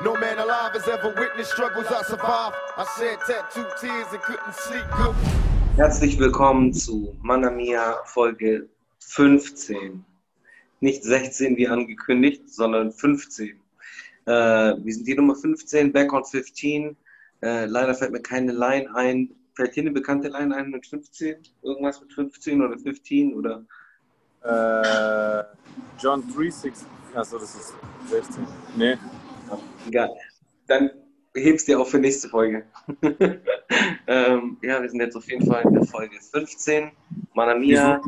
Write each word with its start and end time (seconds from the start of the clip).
No 0.00 0.14
man 0.14 0.38
alive 0.38 0.74
has 0.74 0.86
ever 0.86 1.12
witnessed 1.18 1.50
struggles 1.50 1.86
I 1.88 2.02
survived. 2.04 2.54
I 2.76 2.84
shed 2.96 3.18
tattooed 3.26 3.66
tears 3.80 4.06
and 4.12 4.22
couldn't 4.22 4.54
sleep 4.54 4.84
good. 4.96 5.12
Herzlich 5.76 6.16
willkommen 6.20 6.72
zu 6.72 7.16
Manamia 7.20 7.96
Folge 8.04 8.68
15. 9.00 10.04
Nicht 10.78 11.02
16 11.02 11.56
wie 11.56 11.66
angekündigt, 11.66 12.48
sondern 12.48 12.92
15. 12.92 13.48
Äh, 14.26 14.30
wir 14.30 14.94
sind 14.94 15.08
die 15.08 15.16
Nummer 15.16 15.34
15, 15.34 15.92
back 15.92 16.12
on 16.12 16.24
15. 16.24 16.96
Äh, 17.42 17.64
leider 17.64 17.92
fällt 17.92 18.12
mir 18.12 18.22
keine 18.22 18.52
Line 18.52 18.94
ein. 18.94 19.30
Fällt 19.56 19.74
dir 19.74 19.80
eine 19.80 19.90
bekannte 19.90 20.28
Line 20.28 20.54
ein 20.54 20.70
mit 20.70 20.86
15? 20.86 21.38
Irgendwas 21.62 22.00
mit 22.00 22.12
15 22.12 22.62
oder 22.62 22.78
15 22.78 23.34
oder? 23.34 23.64
Äh, 24.44 25.42
John 26.00 26.22
36. 26.22 26.86
Achso, 27.16 27.36
das 27.36 27.52
ist 27.56 27.74
16. 28.08 28.46
Nee. 28.76 28.96
Egal. 29.86 30.10
Dann 30.66 30.90
hebst 31.34 31.68
dir 31.68 31.80
auch 31.80 31.86
für 31.86 31.98
nächste 31.98 32.28
Folge. 32.28 32.64
ähm, 34.06 34.58
ja, 34.62 34.82
wir 34.82 34.88
sind 34.88 35.00
jetzt 35.00 35.16
auf 35.16 35.28
jeden 35.30 35.46
Fall 35.46 35.62
in 35.62 35.74
der 35.74 35.84
Folge 35.84 36.16
15. 36.20 36.90
Manamia. 37.34 38.00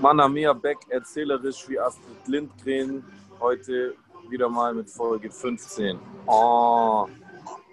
Manna 0.00 0.28
Mia 0.28 0.52
Beck, 0.52 0.78
erzählerisch 0.88 1.68
wie 1.68 1.78
Astrid 1.78 2.26
Lindgren. 2.26 3.04
Heute 3.38 3.94
wieder 4.30 4.48
mal 4.48 4.74
mit 4.74 4.88
Folge 4.88 5.30
15. 5.30 5.98
Oh. 6.26 7.06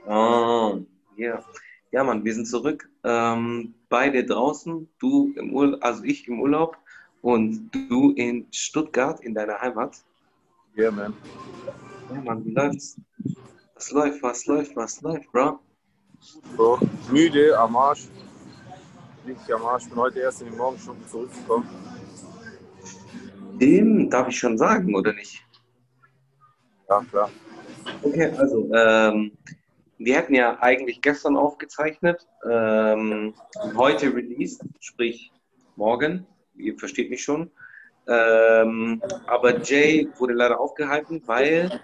Oh, 0.05 0.79
yeah. 1.17 1.43
Ja, 1.91 2.03
Mann, 2.03 2.25
wir 2.25 2.33
sind 2.33 2.47
zurück. 2.47 2.89
Ähm, 3.03 3.73
beide 3.89 4.25
draußen, 4.25 4.89
du 4.99 5.33
im 5.35 5.53
Urlaub, 5.53 5.83
also 5.83 6.03
ich 6.03 6.27
im 6.27 6.41
Urlaub 6.41 6.77
und 7.21 7.71
du 7.71 8.11
in 8.11 8.47
Stuttgart 8.51 9.21
in 9.21 9.33
deiner 9.33 9.61
Heimat. 9.61 10.03
Yeah, 10.77 10.91
man. 10.91 11.11
Ja, 12.13 12.21
Mann, 12.21 12.45
wie 12.45 12.51
läuft's? 12.51 13.01
Was 13.73 13.89
läuft, 13.89 14.21
was 14.21 14.45
läuft, 14.45 14.75
was 14.75 15.01
läuft, 15.01 15.31
Bro? 15.31 15.59
So, 16.55 16.79
müde, 17.11 17.57
am 17.57 17.75
Arsch. 17.75 18.07
Richtig 19.25 19.55
am 19.55 19.65
Arsch. 19.65 19.89
Bin 19.89 19.97
heute 19.97 20.19
erst 20.19 20.41
in 20.41 20.49
den 20.49 20.57
Morgenstunden 20.57 21.03
zurückgekommen. 21.07 21.67
Dem 23.59 24.07
darf 24.11 24.27
ich 24.27 24.37
schon 24.37 24.55
sagen, 24.55 24.93
oder 24.93 25.13
nicht? 25.13 25.43
Ja, 26.87 27.03
klar. 27.09 27.31
Okay, 28.03 28.29
also, 28.37 28.71
ähm, 28.71 29.31
wir 29.97 30.15
hätten 30.15 30.35
ja 30.35 30.59
eigentlich 30.61 31.01
gestern 31.01 31.37
aufgezeichnet, 31.37 32.27
ähm, 32.47 33.33
heute 33.75 34.13
released, 34.13 34.63
sprich 34.79 35.31
morgen, 35.75 36.27
ihr 36.55 36.77
versteht 36.77 37.09
mich 37.09 37.23
schon. 37.23 37.49
Ähm, 38.07 39.01
aber 39.25 39.61
Jay 39.61 40.07
wurde 40.17 40.33
leider 40.33 40.59
aufgehalten, 40.59 41.21
weil 41.25 41.81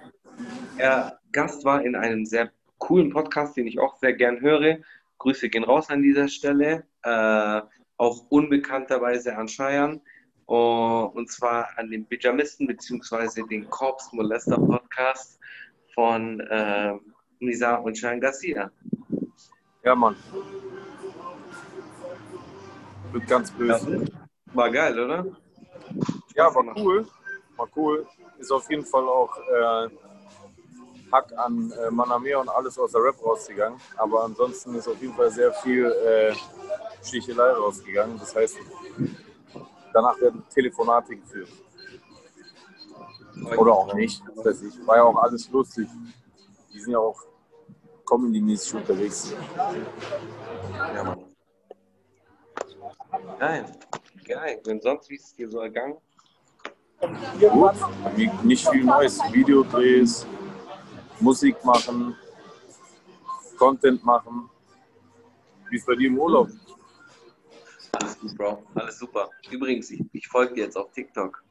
er 0.78 1.20
Gast 1.32 1.66
war 1.66 1.84
in 1.84 1.96
einem 1.96 2.26
sehr 2.26 2.52
coolen 2.78 3.12
Podcast, 3.12 3.58
den 3.58 3.68
ich 3.68 3.80
auch 3.80 3.98
sehr 3.98 4.14
gern 4.14 4.40
höre. 4.42 4.78
Grüße 5.18 5.50
gehen 5.50 5.64
raus 5.64 5.90
an 5.90 6.02
dieser 6.02 6.28
Stelle, 6.28 6.86
äh, 7.04 7.62
auch 7.98 8.26
unbekannterweise 8.30 9.36
an 9.36 9.48
Scheiern. 9.48 10.02
Oh, 10.46 11.10
und 11.14 11.32
zwar 11.32 11.70
an 11.78 11.90
den 11.90 12.06
Pyjamisten 12.06 12.68
beziehungsweise 12.68 13.44
den 13.48 13.70
Corps 13.70 14.12
Molester 14.12 14.58
Podcast 14.58 15.40
von 15.94 16.40
äh, 16.42 16.94
Nisa 17.40 17.76
und 17.76 17.98
Shayan 17.98 18.20
Garcia. 18.20 18.70
Ja, 19.84 19.96
Mann. 19.96 20.16
Wird 23.12 23.28
ganz 23.28 23.52
böse. 23.52 24.06
War 24.54 24.72
geil, 24.72 25.00
oder? 25.00 25.26
Ja, 26.36 26.54
war 26.54 26.66
cool. 26.78 27.08
War 27.56 27.68
cool. 27.76 28.08
Ist 28.38 28.52
auf 28.52 28.70
jeden 28.70 28.86
Fall 28.86 29.08
auch 29.08 29.38
äh, 29.38 29.90
Hack 31.12 31.32
an 31.38 31.72
äh, 31.72 31.92
Manamea 31.92 32.40
und 32.40 32.50
alles 32.50 32.78
aus 32.80 32.92
der 32.92 33.04
Rap 33.04 33.24
rausgegangen. 33.24 33.80
Aber 33.98 34.24
ansonsten 34.24 34.76
ist 34.76 34.88
auf 34.88 35.00
jeden 35.02 35.14
Fall 35.14 35.32
sehr 35.32 35.54
viel 35.54 35.86
äh, 35.86 36.34
Stichelei 37.04 37.52
rausgegangen. 37.52 38.18
Das 38.20 38.36
heißt, 38.36 38.58
danach 39.94 40.20
werden 40.20 40.44
Telefonate 40.50 41.16
geführt. 41.16 41.50
Oder 43.58 43.74
auch 43.74 43.94
nicht. 43.94 44.22
Ich. 44.46 44.88
War 44.88 44.98
ja 44.98 45.04
auch 45.04 45.18
alles 45.18 45.50
lustig. 45.50 45.88
Die 46.74 46.80
sind 46.80 46.94
ja 46.94 47.00
auch 47.00 47.20
comedy-mäßig 48.06 48.76
unterwegs. 48.76 49.34
Ja, 50.96 51.04
Mann. 51.04 51.24
Geil. 53.40 53.66
Geil. 54.24 54.62
Und 54.68 54.82
sonst, 54.84 55.10
wie 55.10 55.16
ist 55.16 55.26
es 55.26 55.36
dir 55.36 55.50
so 55.50 55.60
ergangen? 55.60 55.98
Gut. 57.40 57.74
Nicht 58.44 58.68
viel 58.70 58.84
Neues. 58.84 59.20
Videodrehs, 59.32 60.26
Musik 61.20 61.64
machen, 61.66 62.16
Content 63.58 64.04
machen. 64.04 64.50
Wie 65.70 65.76
ist 65.78 65.86
bei 65.86 65.96
dir 65.96 66.08
im 66.08 66.18
Urlaub? 66.18 66.50
Alles 67.94 68.20
gut, 68.20 68.38
Bro. 68.38 68.64
Alles 68.76 68.98
super. 69.00 69.30
Übrigens, 69.52 69.92
ich, 69.92 70.02
ich 70.14 70.28
folge 70.28 70.54
dir 70.56 70.64
jetzt 70.66 70.78
auf 70.78 70.92
TikTok. 70.92 71.44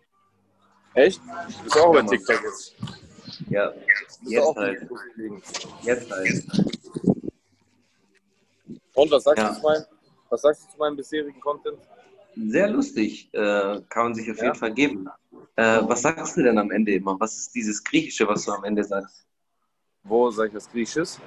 Echt? 0.94 1.20
Du 1.58 1.64
bist 1.64 1.78
auch 1.78 1.92
bei 1.92 2.02
TikTok 2.02 2.42
jetzt. 2.42 2.74
Ja, 3.48 3.72
jetzt 4.22 4.56
halt. 4.56 4.88
Jetzt 5.82 6.10
halt. 6.10 6.44
Und 8.94 9.10
was 9.10 9.24
sagst, 9.24 9.38
Ja. 9.42 9.48
du 9.48 9.54
zu 9.54 9.62
meinem, 9.62 9.84
was 10.28 10.42
sagst 10.42 10.64
du 10.66 10.72
zu 10.72 10.78
meinem 10.78 10.96
bisherigen 10.96 11.40
Content? 11.40 11.78
Sehr 12.36 12.68
lustig. 12.70 13.28
Äh, 13.32 13.80
kann 13.88 14.04
man 14.04 14.14
sich 14.14 14.30
auf 14.30 14.38
Ja. 14.38 14.44
jeden 14.44 14.56
Fall 14.56 14.72
geben. 14.72 15.08
Äh, 15.56 15.80
was 15.82 16.02
sagst 16.02 16.36
du 16.36 16.42
denn 16.42 16.58
am 16.58 16.70
Ende 16.70 16.94
immer? 16.94 17.18
Was 17.20 17.36
ist 17.36 17.54
dieses 17.54 17.82
Griechische, 17.84 18.26
was 18.26 18.44
du 18.44 18.52
am 18.52 18.64
Ende 18.64 18.82
sagst? 18.84 19.26
Wo 20.04 20.30
sag 20.30 20.48
ich 20.48 20.54
was 20.54 20.70
Griechisches? 20.70 21.20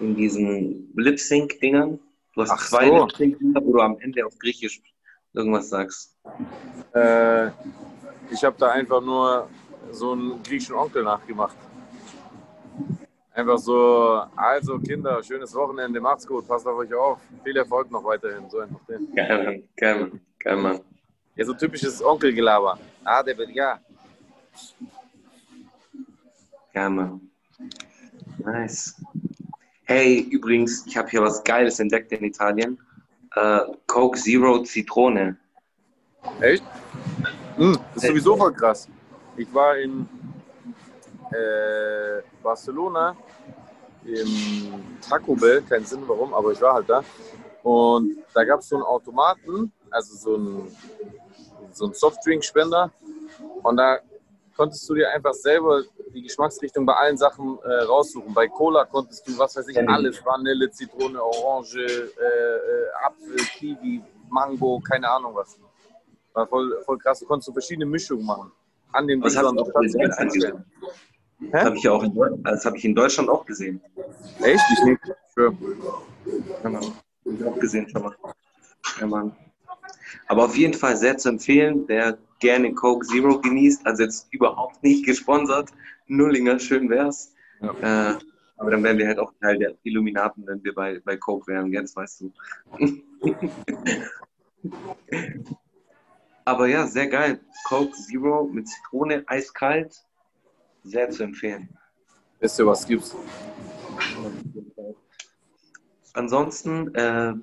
In 0.00 0.14
diesen 0.16 0.92
Lip-Sync-Dingern? 0.96 1.98
Du 2.34 2.42
hast 2.42 2.50
Ach 2.50 2.68
zwei 2.68 2.86
so. 2.88 3.04
Lip-Sync-Dinger, 3.04 3.64
wo 3.64 3.72
du 3.72 3.80
am 3.80 3.98
Ende 4.00 4.26
auf 4.26 4.38
Griechisch 4.38 4.82
irgendwas 5.32 5.68
sagst. 5.68 6.16
Äh, 6.94 7.46
ich 8.30 8.42
habe 8.44 8.56
da 8.58 8.70
einfach 8.70 9.00
nur 9.00 9.48
so 9.92 10.12
einen 10.12 10.42
griechischen 10.42 10.74
Onkel 10.74 11.04
nachgemacht. 11.04 11.56
Einfach 13.36 13.58
so, 13.58 14.22
also 14.34 14.78
Kinder, 14.78 15.22
schönes 15.22 15.54
Wochenende, 15.54 16.00
macht's 16.00 16.26
gut, 16.26 16.48
passt 16.48 16.66
auf 16.66 16.78
euch 16.78 16.94
auf. 16.94 17.18
Viel 17.44 17.54
Erfolg 17.58 17.90
noch 17.90 18.02
weiterhin. 18.02 18.48
So 18.48 18.60
einfach 18.60 18.80
den. 18.88 19.14
Geil, 19.14 19.44
Mann. 19.44 19.62
Geil, 19.76 20.00
Mann. 20.00 20.20
Geil, 20.38 20.56
Mann. 20.56 20.80
Ja, 21.34 21.44
so 21.44 21.52
typisches 21.52 22.02
Onkelgelaber. 22.02 22.78
Ah, 23.04 23.22
der 23.22 23.36
wird 23.36 23.50
ja. 23.50 23.78
Geil, 26.72 26.88
Mann. 26.88 27.20
Nice. 28.38 29.02
Hey, 29.84 30.20
übrigens, 30.30 30.86
ich 30.86 30.96
habe 30.96 31.10
hier 31.10 31.20
was 31.20 31.44
Geiles 31.44 31.78
entdeckt 31.78 32.12
in 32.12 32.24
Italien. 32.24 32.78
Äh, 33.34 33.60
Coke 33.86 34.18
Zero 34.18 34.62
Zitrone. 34.62 35.36
Echt? 36.40 36.64
Hm, 37.56 37.76
das 37.92 38.02
ist 38.02 38.08
sowieso 38.08 38.34
voll 38.34 38.54
krass. 38.54 38.88
Ich 39.36 39.52
war 39.52 39.76
in 39.76 40.08
äh, 41.32 42.22
Barcelona 42.46 43.16
im 44.04 44.98
Taco 45.00 45.34
Bell, 45.34 45.62
keinen 45.62 45.84
Sinn 45.84 46.02
warum, 46.06 46.32
aber 46.32 46.52
ich 46.52 46.60
war 46.60 46.74
halt 46.74 46.88
da. 46.88 47.02
Und 47.64 48.18
da 48.32 48.44
gab 48.44 48.60
es 48.60 48.68
so 48.68 48.76
einen 48.76 48.84
Automaten, 48.84 49.72
also 49.90 50.16
so 50.16 50.34
einen, 50.36 50.76
so 51.72 51.86
einen 51.86 51.94
Softdrink-Spender. 51.94 52.92
Und 53.64 53.76
da 53.76 53.98
konntest 54.56 54.88
du 54.88 54.94
dir 54.94 55.10
einfach 55.10 55.34
selber 55.34 55.82
die 56.14 56.22
Geschmacksrichtung 56.22 56.86
bei 56.86 56.94
allen 56.94 57.16
Sachen 57.16 57.58
äh, 57.64 57.82
raussuchen. 57.82 58.32
Bei 58.32 58.46
Cola 58.46 58.84
konntest 58.84 59.26
du, 59.26 59.36
was 59.36 59.56
weiß 59.56 59.66
ich, 59.66 59.88
alles, 59.88 60.24
Vanille, 60.24 60.70
Zitrone, 60.70 61.20
Orange, 61.20 61.78
äh, 61.78 62.26
äh, 62.30 63.06
Apfel, 63.06 63.44
Kiwi, 63.58 64.02
Mango, 64.28 64.80
keine 64.88 65.10
Ahnung 65.10 65.34
was. 65.34 65.58
War 66.32 66.46
voll, 66.46 66.80
voll 66.84 66.98
krass. 66.98 67.18
Du 67.18 67.26
konntest 67.26 67.46
so 67.46 67.52
verschiedene 67.52 67.86
Mischungen 67.86 68.24
machen. 68.24 68.52
An 68.92 69.08
dem 69.08 69.20
habe 69.20 69.28
ich, 69.28 69.34
so 69.34 69.48
auch 69.48 69.70
Platz. 69.72 69.94
Das 71.38 71.64
habe 71.64 71.76
ich, 71.76 71.82
ja 71.82 71.92
auch 71.92 72.02
in 72.02 72.42
das 72.42 72.64
hab 72.64 72.76
ich 72.76 72.84
in 72.84 72.94
Deutschland 72.94 73.28
auch 73.28 73.44
gesehen. 73.44 73.80
Echt? 74.42 74.64
Ich 74.72 74.84
nicht. 74.84 75.00
Sure. 75.34 75.56
Ja, 76.62 76.70
Mann. 76.70 76.92
Ich 77.24 77.44
auch 77.44 77.58
gesehen 77.58 77.88
schon 77.88 78.02
mal. 78.02 78.16
Ja, 79.00 79.06
Mann. 79.06 79.36
Aber 80.28 80.44
auf 80.44 80.56
jeden 80.56 80.74
Fall 80.74 80.96
sehr 80.96 81.18
zu 81.18 81.28
empfehlen, 81.28 81.84
wer 81.86 82.18
gerne 82.38 82.72
Coke 82.74 83.06
Zero 83.06 83.40
genießt, 83.40 83.86
also 83.86 84.02
jetzt 84.02 84.28
überhaupt 84.30 84.82
nicht 84.82 85.04
gesponsert, 85.04 85.70
Nullinger, 86.06 86.58
schön 86.58 86.88
wär's. 86.88 87.34
Ja. 87.60 88.12
Äh, 88.12 88.18
aber 88.58 88.70
dann 88.70 88.82
wären 88.82 88.98
wir 88.98 89.06
halt 89.06 89.18
auch 89.18 89.32
Teil 89.40 89.58
der 89.58 89.74
Illuminaten, 89.82 90.46
wenn 90.46 90.62
wir 90.64 90.74
bei, 90.74 91.00
bei 91.04 91.16
Coke 91.16 91.46
wären, 91.48 91.72
jetzt 91.72 91.96
weißt 91.96 92.22
du. 92.22 92.32
aber 96.44 96.66
ja, 96.66 96.86
sehr 96.86 97.08
geil. 97.08 97.40
Coke 97.68 97.92
Zero 97.92 98.48
mit 98.50 98.68
Zitrone, 98.68 99.24
eiskalt, 99.26 100.05
sehr 100.86 101.10
zu 101.10 101.22
empfehlen. 101.22 101.68
Wisst 102.40 102.58
ihr, 102.58 102.66
was 102.66 102.86
gibt's? 102.86 103.14
Ansonsten, 106.12 106.94
äh, 106.94 107.34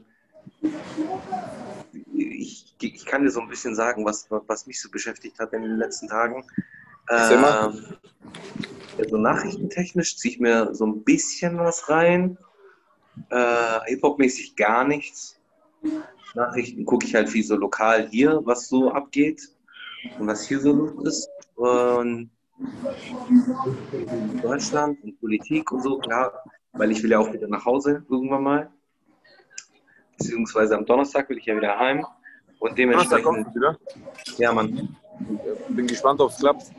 ich, 2.14 2.76
ich 2.82 3.06
kann 3.06 3.24
dir 3.24 3.32
so 3.32 3.42
ein 3.42 3.50
bisschen 3.50 3.76
sagen, 3.76 4.06
was, 4.06 4.28
was 4.30 4.68
mich 4.68 4.82
so 4.82 4.90
beschäftigt 4.90 5.40
hat 5.40 5.54
in 5.54 5.62
den 5.62 5.78
letzten 5.78 6.08
Tagen. 6.08 6.44
Ähm, 7.10 7.44
Also 8.98 9.18
nachrichtentechnisch 9.18 10.18
ziehe 10.18 10.36
ich 10.36 10.40
mir 10.40 10.74
so 10.74 10.86
ein 10.86 11.04
bisschen 11.04 11.58
was 11.58 11.90
rein. 11.90 12.38
Äh, 13.30 13.80
Hip-Hop-mäßig 13.88 14.56
gar 14.56 14.88
nichts. 14.88 15.40
Nachrichten 16.36 16.86
gucke 16.86 17.06
ich 17.06 17.16
halt 17.16 17.30
viel 17.30 17.44
so 17.44 17.56
lokal 17.56 18.08
hier, 18.10 18.42
was 18.44 18.70
so 18.70 18.92
abgeht 18.92 19.50
und 20.20 20.28
was 20.28 20.48
hier 20.48 20.60
so 20.60 20.72
los 20.74 21.08
ist. 21.08 21.30
Und 21.56 22.30
Deutschland 24.42 25.04
und 25.04 25.20
Politik 25.20 25.72
und 25.72 25.82
so, 25.82 25.98
klar, 25.98 26.44
weil 26.74 26.92
ich 26.92 27.02
will 27.04 27.12
ja 27.12 27.20
auch 27.20 27.32
wieder 27.32 27.48
nach 27.48 27.66
Hause 27.66 28.06
irgendwann 28.10 28.44
mal. 28.44 28.72
Beziehungsweise 30.18 30.76
am 30.76 30.86
Donnerstag 30.86 31.30
will 31.30 31.38
ich 31.38 31.46
ja 31.46 31.56
wieder 31.56 31.78
heim. 31.78 32.06
Und 32.60 32.78
dementsprechend. 32.78 33.26
Donnerstag 33.26 33.56
wieder? 33.56 33.78
Ja, 34.38 34.54
Mann. 34.54 34.96
Bin 35.70 35.88
gespannt, 35.88 36.22
ob 36.22 36.32
es 36.32 36.38
klappt. 36.38 36.72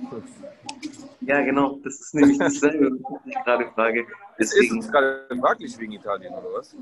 Ja, 1.21 1.41
genau, 1.41 1.79
das 1.83 2.01
ist 2.01 2.15
nämlich 2.15 2.39
dasselbe, 2.39 2.91
was 3.03 3.27
ich 3.27 3.45
gerade 3.45 3.71
frage. 3.73 4.07
Deswegen, 4.39 4.79
ist 4.79 4.87
es 4.87 4.93
gerade 4.93 5.27
fraglich 5.41 5.79
wegen 5.79 5.93
Italien, 5.93 6.35
oder 6.35 6.59
was? 6.59 6.77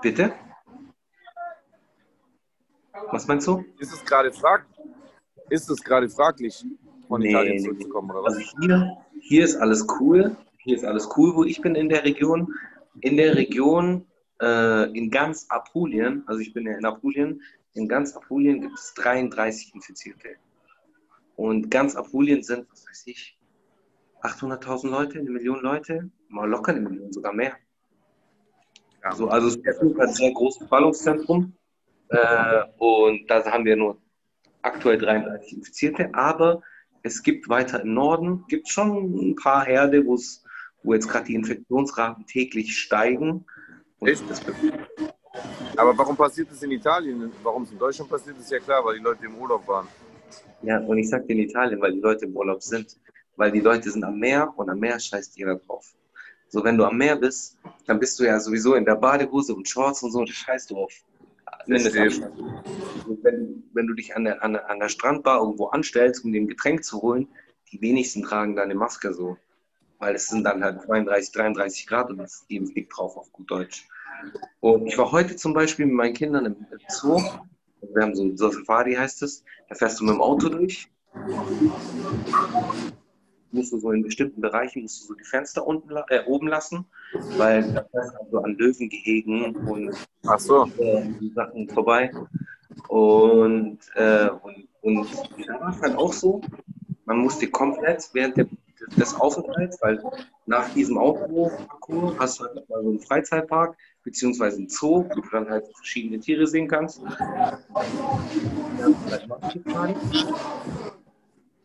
Bitte? 0.00 0.32
Was 3.10 3.26
meinst 3.26 3.46
du? 3.46 3.64
Ist 3.78 3.92
es 3.92 4.04
gerade 4.04 4.32
frag 4.32 4.66
ist 5.48 5.70
es 5.70 5.82
gerade 5.82 6.08
fraglich, 6.08 6.64
von 7.08 7.20
nee, 7.20 7.30
Italien 7.30 7.62
zurückzukommen, 7.62 8.10
oder 8.10 8.22
was? 8.22 8.34
Also 8.36 8.50
hier, 8.60 8.96
hier 9.20 9.44
ist 9.44 9.56
alles 9.56 9.86
cool. 10.00 10.36
Hier 10.58 10.76
ist 10.76 10.84
alles 10.84 11.08
cool, 11.16 11.34
wo 11.34 11.44
ich 11.44 11.60
bin 11.60 11.74
in 11.74 11.88
der 11.88 12.04
Region. 12.04 12.52
In 13.00 13.16
der 13.16 13.36
Region, 13.36 14.06
äh, 14.40 14.90
in 14.96 15.10
ganz 15.10 15.46
Apulien, 15.48 16.24
also 16.26 16.40
ich 16.40 16.52
bin 16.52 16.66
ja 16.66 16.76
in 16.76 16.84
Apulien, 16.84 17.40
in 17.74 17.88
ganz 17.88 18.16
Apulien 18.16 18.62
gibt 18.62 18.78
es 18.78 18.94
33 18.94 19.74
Infizierte. 19.74 20.36
Und 21.36 21.70
ganz 21.70 21.94
Apulien 21.94 22.42
sind, 22.42 22.66
was 22.70 22.86
weiß 22.88 23.02
ich, 23.06 23.38
800.000 24.22 24.88
Leute, 24.88 25.18
eine 25.18 25.30
Million 25.30 25.60
Leute, 25.60 26.10
mal 26.28 26.48
locker 26.48 26.72
eine 26.72 26.80
Million, 26.80 27.12
sogar 27.12 27.32
mehr. 27.32 27.56
Also, 29.02 29.28
also 29.28 29.48
es 29.48 29.56
ist 29.56 30.00
ein 30.00 30.08
sehr 30.08 30.32
großes 30.32 30.68
Ballungszentrum. 30.68 31.52
Äh, 32.08 32.62
und 32.78 33.30
da 33.30 33.44
haben 33.44 33.64
wir 33.64 33.76
nur 33.76 33.98
aktuell 34.62 34.98
33 34.98 35.58
Infizierte, 35.58 36.14
aber 36.14 36.62
es 37.06 37.22
gibt 37.22 37.48
weiter 37.48 37.80
im 37.82 37.94
Norden, 37.94 38.44
gibt 38.48 38.68
schon 38.68 39.30
ein 39.30 39.36
paar 39.36 39.64
Herde, 39.64 40.04
wo 40.04 40.92
jetzt 40.92 41.08
gerade 41.08 41.26
die 41.26 41.34
Infektionsraten 41.34 42.26
täglich 42.26 42.76
steigen. 42.76 43.46
Aber 45.76 45.96
warum 45.96 46.16
passiert 46.16 46.50
es 46.50 46.62
in 46.62 46.72
Italien? 46.72 47.30
Warum 47.42 47.62
es 47.62 47.70
in 47.70 47.78
Deutschland 47.78 48.10
passiert, 48.10 48.36
ist 48.38 48.50
ja 48.50 48.58
klar, 48.58 48.84
weil 48.84 48.96
die 48.96 49.04
Leute 49.04 49.24
im 49.26 49.36
Urlaub 49.36 49.66
waren. 49.68 49.86
Ja, 50.62 50.80
und 50.80 50.98
ich 50.98 51.08
sage 51.08 51.24
in 51.28 51.38
Italien, 51.38 51.80
weil 51.80 51.92
die 51.92 52.00
Leute 52.00 52.24
im 52.24 52.36
Urlaub 52.36 52.62
sind. 52.62 52.98
Weil 53.36 53.52
die 53.52 53.60
Leute 53.60 53.90
sind 53.90 54.02
am 54.02 54.18
Meer 54.18 54.52
und 54.56 54.68
am 54.68 54.78
Meer 54.80 54.98
scheißt 54.98 55.36
jeder 55.36 55.56
drauf. 55.56 55.94
So, 56.48 56.64
wenn 56.64 56.76
du 56.78 56.84
am 56.84 56.96
Meer 56.96 57.16
bist, 57.16 57.58
dann 57.86 58.00
bist 58.00 58.18
du 58.18 58.24
ja 58.24 58.40
sowieso 58.40 58.74
in 58.74 58.84
der 58.84 58.96
Badehose 58.96 59.54
und 59.54 59.68
Shorts 59.68 60.02
und 60.02 60.10
so 60.10 60.20
und 60.20 60.28
scheißt 60.28 60.70
du 60.70 60.78
auf. 60.78 60.92
Wenn, 61.66 63.55
wenn 63.76 63.86
du 63.86 63.94
dich 63.94 64.16
an 64.16 64.24
der, 64.24 64.42
an, 64.42 64.56
an 64.56 64.80
der 64.80 64.88
Strandbar 64.88 65.40
irgendwo 65.40 65.66
anstellst, 65.66 66.24
um 66.24 66.32
dir 66.32 66.40
ein 66.40 66.48
Getränk 66.48 66.84
zu 66.84 67.02
holen, 67.02 67.28
die 67.72 67.80
wenigsten 67.80 68.22
tragen 68.22 68.56
da 68.56 68.62
eine 68.62 68.74
Maske 68.74 69.12
so. 69.12 69.36
Weil 69.98 70.14
es 70.14 70.26
sind 70.26 70.44
dann 70.44 70.62
halt 70.62 70.82
32, 70.82 71.32
33 71.32 71.86
Grad 71.86 72.10
und 72.10 72.20
es 72.20 72.46
geben 72.48 72.72
Blick 72.72 72.90
drauf 72.90 73.16
auf 73.16 73.32
gut 73.32 73.50
Deutsch. 73.50 73.86
Und 74.60 74.86
ich 74.86 74.98
war 74.98 75.12
heute 75.12 75.36
zum 75.36 75.54
Beispiel 75.54 75.86
mit 75.86 75.94
meinen 75.94 76.14
Kindern 76.14 76.46
im 76.46 76.56
Zoo. 76.88 77.20
Wir 77.80 78.02
haben 78.02 78.14
so, 78.14 78.34
so 78.36 78.50
Safari 78.50 78.94
heißt 78.94 79.22
es. 79.22 79.44
Da 79.68 79.74
fährst 79.74 80.00
du 80.00 80.04
mit 80.04 80.14
dem 80.14 80.20
Auto 80.20 80.48
durch 80.48 80.90
musst 83.56 83.72
du 83.72 83.78
so 83.78 83.90
in 83.90 84.02
bestimmten 84.02 84.40
Bereichen 84.40 84.82
musst 84.82 85.02
du 85.02 85.06
so 85.08 85.14
die 85.14 85.24
Fenster 85.24 85.66
unten, 85.66 85.90
äh, 86.08 86.24
oben 86.26 86.46
lassen, 86.46 86.84
weil 87.36 87.72
da 87.72 87.84
fährst 87.90 88.14
du 88.30 88.38
an 88.38 88.56
Löwengehegen 88.56 89.56
und 89.56 89.96
Ach 90.26 90.38
so. 90.38 90.66
äh, 90.78 91.08
Sachen 91.34 91.68
vorbei. 91.70 92.12
Und, 92.88 93.78
äh, 93.94 94.28
und, 94.42 94.68
und 94.82 95.08
da 95.46 95.60
war 95.60 95.70
es 95.70 95.82
halt 95.82 95.96
auch 95.96 96.12
so, 96.12 96.40
man 97.04 97.18
musste 97.18 97.48
komplett 97.48 98.08
während 98.12 98.36
der, 98.36 98.46
des 98.96 99.14
Aufenthalts, 99.20 99.78
weil 99.80 100.02
nach 100.46 100.68
diesem 100.70 100.98
Aufbruchparcours 100.98 102.18
hast 102.18 102.38
du 102.38 102.44
halt 102.44 102.54
nochmal 102.56 102.82
so 102.82 102.88
einen 102.90 103.00
Freizeitpark, 103.00 103.76
beziehungsweise 104.04 104.58
einen 104.58 104.68
Zoo, 104.68 105.04
wo 105.08 105.20
du 105.20 105.28
dann 105.32 105.48
halt 105.48 105.66
verschiedene 105.76 106.20
Tiere 106.20 106.46
sehen 106.46 106.68
kannst. 106.68 107.00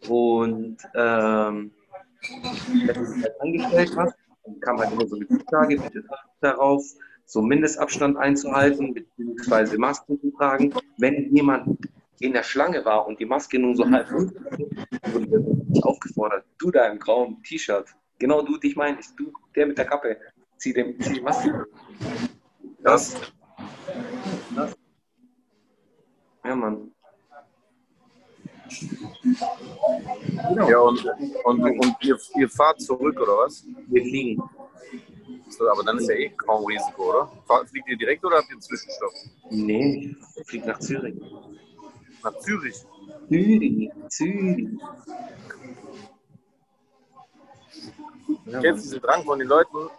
Und 0.08 0.78
ähm, 0.96 1.72
wenn 2.86 2.88
du 2.88 3.14
dich 3.14 3.24
halt 3.24 3.42
angestellt 3.42 3.92
hast, 3.98 4.16
dann 4.44 4.60
kam 4.60 4.80
halt 4.80 4.92
immer 4.92 5.08
so 5.08 5.16
eine 5.16 5.28
Zusage, 5.28 5.78
bitte 5.78 6.04
darauf, 6.40 6.84
so 7.26 7.42
Mindestabstand 7.42 8.18
einzuhalten, 8.18 8.94
beziehungsweise 8.94 9.78
Masken 9.78 10.20
zu 10.20 10.32
tragen. 10.32 10.74
Wenn 10.98 11.36
jemand 11.36 11.78
in 12.20 12.34
der 12.34 12.44
Schlange 12.44 12.84
war 12.86 13.08
und 13.08 13.20
die 13.20 13.26
Maske 13.26 13.58
nun 13.58 13.76
so 13.76 13.90
halb 13.90 14.12
wurde 14.12 15.82
aufgefordert, 15.82 16.46
du 16.60 16.72
da 16.72 16.88
im 16.88 17.00
grauen 17.00 17.42
T-Shirt, 17.44 17.88
genau 18.20 18.42
du, 18.42 18.58
dich 18.58 18.76
meine 18.76 19.00
ich, 19.00 19.08
du, 19.16 19.34
der 19.56 19.66
mit 19.66 19.78
der 19.78 19.86
Kappe, 19.86 20.18
zieh, 20.58 20.74
dem, 20.74 21.00
zieh 21.00 21.14
die 21.14 21.22
Maske. 21.22 21.66
Das. 22.84 23.16
das. 24.56 24.76
Ja, 26.44 26.56
Mann. 26.56 26.92
Ja, 30.68 30.80
und, 30.80 31.06
und, 31.44 31.62
und 31.62 31.96
ihr, 32.02 32.18
ihr 32.38 32.50
fahrt 32.50 32.82
zurück, 32.82 33.20
oder 33.20 33.38
was? 33.38 33.66
Wir 33.88 34.02
fliegen. 34.02 34.42
Aber 35.60 35.84
dann 35.84 35.98
ist 35.98 36.10
ja 36.10 36.16
eh 36.16 36.30
kaum 36.30 36.66
Risiko, 36.66 37.10
oder? 37.10 37.32
Fliegt 37.66 37.88
ihr 37.88 37.98
direkt 37.98 38.24
oder 38.24 38.38
habt 38.38 38.50
ihr 38.50 38.54
einen 38.54 38.62
Zwischenstopp? 38.62 39.12
Nee, 39.50 40.16
ich 40.36 40.48
fliege 40.48 40.68
nach 40.68 40.80
Zürich. 40.80 41.16
Nach 42.24 42.38
Zürich? 42.40 42.76
Zürich, 43.30 43.90
Zürich. 44.10 44.68
Ja, 48.46 48.60
Kennst 48.60 48.86
du 48.86 48.90
diesen 48.90 49.02
Drang 49.02 49.24
von 49.24 49.40
den 49.40 49.48
Leuten, 49.48 49.90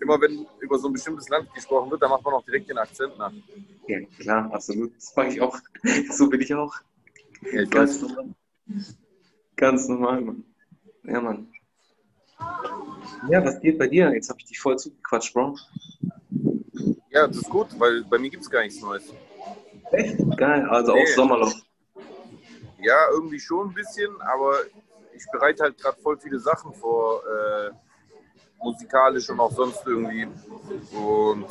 immer 0.00 0.20
wenn 0.20 0.46
über 0.60 0.78
so 0.78 0.88
ein 0.88 0.92
bestimmtes 0.92 1.28
Land 1.28 1.52
gesprochen 1.54 1.90
wird, 1.90 2.02
dann 2.02 2.10
macht 2.10 2.24
man 2.24 2.34
auch 2.34 2.44
direkt 2.44 2.68
den 2.68 2.78
Akzent 2.78 3.16
nach. 3.18 3.32
Ja, 3.86 4.00
klar, 4.18 4.52
absolut. 4.52 4.94
Das 4.96 5.14
mache 5.16 5.28
ich 5.28 5.40
auch. 5.40 5.58
So 6.10 6.28
bin 6.28 6.40
ich 6.40 6.54
auch. 6.54 6.74
Ja, 7.52 7.64
ganz 7.64 8.00
normal. 8.00 8.34
Ganz 9.56 9.88
normal, 9.88 10.20
Mann. 10.20 10.44
Ja, 11.04 11.20
Mann. 11.20 11.53
Ja, 13.28 13.44
was 13.44 13.60
geht 13.60 13.78
bei 13.78 13.86
dir? 13.86 14.12
Jetzt 14.12 14.28
habe 14.28 14.38
ich 14.40 14.46
dich 14.46 14.60
voll 14.60 14.78
zugequatscht, 14.78 15.32
Bro. 15.32 15.56
Ja, 17.10 17.26
das 17.26 17.36
ist 17.38 17.48
gut, 17.48 17.68
weil 17.78 18.04
bei 18.04 18.18
mir 18.18 18.30
gibt 18.30 18.42
es 18.42 18.50
gar 18.50 18.62
nichts 18.62 18.80
Neues. 18.80 19.12
Echt? 19.92 20.18
Geil, 20.36 20.66
also 20.68 20.92
nee. 20.92 21.02
auch 21.02 21.06
Sommerloch. 21.14 21.54
Ja, 22.78 23.08
irgendwie 23.12 23.40
schon 23.40 23.68
ein 23.68 23.74
bisschen, 23.74 24.20
aber 24.20 24.56
ich 25.12 25.24
bereite 25.32 25.62
halt 25.62 25.78
gerade 25.78 26.00
voll 26.00 26.18
viele 26.18 26.38
Sachen 26.38 26.74
vor, 26.74 27.22
äh, 27.24 27.70
musikalisch 28.62 29.30
und 29.30 29.40
auch 29.40 29.52
sonst 29.52 29.82
irgendwie. 29.86 30.26
Und 30.92 31.46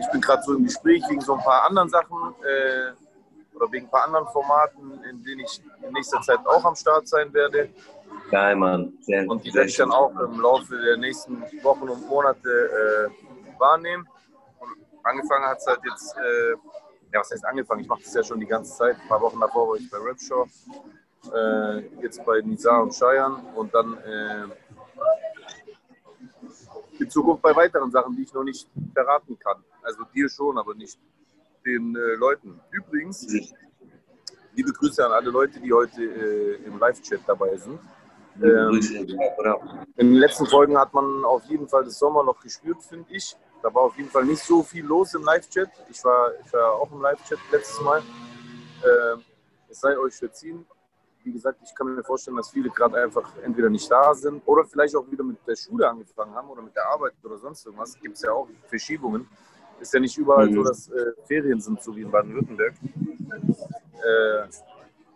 ich 0.00 0.10
bin 0.10 0.20
gerade 0.20 0.42
so 0.42 0.54
im 0.54 0.64
Gespräch 0.64 1.02
wegen 1.08 1.20
so 1.20 1.34
ein 1.34 1.42
paar 1.42 1.64
anderen 1.64 1.88
Sachen. 1.88 2.34
Äh, 2.42 2.92
oder 3.58 3.72
wegen 3.72 3.86
ein 3.86 3.90
paar 3.90 4.04
anderen 4.04 4.26
Formaten, 4.28 5.02
in 5.04 5.22
denen 5.22 5.40
ich 5.40 5.60
in 5.82 5.92
nächster 5.92 6.20
Zeit 6.20 6.38
auch 6.46 6.64
am 6.64 6.74
Start 6.74 7.08
sein 7.08 7.32
werde. 7.32 7.68
Geil, 8.30 8.56
Mann. 8.56 8.92
Sehr, 9.00 9.26
und 9.26 9.44
die 9.44 9.54
werde 9.54 9.68
ich 9.68 9.76
dann 9.76 9.90
auch 9.90 10.10
im 10.20 10.40
Laufe 10.40 10.76
der 10.78 10.96
nächsten 10.98 11.40
Wochen 11.62 11.88
und 11.88 12.06
Monate 12.08 12.48
äh, 12.48 13.58
wahrnehmen. 13.58 14.06
Und 14.60 14.70
angefangen 15.02 15.46
hat 15.46 15.58
es 15.58 15.66
halt 15.66 15.80
jetzt, 15.88 16.14
äh, 16.16 16.50
ja, 17.12 17.20
was 17.20 17.30
heißt 17.30 17.44
angefangen? 17.46 17.80
Ich 17.80 17.88
mache 17.88 18.02
das 18.02 18.12
ja 18.12 18.22
schon 18.22 18.40
die 18.40 18.46
ganze 18.46 18.76
Zeit. 18.76 18.96
Ein 19.00 19.08
paar 19.08 19.20
Wochen 19.22 19.40
davor 19.40 19.68
war 19.68 19.76
ich 19.76 19.90
bei 19.90 19.96
Rapshaw, 19.98 20.46
äh, 21.34 22.02
jetzt 22.02 22.22
bei 22.24 22.40
Nizar 22.42 22.82
und 22.82 22.92
Cheyenne 22.92 23.36
und 23.54 23.74
dann 23.74 23.96
äh, 23.98 24.44
in 26.98 27.10
Zukunft 27.10 27.42
bei 27.42 27.56
weiteren 27.56 27.90
Sachen, 27.90 28.14
die 28.14 28.24
ich 28.24 28.34
noch 28.34 28.44
nicht 28.44 28.68
verraten 28.92 29.38
kann. 29.38 29.64
Also 29.82 30.04
dir 30.14 30.28
schon, 30.28 30.58
aber 30.58 30.74
nicht 30.74 30.98
den 31.64 31.96
äh, 31.96 32.14
Leuten. 32.16 32.60
Übrigens, 32.70 33.26
liebe 34.54 34.72
Grüße 34.72 35.04
an 35.04 35.12
alle 35.12 35.30
Leute, 35.30 35.60
die 35.60 35.72
heute 35.72 36.02
äh, 36.02 36.54
im 36.66 36.78
Live-Chat 36.78 37.20
dabei 37.26 37.56
sind. 37.56 37.80
Ähm, 38.42 38.80
in 39.96 40.06
den 40.08 40.14
letzten 40.14 40.46
Folgen 40.46 40.78
hat 40.78 40.94
man 40.94 41.24
auf 41.24 41.44
jeden 41.44 41.68
Fall 41.68 41.84
das 41.84 41.98
Sommer 41.98 42.22
noch 42.22 42.40
gespürt, 42.40 42.82
finde 42.82 43.12
ich. 43.12 43.36
Da 43.62 43.74
war 43.74 43.82
auf 43.82 43.96
jeden 43.96 44.08
Fall 44.08 44.24
nicht 44.24 44.42
so 44.42 44.62
viel 44.62 44.84
los 44.84 45.14
im 45.14 45.24
Live-Chat. 45.24 45.68
Ich 45.90 46.04
war, 46.04 46.30
ich 46.44 46.52
war 46.52 46.74
auch 46.74 46.90
im 46.92 47.00
Live-Chat 47.00 47.38
letztes 47.50 47.80
Mal. 47.80 47.98
Äh, 47.98 49.20
es 49.68 49.80
sei 49.80 49.98
euch 49.98 50.14
verziehen. 50.14 50.64
Wie 51.24 51.32
gesagt, 51.32 51.58
ich 51.64 51.74
kann 51.74 51.94
mir 51.94 52.04
vorstellen, 52.04 52.36
dass 52.36 52.50
viele 52.50 52.70
gerade 52.70 53.02
einfach 53.02 53.32
entweder 53.42 53.68
nicht 53.68 53.90
da 53.90 54.14
sind 54.14 54.42
oder 54.46 54.64
vielleicht 54.64 54.94
auch 54.94 55.10
wieder 55.10 55.24
mit 55.24 55.36
der 55.46 55.56
Schule 55.56 55.88
angefangen 55.88 56.34
haben 56.34 56.48
oder 56.48 56.62
mit 56.62 56.74
der 56.76 56.86
Arbeit 56.86 57.14
oder 57.24 57.36
sonst 57.36 57.66
irgendwas. 57.66 57.98
Gibt 58.00 58.16
es 58.16 58.22
ja 58.22 58.32
auch 58.32 58.48
Verschiebungen. 58.66 59.28
Ist 59.80 59.92
ja 59.92 60.00
nicht 60.00 60.16
überall 60.16 60.48
mhm. 60.48 60.54
so, 60.54 60.62
dass 60.64 60.88
äh, 60.88 61.12
Ferien 61.24 61.60
sind, 61.60 61.82
so 61.82 61.94
wie 61.94 62.02
in 62.02 62.10
Baden-Württemberg. 62.10 62.74
Äh, 63.98 64.48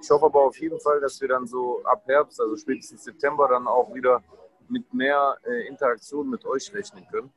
ich 0.03 0.11
hoffe 0.11 0.27
aber 0.27 0.45
auf 0.45 0.59
jeden 0.59 0.81
Fall, 0.81 1.01
dass 1.01 1.21
wir 1.21 1.29
dann 1.29 1.47
so 1.47 1.83
ab 1.85 2.03
Herbst, 2.07 2.41
also 2.41 2.57
spätestens 2.57 3.05
September, 3.05 3.49
dann 3.49 3.67
auch 3.67 3.95
wieder 3.95 4.23
mit 4.69 4.93
mehr 4.93 5.37
äh, 5.45 5.69
Interaktion 5.69 6.29
mit 6.29 6.45
euch 6.45 6.73
rechnen 6.75 7.07
können. 7.11 7.31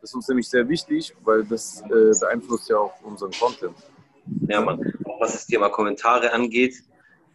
Das 0.00 0.10
ist 0.10 0.14
uns 0.16 0.28
nämlich 0.28 0.48
sehr 0.48 0.68
wichtig, 0.68 1.14
weil 1.22 1.44
das 1.44 1.82
äh, 1.82 2.18
beeinflusst 2.18 2.68
ja 2.68 2.78
auch 2.78 3.00
unseren 3.02 3.30
Content. 3.32 3.76
Ja, 4.48 4.60
Mann. 4.60 4.92
Was 5.20 5.32
das 5.32 5.46
Thema 5.46 5.68
Kommentare 5.68 6.32
angeht. 6.32 6.82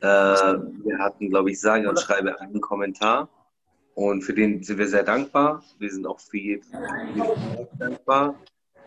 Äh, 0.02 0.06
wir 0.06 1.00
hatten, 1.00 1.30
glaube 1.30 1.52
ich, 1.52 1.60
sage 1.60 1.90
und 1.90 2.00
schreibe 2.00 2.40
einen 2.40 2.62
Kommentar. 2.62 3.30
Und 3.96 4.22
für 4.22 4.34
den 4.34 4.64
sind 4.64 4.78
wir 4.78 4.88
sehr 4.88 5.04
dankbar. 5.04 5.64
Wir 5.78 5.92
sind 5.92 6.06
auch 6.06 6.20
für 6.20 6.38
jeden 6.38 6.66
dankbar. 7.78 8.40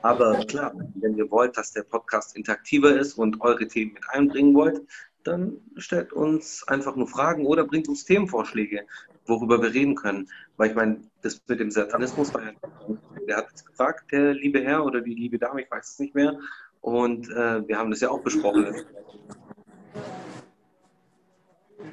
Aber 0.03 0.45
klar, 0.47 0.73
wenn 0.95 1.17
ihr 1.17 1.31
wollt, 1.31 1.57
dass 1.57 1.73
der 1.73 1.83
Podcast 1.83 2.37
interaktiver 2.37 2.97
ist 2.97 3.15
und 3.15 3.41
eure 3.41 3.69
Themen 3.69 3.93
mit 3.93 4.03
einbringen 4.11 4.55
wollt, 4.55 4.81
dann 5.25 5.59
stellt 5.77 6.13
uns 6.13 6.67
einfach 6.69 6.97
nur 6.97 7.07
Fragen 7.07 7.47
oder 7.47 7.65
bringt 7.65 7.89
uns 7.89 8.05
Themenvorschläge, 8.05 8.87
worüber 9.27 9.63
wir 9.63 9.73
reden 9.73 9.95
können. 9.95 10.29
Weil 10.57 10.71
ich 10.71 10.77
meine, 10.77 11.01
das 11.23 11.41
mit 11.47 11.61
dem 11.61 11.71
Satanismus 11.71 12.33
war 12.35 12.43
ja, 12.45 12.53
der 13.27 13.37
hat 13.39 13.47
es 13.55 13.65
gefragt, 13.65 14.11
der 14.13 14.35
liebe 14.35 14.61
Herr 14.61 14.85
oder 14.85 15.01
die 15.01 15.15
liebe 15.15 15.39
Dame, 15.39 15.63
ich 15.63 15.71
weiß 15.71 15.93
es 15.93 15.99
nicht 15.99 16.15
mehr. 16.15 16.39
Und 16.81 17.29
äh, 17.31 17.67
wir 17.67 17.79
haben 17.79 17.91
das 17.91 18.01
ja 18.01 18.11
auch 18.11 18.21
besprochen. 18.21 18.75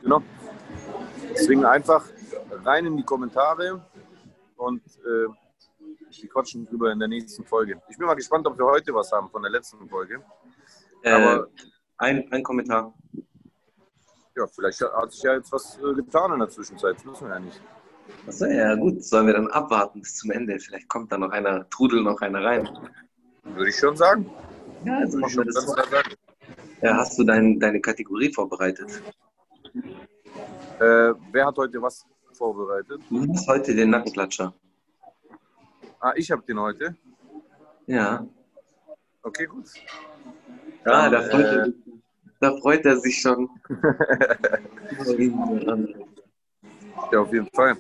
Genau. 0.02 0.24
Deswegen 1.32 1.66
einfach 1.66 2.06
rein 2.64 2.86
in 2.86 2.98
die 2.98 3.04
Kommentare 3.04 3.86
und 4.58 4.82
äh, 5.06 5.28
wir 6.22 6.30
quatschen 6.30 6.66
drüber 6.66 6.92
in 6.92 7.00
der 7.00 7.08
nächsten 7.08 7.46
Folge. 7.46 7.82
Ich 7.90 7.98
bin 7.98 8.08
mal 8.08 8.16
gespannt, 8.16 8.48
ob 8.48 8.58
wir 8.58 8.66
heute 8.66 8.94
was 8.94 9.12
haben 9.12 9.30
von 9.30 9.42
der 9.42 9.52
letzten 9.52 9.88
Folge. 9.88 10.24
Äh, 11.04 11.12
Aber 11.12 11.48
ein, 11.98 12.32
ein 12.32 12.44
Kommentar. 12.44 12.94
Ja, 14.40 14.48
vielleicht 14.48 14.80
hat 14.80 15.12
sich 15.12 15.22
ja 15.24 15.34
jetzt 15.34 15.52
was 15.52 15.78
äh, 15.80 15.94
getan 15.94 16.32
in 16.32 16.40
der 16.40 16.50
Zwischenzeit. 16.50 16.96
Das 16.96 17.06
wissen 17.06 17.28
wir 17.28 17.34
ja 17.34 17.40
nicht. 17.42 17.62
Achso, 18.26 18.46
ja, 18.46 18.74
gut. 18.76 19.04
Sollen 19.04 19.28
wir 19.28 19.34
dann 19.34 19.48
abwarten 19.48 20.00
bis 20.00 20.16
zum 20.16 20.32
Ende? 20.32 20.58
Vielleicht 20.60 20.88
kommt 20.88 21.12
da 21.12 21.18
noch 21.18 21.32
einer, 21.32 21.70
trudel 21.70 22.02
noch 22.02 22.22
einer 22.22 22.42
rein. 22.42 22.70
Würde 23.44 23.70
ich 23.70 23.76
schon 23.76 23.98
sagen. 23.98 24.32
Ja, 24.86 25.00
also 25.00 25.18
machen 25.18 25.36
wir 25.36 25.46
das. 25.46 25.76
Ja, 26.82 26.96
hast 26.96 27.20
du 27.20 27.26
dein, 27.26 27.60
deine 27.60 27.82
Kategorie 27.82 28.34
vorbereitet? 28.34 29.02
Äh, 30.80 31.14
wer 31.34 31.46
hat 31.46 31.58
heute 31.58 31.82
was 31.82 32.06
vorbereitet? 32.32 33.02
Du 33.10 33.28
hast 33.34 33.46
heute 33.46 33.76
den 33.76 33.90
Nackenklatscher. 33.90 34.54
Ah, 36.00 36.14
ich 36.16 36.32
habe 36.32 36.44
den 36.44 36.62
heute? 36.62 36.96
Ja. 37.88 38.26
Okay, 39.22 39.48
gut. 39.48 39.66
Ah, 40.86 41.10
da 41.10 41.22
freut, 41.24 41.68
äh, 41.68 41.74
da 42.40 42.56
freut 42.58 42.86
er 42.86 42.98
sich 42.98 43.20
schon. 43.20 43.50
ja, 47.12 47.20
auf 47.20 47.34
jeden 47.34 47.50
Fall. 47.54 47.76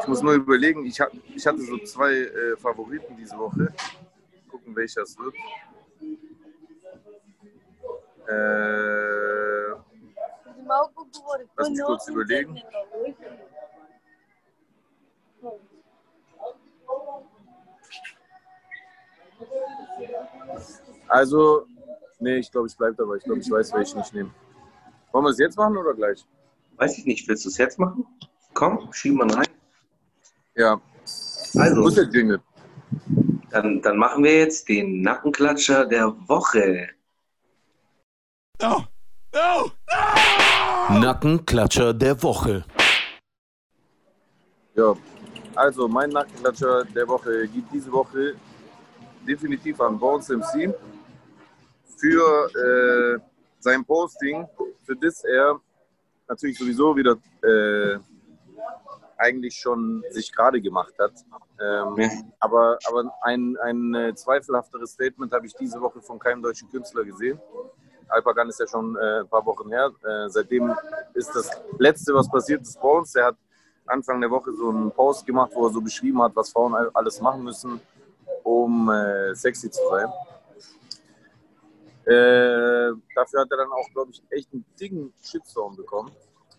Ich 0.00 0.08
muss 0.08 0.22
nur 0.22 0.34
überlegen, 0.34 0.84
ich, 0.86 0.98
ich 1.34 1.46
hatte 1.46 1.60
so 1.60 1.78
zwei 1.78 2.12
äh, 2.12 2.56
Favoriten 2.56 3.16
diese 3.16 3.36
Woche. 3.38 3.72
Gucken, 4.48 4.74
welcher 4.74 5.02
es 5.02 5.16
wird. 5.18 5.34
Äh, 8.28 9.72
lass 11.56 11.70
mich 11.70 11.82
kurz 11.82 12.08
überlegen. 12.08 12.60
Also, 21.08 21.66
nee, 22.22 22.38
ich 22.38 22.50
glaube, 22.50 22.68
ich 22.68 22.76
bleibe 22.76 22.94
dabei. 22.94 23.16
Ich 23.16 23.24
glaube, 23.24 23.40
ich 23.40 23.50
weiß, 23.50 23.72
welchen 23.74 24.00
ich 24.00 24.12
nehme. 24.12 24.30
Wollen 25.12 25.24
wir 25.24 25.30
es 25.30 25.38
jetzt 25.38 25.56
machen 25.56 25.76
oder 25.76 25.94
gleich? 25.94 26.24
Weiß 26.76 26.96
ich 26.98 27.04
nicht. 27.04 27.28
Willst 27.28 27.44
du 27.44 27.48
es 27.48 27.58
jetzt 27.58 27.78
machen? 27.78 28.06
Komm, 28.54 28.92
schieben 28.92 29.18
wir 29.18 29.36
rein. 29.36 29.46
Ja. 30.54 30.80
Also, 31.56 31.80
Muss 31.80 31.94
der 31.94 32.04
Jingle. 32.04 32.40
Dann, 33.50 33.82
dann 33.82 33.98
machen 33.98 34.24
wir 34.24 34.38
jetzt 34.38 34.68
den 34.68 35.02
Nackenklatscher 35.02 35.84
der 35.86 36.14
Woche. 36.28 36.88
No. 38.60 38.84
No. 39.34 39.70
no. 40.90 41.00
Nackenklatscher 41.00 41.92
der 41.92 42.22
Woche. 42.22 42.64
Ja, 44.74 44.96
also 45.54 45.86
mein 45.88 46.10
Nackenklatscher 46.10 46.84
der 46.84 47.06
Woche 47.08 47.46
geht 47.48 47.64
diese 47.72 47.92
Woche 47.92 48.34
definitiv 49.26 49.80
an 49.80 49.98
Bones 49.98 50.28
MC 50.28 50.74
für 52.02 52.50
äh, 52.56 53.20
sein 53.60 53.84
Posting, 53.84 54.46
für 54.84 54.96
das 54.96 55.22
er 55.22 55.60
natürlich 56.28 56.58
sowieso 56.58 56.96
wieder 56.96 57.16
äh, 57.42 57.98
eigentlich 59.16 59.54
schon 59.54 60.02
sich 60.10 60.32
gerade 60.32 60.60
gemacht 60.60 60.94
hat. 60.98 61.12
Ähm, 61.60 61.94
ja. 61.96 62.10
Aber, 62.40 62.78
aber 62.88 63.14
ein, 63.22 63.56
ein 63.62 63.94
äh, 63.94 64.14
zweifelhafteres 64.16 64.92
Statement 64.92 65.32
habe 65.32 65.46
ich 65.46 65.54
diese 65.54 65.80
Woche 65.80 66.00
von 66.00 66.18
keinem 66.18 66.42
deutschen 66.42 66.68
Künstler 66.70 67.04
gesehen. 67.04 67.40
Alpagan 68.08 68.48
ist 68.48 68.58
ja 68.58 68.66
schon 68.66 68.96
äh, 68.96 69.20
ein 69.20 69.28
paar 69.28 69.46
Wochen 69.46 69.68
her. 69.70 69.92
Äh, 70.02 70.28
seitdem 70.28 70.74
ist 71.14 71.30
das 71.36 71.50
Letzte, 71.78 72.12
was 72.14 72.28
passiert 72.28 72.62
ist, 72.62 72.80
Bones. 72.80 73.14
Er 73.14 73.26
hat 73.26 73.36
Anfang 73.86 74.20
der 74.20 74.30
Woche 74.30 74.52
so 74.52 74.70
einen 74.70 74.90
Post 74.90 75.24
gemacht, 75.24 75.52
wo 75.54 75.66
er 75.66 75.72
so 75.72 75.80
beschrieben 75.80 76.20
hat, 76.20 76.34
was 76.34 76.50
Frauen 76.50 76.74
alles 76.94 77.20
machen 77.20 77.44
müssen, 77.44 77.80
um 78.42 78.90
äh, 78.90 79.34
sexy 79.34 79.70
zu 79.70 79.80
sein. 79.88 80.08
Äh, 82.04 82.92
dafür 83.14 83.40
hat 83.40 83.50
er 83.50 83.58
dann 83.58 83.72
auch, 83.72 83.88
glaube 83.92 84.10
ich, 84.10 84.22
echt 84.30 84.52
einen 84.52 84.64
dicken 84.80 85.12
Shitstorm 85.22 85.76
bekommen, 85.76 86.10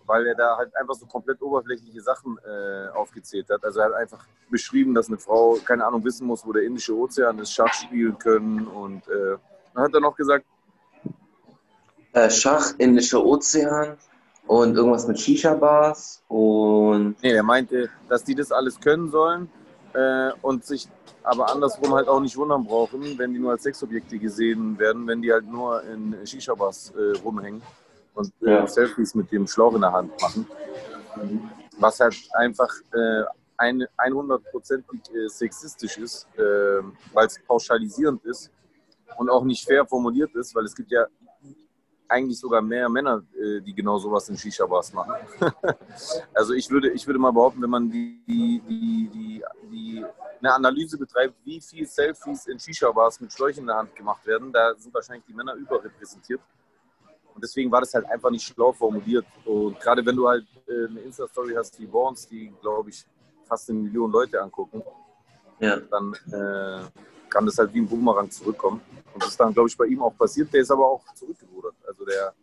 weil 0.05 0.25
er 0.27 0.35
da 0.35 0.57
halt 0.57 0.73
einfach 0.75 0.93
so 0.93 1.05
komplett 1.05 1.41
oberflächliche 1.41 2.01
Sachen 2.01 2.37
äh, 2.45 2.87
aufgezählt 2.93 3.49
hat. 3.49 3.63
Also 3.63 3.79
er 3.81 3.87
hat 3.87 3.93
einfach 3.93 4.25
beschrieben, 4.49 4.93
dass 4.93 5.07
eine 5.07 5.17
Frau, 5.17 5.57
keine 5.65 5.85
Ahnung, 5.85 6.03
wissen 6.05 6.27
muss, 6.27 6.45
wo 6.45 6.53
der 6.53 6.63
Indische 6.63 6.95
Ozean 6.95 7.39
ist, 7.39 7.51
Schach 7.51 7.73
spielen 7.73 8.17
können 8.17 8.67
und 8.67 9.07
äh, 9.07 9.37
dann 9.73 9.83
hat 9.83 9.93
er 9.93 9.99
noch 9.99 10.15
gesagt, 10.15 10.45
äh, 12.13 12.29
Schach, 12.29 12.73
Indischer 12.77 13.25
Ozean 13.25 13.97
und 14.47 14.75
irgendwas 14.75 15.07
mit 15.07 15.19
Shisha-Bars 15.19 16.23
und... 16.27 17.21
Nee, 17.21 17.33
er 17.33 17.43
meinte, 17.43 17.89
dass 18.07 18.23
die 18.23 18.35
das 18.35 18.51
alles 18.51 18.79
können 18.79 19.09
sollen 19.09 19.49
äh, 19.93 20.31
und 20.41 20.65
sich 20.65 20.87
aber 21.23 21.49
andersrum 21.51 21.93
halt 21.93 22.07
auch 22.07 22.19
nicht 22.19 22.35
wundern 22.37 22.63
brauchen, 22.63 23.17
wenn 23.17 23.33
die 23.33 23.39
nur 23.39 23.51
als 23.51 23.63
Sexobjekte 23.63 24.19
gesehen 24.19 24.77
werden, 24.77 25.07
wenn 25.07 25.21
die 25.21 25.31
halt 25.31 25.45
nur 25.45 25.83
in 25.83 26.15
Shisha-Bars 26.25 26.93
äh, 26.97 27.17
rumhängen 27.19 27.61
und 28.13 28.31
äh, 28.41 28.51
ja. 28.51 28.67
Selfies 28.67 29.15
mit 29.15 29.31
dem 29.31 29.47
Schlauch 29.47 29.73
in 29.75 29.81
der 29.81 29.91
Hand 29.91 30.11
machen. 30.21 30.47
Was 31.79 31.99
halt 31.99 32.15
einfach 32.33 32.71
äh, 32.93 33.23
ein, 33.57 33.85
100%ig 33.97 35.15
äh, 35.15 35.27
sexistisch 35.27 35.97
ist, 35.97 36.27
äh, 36.37 36.41
weil 37.13 37.27
es 37.27 37.39
pauschalisierend 37.47 38.23
ist 38.25 38.51
und 39.17 39.29
auch 39.29 39.43
nicht 39.43 39.65
fair 39.65 39.85
formuliert 39.85 40.33
ist, 40.35 40.53
weil 40.55 40.65
es 40.65 40.75
gibt 40.75 40.91
ja 40.91 41.05
eigentlich 42.13 42.39
sogar 42.39 42.61
mehr 42.61 42.87
Männer, 42.87 43.23
äh, 43.35 43.59
die 43.61 43.73
genau 43.73 43.97
sowas 43.97 44.29
in 44.29 44.37
Shisha-Bars 44.37 44.93
machen. 44.93 45.15
also 46.33 46.53
ich 46.53 46.69
würde, 46.69 46.91
ich 46.91 47.05
würde 47.07 47.19
mal 47.19 47.31
behaupten, 47.31 47.61
wenn 47.61 47.69
man 47.69 47.89
die, 47.89 48.21
die, 48.27 48.61
die, 48.67 49.43
die, 49.71 50.05
eine 50.39 50.53
Analyse 50.53 50.97
betreibt, 50.97 51.35
wie 51.43 51.59
viele 51.59 51.87
Selfies 51.87 52.45
in 52.47 52.59
Shisha-Bars 52.59 53.19
mit 53.21 53.33
Schläuchen 53.33 53.61
in 53.61 53.67
der 53.67 53.77
Hand 53.77 53.95
gemacht 53.95 54.25
werden, 54.27 54.51
da 54.51 54.75
sind 54.75 54.93
wahrscheinlich 54.93 55.25
die 55.27 55.33
Männer 55.33 55.55
überrepräsentiert. 55.55 56.41
Und 57.33 57.43
deswegen 57.43 57.71
war 57.71 57.79
das 57.79 57.93
halt 57.93 58.05
einfach 58.05 58.29
nicht 58.29 58.45
schlau 58.45 58.71
formuliert. 58.71 59.25
Und 59.45 59.79
gerade 59.79 60.05
wenn 60.05 60.15
du 60.15 60.27
halt 60.27 60.45
äh, 60.67 60.87
eine 60.87 60.99
Insta-Story 60.99 61.53
hast 61.55 61.79
wie 61.79 61.87
Bones, 61.87 62.27
die, 62.27 62.53
glaube 62.61 62.91
ich, 62.91 63.05
fast 63.45 63.69
eine 63.69 63.79
Million 63.79 64.11
Leute 64.11 64.39
angucken, 64.39 64.83
ja. 65.59 65.77
dann 65.77 66.13
äh, 66.31 66.85
kann 67.33 67.45
das 67.47 67.57
halt 67.57 67.73
wie 67.73 67.79
ein 67.79 67.87
Boomerang 67.87 68.29
zurückkommen. 68.29 68.79
Und 69.13 69.23
das 69.23 69.31
ist 69.31 69.39
dann, 69.39 69.53
glaube 69.53 69.67
ich, 69.67 69.75
bei 69.75 69.85
ihm 69.85 70.01
auch 70.01 70.15
passiert. 70.15 70.53
Der 70.53 70.61
ist 70.61 70.71
aber 70.71 70.85
auch 70.85 71.03
zurückgerudert. 71.15 71.75
Also 71.87 72.05
der 72.05 72.33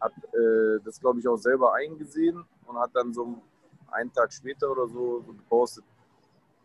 hat 0.00 0.12
äh, 0.32 0.80
das, 0.84 1.00
glaube 1.00 1.18
ich, 1.18 1.26
auch 1.26 1.36
selber 1.36 1.74
eingesehen 1.74 2.44
und 2.66 2.78
hat 2.78 2.90
dann 2.94 3.12
so 3.12 3.42
einen 3.90 4.12
Tag 4.12 4.32
später 4.32 4.70
oder 4.70 4.86
so, 4.86 5.22
so 5.26 5.32
gepostet. 5.32 5.84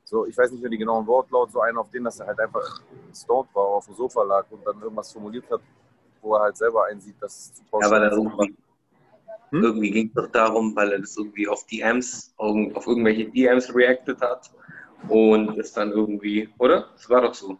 So, 0.03 0.27
ich 0.27 0.37
weiß 0.37 0.51
nicht 0.51 0.61
mehr 0.61 0.69
die 0.69 0.77
genauen 0.77 1.07
Wortlaut, 1.07 1.51
so 1.51 1.61
einen 1.61 1.77
auf 1.77 1.89
den, 1.89 2.03
dass 2.03 2.19
er 2.19 2.27
halt 2.27 2.39
einfach 2.39 2.81
stoned 3.11 3.49
war, 3.55 3.63
auf 3.63 3.87
dem 3.87 3.95
Sofa 3.95 4.21
lag 4.21 4.45
und 4.51 4.63
dann 4.63 4.79
irgendwas 4.79 5.11
formuliert 5.11 5.49
hat, 5.49 5.61
wo 6.21 6.35
er 6.35 6.43
halt 6.43 6.57
selber 6.57 6.85
einsieht, 6.85 7.15
dass 7.19 7.35
es 7.35 7.53
zu 7.55 7.63
pauschal 7.71 7.89
ja, 7.89 8.07
aber 8.07 8.15
irgendwie, 8.15 8.55
hm? 9.49 9.63
irgendwie 9.63 9.89
ging 9.89 10.07
es 10.09 10.13
doch 10.13 10.31
darum, 10.31 10.75
weil 10.75 10.91
er 10.91 10.99
das 10.99 11.17
irgendwie 11.17 11.47
auf 11.47 11.65
DMs, 11.65 12.31
auf 12.37 12.85
irgendwelche 12.85 13.25
DMs 13.31 13.73
reacted 13.73 14.21
hat 14.21 14.51
und 15.09 15.57
ist 15.57 15.75
dann 15.77 15.91
irgendwie, 15.91 16.49
oder? 16.57 16.89
Das 16.93 17.09
war 17.09 17.21
doch 17.21 17.33
so. 17.33 17.57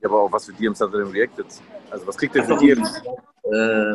Ja, 0.00 0.08
aber 0.08 0.22
auf 0.22 0.32
was 0.32 0.46
für 0.46 0.52
DMs 0.52 0.80
hat 0.80 0.92
er 0.92 1.00
denn 1.00 1.12
reacted? 1.12 1.46
Also 1.90 2.06
was 2.06 2.16
kriegt 2.16 2.36
er 2.36 2.44
für 2.44 2.56
DMs? 2.56 3.02
Äh, 3.50 3.94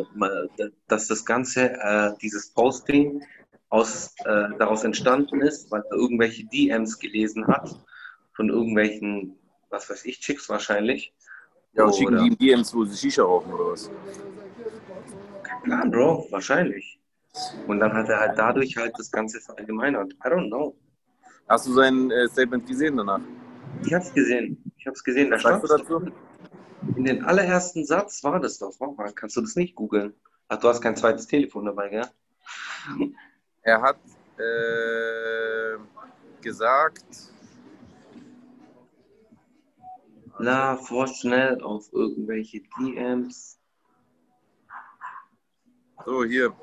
dass 0.88 1.08
das 1.08 1.24
Ganze, 1.24 1.72
äh, 1.74 2.12
dieses 2.22 2.50
Posting 2.50 3.24
aus, 3.70 4.13
äh, 4.25 4.50
daraus 4.58 4.84
entstanden 4.84 5.42
ist, 5.42 5.72
weil 5.72 5.84
er 5.89 5.96
irgendwelche 5.96 6.46
DMs 6.46 6.98
gelesen 7.00 7.48
hat 7.48 7.75
von 8.36 8.50
irgendwelchen, 8.50 9.38
was 9.70 9.89
weiß 9.89 10.06
ich, 10.06 10.20
Chicks 10.20 10.50
wahrscheinlich. 10.50 11.13
Ja, 11.74 11.86
und 11.86 11.96
schicken 11.96 12.18
die 12.18 12.27
ihm 12.27 12.38
DMs, 12.38 12.74
wo 12.74 12.84
sie 12.86 12.98
Shisha 12.98 13.24
rauchen 13.24 13.53
oder 13.53 13.72
was? 13.72 13.89
Ja, 15.68 15.86
Bro, 15.86 16.27
wahrscheinlich. 16.32 17.00
Und 17.68 17.80
dann 17.80 17.94
hat 17.94 18.10
er 18.10 18.20
halt 18.20 18.38
dadurch 18.38 18.77
halt 18.77 18.94
das 18.98 19.12
Ganze 19.12 19.39
verallgemeinert. 19.39 20.13
I 20.13 20.27
don't 20.27 20.48
know. 20.48 20.75
Hast 21.47 21.67
du 21.67 21.73
sein 21.73 22.09
äh, 22.12 22.27
Statement 22.27 22.65
gesehen 22.67 22.97
danach? 22.97 23.19
Ich 23.85 23.93
hab's 23.93 24.13
gesehen. 24.13 24.71
Ich 24.77 24.88
hab's 24.88 25.03
gesehen. 25.03 25.29
Da 25.29 25.35
Was 25.38 25.43
sagst 25.43 25.63
du 25.63 25.67
stand 25.67 25.89
dazu? 26.07 26.12
in 26.97 27.05
den 27.05 27.23
allerersten 27.23 27.85
Satz 27.85 28.23
war 28.23 28.39
das 28.39 28.57
doch. 28.57 28.73
Warte 28.79 28.95
mal, 28.95 29.13
kannst 29.13 29.35
du 29.38 29.41
das 29.41 29.55
nicht 29.55 29.75
googeln? 29.75 30.13
Ach, 30.50 30.57
du 30.59 30.67
hast 30.67 30.81
kein 30.81 30.95
zweites 30.95 31.27
Telefon 31.27 31.65
dabei, 31.65 31.89
gell? 31.89 32.07
Er 33.62 33.81
hat 33.81 33.97
äh, 34.38 35.77
gesagt, 36.41 37.05
La, 40.39 40.75
forsch 40.75 41.19
schnell 41.21 41.62
auf 41.62 41.91
irgendwelche 41.93 42.62
DMs. 42.77 43.59
so 46.05 46.23
hier, 46.25 46.53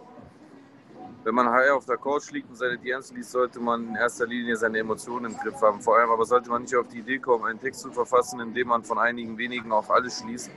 wenn 1.24 1.34
man 1.34 1.48
high 1.50 1.70
auf 1.70 1.84
der 1.84 1.96
Couch 1.96 2.30
liegt 2.30 2.48
und 2.48 2.56
seine 2.56 2.78
DMs 2.78 3.12
liest, 3.12 3.30
sollte 3.30 3.60
man 3.60 3.88
in 3.88 3.94
erster 3.96 4.26
Linie 4.26 4.56
seine 4.56 4.78
Emotionen 4.78 5.32
im 5.32 5.36
Griff 5.38 5.60
haben. 5.60 5.80
Vor 5.80 5.96
allem 5.96 6.10
aber 6.10 6.24
sollte 6.24 6.50
man 6.50 6.62
nicht 6.62 6.74
auf 6.74 6.88
die 6.88 6.98
Idee 6.98 7.18
kommen, 7.18 7.44
einen 7.44 7.60
Text 7.60 7.80
zu 7.80 7.92
verfassen, 7.92 8.40
in 8.40 8.54
dem 8.54 8.68
man 8.68 8.82
von 8.82 8.98
einigen 8.98 9.36
wenigen 9.36 9.70
auf 9.72 9.90
alles 9.90 10.20
schließt, 10.20 10.50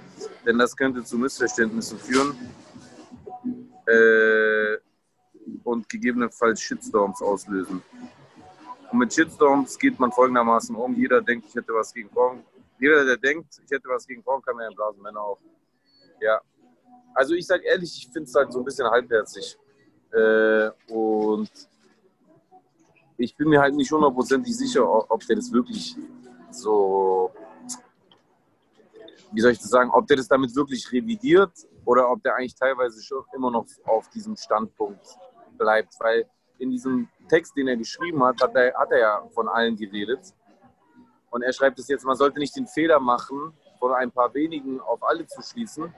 denn 0.45 0.57
das 0.57 0.75
könnte 0.75 1.03
zu 1.03 1.17
Missverständnissen 1.17 1.99
führen 1.99 2.37
äh, 3.87 4.77
und 5.63 5.87
gegebenenfalls 5.89 6.61
Shitstorms 6.61 7.21
auslösen. 7.21 7.81
Und 8.91 8.99
mit 8.99 9.13
Shitstorms 9.13 9.77
geht 9.77 9.99
man 9.99 10.11
folgendermaßen 10.11 10.75
um. 10.75 10.93
Jeder 10.95 11.21
denkt, 11.21 11.47
ich 11.49 11.55
hätte 11.55 11.73
was 11.73 11.93
gegen 11.93 12.09
Frauen. 12.09 12.43
Jeder, 12.79 13.03
der 13.05 13.17
denkt, 13.17 13.59
ich 13.65 13.71
hätte 13.71 13.89
was 13.89 14.05
gegen 14.05 14.23
Frauen, 14.23 14.41
kann 14.41 14.55
mir 14.55 14.67
einblasen, 14.67 15.01
Männer 15.01 15.21
auch. 15.21 15.39
Ja. 16.21 16.39
Also 17.15 17.33
ich 17.33 17.45
sag 17.45 17.63
ehrlich, 17.63 17.97
ich 17.97 18.11
finde 18.11 18.29
es 18.29 18.35
halt 18.35 18.51
so 18.51 18.59
ein 18.59 18.65
bisschen 18.65 18.89
halbherzig. 18.89 19.57
Äh, 20.13 20.69
und 20.91 21.49
ich 23.17 23.35
bin 23.35 23.49
mir 23.49 23.61
halt 23.61 23.75
nicht 23.75 23.91
hundertprozentig 23.91 24.55
sicher, 24.55 25.11
ob 25.11 25.25
der 25.25 25.35
das 25.35 25.51
wirklich 25.51 25.95
so, 26.51 27.31
wie 29.31 29.41
soll 29.41 29.51
ich 29.51 29.59
das 29.59 29.69
sagen, 29.69 29.89
ob 29.91 30.07
der 30.07 30.17
das 30.17 30.27
damit 30.27 30.55
wirklich 30.55 30.91
revidiert 30.91 31.51
oder 31.85 32.09
ob 32.11 32.21
der 32.21 32.35
eigentlich 32.35 32.55
teilweise 32.55 33.01
schon 33.01 33.23
immer 33.35 33.49
noch 33.49 33.65
auf 33.85 34.09
diesem 34.09 34.35
Standpunkt 34.35 35.05
bleibt. 35.57 35.95
Weil 35.99 36.25
in 36.59 36.69
diesem 36.69 37.09
Text, 37.27 37.55
den 37.55 37.67
er 37.67 37.77
geschrieben 37.77 38.23
hat, 38.23 38.41
hat 38.41 38.55
er, 38.55 38.73
hat 38.75 38.91
er 38.91 38.99
ja 38.99 39.27
von 39.33 39.47
allen 39.47 39.75
geredet. 39.75 40.33
Und 41.31 41.41
er 41.41 41.51
schreibt 41.51 41.79
es 41.79 41.87
jetzt, 41.87 42.05
man 42.05 42.15
sollte 42.15 42.39
nicht 42.39 42.55
den 42.55 42.67
Fehler 42.67 42.99
machen, 42.99 43.53
von 43.79 43.91
ein 43.93 44.11
paar 44.11 44.33
wenigen 44.33 44.79
auf 44.79 45.03
alle 45.03 45.25
zu 45.25 45.41
schließen. 45.41 45.93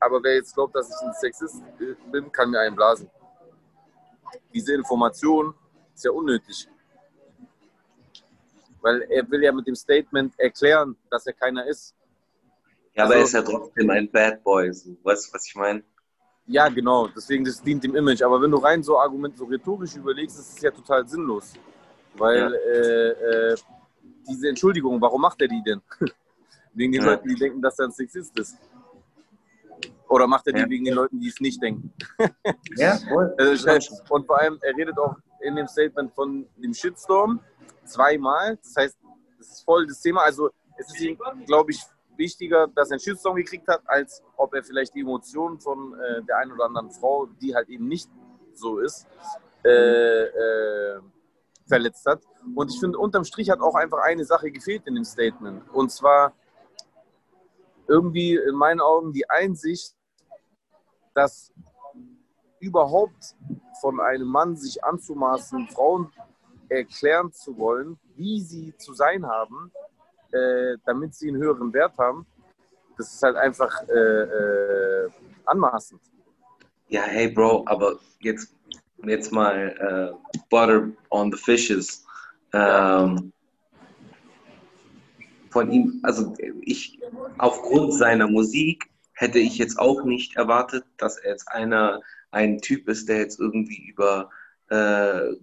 Aber 0.00 0.22
wer 0.22 0.34
jetzt 0.36 0.54
glaubt, 0.54 0.74
dass 0.74 0.88
ich 0.88 1.06
ein 1.06 1.12
Sexist 1.14 1.62
bin, 2.10 2.32
kann 2.32 2.50
mir 2.50 2.60
einen 2.60 2.74
blasen. 2.74 3.08
Diese 4.54 4.72
Information 4.74 5.54
ist 5.94 6.04
ja 6.04 6.10
unnötig. 6.10 6.68
Weil 8.80 9.02
er 9.10 9.30
will 9.30 9.42
ja 9.42 9.52
mit 9.52 9.66
dem 9.66 9.74
Statement 9.74 10.32
erklären, 10.38 10.96
dass 11.10 11.26
er 11.26 11.34
keiner 11.34 11.66
ist. 11.66 11.94
Ja, 12.94 13.04
aber 13.04 13.16
er 13.16 13.22
ist 13.24 13.34
Also- 13.34 13.52
ja 13.52 13.58
trotzdem 13.58 13.90
ein 13.90 14.10
Bad 14.10 14.42
Boy. 14.42 14.72
So. 14.72 14.96
Weißt 15.02 15.28
du, 15.28 15.34
was 15.34 15.46
ich 15.46 15.54
meine? 15.54 15.82
Ja, 16.46 16.68
genau. 16.68 17.06
Deswegen, 17.08 17.44
das 17.44 17.62
dient 17.62 17.84
dem 17.84 17.94
Image. 17.94 18.22
Aber 18.22 18.40
wenn 18.40 18.50
du 18.50 18.56
rein 18.56 18.82
so 18.82 18.98
Argument 18.98 19.36
so 19.36 19.44
rhetorisch 19.44 19.94
überlegst, 19.96 20.38
ist 20.38 20.56
es 20.56 20.62
ja 20.62 20.70
total 20.70 21.06
sinnlos. 21.06 21.52
Weil 22.14 22.38
Ja. 22.38 22.50
äh, 22.50 23.52
äh, 23.52 23.56
diese 24.28 24.48
Entschuldigung, 24.48 25.00
warum 25.00 25.20
macht 25.20 25.40
er 25.42 25.48
die 25.48 25.62
denn? 25.62 25.80
wegen 26.72 26.92
den 26.92 27.02
Ja. 27.02 27.10
Leuten, 27.10 27.28
die 27.28 27.34
denken, 27.36 27.60
dass 27.62 27.78
er 27.78 27.84
ein 27.86 27.92
Sexist 27.92 28.36
ist. 28.38 28.56
Oder 30.10 30.26
macht 30.26 30.46
er 30.48 30.52
die 30.52 30.60
Ja. 30.60 30.68
wegen 30.68 30.84
den 30.84 30.94
Leuten, 30.94 31.20
die 31.20 31.28
es 31.28 31.40
nicht 31.40 31.62
denken? 31.62 31.92
Ja, 32.76 32.96
voll. 33.08 33.32
Also, 33.38 33.56
scheiße. 33.68 34.02
und 34.10 34.26
vor 34.26 34.40
allem, 34.40 34.58
er 34.60 34.76
redet 34.76 34.98
auch 34.98 35.14
in 35.40 35.54
dem 35.54 35.68
Statement 35.68 36.12
von 36.12 36.46
dem 36.56 36.74
Shitstorm 36.74 37.40
zweimal. 37.84 38.56
Das 38.56 38.74
heißt, 38.76 38.98
das 39.38 39.46
ist 39.52 39.64
voll 39.64 39.86
das 39.86 40.00
Thema. 40.00 40.22
Also 40.22 40.50
es 40.76 40.88
ist 40.88 41.00
ihm, 41.00 41.16
glaube 41.46 41.70
ich, 41.70 41.80
wichtiger, 42.16 42.66
dass 42.74 42.90
er 42.90 42.94
einen 42.94 43.00
Shitstorm 43.00 43.36
gekriegt 43.36 43.68
hat, 43.68 43.82
als 43.86 44.20
ob 44.36 44.52
er 44.54 44.64
vielleicht 44.64 44.94
die 44.96 45.00
Emotionen 45.00 45.60
von 45.60 45.94
äh, 45.98 46.22
der 46.24 46.38
einen 46.38 46.52
oder 46.52 46.64
anderen 46.64 46.90
Frau, 46.90 47.26
die 47.40 47.54
halt 47.54 47.68
eben 47.68 47.86
nicht 47.86 48.10
so 48.52 48.78
ist, 48.80 49.06
äh, 49.64 49.70
äh, 50.24 51.00
verletzt 51.68 52.04
hat. 52.04 52.20
Und 52.56 52.70
ich 52.72 52.80
finde, 52.80 52.98
unterm 52.98 53.22
Strich 53.24 53.48
hat 53.48 53.60
auch 53.60 53.76
einfach 53.76 53.98
eine 54.02 54.24
Sache 54.24 54.50
gefehlt 54.50 54.82
in 54.86 54.96
dem 54.96 55.04
Statement. 55.04 55.62
Und 55.72 55.90
zwar 55.92 56.32
irgendwie 57.86 58.34
in 58.36 58.54
meinen 58.56 58.80
Augen 58.80 59.12
die 59.12 59.28
Einsicht, 59.30 59.94
dass 61.14 61.52
überhaupt 62.60 63.36
von 63.80 64.00
einem 64.00 64.28
Mann 64.28 64.56
sich 64.56 64.82
anzumaßen, 64.84 65.68
Frauen 65.68 66.12
erklären 66.68 67.32
zu 67.32 67.56
wollen, 67.56 67.98
wie 68.16 68.40
sie 68.40 68.74
zu 68.76 68.94
sein 68.94 69.26
haben, 69.26 69.72
äh, 70.32 70.76
damit 70.84 71.14
sie 71.14 71.28
einen 71.28 71.42
höheren 71.42 71.72
Wert 71.72 71.96
haben, 71.98 72.26
das 73.00 73.14
ist 73.14 73.22
halt 73.22 73.36
einfach 73.36 73.82
äh, 73.88 73.94
äh, 73.94 75.10
anmaßend. 75.46 76.00
Ja, 76.88 77.02
hey 77.02 77.28
Bro, 77.28 77.64
aber 77.66 77.98
jetzt, 78.20 78.54
jetzt 79.04 79.32
mal 79.32 80.14
äh, 80.36 80.38
Butter 80.50 80.90
on 81.10 81.32
the 81.32 81.38
Fishes. 81.38 82.04
Ähm, 82.52 83.32
von 85.48 85.70
ihm, 85.70 86.00
also 86.02 86.34
ich, 86.62 87.00
aufgrund 87.38 87.94
seiner 87.94 88.28
Musik 88.28 88.89
hätte 89.20 89.38
ich 89.38 89.58
jetzt 89.58 89.78
auch 89.78 90.02
nicht 90.02 90.36
erwartet, 90.36 90.84
dass 90.96 91.18
er 91.18 91.32
jetzt 91.32 91.48
einer, 91.48 92.00
ein 92.30 92.58
Typ 92.58 92.88
ist, 92.88 93.06
der 93.06 93.18
jetzt 93.18 93.38
irgendwie 93.38 93.86
über 93.86 94.30
äh, 94.70 95.34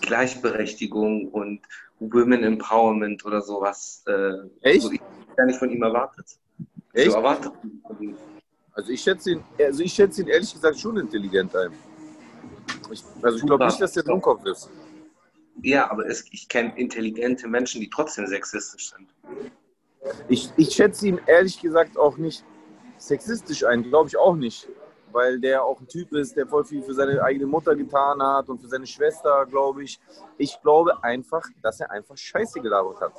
Gleichberechtigung 0.00 1.28
und 1.28 1.60
Women 1.98 2.44
Empowerment 2.44 3.24
oder 3.24 3.42
sowas, 3.42 4.04
äh, 4.06 4.34
Echt? 4.60 4.82
so 4.82 4.92
ich 4.92 5.00
gar 5.36 5.46
nicht 5.46 5.58
von 5.58 5.68
ihm 5.68 5.82
erwartet. 5.82 6.26
Echt? 6.92 7.10
So 7.10 7.16
erwartet. 7.16 7.52
Also 8.72 8.92
ich 8.92 9.00
schätze 9.00 9.32
ihn, 9.32 9.44
also 9.58 9.82
ich 9.82 9.92
schätze 9.92 10.22
ihn 10.22 10.28
ehrlich 10.28 10.54
gesagt 10.54 10.78
schon 10.78 10.96
intelligent 10.98 11.56
ein. 11.56 11.72
Ich, 12.92 13.02
also 13.20 13.38
ich 13.38 13.44
glaube 13.44 13.66
nicht, 13.66 13.80
dass 13.80 13.94
der 13.94 14.04
Dummkopf 14.04 14.46
ist. 14.46 14.70
Ja, 15.62 15.90
aber 15.90 16.06
es, 16.06 16.24
ich 16.30 16.48
kenne 16.48 16.72
intelligente 16.76 17.48
Menschen, 17.48 17.80
die 17.80 17.90
trotzdem 17.90 18.28
sexistisch 18.28 18.90
sind. 18.90 19.08
Ich, 20.28 20.52
ich 20.56 20.70
schätze 20.70 21.08
ihn 21.08 21.20
ehrlich 21.26 21.60
gesagt 21.60 21.98
auch 21.98 22.16
nicht 22.16 22.44
sexistisch 22.98 23.64
ein, 23.64 23.82
glaube 23.82 24.08
ich 24.08 24.16
auch 24.16 24.34
nicht. 24.34 24.68
Weil 25.10 25.40
der 25.40 25.64
auch 25.64 25.80
ein 25.80 25.88
Typ 25.88 26.12
ist, 26.12 26.36
der 26.36 26.46
voll 26.46 26.64
viel 26.64 26.82
für 26.82 26.92
seine 26.92 27.22
eigene 27.22 27.46
Mutter 27.46 27.74
getan 27.74 28.22
hat 28.22 28.48
und 28.50 28.60
für 28.60 28.68
seine 28.68 28.86
Schwester, 28.86 29.46
glaube 29.46 29.84
ich. 29.84 29.98
Ich 30.36 30.60
glaube 30.60 31.02
einfach, 31.02 31.42
dass 31.62 31.80
er 31.80 31.90
einfach 31.90 32.16
Scheiße 32.16 32.60
gelabert 32.60 33.00
hat. 33.00 33.12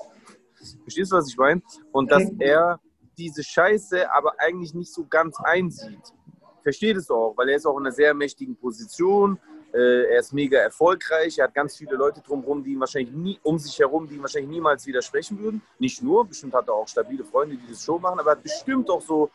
Verstehst 0.84 1.12
du, 1.12 1.16
was 1.16 1.30
ich 1.30 1.38
meine? 1.38 1.62
Und 1.92 2.12
dass 2.12 2.30
er 2.38 2.80
diese 3.18 3.44
Scheiße 3.44 4.12
aber 4.14 4.34
eigentlich 4.38 4.74
nicht 4.74 4.94
so 4.94 5.06
ganz 5.06 5.38
einsieht. 5.44 6.14
Versteht 6.62 6.98
es 6.98 7.10
auch, 7.10 7.34
weil 7.38 7.50
er 7.50 7.56
ist 7.56 7.66
auch 7.66 7.78
in 7.78 7.86
einer 7.86 7.92
sehr 7.92 8.14
mächtigen 8.14 8.56
Position. 8.56 9.40
Äh, 9.74 10.14
er 10.14 10.20
ist 10.20 10.34
mega 10.34 10.58
erfolgreich. 10.60 11.38
Er 11.38 11.46
hat 11.46 11.54
ganz 11.54 11.78
viele 11.78 11.96
Leute 11.96 12.22
drumherum, 12.22 12.64
die 12.64 12.74
ihm 12.74 12.80
wahrscheinlich 12.80 13.14
nie 13.14 13.40
um 13.44 13.60
sich 13.60 13.78
herum, 13.80 14.08
die 14.08 14.16
ihm 14.16 14.22
wahrscheinlich 14.22 14.50
niemals 14.50 14.86
widersprechen 14.86 15.40
würden. 15.40 15.62
Nicht 15.78 16.02
nur, 16.02 16.26
bestimmt 16.26 16.54
hat 16.54 16.68
er 16.68 16.74
auch 16.74 16.88
stabile 16.88 17.24
Freunde, 17.24 17.56
die 17.56 17.68
das 17.68 17.84
schon 17.84 18.02
machen, 18.02 18.20
aber 18.20 18.32
er 18.32 18.36
hat 18.38 18.44
bestimmt 18.44 18.90
auch 18.90 19.02
so, 19.02 19.30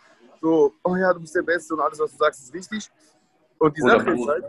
so, 0.44 0.74
oh 0.84 0.94
ja, 0.94 1.10
du 1.14 1.20
bist 1.20 1.34
der 1.34 1.42
Beste 1.42 1.72
und 1.72 1.80
alles, 1.80 1.98
was 1.98 2.12
du 2.12 2.18
sagst, 2.18 2.42
ist 2.42 2.52
richtig. 2.52 2.90
Und 3.58 3.74
die 3.74 3.80
Sache 3.80 4.10
ist 4.10 4.28
halt, 4.28 4.44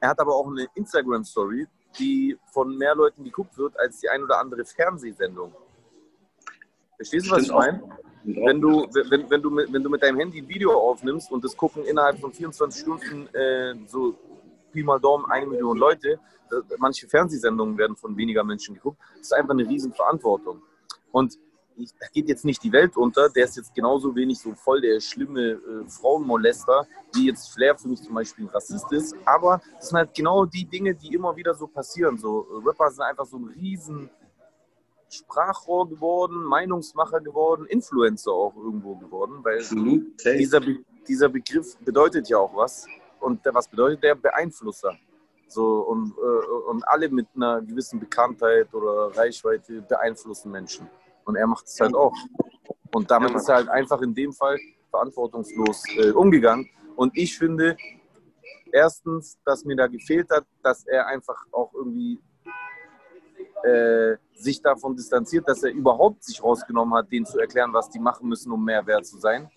er 0.00 0.08
hat 0.10 0.20
aber 0.20 0.34
auch 0.34 0.46
eine 0.48 0.66
Instagram-Story, 0.74 1.66
die 1.98 2.36
von 2.52 2.76
mehr 2.76 2.94
Leuten 2.94 3.24
geguckt 3.24 3.56
wird 3.56 3.78
als 3.80 4.00
die 4.00 4.10
ein 4.10 4.22
oder 4.22 4.38
andere 4.38 4.66
Fernsehsendung. 4.66 5.54
Verstehst 6.96 7.26
du, 7.26 7.30
was 7.30 7.44
ich 7.44 7.52
meine? 7.52 7.82
Wenn 8.24 8.60
du, 8.60 8.86
wenn, 9.10 9.30
wenn, 9.30 9.42
du 9.42 9.50
mit, 9.50 9.72
wenn 9.72 9.82
du 9.82 9.88
mit 9.88 10.02
deinem 10.02 10.18
Handy 10.18 10.42
ein 10.42 10.48
Video 10.48 10.72
aufnimmst 10.78 11.32
und 11.32 11.42
das 11.42 11.56
gucken 11.56 11.82
innerhalb 11.84 12.18
von 12.20 12.32
24 12.32 12.82
Stunden 12.82 13.34
äh, 13.34 13.74
so 13.86 14.14
Pi 14.72 14.82
mal 14.82 15.00
Daumen 15.00 15.24
eine 15.30 15.46
Million 15.46 15.78
Leute, 15.78 16.20
manche 16.76 17.08
Fernsehsendungen 17.08 17.78
werden 17.78 17.96
von 17.96 18.14
weniger 18.14 18.44
Menschen 18.44 18.74
geguckt, 18.74 18.98
das 19.12 19.28
ist 19.28 19.32
einfach 19.32 19.54
eine 19.54 19.66
riesen 19.66 19.94
Verantwortung. 19.94 20.60
Und 21.12 21.38
ich, 21.76 21.90
da 21.98 22.06
geht 22.12 22.28
jetzt 22.28 22.44
nicht 22.44 22.62
die 22.62 22.72
Welt 22.72 22.96
unter, 22.96 23.28
der 23.28 23.44
ist 23.44 23.56
jetzt 23.56 23.74
genauso 23.74 24.14
wenig 24.14 24.38
so 24.38 24.54
voll 24.54 24.80
der 24.80 25.00
schlimme 25.00 25.52
äh, 25.52 25.88
Frauenmolester, 25.88 26.86
wie 27.14 27.26
jetzt 27.26 27.52
Flair 27.52 27.76
für 27.76 27.88
mich 27.88 28.02
zum 28.02 28.14
Beispiel 28.14 28.44
ein 28.44 28.48
Rassist 28.48 28.90
ist, 28.92 29.14
aber 29.24 29.60
das 29.76 29.88
sind 29.88 29.98
halt 29.98 30.14
genau 30.14 30.44
die 30.44 30.64
Dinge, 30.64 30.94
die 30.94 31.14
immer 31.14 31.36
wieder 31.36 31.54
so 31.54 31.66
passieren. 31.66 32.18
So 32.18 32.46
äh, 32.50 32.66
Rapper 32.68 32.90
sind 32.90 33.02
einfach 33.02 33.26
so 33.26 33.38
ein 33.38 33.48
riesen 33.48 34.10
Sprachrohr 35.12 35.88
geworden, 35.88 36.42
Meinungsmacher 36.44 37.20
geworden, 37.20 37.66
Influencer 37.66 38.32
auch 38.32 38.56
irgendwo 38.56 38.94
geworden, 38.94 39.40
weil. 39.42 39.60
Safe. 39.60 40.36
dieser, 40.36 40.60
Be 40.60 40.78
dieser 41.06 41.28
Begriff 41.28 41.76
bedeutet 41.78 42.28
ja 42.28 42.38
auch 42.38 42.54
was. 42.54 42.86
Und 43.20 43.44
der, 43.44 43.54
was 43.54 43.68
bedeutet 43.68 44.02
der? 44.02 44.14
Beeinflusser. 44.14 44.96
So, 45.48 45.80
und, 45.80 46.14
äh, 46.16 46.70
und 46.70 46.82
alle 46.88 47.08
mit 47.10 47.26
einer 47.36 47.60
gewissen 47.60 48.00
Bekanntheit 48.00 48.72
oder 48.72 49.16
Reichweite 49.16 49.82
beeinflussen 49.82 50.50
Menschen. 50.50 50.88
Und 51.24 51.36
er 51.36 51.46
macht 51.46 51.66
es 51.66 51.78
halt 51.80 51.94
auch. 51.94 52.14
Und 52.94 53.10
damit 53.10 53.30
Ja, 53.30 53.36
ist 53.36 53.48
er 53.48 53.56
halt 53.56 53.68
einfach 53.68 54.00
in 54.02 54.14
dem 54.14 54.32
Fall 54.32 54.58
verantwortungslos 54.90 55.84
äh, 55.96 56.10
umgegangen. 56.10 56.68
Und 56.96 57.16
ich 57.16 57.36
finde, 57.38 57.76
erstens, 58.70 59.38
dass 59.44 59.64
mir 59.64 59.76
da 59.76 59.86
gefehlt 59.86 60.30
hat, 60.30 60.44
dass 60.62 60.86
er 60.86 61.06
einfach 61.06 61.46
auch 61.52 61.72
irgendwie 61.74 62.20
äh, 63.64 64.16
sich 64.34 64.60
davon 64.60 64.96
distanziert, 64.96 65.48
dass 65.48 65.62
er 65.62 65.70
überhaupt 65.70 66.24
sich 66.24 66.42
rausgenommen 66.42 66.94
hat, 66.94 67.10
denen 67.10 67.26
zu 67.26 67.38
erklären, 67.38 67.72
was 67.72 67.88
die 67.90 67.98
machen 67.98 68.28
müssen, 68.28 68.50
um 68.52 68.64
mehr 68.64 68.84
wert 68.86 69.06
zu 69.06 69.18
sein. 69.18 69.50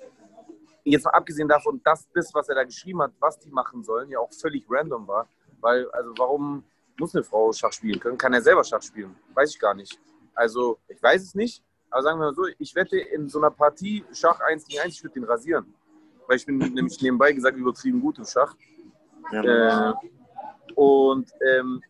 Jetzt 0.84 1.06
mal 1.06 1.12
abgesehen 1.12 1.48
davon, 1.48 1.82
dass 1.84 2.08
das, 2.14 2.32
was 2.34 2.48
er 2.48 2.56
da 2.56 2.64
geschrieben 2.64 3.02
hat, 3.02 3.12
was 3.20 3.40
die 3.40 3.50
machen 3.50 3.84
sollen, 3.84 4.10
ja 4.10 4.20
auch 4.20 4.32
völlig 4.32 4.66
random 4.70 5.08
war. 5.08 5.28
Weil, 5.60 5.90
also 5.90 6.14
warum 6.18 6.64
muss 7.00 7.16
eine 7.16 7.24
Frau 7.24 7.52
Schach 7.52 7.74
spielen 7.74 8.00
können? 8.00 8.18
Kann 8.18 8.34
er 8.34 8.42
selber 8.42 8.64
Schach 8.64 8.84
spielen? 8.84 9.16
Weiß 9.34 9.50
ich 9.50 9.60
gar 9.60 9.74
nicht. 9.74 10.00
Also, 10.36 10.78
ich 10.88 11.02
weiß 11.02 11.24
es 11.24 11.34
nicht, 11.36 11.64
aber 11.90 12.04
sagen 12.04 12.20
wir 12.20 12.26
mal 12.26 12.34
so, 12.36 12.46
ich 12.60 12.76
wette 12.76 12.98
in 12.98 13.30
so 13.30 13.40
einer 13.40 13.52
Partie 13.52 14.04
Schach 14.12 14.40
1 14.42 14.68
gegen 14.68 14.82
1, 14.82 14.96
ich 14.96 15.04
würde 15.04 15.14
den 15.14 15.24
rasieren. 15.24 15.74
Weil 16.28 16.38
ich 16.38 16.46
bin 16.46 16.58
nämlich 16.58 17.02
nebenbei 17.02 17.32
gesagt 17.32 17.58
übertrieben 17.58 18.02
gut 18.02 18.18
im 18.18 18.26
Schach. 18.26 18.56
Ja. 19.32 19.92
Äh, 19.92 19.94
und 20.76 21.32
ähm, 21.42 21.82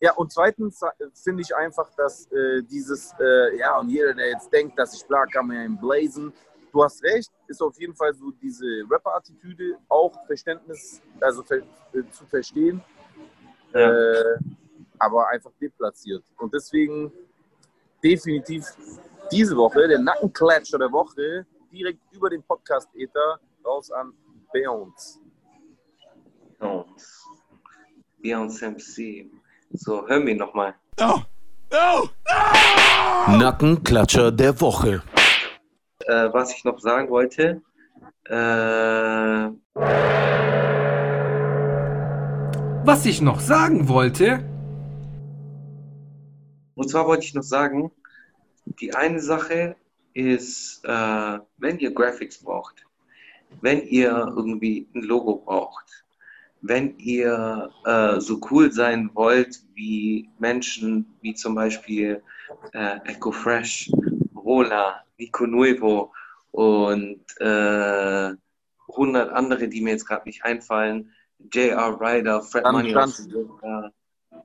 ja, 0.00 0.14
und 0.14 0.32
zweitens 0.32 0.80
finde 1.12 1.42
ich 1.42 1.54
einfach, 1.54 1.90
dass 1.94 2.30
äh, 2.32 2.62
dieses, 2.62 3.12
äh, 3.20 3.58
ja, 3.58 3.78
und 3.78 3.90
jeder, 3.90 4.14
der 4.14 4.30
jetzt 4.30 4.50
denkt, 4.50 4.78
dass 4.78 4.94
ich 4.94 5.04
bla, 5.06 5.26
kann 5.26 5.46
man 5.46 5.56
ja 5.56 5.64
im 5.64 5.78
Blazen. 5.78 6.32
Du 6.72 6.82
hast 6.82 7.02
recht, 7.02 7.30
ist 7.48 7.60
auf 7.60 7.78
jeden 7.78 7.94
Fall 7.94 8.14
so 8.14 8.30
diese 8.30 8.84
Rapper-Attitüde 8.88 9.76
auch 9.88 10.24
Verständnis, 10.26 11.02
also 11.20 11.42
ver 11.42 11.58
äh, 11.58 12.08
zu 12.12 12.24
verstehen, 12.26 12.82
ja. 13.74 13.92
Äh, 13.92 14.38
aber 15.00 15.28
einfach 15.28 15.50
deplatziert. 15.60 16.22
Und 16.38 16.54
deswegen 16.54 17.12
definitiv 18.02 18.64
diese 19.32 19.56
Woche, 19.56 19.88
der 19.88 19.98
Nackenklatscher 19.98 20.78
der 20.78 20.92
Woche, 20.92 21.46
direkt 21.72 22.00
über 22.12 22.30
den 22.30 22.42
Podcast-Ether 22.42 23.40
raus 23.64 23.90
an 23.90 24.12
Beyoncé. 24.52 25.18
Beyoncé. 26.58 27.20
Beyoncé 28.22 28.70
MC. 28.70 29.30
So, 29.72 30.06
hör 30.06 30.20
mich 30.20 30.36
nochmal. 30.36 30.74
Oh. 31.00 31.20
Oh. 31.72 32.08
Oh. 32.28 33.30
Nackenklatscher 33.38 34.32
der 34.32 34.60
Woche. 34.60 35.02
Äh, 36.00 36.28
was 36.32 36.52
ich 36.52 36.64
noch 36.64 36.80
sagen 36.80 37.08
wollte. 37.08 37.62
Äh, 38.24 39.50
was 42.84 43.06
ich 43.06 43.20
noch 43.20 43.40
sagen 43.40 43.88
wollte. 43.88 44.49
Und 46.80 46.88
zwar 46.88 47.06
wollte 47.06 47.26
ich 47.26 47.34
noch 47.34 47.42
sagen, 47.42 47.90
die 48.64 48.94
eine 48.94 49.20
Sache 49.20 49.76
ist, 50.14 50.82
äh, 50.84 51.38
wenn 51.58 51.78
ihr 51.78 51.92
Graphics 51.92 52.38
braucht, 52.38 52.86
wenn 53.60 53.86
ihr 53.86 54.10
irgendwie 54.34 54.88
ein 54.94 55.02
Logo 55.02 55.36
braucht, 55.36 56.06
wenn 56.62 56.96
ihr 56.96 57.70
äh, 57.84 58.18
so 58.18 58.40
cool 58.50 58.72
sein 58.72 59.10
wollt 59.12 59.62
wie 59.74 60.30
Menschen 60.38 61.04
wie 61.20 61.34
zum 61.34 61.54
Beispiel 61.54 62.22
äh, 62.72 62.96
EcoFresh, 63.04 63.92
Rola, 64.34 65.04
Nico 65.18 65.46
Nuevo 65.46 66.14
und 66.52 67.20
äh, 67.40 68.30
100 68.88 69.32
andere, 69.34 69.68
die 69.68 69.82
mir 69.82 69.90
jetzt 69.90 70.06
gerade 70.06 70.24
nicht 70.24 70.42
einfallen, 70.46 71.12
J.R. 71.52 72.00
Ryder, 72.00 72.40
Fred 72.40 72.64
Money. 72.64 72.94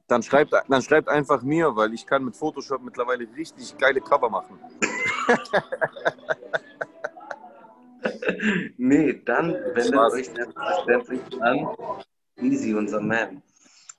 Dann, 0.08 0.22
schreibt, 0.22 0.54
dann 0.54 0.82
schreibt 0.82 1.10
einfach 1.10 1.42
mir, 1.42 1.76
weil 1.76 1.94
ich 1.94 2.06
kann 2.06 2.24
mit 2.24 2.36
Photoshop 2.36 2.82
mittlerweile 2.84 3.28
richtig 3.36 3.76
geile 3.78 4.02
Cover 4.02 4.30
machen. 4.30 4.60
nee, 8.78 9.22
dann 9.26 9.54
wendet 9.54 9.96
euch 9.96 10.30
selbstverständlich 10.30 11.42
an 11.42 11.68
Easy, 12.38 12.76
unser 12.76 13.02
Man. 13.02 13.42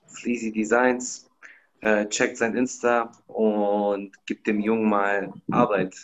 Sleazy 0.07 0.51
Designs. 0.51 1.29
Äh, 1.81 2.07
checkt 2.07 2.37
sein 2.37 2.55
Insta 2.55 3.11
und 3.27 4.11
gibt 4.25 4.47
dem 4.47 4.59
Jungen 4.59 4.89
mal 4.89 5.31
Arbeit. 5.51 5.95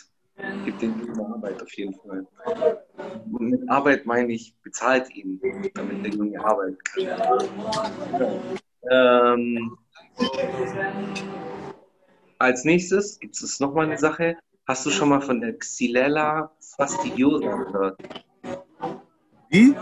Gibt 0.64 0.82
dem 0.82 1.00
Jungen 1.00 1.16
mal 1.16 1.34
Arbeit 1.34 1.62
auf 1.62 1.72
jeden 1.72 1.94
Fall. 1.94 2.26
Und 3.32 3.50
mit 3.50 3.68
Arbeit 3.68 4.06
meine 4.06 4.32
ich, 4.32 4.54
bezahlt 4.62 5.10
ihn, 5.16 5.40
damit 5.74 6.04
der 6.04 6.12
Junge 6.12 6.44
arbeiten 6.44 6.78
kann. 6.84 8.48
Ähm, 8.90 9.78
als 12.38 12.64
nächstes 12.64 13.18
gibt 13.18 13.40
es 13.40 13.60
nochmal 13.60 13.86
eine 13.86 13.98
Sache. 13.98 14.36
Hast 14.66 14.86
du 14.86 14.90
schon 14.90 15.10
mal 15.10 15.20
von 15.20 15.40
der 15.40 15.58
Xylella 15.58 16.50
fastidiosa 16.76 17.56
gehört? 17.56 18.00
Wie? 19.50 19.74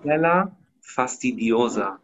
Xylella 0.00 0.56
fastidiosa. 0.80 1.98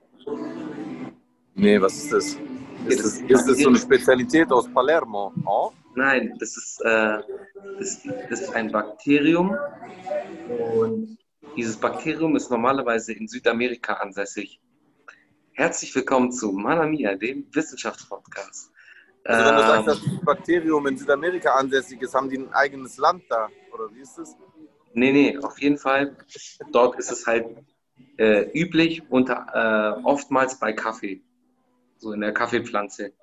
Nee, 1.55 1.81
was 1.81 1.97
ist 1.97 2.13
das? 2.13 2.39
Ist 2.87 3.05
das, 3.05 3.21
ist 3.21 3.49
das 3.49 3.59
so 3.59 3.69
eine 3.69 3.79
Spezialität 3.79 4.51
aus 4.53 4.73
Palermo? 4.73 5.33
Oh? 5.45 5.73
Nein, 5.95 6.35
das 6.39 6.57
ist, 6.57 6.81
äh, 6.85 7.19
das, 7.79 8.03
das 8.31 8.41
ist 8.41 8.55
ein 8.55 8.71
Bakterium 8.71 9.57
und 10.49 11.19
dieses 11.57 11.77
Bakterium 11.77 12.37
ist 12.37 12.51
normalerweise 12.51 13.13
in 13.13 13.27
Südamerika 13.27 13.95
ansässig. 13.95 14.61
Herzlich 15.59 15.93
willkommen 15.93 16.31
zu 16.31 16.53
Manamia, 16.53 17.17
dem 17.17 17.45
Wissenschaftspodcast. 17.53 18.71
Also 19.25 19.45
wenn 19.45 19.57
du 19.57 19.61
sagst, 19.61 19.81
ähm, 19.81 19.87
dass 19.87 20.01
das 20.05 20.25
Bakterium 20.25 20.87
in 20.87 20.97
Südamerika 20.97 21.51
ansässig 21.57 22.01
ist, 22.01 22.15
haben 22.15 22.31
die 22.31 22.39
ein 22.39 22.53
eigenes 22.53 22.97
Land 22.97 23.25
da? 23.29 23.49
Oder 23.75 23.93
wie 23.93 23.99
ist 23.99 24.17
das? 24.17 24.37
Nee, 24.93 25.11
nee, 25.11 25.37
auf 25.39 25.61
jeden 25.61 25.77
Fall. 25.77 26.17
Dort 26.71 26.97
ist 27.01 27.11
es 27.11 27.27
halt 27.27 27.47
äh, 28.19 28.49
üblich 28.53 29.03
unter, 29.11 29.99
äh, 29.99 30.01
oftmals 30.05 30.61
bei 30.61 30.73
Kaffee, 30.75 31.23
so 31.97 32.13
in 32.13 32.21
der 32.21 32.33
Kaffeepflanze. 32.33 33.15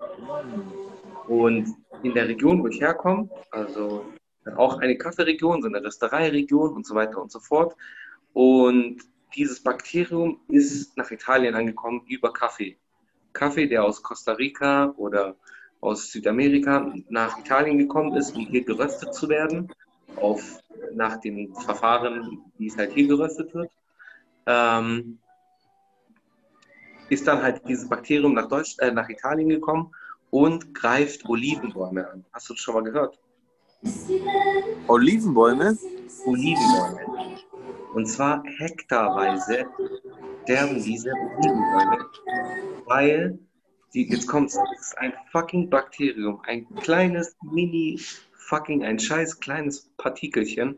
Und 1.29 1.73
in 2.03 2.13
der 2.13 2.27
Region, 2.27 2.61
wo 2.61 2.67
ich 2.67 2.81
herkomme, 2.81 3.29
also 3.49 4.03
auch 4.57 4.79
eine 4.79 4.97
Kaffeeregion, 4.97 5.61
so 5.61 5.69
eine 5.69 5.81
Röstereiregion 5.81 6.73
und 6.73 6.85
so 6.85 6.95
weiter 6.95 7.21
und 7.21 7.31
so 7.31 7.39
fort. 7.39 7.77
Und 8.33 8.97
dieses 9.35 9.61
Bakterium 9.61 10.39
ist 10.47 10.95
nach 10.97 11.11
Italien 11.11 11.55
angekommen 11.55 12.01
über 12.07 12.31
Kaffee. 12.31 12.77
Kaffee, 13.33 13.67
der 13.67 13.83
aus 13.83 14.01
Costa 14.01 14.33
Rica 14.33 14.93
oder 14.97 15.35
aus 15.81 16.11
Südamerika 16.11 16.93
nach 17.09 17.37
Italien 17.37 17.77
gekommen 17.77 18.15
ist, 18.15 18.35
um 18.35 18.45
hier 18.47 18.63
geröstet 18.63 19.13
zu 19.13 19.29
werden, 19.29 19.71
auf, 20.15 20.59
nach 20.93 21.17
dem 21.17 21.53
Verfahren, 21.55 22.41
wie 22.57 22.67
es 22.67 22.77
halt 22.77 22.93
hier 22.93 23.07
geröstet 23.07 23.53
wird. 23.53 23.71
Ähm, 24.47 25.19
ist 27.09 27.27
dann 27.27 27.43
halt 27.43 27.61
dieses 27.67 27.87
Bakterium 27.87 28.33
nach, 28.33 28.47
Deutsch, 28.47 28.77
äh, 28.79 28.91
nach 28.91 29.09
Italien 29.09 29.49
gekommen 29.49 29.91
und 30.31 30.73
greift 30.73 31.25
Olivenbäume 31.27 32.09
an. 32.09 32.25
Hast 32.31 32.49
du 32.49 32.53
das 32.53 32.61
schon 32.61 32.73
mal 32.73 32.83
gehört? 32.83 33.19
Olivenbäume? 34.87 35.77
Olivenbäume. 36.25 37.14
Und 37.95 38.07
zwar 38.07 38.43
hektarweise 38.57 39.67
sterben 40.43 40.83
diese 40.83 41.13
Olivenbäume, 41.13 42.05
weil 42.87 43.39
die, 43.93 44.09
jetzt 44.09 44.27
kommt 44.27 44.49
es 44.49 44.59
ist 44.77 44.97
ein 44.97 45.13
fucking 45.31 45.69
Bakterium, 45.69 46.41
ein 46.45 46.67
kleines 46.81 47.37
Mini 47.41 47.97
fucking 48.33 48.83
ein 48.83 48.99
scheiß 48.99 49.39
kleines 49.39 49.89
Partikelchen 49.95 50.77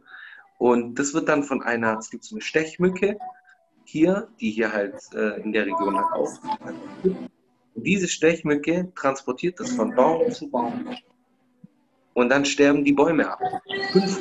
und 0.60 0.99
das 0.99 1.15
wird 1.15 1.27
dann 1.27 1.41
von 1.41 1.63
einer, 1.63 1.97
es 1.97 2.12
gibt 2.12 2.23
so 2.23 2.36
eine 2.36 2.41
Stechmücke 2.41 3.17
hier, 3.84 4.27
die 4.39 4.51
hier 4.51 4.71
halt 4.71 4.93
äh, 5.15 5.41
in 5.41 5.53
der 5.53 5.65
Region 5.65 5.97
halt 5.97 6.13
auch. 6.13 6.32
Und 7.03 7.84
diese 7.84 8.08
Stechmücke 8.08 8.91
transportiert 8.93 9.60
das 9.60 9.71
von 9.71 9.95
Baum 9.95 10.32
zu 10.32 10.51
Baum. 10.51 10.95
Und 12.13 12.30
dann 12.30 12.45
sterben 12.45 12.86
die 12.86 12.93
Bäume 12.93 13.27
ab. 13.27 13.39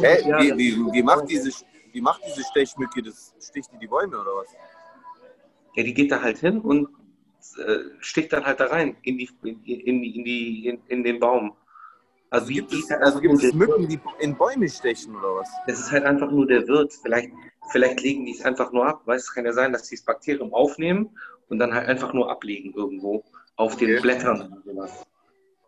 Hey, 0.01 0.25
wie, 0.25 0.57
wie, 0.57 0.93
wie, 0.93 1.03
macht 1.03 1.29
diese, 1.29 1.51
wie 1.97 2.03
macht 2.03 2.21
diese 2.27 2.45
Stechmücke 2.45 3.03
das? 3.03 3.35
Sticht 3.41 3.73
die 3.73 3.79
die 3.79 3.87
Bäume 3.87 4.21
oder 4.21 4.33
was? 4.37 4.49
Ja, 5.75 5.83
die 5.83 5.95
geht 5.95 6.13
da 6.13 6.21
halt 6.21 6.37
hin 6.39 6.61
und 6.61 6.89
äh, 7.59 7.79
sticht 8.01 8.35
dann 8.35 8.45
halt 8.45 8.61
da 8.61 8.67
rein 8.67 8.97
in, 9.03 9.17
die, 9.17 9.31
in, 9.43 9.63
in, 9.65 10.03
in, 10.05 10.25
die, 10.25 10.67
in, 10.67 10.83
in 10.89 11.03
den 11.03 11.19
Baum. 11.19 11.57
Also 12.29 12.49
gibt 12.53 12.71
es, 12.73 12.91
also 12.91 13.19
gibt 13.21 13.43
es 13.43 13.55
Mücken, 13.55 13.89
die 13.89 13.99
in 14.19 14.37
Bäume 14.37 14.69
stechen 14.69 15.17
oder 15.17 15.37
was? 15.37 15.49
Das 15.67 15.79
ist 15.79 15.91
halt 15.91 16.05
einfach 16.05 16.31
nur 16.31 16.47
der 16.47 16.69
Wirt. 16.69 16.93
Vielleicht, 16.93 17.31
vielleicht 17.71 18.03
legen 18.03 18.27
die 18.27 18.33
es 18.33 18.45
einfach 18.45 18.73
nur 18.73 18.87
ab. 18.87 19.01
Weißt, 19.07 19.29
es 19.29 19.35
kann 19.35 19.47
ja 19.47 19.55
sein, 19.55 19.73
dass 19.73 19.87
sie 19.87 19.97
das 19.97 20.05
Bakterium 20.05 20.53
aufnehmen 20.53 21.17
und 21.49 21.59
dann 21.59 21.73
halt 21.73 21.89
einfach 21.89 22.13
nur 22.13 22.31
ablegen 22.31 22.75
irgendwo 22.75 23.25
auf 23.57 23.77
den 23.77 23.93
okay. 23.93 24.03
Blättern 24.03 24.53
oder 24.53 24.63
sowas. 24.63 25.07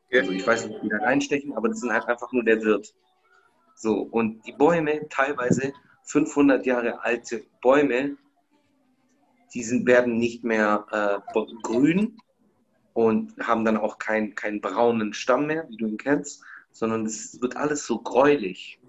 Okay. 0.09 0.21
Also 0.21 0.33
ich 0.33 0.47
weiß 0.47 0.67
nicht, 0.67 0.77
ob 0.77 0.83
die 0.83 0.89
da 0.91 0.99
reinstechen, 0.99 1.57
aber 1.57 1.69
das 1.69 1.81
sind 1.81 1.93
halt 1.93 2.07
einfach 2.07 2.31
nur 2.33 2.45
der 2.45 2.61
Wirt. 2.63 2.95
So, 3.77 4.01
und 4.11 4.45
die 4.47 4.53
Bäume, 4.53 5.09
teilweise 5.09 5.73
500 6.09 6.65
Jahre 6.65 7.03
alte 7.05 7.45
Bäume, 7.61 8.17
die 9.53 9.63
sind, 9.63 9.87
werden 9.87 10.19
nicht 10.19 10.43
mehr 10.43 10.87
äh, 10.91 11.41
grün 11.63 12.19
und 12.95 13.35
haben 13.39 13.65
dann 13.65 13.77
auch 13.77 13.99
keinen 13.99 14.35
kein 14.35 14.61
braunen 14.61 15.13
Stamm 15.13 15.47
mehr, 15.47 15.69
wie 15.69 15.77
du 15.77 15.87
ihn 15.87 15.99
kennst, 15.99 16.43
sondern 16.73 17.07
es 17.07 17.41
wird 17.41 17.57
alles 17.57 17.87
so 17.87 17.99
gräulich. 18.01 18.81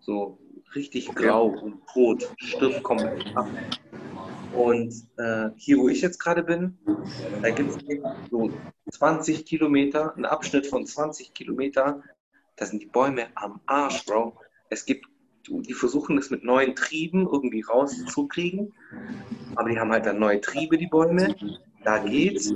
So 0.00 0.38
richtig 0.74 1.12
grau 1.14 1.48
und 1.48 1.82
rot, 1.94 2.32
stirbt 2.36 2.82
komplett 2.82 3.36
ab. 3.36 3.48
Und 4.54 4.92
äh, 5.16 5.50
hier, 5.56 5.78
wo 5.78 5.88
ich 5.88 6.00
jetzt 6.00 6.18
gerade 6.18 6.42
bin, 6.42 6.78
da 7.42 7.50
gibt 7.50 7.70
es 7.70 7.78
so 8.30 8.50
20 8.90 9.44
Kilometer, 9.46 10.14
einen 10.14 10.24
Abschnitt 10.24 10.66
von 10.66 10.86
20 10.86 11.34
Kilometer, 11.34 12.02
da 12.56 12.66
sind 12.66 12.82
die 12.82 12.86
Bäume 12.86 13.28
am 13.34 13.60
Arsch, 13.66 14.04
Bro. 14.06 14.38
Es 14.68 14.84
gibt, 14.84 15.06
die 15.48 15.74
versuchen 15.74 16.18
es 16.18 16.30
mit 16.30 16.44
neuen 16.44 16.74
Trieben 16.74 17.26
irgendwie 17.26 17.62
rauszukriegen, 17.62 18.72
aber 19.56 19.70
die 19.70 19.78
haben 19.78 19.90
halt 19.90 20.06
dann 20.06 20.18
neue 20.18 20.40
Triebe, 20.40 20.78
die 20.78 20.86
Bäume. 20.86 21.34
Da 21.84 21.98
geht's. 21.98 22.52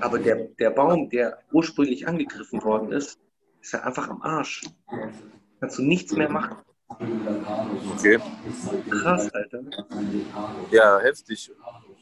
Aber 0.00 0.18
der, 0.18 0.48
der 0.58 0.70
Baum, 0.70 1.08
der 1.08 1.38
ursprünglich 1.52 2.06
angegriffen 2.06 2.62
worden 2.62 2.92
ist, 2.92 3.18
ist 3.60 3.72
halt 3.72 3.84
einfach 3.84 4.08
am 4.08 4.22
Arsch. 4.22 4.62
Kannst 5.60 5.78
du 5.78 5.82
nichts 5.82 6.12
mehr 6.12 6.28
machen. 6.28 6.56
Okay. 6.88 8.18
Krass, 8.90 9.32
Alter. 9.34 9.62
Ja, 10.70 11.00
heftig. 11.00 11.50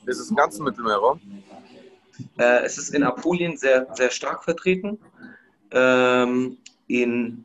Ist 0.07 0.18
es 0.18 0.31
im 0.31 0.37
ganzen 0.37 0.64
Mittelmeerraum? 0.64 1.20
Äh, 2.38 2.64
es 2.64 2.79
ist 2.79 2.94
in 2.94 3.03
Apulien 3.03 3.57
sehr, 3.57 3.87
sehr 3.94 4.11
stark 4.11 4.44
vertreten. 4.44 4.98
Ähm, 5.70 6.59
in 6.87 7.44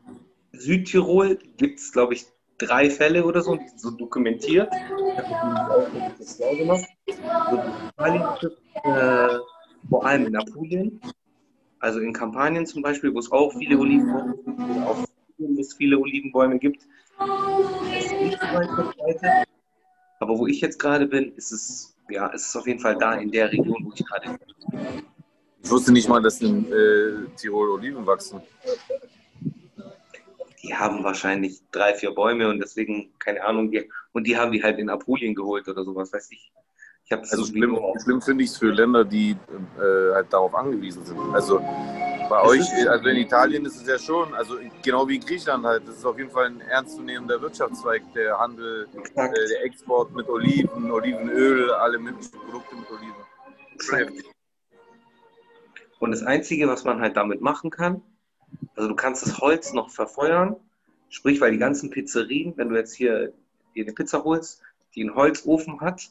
Südtirol 0.52 1.38
gibt 1.56 1.80
es, 1.80 1.92
glaube 1.92 2.14
ich, 2.14 2.26
drei 2.60 2.90
Fälle 2.90 3.24
oder 3.24 3.42
so, 3.42 3.56
die 3.56 3.66
sind 3.68 3.80
so 3.80 3.90
dokumentiert. 3.90 4.70
Ich 4.72 5.34
habe 5.34 6.14
das 6.18 6.38
gemacht. 6.38 6.86
So, 8.40 8.48
äh, 8.84 9.38
vor 9.88 10.06
allem 10.06 10.26
in 10.26 10.36
Apulien, 10.36 11.00
also 11.80 12.00
in 12.00 12.12
Kampanien 12.12 12.66
zum 12.66 12.82
Beispiel, 12.82 13.12
wo 13.14 13.18
es 13.18 13.32
auch 13.32 13.52
viele 13.52 13.78
Olivenbäume 13.78 14.34
gibt, 14.44 14.58
wo 14.58 14.80
auch 14.88 15.04
es 15.58 15.74
viele 15.74 15.98
Olivenbäume 15.98 16.58
gibt. 16.58 16.86
Es. 19.06 19.22
Aber 20.20 20.38
wo 20.38 20.46
ich 20.46 20.60
jetzt 20.60 20.78
gerade 20.78 21.06
bin, 21.06 21.32
ist 21.36 21.50
es, 21.50 21.96
ja, 22.10 22.30
es 22.34 22.48
ist 22.48 22.56
auf 22.56 22.66
jeden 22.66 22.80
Fall 22.80 22.96
da 22.96 23.14
in 23.14 23.30
der 23.30 23.50
Region, 23.50 23.84
wo 23.84 23.92
ich 23.94 24.04
gerade 24.04 24.36
bin. 24.38 25.02
Ich 25.62 25.70
wusste 25.70 25.92
nicht 25.92 26.08
mal, 26.08 26.22
dass 26.22 26.40
in 26.40 26.70
äh, 26.70 27.26
Tirol 27.36 27.70
Oliven 27.70 28.06
wachsen. 28.06 28.40
Die 30.62 30.74
haben 30.74 31.02
wahrscheinlich 31.04 31.62
drei, 31.70 31.94
vier 31.94 32.10
Bäume 32.10 32.48
und 32.48 32.58
deswegen, 32.58 33.12
keine 33.18 33.42
Ahnung, 33.42 33.70
die, 33.70 33.90
und 34.12 34.26
die 34.26 34.36
haben 34.36 34.52
die 34.52 34.62
halt 34.62 34.78
in 34.78 34.90
Apulien 34.90 35.34
geholt 35.34 35.66
oder 35.68 35.84
sowas, 35.84 36.12
weiß 36.12 36.30
ich. 36.32 36.52
Ich 37.04 37.12
Also 37.12 37.44
schlimm, 37.46 37.78
schlimm 38.02 38.20
finde 38.20 38.44
ich 38.44 38.50
es 38.50 38.58
für 38.58 38.70
Länder, 38.70 39.04
die 39.04 39.30
äh, 39.78 40.14
halt 40.14 40.32
darauf 40.32 40.54
angewiesen 40.54 41.04
sind. 41.04 41.18
Also 41.32 41.60
bei 42.28 42.42
euch, 42.42 42.88
also 42.88 43.08
in 43.08 43.16
Italien 43.16 43.64
ist 43.66 43.76
es 43.76 43.88
ja 43.88 43.98
schon, 43.98 44.32
also 44.34 44.56
genau 44.82 45.08
wie 45.08 45.16
in 45.16 45.20
Griechenland 45.20 45.64
halt, 45.64 45.88
das 45.88 45.96
ist 45.96 46.04
auf 46.04 46.16
jeden 46.16 46.30
Fall 46.30 46.46
ein 46.46 46.60
ernstzunehmender 46.60 47.42
Wirtschaftszweig, 47.42 48.02
der 48.14 48.38
Handel, 48.38 48.86
äh, 48.94 49.48
der 49.48 49.64
Export 49.64 50.14
mit 50.14 50.28
Oliven, 50.28 50.90
Olivenöl, 50.90 51.72
alle 51.72 51.98
möglichen 51.98 52.38
Produkte 52.38 52.76
mit 52.76 52.90
Oliven. 52.90 53.98
Heftig. 53.98 54.30
Und 55.98 56.12
das 56.12 56.22
Einzige, 56.22 56.68
was 56.68 56.84
man 56.84 57.00
halt 57.00 57.16
damit 57.16 57.40
machen 57.40 57.70
kann, 57.70 58.02
also 58.76 58.88
du 58.88 58.94
kannst 58.94 59.26
das 59.26 59.38
Holz 59.38 59.72
noch 59.72 59.90
verfeuern, 59.90 60.56
sprich, 61.08 61.40
weil 61.40 61.52
die 61.52 61.58
ganzen 61.58 61.90
Pizzerien, 61.90 62.56
wenn 62.56 62.68
du 62.68 62.76
jetzt 62.76 62.94
hier 62.94 63.32
dir 63.74 63.84
eine 63.84 63.92
Pizza 63.92 64.24
holst, 64.24 64.62
die 64.94 65.02
einen 65.02 65.14
Holzofen 65.14 65.80
hat, 65.80 66.10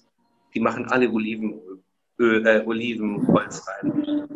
die 0.53 0.59
machen 0.59 0.85
alle 0.85 1.09
Olivenöl, 1.09 1.81
äh, 2.19 2.63
Olivenholz 2.65 3.65
rein. 3.67 4.27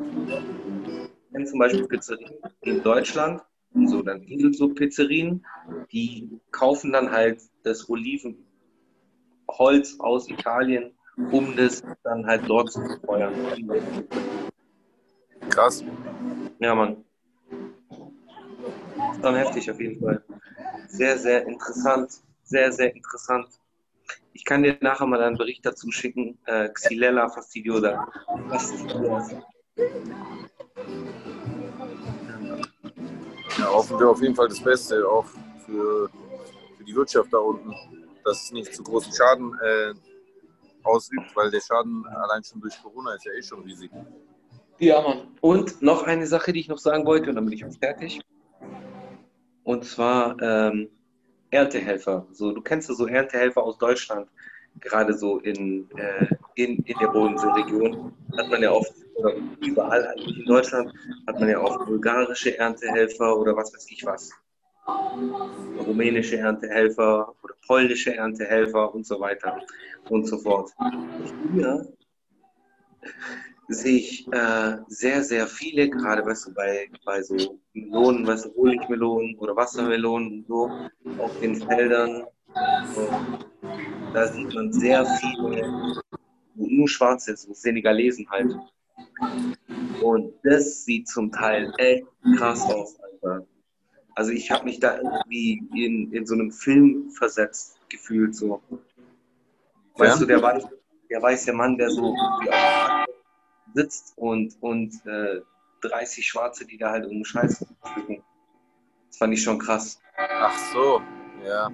Kenne 1.32 1.46
zum 1.46 1.60
Beispiel 1.60 1.88
Pizzerien 1.88 2.34
in 2.62 2.84
Deutschland, 2.84 3.42
so 3.86 4.02
dann 4.02 4.26
so 4.52 4.70
Pizzerien, 4.70 5.46
die 5.92 6.30
kaufen 6.52 6.92
dann 6.92 7.12
halt 7.12 7.42
das 7.63 7.89
Olivenholz 7.89 8.36
aus 10.00 10.30
Italien, 10.30 10.92
um 11.32 11.56
das 11.56 11.84
dann 12.04 12.26
halt 12.26 12.44
dort 12.48 12.72
zu 12.72 12.82
verfeuern. 12.82 13.34
Krass. 15.50 15.84
Ja, 16.60 16.76
Mann. 16.76 17.03
Dann 19.24 19.36
heftig 19.36 19.72
auf 19.72 19.80
jeden 19.80 20.04
Fall. 20.04 20.22
Sehr, 20.90 21.18
sehr 21.18 21.48
interessant. 21.48 22.12
Sehr, 22.44 22.74
sehr 22.74 22.94
interessant. 22.94 23.48
Ich 24.34 24.44
kann 24.44 24.64
dir 24.64 24.78
nachher 24.82 25.08
mal 25.08 25.22
einen 25.22 25.38
Bericht 25.38 25.66
dazu 25.66 25.92
schicken. 25.92 26.38
Äh, 26.46 26.68
Xylella 26.68 27.30
fastidiosa. 27.30 28.06
Fastidiosa. 28.50 29.42
Ja, 33.58 33.66
hoffen 33.72 33.98
wir 33.98 34.10
auf 34.10 34.22
jeden 34.22 34.36
Fall 34.36 34.50
das 34.50 34.60
Beste, 34.60 35.08
auch 35.08 35.26
für, 35.66 36.10
für 36.78 36.84
die 36.84 36.94
Wirtschaft 36.94 37.32
da 37.32 37.38
unten, 37.38 37.74
dass 38.26 38.44
es 38.44 38.52
nicht 38.52 38.76
zu 38.76 38.84
großen 38.84 39.14
Schaden 39.14 39.58
äh, 39.64 39.94
ausübt, 40.84 41.34
weil 41.36 41.50
der 41.50 41.62
Schaden 41.62 42.06
allein 42.08 42.44
schon 42.44 42.60
durch 42.60 42.74
Corona 42.84 43.14
ist 43.14 43.26
ja 43.26 43.32
eh 43.32 43.42
schon 43.42 43.62
riesig. 43.62 43.90
Ja, 44.80 45.02
Mann. 45.02 45.28
Und 45.40 45.82
noch 45.82 46.04
eine 46.04 46.28
Sache, 46.28 46.52
die 46.52 46.60
ich 46.60 46.68
noch 46.68 46.80
sagen 46.80 47.06
wollte, 47.06 47.30
und 47.30 47.36
dann 47.38 47.46
bin 47.46 47.54
ich 47.54 47.64
auch 47.64 47.72
fertig. 47.80 48.20
Und 49.63 49.86
zwar 49.86 50.39
ähm, 50.41 50.89
Erntehelfer. 51.52 52.26
So, 52.32 52.52
du 52.52 52.62
kennst 52.62 52.89
ja 52.89 52.95
so 52.95 53.08
Erntehelfer 53.08 53.63
aus 53.63 53.78
Deutschland, 53.78 54.28
gerade 54.80 55.13
so 55.13 55.39
in, 55.39 55.89
äh, 55.97 56.26
in, 56.56 56.78
in 56.84 56.97
der 56.99 57.08
Bodenseeregion. 57.08 58.13
Hat 58.38 58.49
man 58.49 58.62
ja 58.62 58.71
oft, 58.71 58.91
oder 59.15 59.34
überall 59.62 60.15
in 60.17 60.45
Deutschland, 60.45 60.91
hat 61.28 61.39
man 61.39 61.49
ja 61.49 61.60
auch 61.60 61.86
bulgarische 61.86 62.58
Erntehelfer 62.58 63.38
oder 63.38 63.56
was 63.56 63.73
weiß 63.73 63.86
ich 63.89 64.04
was. 64.06 64.32
Rumänische 65.86 66.38
Erntehelfer 66.38 67.34
oder 67.41 67.54
polnische 67.67 68.15
Erntehelfer 68.15 68.93
und 68.93 69.06
so 69.06 69.19
weiter 69.19 69.62
und 70.10 70.26
so 70.26 70.38
fort. 70.39 70.71
Früher 71.52 71.88
sehe 73.74 73.98
ich 73.98 74.28
äh, 74.32 74.78
sehr, 74.88 75.24
sehr 75.24 75.48
viele, 75.48 75.90
gerade 75.90 76.26
weißt 76.26 76.48
du, 76.48 76.54
bei, 76.54 76.90
bei 77.06 77.22
so 77.22 77.60
Melonen, 77.74 78.26
weißt 78.28 78.46
du, 78.46 78.56
Honigmelonen 78.56 79.38
oder 79.38 79.56
Wassermelonen 79.56 80.40
und 80.40 80.48
so, 80.48 80.72
auf 81.20 81.40
den 81.40 81.56
Feldern. 81.56 82.24
Da 84.14 84.28
sieht 84.28 84.54
man 84.54 84.72
sehr 84.72 85.06
viele, 85.06 86.02
nur 86.56 86.88
schwarz 86.88 87.28
ist, 87.28 87.44
so 87.44 87.54
Senegalesen 87.54 88.30
halt. 88.30 88.56
Und 90.02 90.34
das 90.44 90.86
sieht 90.86 91.08
zum 91.08 91.32
Teil 91.32 91.72
echt 91.78 92.06
krass 92.38 92.64
aus, 92.70 92.98
Alter. 93.00 93.46
Also 94.16 94.32
ich 94.32 94.52
habe 94.52 94.66
mich 94.66 94.80
da 94.80 94.98
irgendwie 94.98 95.64
in, 95.74 96.12
in 96.12 96.26
so 96.26 96.36
einem 96.36 96.52
Film 96.52 97.10
versetzt 97.12 97.78
gefühlt, 97.90 98.36
so. 98.36 98.62
Weißt 99.96 100.16
Ja? 100.16 100.20
du, 100.20 100.26
der, 100.26 100.42
weiß, 100.42 100.68
der 101.10 101.22
weiße 101.22 101.54
Mann, 101.54 101.78
der 101.78 101.90
so 101.90 102.14
Parkplatz 102.14 103.03
sitzt 103.74 104.14
und, 104.18 104.56
und 104.62 104.94
äh, 105.06 105.42
30 105.82 106.26
Schwarze, 106.26 106.66
die 106.66 106.78
da 106.78 106.92
halt 106.92 107.06
um 107.06 107.24
Scheiß 107.24 107.66
pflücken. 107.84 108.24
Das 109.08 109.18
fand 109.18 109.34
ich 109.34 109.44
schon 109.44 109.60
krass. 109.60 110.00
Ach 110.18 110.58
so, 110.74 111.02
ja. 111.46 111.72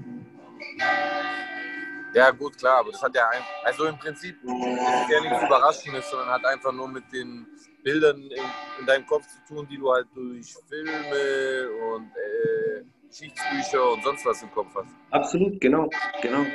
Ja, 2.13 2.31
gut, 2.31 2.57
klar, 2.57 2.79
aber 2.79 2.91
das 2.91 3.01
hat 3.03 3.15
ja 3.15 3.29
ein, 3.29 3.41
also 3.63 3.85
im 3.85 3.97
Prinzip 3.97 4.35
ist 4.43 5.11
ja 5.11 5.21
nichts 5.21 5.43
Überraschendes, 5.43 6.09
sondern 6.09 6.29
hat 6.29 6.45
einfach 6.45 6.71
nur 6.71 6.87
mit 6.87 7.03
den 7.13 7.45
Bildern 7.83 8.23
in, 8.23 8.43
in 8.79 8.85
deinem 8.85 9.05
Kopf 9.05 9.27
zu 9.27 9.53
tun, 9.53 9.67
die 9.69 9.77
du 9.77 9.91
halt 9.91 10.07
durch 10.15 10.55
Filme 10.67 11.69
und 11.93 12.07
äh, 12.07 12.83
Geschichtsbücher 13.07 13.91
und 13.91 14.03
sonst 14.03 14.25
was 14.25 14.41
im 14.41 14.51
Kopf 14.51 14.73
hast. 14.75 14.89
Absolut, 15.11 15.61
genau, 15.61 15.89
genau. 16.21 16.45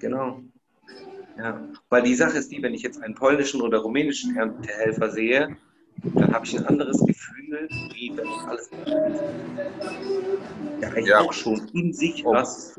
Genau. 0.00 0.42
Ja, 1.42 1.58
weil 1.88 2.02
die 2.02 2.14
Sache 2.14 2.36
ist 2.38 2.50
die, 2.52 2.62
wenn 2.62 2.74
ich 2.74 2.82
jetzt 2.82 3.02
einen 3.02 3.14
polnischen 3.14 3.62
oder 3.62 3.78
rumänischen 3.78 4.36
Erntehelfer 4.36 5.10
sehe, 5.10 5.56
dann 6.14 6.32
habe 6.34 6.44
ich 6.44 6.58
ein 6.58 6.66
anderes 6.66 6.98
Gefühl, 7.04 7.68
wie 7.94 8.12
wenn 8.14 8.26
ich 8.26 8.42
alles. 8.46 8.70
Ja, 10.80 10.88
eigentlich 10.88 11.06
Ja. 11.06 11.20
auch 11.20 11.32
schon 11.32 11.68
in 11.72 11.92
sich 11.92 12.24
Oh. 12.26 12.32
was. 12.34 12.78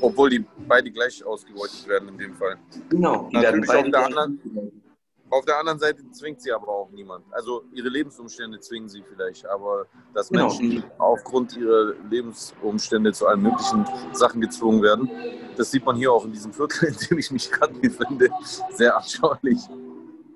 Obwohl 0.00 0.30
die 0.30 0.44
beide 0.68 0.90
gleich 0.90 1.24
ausgebeutet 1.24 1.86
werden 1.88 2.08
in 2.10 2.18
dem 2.18 2.34
Fall. 2.34 2.56
Genau, 2.90 3.28
die 3.32 3.36
werden 3.40 3.60
Natürlich 3.60 3.68
auf 3.68 3.74
beide 3.74 3.90
der 3.90 4.00
gleich- 4.00 4.06
anderen- 4.06 4.82
Auf 5.30 5.44
der 5.46 5.58
anderen 5.58 5.78
Seite 5.78 6.08
zwingt 6.10 6.40
sie 6.42 6.52
aber 6.52 6.68
auch 6.68 6.90
niemand. 6.90 7.24
Also 7.32 7.64
ihre 7.72 7.88
Lebensumstände 7.88 8.60
zwingen 8.60 8.88
sie 8.88 9.02
vielleicht, 9.02 9.46
aber 9.46 9.86
dass 10.12 10.28
Genau. 10.28 10.48
Menschen 10.48 10.84
aufgrund 10.98 11.56
ihrer 11.56 11.94
Lebensumstände 12.10 13.12
zu 13.12 13.26
allen 13.26 13.42
möglichen 13.42 13.84
Sachen 14.12 14.40
gezwungen 14.40 14.82
werden, 14.82 15.10
das 15.56 15.70
sieht 15.70 15.84
man 15.84 15.96
hier 15.96 16.12
auch 16.12 16.24
in 16.24 16.32
diesem 16.32 16.52
Viertel, 16.52 16.88
in 16.88 16.96
dem 17.08 17.18
ich 17.18 17.30
mich 17.30 17.50
gerade 17.50 17.74
befinde, 17.74 18.28
sehr 18.72 18.96
anschaulich. 18.96 19.58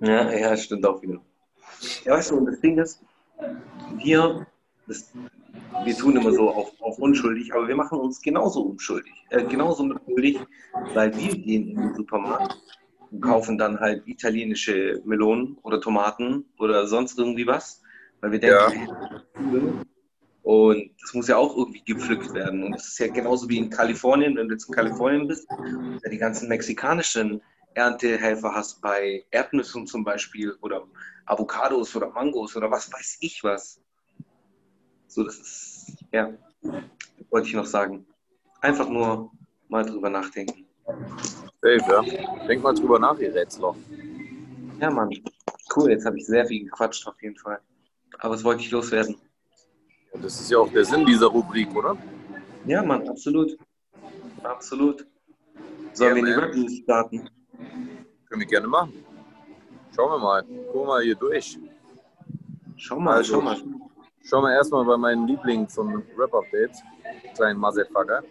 Ja, 0.01 0.33
ja, 0.33 0.57
stimmt 0.57 0.87
auch 0.87 1.01
wieder. 1.03 1.21
Ja, 2.05 2.15
weißt 2.15 2.31
du, 2.31 2.37
und 2.39 2.47
das 2.47 2.61
Ding 2.61 2.79
ist, 2.79 3.01
wir, 3.99 4.47
das, 4.87 5.13
wir 5.85 5.97
tun 5.97 6.17
immer 6.17 6.33
so 6.33 6.51
auf, 6.51 6.73
auf 6.81 6.99
unschuldig, 6.99 7.53
aber 7.55 7.69
wir 7.69 7.77
machen 7.77 8.01
uns 8.01 8.21
genauso 8.21 8.63
unschuldig, 8.63 9.13
äh, 9.31 9.45
genauso 9.45 9.85
mitschuldig, 9.85 10.41
weil 10.95 11.15
wir 11.17 11.37
gehen 11.37 11.69
in 11.69 11.77
den 11.77 11.95
Supermarkt 11.95 12.59
kaufen 13.21 13.59
dann 13.59 13.81
halt 13.81 14.07
italienische 14.07 15.01
Melonen 15.05 15.59
oder 15.63 15.81
Tomaten 15.81 16.45
oder 16.59 16.87
sonst 16.87 17.19
irgendwie 17.19 17.47
was, 17.47 17.83
weil 18.21 18.33
wir 18.33 18.41
denken, 18.41 18.89
cool. 19.39 19.85
Und 20.43 20.91
das 21.03 21.13
muss 21.13 21.29
ja 21.29 21.37
auch 21.37 21.55
irgendwie 21.57 21.83
gepflückt 21.85 22.33
werden. 22.33 22.63
Und 22.63 22.73
das 22.73 22.89
ist 22.89 22.99
ja 22.99 23.09
genauso 23.09 23.49
wie 23.51 23.59
in 23.59 23.69
Kalifornien, 23.69 24.35
wenn 24.37 24.49
du 24.49 24.55
jetzt 24.55 24.69
in 24.69 24.75
Kalifornien 24.75 25.29
bist, 25.29 25.47
ja 25.51 26.11
die 26.11 26.17
ganzen 26.17 26.49
mexikanischen 26.49 27.43
Erntehelfer 27.75 28.55
hast 28.55 28.81
bei 28.81 29.25
Erdnüssen 29.31 29.87
zum 29.87 30.05
Beispiel 30.05 30.57
oder 30.63 30.85
Avocados 31.27 31.95
oder 31.95 32.09
Mangos 32.09 32.57
oder 32.57 32.71
was 32.71 32.91
weiß 32.91 33.19
ich 33.21 33.45
was. 33.45 33.81
So, 35.07 35.23
das 35.23 35.39
ist, 35.39 35.97
ja, 36.13 36.33
wollte 37.31 37.49
ich 37.49 37.55
noch 37.55 37.67
sagen. 37.67 38.07
Einfach 38.61 38.89
nur 38.89 39.31
mal 39.69 39.85
drüber 39.85 40.11
nachdenken. 40.11 40.67
Safe, 41.61 41.79
ja. 41.91 42.47
Denk 42.47 42.63
mal 42.63 42.75
drüber 42.75 42.99
nach, 42.99 43.19
ihr 43.19 43.35
Rätsler. 43.35 43.75
Ja, 44.81 44.91
Mann. 44.91 45.11
Cool, 45.75 45.91
jetzt 45.91 46.07
habe 46.07 46.17
ich 46.19 46.27
sehr 46.27 46.47
viel 46.47 46.65
gequatscht 46.65 47.07
auf 47.07 47.21
jeden 47.21 47.37
Fall. 47.37 47.59
Aber 48.21 48.35
das 48.35 48.45
wollte 48.45 48.63
ich 48.63 48.71
loswerden. 48.71 49.17
Ja, 50.15 50.21
das 50.21 50.41
ist 50.41 50.51
ja 50.51 50.59
auch 50.59 50.71
der 50.73 50.85
Sinn 50.85 51.05
dieser 51.05 51.27
Rubrik, 51.27 51.75
oder? 51.75 51.97
Ja, 52.65 52.83
Mann, 52.83 53.09
absolut. 53.09 53.59
Absolut. 54.43 55.05
Sollen 55.93 56.11
Ja, 56.11 56.15
wir 56.15 56.19
in 56.21 56.25
die 56.27 56.31
man. 56.31 56.41
Rap-News 56.45 56.77
starten? 56.79 57.31
Können 58.29 58.41
wir 58.41 58.47
gerne 58.47 58.69
machen. 58.69 59.05
Schauen 59.95 60.11
wir 60.13 60.19
mal. 60.19 60.43
Gucken 60.45 60.73
wir 60.75 60.85
mal 60.87 61.03
hier 61.03 61.17
durch. 61.17 61.59
Schau 62.77 63.01
mal, 63.01 63.17
Also- 63.17 63.35
schau 63.35 63.41
mal. 63.41 63.57
Schauen 64.23 64.43
wir 64.45 64.53
erstmal 64.53 64.85
bei 64.85 64.97
meinen 64.97 65.27
Lieblingen 65.27 65.69
zum 65.69 66.03
Rap-Update. 66.17 66.77
Kleinen 67.35 67.59
Motherfucker. 67.59 68.23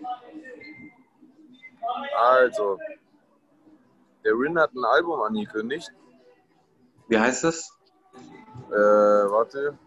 Also, 2.18 2.78
der 4.28 4.34
Rin 4.38 4.60
hat 4.60 4.74
ein 4.76 4.84
Album 4.84 5.22
angekündigt. 5.22 5.90
Wie 7.08 7.18
heißt 7.18 7.46
das? 7.46 7.72
Äh, 8.70 8.74
warte. 8.76 9.78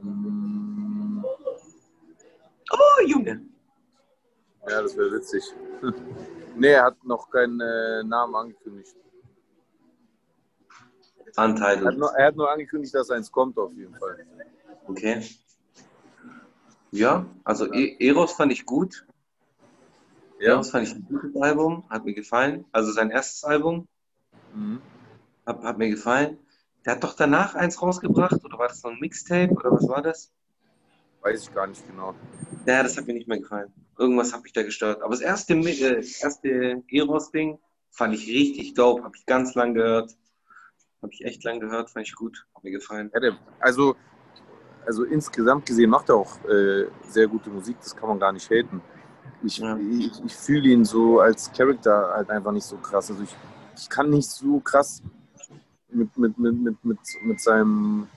Hm, 0.00 1.24
Oh, 2.70 3.02
Junge. 3.06 3.40
Ja, 4.68 4.82
das 4.82 4.96
wäre 4.96 5.12
witzig. 5.12 5.42
nee, 6.56 6.68
er 6.72 6.84
hat 6.84 7.04
noch 7.04 7.28
keinen 7.30 7.60
äh, 7.60 8.04
Namen 8.04 8.34
angekündigt. 8.36 8.94
Er 11.36 11.42
hat, 11.42 11.50
Untitled. 11.50 11.98
nur, 11.98 12.10
er 12.16 12.26
hat 12.28 12.36
nur 12.36 12.50
angekündigt, 12.50 12.94
dass 12.94 13.10
eins 13.10 13.30
kommt 13.30 13.58
auf 13.58 13.72
jeden 13.74 13.94
Fall. 13.96 14.24
Okay. 14.86 15.22
Ja, 16.92 17.26
also 17.42 17.72
E- 17.72 17.96
Eros 17.98 18.32
fand 18.32 18.52
ich 18.52 18.64
gut. 18.64 19.04
Ja. 20.44 20.52
Eros 20.52 20.70
fand 20.70 20.86
ich 20.86 20.94
ein 20.94 21.06
gutes 21.08 21.34
Album, 21.40 21.84
hat 21.88 22.04
mir 22.04 22.12
gefallen. 22.14 22.66
Also 22.70 22.92
sein 22.92 23.10
erstes 23.10 23.44
Album 23.44 23.88
Mhm. 24.52 24.80
hat, 25.46 25.62
hat 25.62 25.78
mir 25.78 25.88
gefallen. 25.88 26.38
Der 26.84 26.94
hat 26.96 27.04
doch 27.04 27.14
danach 27.16 27.54
eins 27.54 27.80
rausgebracht, 27.80 28.44
oder 28.44 28.58
war 28.58 28.68
das 28.68 28.82
noch 28.82 28.90
ein 28.90 29.00
Mixtape, 29.00 29.52
oder 29.54 29.72
was 29.72 29.88
war 29.88 30.02
das? 30.02 30.30
Weiß 31.22 31.44
ich 31.44 31.54
gar 31.54 31.66
nicht 31.66 31.86
genau. 31.86 32.14
Ja, 32.66 32.82
das 32.82 32.98
hat 32.98 33.06
mir 33.06 33.14
nicht 33.14 33.26
mehr 33.26 33.38
gefallen. 33.38 33.72
Irgendwas 33.98 34.34
hat 34.34 34.42
mich 34.42 34.52
da 34.52 34.62
gestört. 34.62 35.00
Aber 35.00 35.12
das 35.12 35.22
erste, 35.22 35.54
äh, 35.54 35.96
das 35.96 36.22
erste 36.22 36.82
Eros-Ding 36.88 37.58
fand 37.90 38.14
ich 38.14 38.28
richtig 38.28 38.74
dope, 38.74 39.02
habe 39.02 39.16
ich 39.16 39.24
ganz 39.24 39.54
lang 39.54 39.72
gehört. 39.72 40.14
Habe 41.00 41.12
ich 41.12 41.24
echt 41.24 41.42
lang 41.44 41.58
gehört, 41.60 41.90
fand 41.90 42.06
ich 42.06 42.14
gut, 42.14 42.46
hat 42.54 42.64
mir 42.64 42.70
gefallen. 42.70 43.10
Ja, 43.14 43.20
der, 43.20 43.38
also, 43.60 43.96
also 44.84 45.04
insgesamt 45.04 45.64
gesehen 45.64 45.88
macht 45.88 46.10
er 46.10 46.16
auch 46.16 46.42
äh, 46.44 46.86
sehr 47.08 47.28
gute 47.28 47.48
Musik, 47.48 47.78
das 47.80 47.96
kann 47.96 48.10
man 48.10 48.18
gar 48.18 48.32
nicht 48.32 48.50
haten. 48.50 48.82
Ich, 49.42 49.58
Ja. 49.58 49.76
ich, 49.76 50.24
ich 50.24 50.34
fühle 50.34 50.68
ihn 50.68 50.84
so 50.84 51.20
als 51.20 51.52
Charakter 51.52 52.12
halt 52.14 52.30
einfach 52.30 52.52
nicht 52.52 52.64
so 52.64 52.76
krass. 52.76 53.10
Also 53.10 53.22
ich, 53.22 53.34
ich 53.76 53.88
kann 53.88 54.10
nicht 54.10 54.28
so 54.28 54.60
krass 54.60 55.02
mit, 55.90 56.16
mit, 56.16 56.38
mit, 56.38 56.54
mit, 56.54 56.84
mit, 56.84 56.98
mit 57.22 57.40
seinem. 57.40 58.08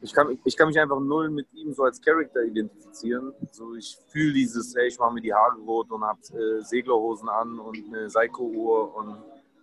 Ich 0.00 0.12
kann, 0.12 0.38
ich 0.44 0.56
kann 0.56 0.68
mich 0.68 0.78
einfach 0.78 1.00
null 1.00 1.28
mit 1.30 1.52
ihm 1.52 1.72
so 1.72 1.82
als 1.82 2.00
Charakter 2.00 2.42
identifizieren. 2.44 3.32
So, 3.50 3.74
ich 3.74 3.98
fühle 4.12 4.32
dieses, 4.32 4.74
ey, 4.76 4.86
ich 4.86 4.98
mache 4.98 5.12
mir 5.14 5.20
die 5.20 5.34
Haare 5.34 5.56
rot 5.58 5.90
und 5.90 6.04
habe 6.04 6.20
äh, 6.34 6.62
Seglerhosen 6.62 7.28
an 7.28 7.58
und 7.58 7.76
eine 7.88 8.08
Seiko-Uhr 8.08 8.94
und 8.94 9.16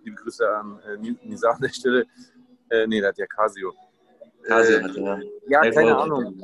liebe 0.04 0.18
Grüße 0.18 0.46
an 0.58 0.80
äh, 0.80 0.98
Nisa 0.98 1.52
an 1.52 1.62
der 1.62 1.70
Stelle. 1.70 2.06
Äh, 2.70 2.86
nee, 2.88 3.00
der 3.00 3.10
hat 3.10 3.18
ja 3.18 3.26
Casio. 3.28 3.74
Casio 4.44 4.78
Äh, 4.80 4.84
hatte, 4.84 5.00
ja. 5.00 5.20
ja, 5.64 5.72
keine. 5.72 5.98
Ahnung. 5.98 6.44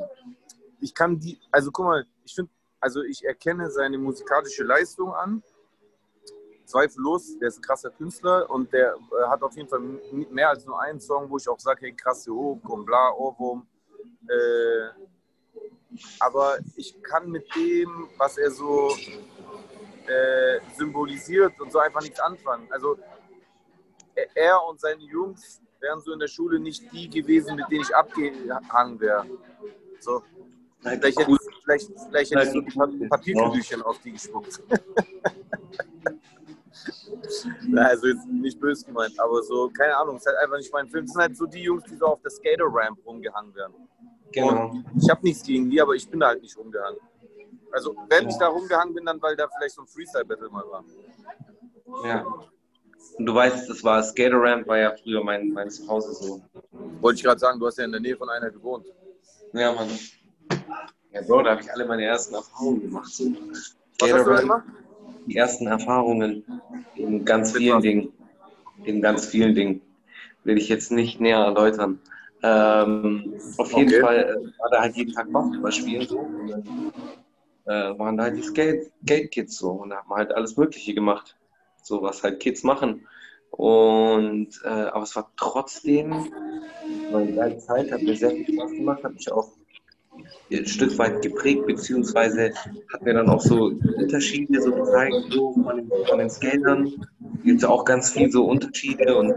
Ich 0.80 0.94
kann 0.94 1.18
die, 1.18 1.38
also 1.50 1.70
guck 1.70 1.84
mal, 1.84 2.06
ich 2.24 2.34
finde, 2.34 2.50
also 2.82 3.02
ich 3.02 3.24
erkenne 3.24 3.70
seine 3.70 3.96
musikalische 3.96 4.64
Leistung 4.64 5.14
an. 5.14 5.42
Zweifellos, 6.66 7.38
der 7.38 7.48
ist 7.48 7.58
ein 7.58 7.62
krasser 7.62 7.90
Künstler 7.90 8.48
und 8.50 8.72
der 8.72 8.94
äh, 8.94 9.24
hat 9.28 9.42
auf 9.42 9.56
jeden 9.56 9.68
Fall 9.68 9.80
mehr 10.30 10.48
als 10.50 10.64
nur 10.66 10.80
einen 10.80 11.00
Song, 11.00 11.30
wo 11.30 11.36
ich 11.36 11.48
auch 11.48 11.58
sage, 11.60 11.82
hey, 11.82 11.92
krasse 11.92 12.32
Hook 12.32 12.68
und 12.68 12.84
bla, 12.84 13.12
Ohrwurm. 13.12 13.66
Äh, 14.28 14.88
aber 16.18 16.58
ich 16.76 17.00
kann 17.02 17.30
mit 17.30 17.44
dem, 17.54 18.08
was 18.16 18.38
er 18.38 18.50
so 18.50 18.90
äh, 20.06 20.60
symbolisiert 20.76 21.60
und 21.60 21.70
so 21.70 21.78
einfach 21.78 22.00
nichts 22.00 22.18
anfangen. 22.20 22.66
Also 22.72 22.98
er- 24.34 24.64
und 24.64 24.80
seine 24.80 25.02
Jungs 25.02 25.60
wären 25.78 26.00
so 26.00 26.12
in 26.12 26.18
der 26.18 26.28
Schule 26.28 26.58
nicht 26.58 26.90
die 26.92 27.08
gewesen, 27.08 27.56
mit 27.56 27.70
denen 27.70 27.82
ich 27.82 27.94
abgehangen 27.94 28.98
wäre. 28.98 29.26
So, 30.00 30.22
vielleicht 30.80 31.18
hätte, 31.18 31.30
ich- 31.32 31.51
vielleicht, 31.62 31.90
vielleicht 32.08 32.30
hätte 32.34 32.42
ich 32.44 32.50
so 32.50 32.60
die 32.60 32.70
Pa- 32.70 32.88
Papierkügelchen 33.16 33.82
auf 33.82 33.98
die 34.00 34.12
gespuckt. 34.12 34.60
Na, 37.68 37.86
also 37.86 38.06
jetzt 38.08 38.26
nicht 38.26 38.58
böse 38.60 38.84
gemeint, 38.86 39.18
aber 39.20 39.42
so, 39.42 39.70
keine 39.70 39.96
Ahnung, 39.96 40.16
ist 40.16 40.26
halt 40.26 40.36
einfach 40.38 40.56
nicht 40.56 40.72
mein 40.72 40.88
Film. 40.88 41.04
Das 41.04 41.12
sind 41.12 41.22
halt 41.22 41.36
so 41.36 41.46
die 41.46 41.62
Jungs, 41.62 41.84
die 41.84 41.96
so 41.96 42.06
auf 42.06 42.20
der 42.22 42.30
Skater-Ramp 42.30 42.98
rumgehangen 43.06 43.54
werden. 43.54 43.74
Genau. 44.32 44.70
Und 44.70 44.84
ich 45.00 45.08
habe 45.10 45.20
nichts 45.22 45.42
gegen 45.44 45.70
die, 45.70 45.80
aber 45.80 45.94
ich 45.94 46.08
bin 46.08 46.20
da 46.20 46.28
halt 46.28 46.42
nicht 46.42 46.56
rumgehangen. 46.56 46.98
Also, 47.70 47.94
wenn 48.08 48.28
ich 48.28 48.36
da 48.36 48.48
rumgehangen 48.48 48.94
bin, 48.94 49.04
dann 49.06 49.20
weil 49.22 49.36
da 49.36 49.48
vielleicht 49.56 49.74
so 49.74 49.82
ein 49.82 49.86
Freestyle-Battle 49.86 50.48
mal 50.50 50.64
war. 50.70 50.84
Ja. 52.06 52.26
Und 53.18 53.26
du 53.26 53.34
weißt, 53.34 53.68
das 53.68 53.82
war 53.84 54.02
Skater 54.02 54.40
Ramp, 54.40 54.66
war 54.66 54.78
ja 54.78 54.94
früher 55.02 55.22
mein, 55.22 55.48
mein 55.50 55.70
Zuhause 55.70 56.12
so. 56.14 56.42
Wollte 57.00 57.16
ich 57.18 57.22
gerade 57.24 57.38
sagen, 57.38 57.58
du 57.60 57.66
hast 57.66 57.78
ja 57.78 57.84
in 57.84 57.92
der 57.92 58.00
Nähe 58.00 58.16
von 58.16 58.28
einer 58.28 58.50
gewohnt. 58.50 58.86
Ja, 59.52 59.72
Mann. 59.72 59.88
Ja, 61.12 61.20
Bro, 61.22 61.42
da 61.42 61.50
habe 61.50 61.60
ich 61.60 61.72
alle 61.72 61.86
meine 61.86 62.04
ersten 62.04 62.34
Erfahrungen 62.34 62.80
gemacht. 62.80 63.12
Was 63.98 64.12
hast 64.12 64.26
du 64.26 64.30
da 64.30 64.40
gemacht? 64.40 64.64
die 65.26 65.36
ersten 65.36 65.66
Erfahrungen 65.66 66.44
in 66.96 67.24
ganz 67.24 67.52
vielen? 67.52 67.80
Dingen. 67.80 68.12
In 68.84 69.00
ganz 69.00 69.26
vielen 69.26 69.54
Dingen. 69.54 69.80
Will 70.44 70.58
ich 70.58 70.68
jetzt 70.68 70.90
nicht 70.90 71.20
näher 71.20 71.38
erläutern. 71.38 72.00
Ähm, 72.42 73.34
auf 73.58 73.72
jeden 73.72 73.90
Okay. 73.90 74.00
Fall 74.00 74.16
äh, 74.18 74.58
war 74.58 74.70
da 74.70 74.80
halt 74.80 74.96
jeden 74.96 75.12
Tag 75.12 75.30
Basketball 75.30 75.70
spielen. 75.70 76.08
So. 76.08 76.18
Und 76.18 76.48
dann, 76.48 76.92
äh, 77.66 77.98
waren 77.98 78.16
da 78.16 78.24
halt 78.24 78.36
die 78.36 78.42
Skate, 78.42 78.90
Skate 79.04 79.30
Kids 79.30 79.56
so 79.58 79.70
und 79.70 79.90
da 79.90 79.98
haben 79.98 80.08
wir 80.10 80.16
halt 80.16 80.32
alles 80.32 80.56
Mögliche 80.56 80.94
gemacht. 80.94 81.36
So 81.82 82.02
was 82.02 82.22
halt 82.24 82.40
Kids 82.40 82.64
machen. 82.64 83.06
Und 83.50 84.48
äh, 84.64 84.68
aber 84.68 85.04
es 85.04 85.14
war 85.14 85.30
trotzdem 85.36 86.12
eine 87.12 87.32
geile 87.32 87.58
Zeit, 87.58 87.92
hat 87.92 88.02
mir 88.02 88.16
sehr 88.16 88.30
viel 88.30 88.54
Spaß 88.54 88.70
gemacht, 88.72 89.04
hat 89.04 89.14
mich 89.14 89.30
auch 89.30 89.52
ein 90.56 90.66
Stück 90.66 90.96
weit 90.98 91.22
geprägt, 91.22 91.66
beziehungsweise 91.66 92.52
hat 92.92 93.02
mir 93.02 93.14
dann 93.14 93.28
auch 93.28 93.40
so 93.40 93.72
Unterschiede 93.96 94.60
so 94.60 94.72
gezeigt, 94.72 95.14
so 95.30 95.52
von 95.52 95.76
den, 95.76 95.90
von 96.08 96.18
den 96.18 96.30
Skatern. 96.30 96.92
Gibt 97.44 97.58
es 97.58 97.64
auch 97.64 97.84
ganz 97.84 98.10
viel 98.10 98.30
so 98.30 98.44
Unterschiede 98.44 99.16
und. 99.16 99.34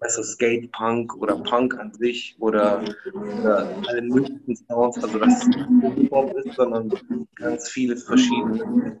Also 0.00 0.22
Skate 0.22 0.70
Punk 0.72 1.16
oder 1.16 1.36
Punk 1.36 1.76
an 1.78 1.92
sich 1.94 2.36
oder, 2.38 2.82
oder 3.40 3.68
alle 3.88 4.02
möglichen 4.02 4.54
Sounds, 4.54 5.02
also 5.02 5.18
dass 5.18 5.42
es 5.42 5.46
nicht 5.48 5.70
nur 5.70 5.92
Hip-Hop 5.94 6.34
ist, 6.34 6.54
sondern 6.54 6.92
ganz 7.34 7.68
viele 7.68 7.96
verschiedene. 7.96 8.96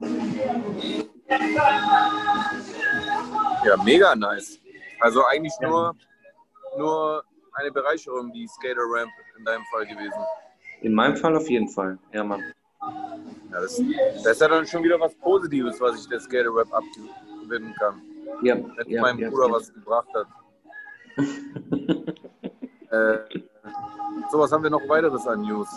Ja, 3.64 3.76
mega 3.84 4.14
nice. 4.16 4.58
Also 5.00 5.24
eigentlich 5.26 5.54
nur, 5.60 5.94
nur 6.78 7.24
eine 7.54 7.70
Bereicherung, 7.72 8.32
die 8.32 8.46
Skater 8.46 8.82
Ramp 8.82 9.10
in 9.38 9.44
deinem 9.44 9.64
Fall 9.70 9.86
gewesen. 9.86 10.20
In 10.82 10.94
meinem 10.94 11.16
Fall 11.16 11.36
auf 11.36 11.48
jeden 11.48 11.68
Fall, 11.68 11.98
ja 12.12 12.22
Mann. 12.22 12.42
Ja, 13.50 13.60
das, 13.60 13.82
das 14.22 14.26
ist 14.26 14.40
ja 14.40 14.48
dann 14.48 14.66
schon 14.66 14.82
wieder 14.82 15.00
was 15.00 15.14
Positives, 15.14 15.80
was 15.80 16.00
ich 16.00 16.08
der 16.08 16.20
Skater 16.20 16.54
Rap 16.54 16.72
abgewinnen 16.72 17.74
kann. 17.78 18.02
Ja, 18.42 18.56
Wenn 18.56 18.90
ja, 18.90 19.00
meinem 19.00 19.18
ja, 19.20 19.30
Bruder 19.30 19.46
ja. 19.46 19.52
was 19.52 19.72
gebracht 19.72 20.08
hat. 20.14 20.26
äh, 22.90 23.40
so, 24.30 24.38
was 24.38 24.52
haben 24.52 24.62
wir 24.62 24.70
noch 24.70 24.86
weiteres 24.88 25.26
an 25.26 25.40
News? 25.42 25.68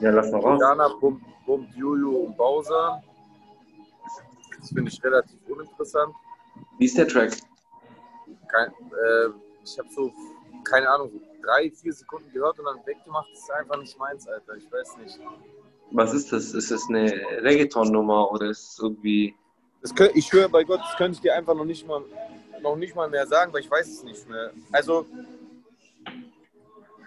Ja, 0.00 0.10
lass 0.10 0.30
mal 0.30 0.40
raus. 0.40 0.60
Ghana 0.60 0.88
pumpt, 1.00 1.24
pumpt 1.46 1.74
Juju 1.74 2.26
und 2.26 2.36
Bowser. 2.36 3.02
Das 4.58 4.68
finde 4.68 4.90
ich 4.90 5.02
relativ 5.02 5.38
uninteressant. 5.48 6.14
Wie 6.78 6.84
ist 6.84 6.98
der 6.98 7.08
Track? 7.08 7.32
Kein, 8.48 8.68
äh, 8.68 9.30
ich 9.66 9.78
habe 9.78 9.88
so, 9.92 10.12
keine 10.64 10.88
Ahnung, 10.88 11.10
so 11.12 11.20
drei, 11.42 11.70
vier 11.70 11.92
Sekunden 11.92 12.30
gehört 12.32 12.58
und 12.58 12.66
dann 12.66 12.78
weggemacht. 12.86 13.28
Das 13.32 13.40
ist 13.40 13.50
einfach 13.50 13.78
nicht 13.78 13.98
meins, 13.98 14.26
Alter. 14.28 14.56
Ich 14.56 14.70
weiß 14.70 14.96
nicht. 14.98 15.18
Was 15.92 16.14
ist 16.14 16.32
das? 16.32 16.52
Ist 16.52 16.70
das 16.70 16.88
eine 16.88 17.12
Reggaeton-Nummer 17.42 18.30
oder 18.32 18.50
ist 18.50 18.72
es 18.72 18.78
irgendwie. 18.78 19.34
Das 19.82 19.94
könnt, 19.94 20.16
ich 20.16 20.26
schwöre 20.26 20.48
bei 20.48 20.64
Gott, 20.64 20.80
das 20.80 20.96
könnte 20.96 21.16
ich 21.16 21.20
dir 21.20 21.34
einfach 21.34 21.54
noch 21.54 21.64
nicht 21.64 21.86
mal, 21.86 22.02
noch 22.60 22.76
nicht 22.76 22.96
mal 22.96 23.08
mehr 23.08 23.26
sagen, 23.26 23.52
weil 23.52 23.60
ich 23.60 23.70
weiß 23.70 23.86
es 23.86 24.02
nicht 24.02 24.28
mehr. 24.28 24.52
Also, 24.72 25.06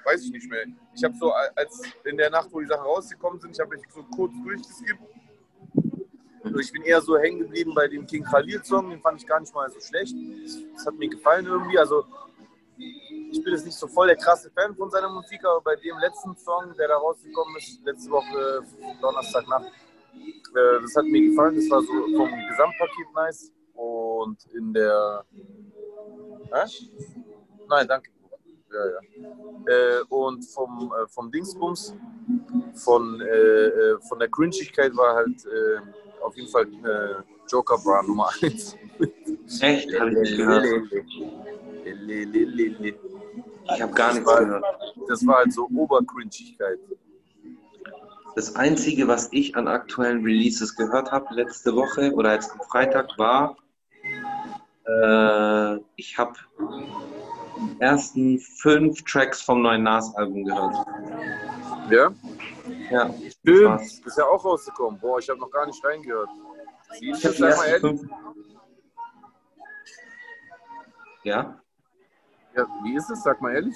weiß 0.06 0.24
ich 0.24 0.32
nicht 0.32 0.50
mehr. 0.50 0.66
Ich 0.96 1.04
habe 1.04 1.16
so, 1.20 1.32
als 1.32 1.82
in 2.06 2.16
der 2.16 2.30
Nacht, 2.30 2.50
wo 2.52 2.60
die 2.60 2.68
Sachen 2.68 2.86
rausgekommen 2.86 3.40
sind, 3.40 3.52
ich 3.52 3.60
habe 3.60 3.76
mich 3.76 3.82
so 3.94 4.04
kurz 4.16 4.32
durchgeskippt. 4.44 5.02
Also 6.42 6.58
ich 6.60 6.72
bin 6.72 6.84
eher 6.84 7.02
so 7.02 7.18
hängen 7.18 7.40
geblieben 7.40 7.74
bei 7.76 7.88
dem 7.88 8.08
King 8.08 8.24
Khalil 8.24 8.64
Song, 8.64 8.90
den 8.90 9.02
fand 9.02 9.22
ich 9.22 9.28
gar 9.28 9.42
nicht 9.42 9.54
mal 9.54 9.70
so 9.70 9.80
schlecht. 9.80 10.16
Das 10.74 10.86
hat 10.86 10.96
mir 10.96 11.10
gefallen 11.10 11.46
irgendwie. 11.46 11.78
Also 11.78 12.06
ich 13.32 13.44
bin 13.44 13.54
jetzt 13.54 13.66
nicht 13.66 13.78
so 13.78 13.88
voll 13.88 14.08
der 14.08 14.16
krasse 14.16 14.50
Fan 14.52 14.76
von 14.76 14.90
seiner 14.90 15.10
Musik, 15.10 15.44
aber 15.46 15.62
bei 15.62 15.76
dem 15.76 15.98
letzten 16.00 16.36
Song, 16.38 16.74
der 16.78 16.88
da 16.88 16.98
rausgekommen 16.98 17.56
ist, 17.58 17.80
letzte 17.86 18.12
Woche 18.12 18.64
Donnerstagnacht, 19.02 19.72
äh, 20.56 20.82
das 20.82 20.96
hat 20.96 21.06
mir 21.06 21.30
gefallen. 21.30 21.56
Das 21.56 21.70
war 21.70 21.82
so 21.82 21.94
vom 22.16 22.30
Gesamtpaket 22.50 23.08
nice. 23.16 23.52
Und 23.74 24.46
in 24.54 24.74
der. 24.74 25.24
Hä? 26.52 26.66
Nein, 27.70 27.88
danke. 27.88 28.10
Ja, 28.72 28.86
ja. 28.86 29.00
Äh, 29.74 30.02
und 30.10 30.44
vom, 30.44 30.94
äh, 30.94 31.08
vom 31.08 31.32
Dingsbums, 31.32 31.96
von, 32.76 33.22
äh, 33.22 33.26
äh, 33.26 34.00
von 34.08 34.20
der 34.20 34.30
Cringigkeit 34.30 34.96
war 34.96 35.16
halt 35.16 35.46
äh, 35.46 35.80
auf 36.22 36.36
jeden 36.36 36.50
Fall 36.50 36.68
Joker 37.48 37.78
Bra 37.78 38.04
Nummer 38.04 38.30
1. 38.42 38.76
Echt? 39.62 40.00
Habe 40.00 40.12
ich 40.12 40.18
nicht 40.18 40.38
gehört. 40.38 40.66
Ich 43.66 43.82
habe 43.82 43.94
gar 43.94 44.14
nichts 44.14 44.30
gehört. 44.30 44.64
Das 45.08 45.26
war 45.26 45.38
halt 45.38 45.54
so 45.54 45.68
Obercringigkeit. 45.68 46.80
Das 48.36 48.56
Einzige, 48.56 49.08
was 49.08 49.30
ich 49.32 49.56
an 49.56 49.68
aktuellen 49.68 50.24
Releases 50.24 50.76
gehört 50.76 51.12
habe 51.12 51.34
letzte 51.34 51.76
Woche 51.76 52.14
oder 52.14 52.34
jetzt 52.34 52.52
am 52.52 52.62
Freitag 52.62 53.18
war, 53.18 53.58
äh, 54.86 55.80
ich 55.96 56.18
habe 56.18 56.34
die 57.58 57.82
ersten 57.82 58.40
fünf 58.40 59.04
Tracks 59.04 59.42
vom 59.42 59.62
neuen 59.62 59.84
Nas-Album 59.84 60.46
gehört. 60.46 60.76
Ja? 61.90 62.12
Ja. 62.92 63.14
Stimmt, 63.42 63.82
ist 63.82 64.18
ja 64.18 64.26
auch 64.26 64.44
rausgekommen. 64.46 65.00
Boah, 65.00 65.20
ich 65.20 65.30
habe 65.30 65.40
noch 65.40 65.52
gar 65.52 65.66
nicht 65.66 65.84
reingehört. 65.84 66.30
Ist 66.92 67.02
Ich 67.02 67.26
hab 67.26 67.36
das, 67.38 67.38
die 67.38 67.44
ersten 67.44 67.98
fünf. 67.98 68.12
Ja, 71.24 71.62
Ja, 72.56 72.68
wie 72.84 72.96
ist 72.96 73.10
es? 73.10 73.24
Sag 73.24 73.42
mal 73.42 73.54
ehrlich. 73.54 73.76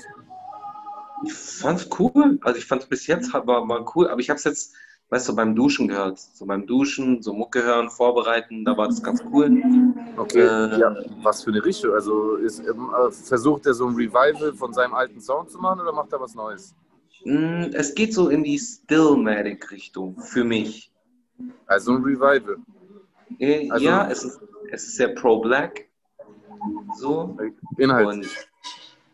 ich 1.26 1.34
fand's 1.34 1.88
cool. 2.00 2.40
Also 2.42 2.58
ich 2.58 2.66
fand's 2.66 2.86
bis 2.86 3.08
jetzt 3.08 3.34
war, 3.34 3.46
war 3.46 3.96
cool, 3.96 4.08
aber 4.08 4.20
ich 4.20 4.30
habe 4.30 4.38
es 4.38 4.44
jetzt, 4.44 4.74
weißt 5.10 5.30
du, 5.30 5.36
beim 5.36 5.56
Duschen 5.56 5.88
gehört. 5.88 6.20
So 6.20 6.46
beim 6.46 6.66
Duschen, 6.66 7.22
so 7.22 7.34
Mucke 7.34 7.64
hören, 7.64 7.90
vorbereiten, 7.90 8.66
da 8.66 8.76
war 8.76 8.88
das 8.88 9.02
ganz 9.02 9.24
cool. 9.32 9.52
Okay, 10.18 10.42
Äh, 10.42 10.80
ja, 10.80 10.96
was 11.22 11.44
für 11.44 11.52
eine 11.52 11.64
Richtung? 11.64 11.94
Also 11.94 12.36
ist, 12.36 12.60
ähm, 12.60 12.90
äh, 12.94 13.12
versucht 13.12 13.66
er 13.66 13.74
so 13.74 13.88
ein 13.88 13.96
Revival 13.96 14.54
von 14.54 14.74
seinem 14.74 14.94
alten 14.94 15.22
Sound 15.22 15.50
zu 15.52 15.60
machen 15.60 15.80
oder 15.82 15.94
macht 15.94 16.12
er 16.12 16.20
was 16.20 16.36
Neues? 16.36 16.76
Mm, 17.26 17.72
Es 17.74 17.94
geht 17.96 18.14
so 18.14 18.28
in 18.30 18.44
die 18.44 18.58
Stillmatic-Richtung 18.60 20.20
für 20.20 20.44
mich. 20.44 20.92
Also 21.68 21.94
ein 21.94 22.04
Revival. 22.04 22.58
Äh, 23.40 23.70
Also- 23.72 23.86
ja, 23.86 24.10
es 24.10 24.24
ist, 24.24 24.40
es 24.72 24.84
ist 24.84 24.96
sehr 24.98 25.10
pro-black. 25.10 25.88
So. 26.96 27.38
Inhalt. 27.78 28.08
Und, 28.08 28.28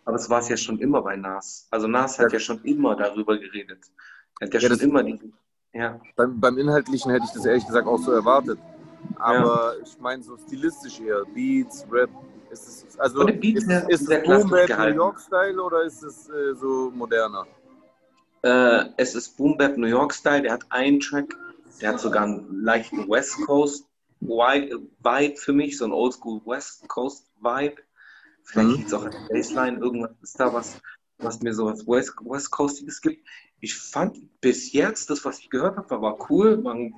aber 0.05 0.15
es 0.15 0.29
war 0.29 0.39
es 0.39 0.49
ja 0.49 0.57
schon 0.57 0.79
immer 0.79 1.01
bei 1.01 1.15
Nas. 1.15 1.67
Also 1.71 1.87
Nas 1.87 2.19
hat 2.19 2.31
ja 2.33 2.39
schon 2.39 2.61
immer 2.63 2.95
darüber 2.95 3.37
geredet. 3.37 3.85
Er 4.39 4.47
hat 4.47 4.53
ja, 4.53 4.59
Ja, 4.59 4.69
schon 4.69 4.79
immer 4.79 5.03
diesen. 5.03 5.33
Ja, 5.73 6.01
Beim, 6.15 6.39
beim 6.39 6.57
Inhaltlichen 6.57 7.11
hätte 7.11 7.25
ich 7.25 7.31
das 7.31 7.45
ehrlich 7.45 7.65
gesagt 7.65 7.87
auch 7.87 7.99
so 7.99 8.11
erwartet. 8.11 8.59
Aber 9.15 9.75
ich 9.83 9.99
meine 9.99 10.23
so 10.23 10.37
stilistisch 10.37 10.99
eher. 10.99 11.25
Beats, 11.25 11.85
Rap. 11.91 12.09
Ist 12.49 12.67
es, 12.67 12.99
also 12.99 13.25
Beats 13.25 13.63
ist, 13.65 13.89
ist 13.89 14.05
sehr 14.07 14.21
es 14.21 14.23
Boom 14.23 14.49
Bap 14.49 14.69
New. 14.77 14.87
York 14.95 15.19
Style 15.19 15.61
oder 15.61 15.83
ist 15.83 16.01
es 16.03 16.29
äh, 16.29 16.55
so 16.55 16.91
moderner? 16.91 17.45
äh, 18.43 18.85
es 18.97 19.15
ist 19.15 19.37
Boom 19.37 19.57
Bap 19.57 19.77
New 19.77 19.87
York 19.87 20.13
Style. 20.13 20.41
Der 20.41 20.53
hat 20.53 20.65
einen 20.69 20.99
Track, 20.99 21.35
der 21.81 21.89
hat 21.89 21.99
sogar 21.99 22.23
einen 22.23 22.63
leichten 22.63 23.09
West 23.09 23.39
Coast 23.45 23.85
Vibe 24.21 24.81
Vibe 24.99 25.37
für 25.37 25.53
mich, 25.53 25.77
so 25.77 25.85
ein 25.85 25.93
Oldschool 25.93 26.41
West 26.45 26.87
Coast 26.89 27.29
Vibe. 27.41 27.81
Vielleicht 28.49 28.69
Mhm. 28.69 28.75
liegt 28.77 28.87
es 28.87 28.93
auch 28.93 29.05
an 29.05 29.11
der 29.11 29.35
Bassline, 29.35 29.77
irgendwas 29.77 30.11
ist 30.23 30.39
da 30.39 30.51
was, 30.51 30.81
was 31.19 31.39
mir 31.41 31.53
so 31.53 31.65
was 31.65 31.85
West, 31.85 32.15
West 32.23 32.49
Coastiges 32.49 32.99
gibt. 32.99 33.27
Ich 33.59 33.75
fand 33.75 34.17
bis 34.41 34.73
jetzt, 34.73 35.09
das, 35.09 35.23
was 35.23 35.39
ich 35.39 35.49
gehört 35.49 35.77
habe, 35.77 36.01
war, 36.01 36.31
cool. 36.31 36.57
Man 36.57 36.93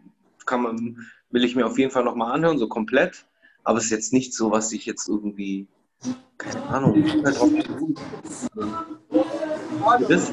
kann 0.45 0.61
man, 0.61 0.97
will 1.29 1.43
ich 1.43 1.55
mir 1.55 1.65
auf 1.65 1.77
jeden 1.77 1.91
Fall 1.91 2.05
nochmal 2.05 2.31
anhören, 2.31 2.57
so 2.57 2.69
komplett. 2.69 3.25
Aber 3.63 3.79
es 3.79 3.85
ist 3.85 3.91
jetzt 3.91 4.13
nicht 4.13 4.33
so, 4.33 4.49
was 4.51 4.71
ich 4.71 4.85
jetzt 4.85 5.09
irgendwie, 5.09 5.67
keine 6.37 6.63
Ahnung, 6.69 7.03
ich 7.03 7.11
bin 7.11 7.25
halt 7.25 7.37
geruht. 7.67 7.99
Das 10.07 10.31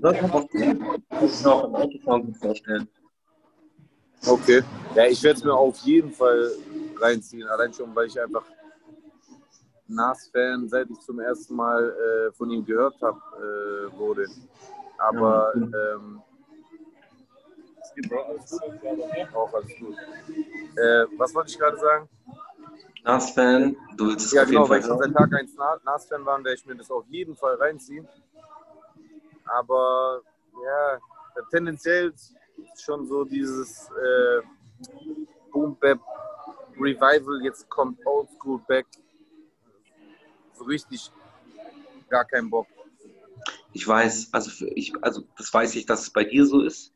sollte 0.00 0.22
man 0.22 0.30
auch 0.32 0.48
im 1.64 1.74
Autofahren 1.74 2.34
vorstellen. 2.36 2.88
Okay. 4.26 4.62
Ja, 4.94 5.06
ich 5.06 5.22
werde 5.22 5.38
es 5.38 5.44
mir 5.44 5.52
auf 5.52 5.78
jeden 5.80 6.10
Fall 6.10 6.52
reinziehen. 6.98 7.46
Allein 7.48 7.72
schon, 7.74 7.94
weil 7.94 8.06
ich 8.06 8.18
einfach 8.18 8.44
Nas-Fan, 9.86 10.68
seit 10.68 10.88
ich 10.90 10.98
zum 11.00 11.20
ersten 11.20 11.54
Mal 11.56 11.90
äh, 11.90 12.32
von 12.32 12.50
ihm 12.50 12.64
gehört 12.64 13.00
habe, 13.02 13.20
äh, 13.36 13.98
wurde. 13.98 14.26
Aber 14.98 15.52
ähm, 15.54 16.22
es 17.82 17.94
gibt 17.94 18.12
auch 18.12 18.28
alles 18.28 18.50
gut. 18.50 19.34
Auch 19.34 19.54
alles 19.54 19.72
gut. 19.78 19.96
Äh, 20.76 21.06
was 21.18 21.34
wollte 21.34 21.50
ich 21.50 21.58
gerade 21.58 21.78
sagen? 21.78 22.08
Nas-Fan, 23.04 23.76
du 23.96 24.06
willst 24.06 24.26
es 24.26 24.32
Ja, 24.32 24.44
genau, 24.44 24.68
weil 24.68 24.80
ich 24.80 24.86
schon 24.86 24.98
seit 24.98 25.12
Tag 25.12 25.32
1 25.34 25.54
Na- 25.56 25.78
Nas-Fan 25.84 26.24
war, 26.24 26.38
werde 26.38 26.54
ich 26.54 26.64
mir 26.64 26.74
das 26.76 26.90
auf 26.90 27.04
jeden 27.08 27.36
Fall 27.36 27.56
reinziehen. 27.56 28.08
Aber 29.44 30.22
ja, 30.64 30.98
tendenziell 31.50 32.12
ist 32.12 32.34
schon 32.82 33.06
so 33.06 33.24
dieses 33.24 33.90
äh, 33.90 34.40
Boom 35.52 35.76
Bap 35.76 36.00
Revival, 36.80 37.42
jetzt 37.42 37.68
kommt 37.68 37.98
Old 38.06 38.28
School 38.38 38.58
back. 38.66 38.86
So 40.54 40.64
richtig 40.64 41.10
gar 42.08 42.24
keinen 42.24 42.50
Bock. 42.50 42.66
Ich 43.72 43.86
weiß, 43.86 44.28
also, 44.32 44.66
ich, 44.74 44.92
also 45.02 45.22
das 45.36 45.52
weiß 45.52 45.74
ich, 45.74 45.86
dass 45.86 46.02
es 46.02 46.10
bei 46.10 46.24
dir 46.24 46.46
so 46.46 46.62
ist. 46.62 46.92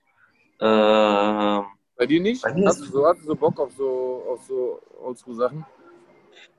Ähm, 0.61 1.65
Bei 1.97 2.07
dir 2.07 2.21
nicht? 2.21 2.43
Bei 2.43 2.55
hast, 2.65 2.81
du 2.81 2.85
so, 2.85 3.07
hast 3.07 3.21
du 3.23 3.27
so 3.27 3.35
Bock 3.35 3.59
auf 3.59 3.73
so, 3.77 4.25
auf 4.29 4.45
so 4.45 4.81
Oldschool-Sachen? 5.01 5.65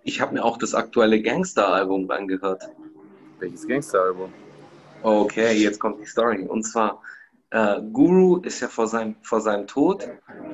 ich 0.03 0.21
habe 0.21 0.33
mir 0.33 0.43
auch 0.43 0.57
das 0.57 0.73
aktuelle 0.73 1.21
Gangster-Album 1.21 2.09
angehört. 2.11 2.63
Welches 3.39 3.67
Gangster-Album? 3.67 4.33
Okay, 5.03 5.53
jetzt 5.53 5.79
kommt 5.79 5.99
die 6.01 6.05
Story. 6.05 6.45
Und 6.47 6.63
zwar, 6.63 7.01
äh, 7.51 7.81
Guru 7.93 8.37
ist 8.37 8.59
ja 8.59 8.67
vor 8.67 8.87
seinem, 8.87 9.15
vor 9.21 9.41
seinem 9.41 9.67
Tod, 9.67 10.07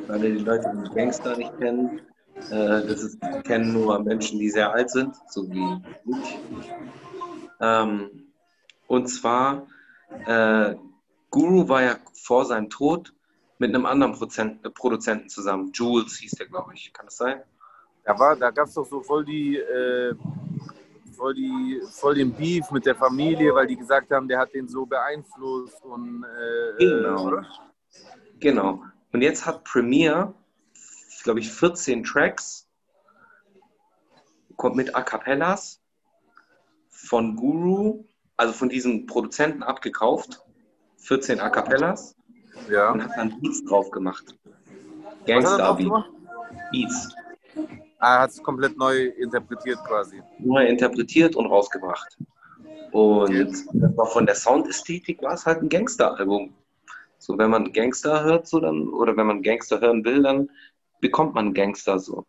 weil 0.07 0.19
die 0.19 0.43
Leute 0.43 0.71
die 0.85 0.95
Gangster 0.95 1.35
nicht 1.37 1.57
kennen. 1.57 2.01
Äh, 2.35 2.85
das 2.87 3.01
ist, 3.01 3.19
kennen 3.43 3.73
nur 3.73 3.97
Menschen, 3.99 4.39
die 4.39 4.49
sehr 4.49 4.71
alt 4.73 4.89
sind, 4.89 5.15
so 5.29 5.49
wie 5.49 5.81
ich. 6.11 6.39
Ähm, 7.61 8.27
und 8.87 9.07
zwar, 9.07 9.67
äh, 10.25 10.75
Guru 11.31 11.67
war 11.67 11.81
ja 11.81 11.95
vor 12.13 12.45
seinem 12.45 12.69
Tod 12.69 13.13
mit 13.57 13.73
einem 13.73 13.85
anderen 13.85 14.13
Prozent, 14.13 14.65
äh, 14.65 14.69
Produzenten 14.69 15.29
zusammen. 15.29 15.71
Jules 15.73 16.17
hieß 16.17 16.31
der, 16.31 16.47
glaube 16.47 16.73
ich. 16.73 16.91
Kann 16.93 17.05
das 17.05 17.17
sein? 17.17 17.41
Da, 18.03 18.19
war, 18.19 18.35
da 18.35 18.51
gab 18.51 18.67
es 18.67 18.73
doch 18.73 18.85
so 18.85 19.01
voll 19.01 19.25
die, 19.25 19.59
voll 21.17 21.33
die, 21.33 21.81
voll 21.89 22.13
den 22.13 22.31
Beef 22.31 22.69
mit 22.69 22.85
der 22.85 22.95
Familie, 22.95 23.55
weil 23.55 23.65
die 23.65 23.75
gesagt 23.77 24.11
haben, 24.11 24.27
der 24.27 24.37
hat 24.37 24.53
den 24.53 24.67
so 24.67 24.85
beeinflusst 24.85 25.83
und 25.83 26.23
Genau. 26.77 27.41
Genau. 28.39 28.83
Und 29.11 29.21
jetzt 29.21 29.45
hat 29.47 29.63
Premiere, 29.63 30.35
glaube 31.25 31.39
ich, 31.39 31.51
14 31.51 32.03
Tracks, 32.03 32.69
kommt 34.55 34.75
mit 34.75 34.95
A 34.95 35.01
Cappellas 35.01 35.81
von 36.89 37.35
Guru, 37.35 38.05
also 38.37 38.53
von 38.53 38.69
diesem 38.69 39.05
Produzenten 39.07 39.63
abgekauft, 39.63 40.41
14 40.97 41.39
A 41.39 41.49
Cappellas 41.49 42.15
Ja. 42.69 42.91
und 42.91 43.03
hat 43.03 43.11
dann 43.17 43.41
Beats 43.41 43.65
drauf 43.65 43.89
gemacht. 43.91 44.37
Er 45.25 45.41
Gangster 45.41 45.73
Beats. 46.71 47.15
Ah, 47.99 48.15
er 48.17 48.21
hat 48.21 48.29
es 48.29 48.43
komplett 48.43 48.77
neu 48.77 49.07
interpretiert 49.17 49.79
quasi. 49.83 50.21
Neu 50.39 50.65
interpretiert 50.67 51.35
und 51.35 51.47
rausgebracht. 51.47 52.17
Und 52.91 53.65
von 54.11 54.25
der 54.27 54.35
Soundästhetik 54.35 55.23
war 55.23 55.33
es 55.33 55.45
halt 55.45 55.63
ein 55.63 55.69
Gangster-Album. 55.69 56.53
So, 57.17 57.37
wenn 57.37 57.49
man 57.49 57.73
Gangster 57.73 58.23
hört, 58.23 58.47
so 58.47 58.59
dann, 58.59 58.89
oder 58.89 59.17
wenn 59.17 59.25
man 59.25 59.41
Gangster 59.41 59.81
hören 59.81 60.05
will, 60.05 60.21
dann 60.21 60.49
bekommt 61.01 61.33
man 61.33 61.53
Gangster 61.53 61.99
so. 61.99 62.25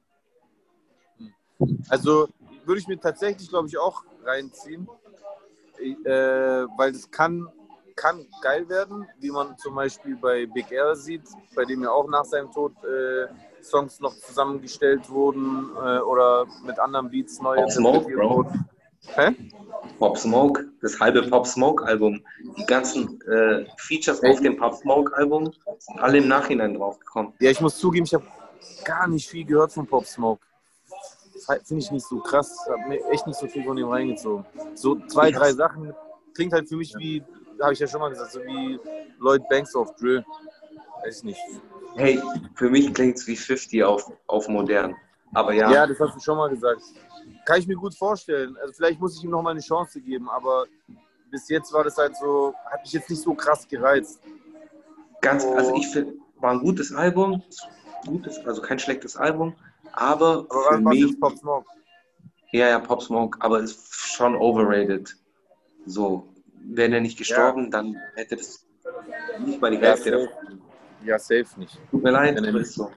Also 1.89 2.29
würde 2.65 2.81
ich 2.81 2.89
mir 2.89 3.01
tatsächlich, 3.01 3.49
glaube 3.49 3.69
ich, 3.69 3.79
auch 3.79 4.03
reinziehen, 4.25 4.89
äh, 5.79 6.11
weil 6.11 6.91
es 6.91 7.11
kann, 7.11 7.49
kann 7.95 8.27
geil 8.43 8.69
werden, 8.69 9.07
wie 9.21 9.31
man 9.31 9.57
zum 9.59 9.75
Beispiel 9.75 10.17
bei 10.17 10.47
Big 10.47 10.71
Air 10.71 10.97
sieht, 10.97 11.23
bei 11.55 11.65
dem 11.65 11.83
ja 11.83 11.91
auch 11.91 12.09
nach 12.09 12.25
seinem 12.25 12.51
Tod 12.51 12.73
äh, 12.85 13.29
Songs 13.63 14.01
noch 14.01 14.15
zusammengestellt 14.15 15.09
wurden 15.11 15.71
äh, 15.77 15.99
oder 15.99 16.47
mit 16.65 16.79
anderen 16.79 17.11
Beats 17.11 17.41
neu 17.41 17.57
Pop 17.57 17.71
Smoke, 17.71 18.15
Bro. 18.15 18.37
wurden. 18.37 18.69
Hä? 19.15 19.35
Pop 19.99 20.19
Smoke, 20.19 20.67
das 20.83 20.99
halbe 20.99 21.23
Pop 21.23 21.47
Smoke 21.47 21.85
Album, 21.85 22.23
die 22.59 22.67
ganzen 22.67 23.21
äh, 23.23 23.65
Features 23.77 24.23
auf 24.25 24.41
dem 24.41 24.57
Pop 24.57 24.75
Smoke 24.75 25.15
Album 25.17 25.53
sind 25.79 26.01
alle 26.01 26.19
im 26.19 26.29
Nachhinein 26.29 26.75
draufgekommen. 26.75 27.33
Ja, 27.41 27.51
ich 27.51 27.61
muss 27.61 27.79
zugeben, 27.79 28.05
ich 28.05 28.15
habe 28.15 28.25
gar 28.85 29.07
nicht 29.09 29.29
viel 29.29 29.45
gehört 29.45 29.73
von 29.73 29.87
Pop 29.87 30.07
Smoke. 30.07 30.45
Finde 31.65 31.83
ich 31.83 31.91
nicht 31.91 32.07
so 32.07 32.19
krass. 32.21 32.67
Hab 32.69 32.89
mir 32.89 33.05
echt 33.11 33.27
nicht 33.27 33.39
so 33.39 33.47
viel 33.47 33.65
von 33.65 33.77
ihm 33.77 33.89
reingezogen. 33.89 34.45
So 34.75 34.97
zwei, 35.07 35.31
drei 35.31 35.53
Sachen 35.53 35.93
klingt 36.35 36.53
halt 36.53 36.69
für 36.69 36.77
mich 36.77 36.95
wie, 36.99 37.23
habe 37.61 37.73
ich 37.73 37.79
ja 37.79 37.87
schon 37.87 38.01
mal 38.01 38.11
gesagt, 38.11 38.33
so 38.33 38.41
wie 38.41 38.79
Lloyd 39.19 39.49
Banks 39.49 39.75
auf 39.75 39.95
Drill. 39.97 40.25
Weiß 41.03 41.19
ich 41.19 41.25
nicht. 41.25 41.41
Hey, 41.97 42.21
für 42.55 42.69
mich 42.69 42.93
klingt 42.93 43.17
es 43.17 43.27
wie 43.27 43.37
50 43.37 43.85
auf, 43.85 44.13
auf 44.27 44.49
modern. 44.49 44.95
Aber 45.35 45.53
ja, 45.53 45.71
Ja, 45.71 45.87
das 45.87 45.99
hast 45.99 46.15
du 46.15 46.21
schon 46.21 46.37
mal 46.37 46.49
gesagt. 46.49 46.83
Kann 47.45 47.59
ich 47.59 47.67
mir 47.67 47.77
gut 47.77 47.95
vorstellen. 47.95 48.57
Also 48.61 48.73
vielleicht 48.75 49.01
muss 49.01 49.17
ich 49.17 49.25
ihm 49.25 49.31
noch 49.31 49.43
mal 49.43 49.51
eine 49.51 49.61
Chance 49.61 50.01
geben, 50.01 50.29
aber 50.29 50.67
bis 51.31 51.49
jetzt 51.49 51.73
war 51.73 51.85
das 51.85 51.97
halt 51.97 52.17
so, 52.17 52.55
hat 52.71 52.83
mich 52.83 52.93
jetzt 52.93 53.11
nicht 53.11 53.23
so 53.23 53.35
krass 53.35 53.67
gereizt. 53.69 54.21
ganz, 55.21 55.45
also 55.45 55.75
ich 55.75 55.89
finde, 55.89 56.15
war 56.39 56.53
ein 56.53 56.61
gutes 56.61 56.95
Album, 56.95 57.43
gutes, 58.05 58.39
also 58.47 58.61
kein 58.63 58.79
schlechtes 58.79 59.17
Album, 59.17 59.55
aber, 59.93 60.47
Aber 60.51 60.77
für 60.77 60.81
mich, 60.81 61.21
Pop 61.21 61.37
Smoke? 61.39 61.67
ja, 62.53 62.69
ja, 62.69 62.79
Pop 62.79 63.03
Smoke, 63.03 63.39
aber 63.41 63.61
ist 63.61 63.95
schon 63.95 64.35
overrated. 64.37 65.15
So, 65.87 66.29
wäre 66.65 66.91
der 66.91 67.01
nicht 67.01 67.17
gestorben, 67.19 67.71
dann 67.71 67.97
hätte 68.15 68.37
das 68.37 68.67
nicht 69.45 69.61
mal 69.61 69.71
die 69.71 69.77
Ja, 69.79 69.91
Hälfte 69.91 70.11
safe. 70.11 70.27
davon. 70.27 70.63
Ja, 71.05 71.19
safe 71.19 71.47
nicht. 71.59 71.79
Tut 71.91 72.03
mir 72.03 72.11
leid, 72.11 72.37
Wenn 72.37 72.45
er 72.45 72.53
nicht- 72.53 72.73
so. 72.73 72.91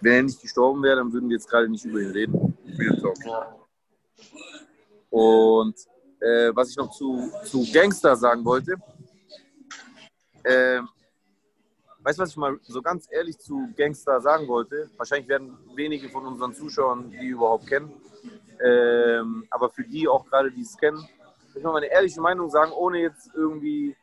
Wenn 0.00 0.12
er 0.14 0.22
nicht 0.24 0.40
gestorben 0.42 0.82
wäre, 0.82 0.96
dann 0.96 1.12
würden 1.12 1.28
wir 1.28 1.36
jetzt 1.36 1.48
gerade 1.48 1.68
nicht 1.68 1.84
über 1.84 2.00
ihn 2.00 2.10
reden. 2.10 2.56
Und 5.10 5.74
äh, 6.20 6.50
was 6.54 6.70
ich 6.70 6.76
noch 6.76 6.90
zu, 6.90 7.30
zu 7.44 7.64
Gangster 7.72 8.16
sagen 8.16 8.44
wollte, 8.44 8.74
äh, 10.44 10.80
weißt 12.02 12.18
du, 12.18 12.22
was 12.22 12.30
ich 12.30 12.36
mal 12.36 12.58
so 12.62 12.82
ganz 12.82 13.08
ehrlich 13.10 13.38
zu 13.38 13.68
Gangster 13.76 14.20
sagen 14.20 14.48
wollte? 14.48 14.90
Wahrscheinlich 14.96 15.28
werden 15.28 15.56
wenige 15.74 16.08
von 16.08 16.26
unseren 16.26 16.54
Zuschauern 16.54 17.10
die 17.10 17.28
überhaupt 17.28 17.66
kennen. 17.66 17.92
Ähm, 18.64 19.46
aber 19.50 19.70
für 19.70 19.84
die 19.84 20.06
auch 20.08 20.24
gerade, 20.26 20.50
die 20.50 20.62
es 20.62 20.76
kennen, 20.76 20.98
will 20.98 21.58
ich 21.58 21.64
mal 21.64 21.72
meine 21.72 21.86
ehrliche 21.86 22.20
Meinung 22.20 22.48
sagen, 22.50 22.72
ohne 22.72 23.00
jetzt 23.00 23.30
irgendwie 23.34 23.96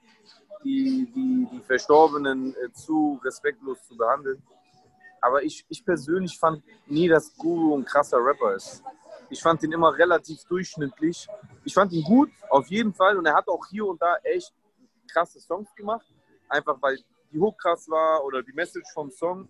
die, 0.63 1.09
die, 1.15 1.47
die 1.51 1.61
Verstorbenen 1.61 2.53
äh, 2.55 2.71
zu 2.73 3.19
respektlos 3.23 3.85
zu 3.87 3.95
behandeln. 3.95 4.41
Aber 5.21 5.43
ich, 5.43 5.65
ich 5.69 5.83
persönlich 5.83 6.37
fand 6.37 6.63
nie, 6.87 7.07
dass 7.07 7.35
Guru 7.35 7.77
ein 7.77 7.85
krasser 7.85 8.17
Rapper 8.17 8.55
ist. 8.55 8.83
Ich 9.29 9.41
fand 9.41 9.61
ihn 9.63 9.71
immer 9.71 9.95
relativ 9.97 10.43
durchschnittlich. 10.45 11.27
Ich 11.63 11.73
fand 11.73 11.91
ihn 11.91 12.03
gut, 12.03 12.29
auf 12.49 12.67
jeden 12.67 12.93
Fall. 12.93 13.17
Und 13.17 13.25
er 13.25 13.35
hat 13.35 13.47
auch 13.47 13.65
hier 13.69 13.85
und 13.85 14.01
da 14.01 14.15
echt 14.23 14.53
krasse 15.11 15.39
Songs 15.39 15.73
gemacht. 15.75 16.05
Einfach 16.47 16.77
weil 16.81 16.99
die 17.31 17.39
Hook 17.39 17.57
krass 17.59 17.89
war 17.89 18.23
oder 18.23 18.43
die 18.43 18.53
Message 18.53 18.91
vom 18.93 19.11
Song. 19.11 19.47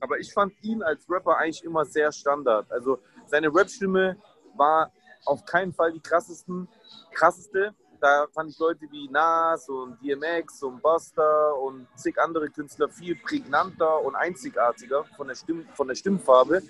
Aber 0.00 0.18
ich 0.18 0.32
fand 0.32 0.52
ihn 0.62 0.82
als 0.82 1.08
Rapper 1.08 1.36
eigentlich 1.36 1.64
immer 1.64 1.84
sehr 1.84 2.12
Standard. 2.12 2.70
Also 2.70 2.98
seine 3.26 3.54
Rap-Stimme 3.54 4.16
war 4.54 4.92
auf 5.24 5.44
keinen 5.44 5.72
Fall 5.72 5.92
die 5.92 6.00
krassesten, 6.00 6.68
krasseste. 7.12 7.74
Da 8.00 8.26
fand 8.34 8.50
ich 8.50 8.58
Leute 8.58 8.86
wie 8.90 9.08
Nas 9.08 9.68
und 9.68 9.98
DMX 10.02 10.62
und 10.62 10.82
Buster 10.82 11.58
und 11.58 11.86
zig 11.96 12.18
andere 12.18 12.50
Künstler 12.50 12.88
viel 12.88 13.16
prägnanter 13.16 14.02
und 14.02 14.14
einzigartiger 14.14 15.04
von 15.16 15.28
der, 15.28 15.34
Stimm, 15.34 15.66
von 15.74 15.88
der 15.88 15.94
Stimmfarbe. 15.94 16.62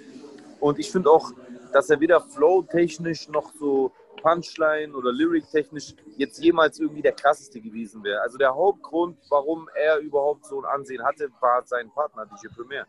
Und 0.60 0.78
ich 0.78 0.92
finde 0.92 1.10
auch, 1.10 1.32
dass 1.72 1.90
er 1.90 1.98
weder 1.98 2.20
flow-technisch 2.20 3.28
noch 3.28 3.52
so 3.58 3.90
Punchline 4.24 4.94
oder 4.94 5.12
Lyric-technisch 5.12 5.94
jetzt 6.16 6.42
jemals 6.42 6.80
irgendwie 6.80 7.02
der 7.02 7.12
krasseste 7.12 7.60
gewesen 7.60 8.02
wäre. 8.02 8.22
Also 8.22 8.38
der 8.38 8.54
Hauptgrund, 8.54 9.18
warum 9.28 9.68
er 9.74 9.98
überhaupt 9.98 10.46
so 10.46 10.62
ein 10.62 10.64
Ansehen 10.64 11.04
hatte, 11.04 11.28
war 11.40 11.62
sein 11.66 11.90
Partner, 11.90 12.24
DJ 12.24 12.48
Premier. 12.48 12.86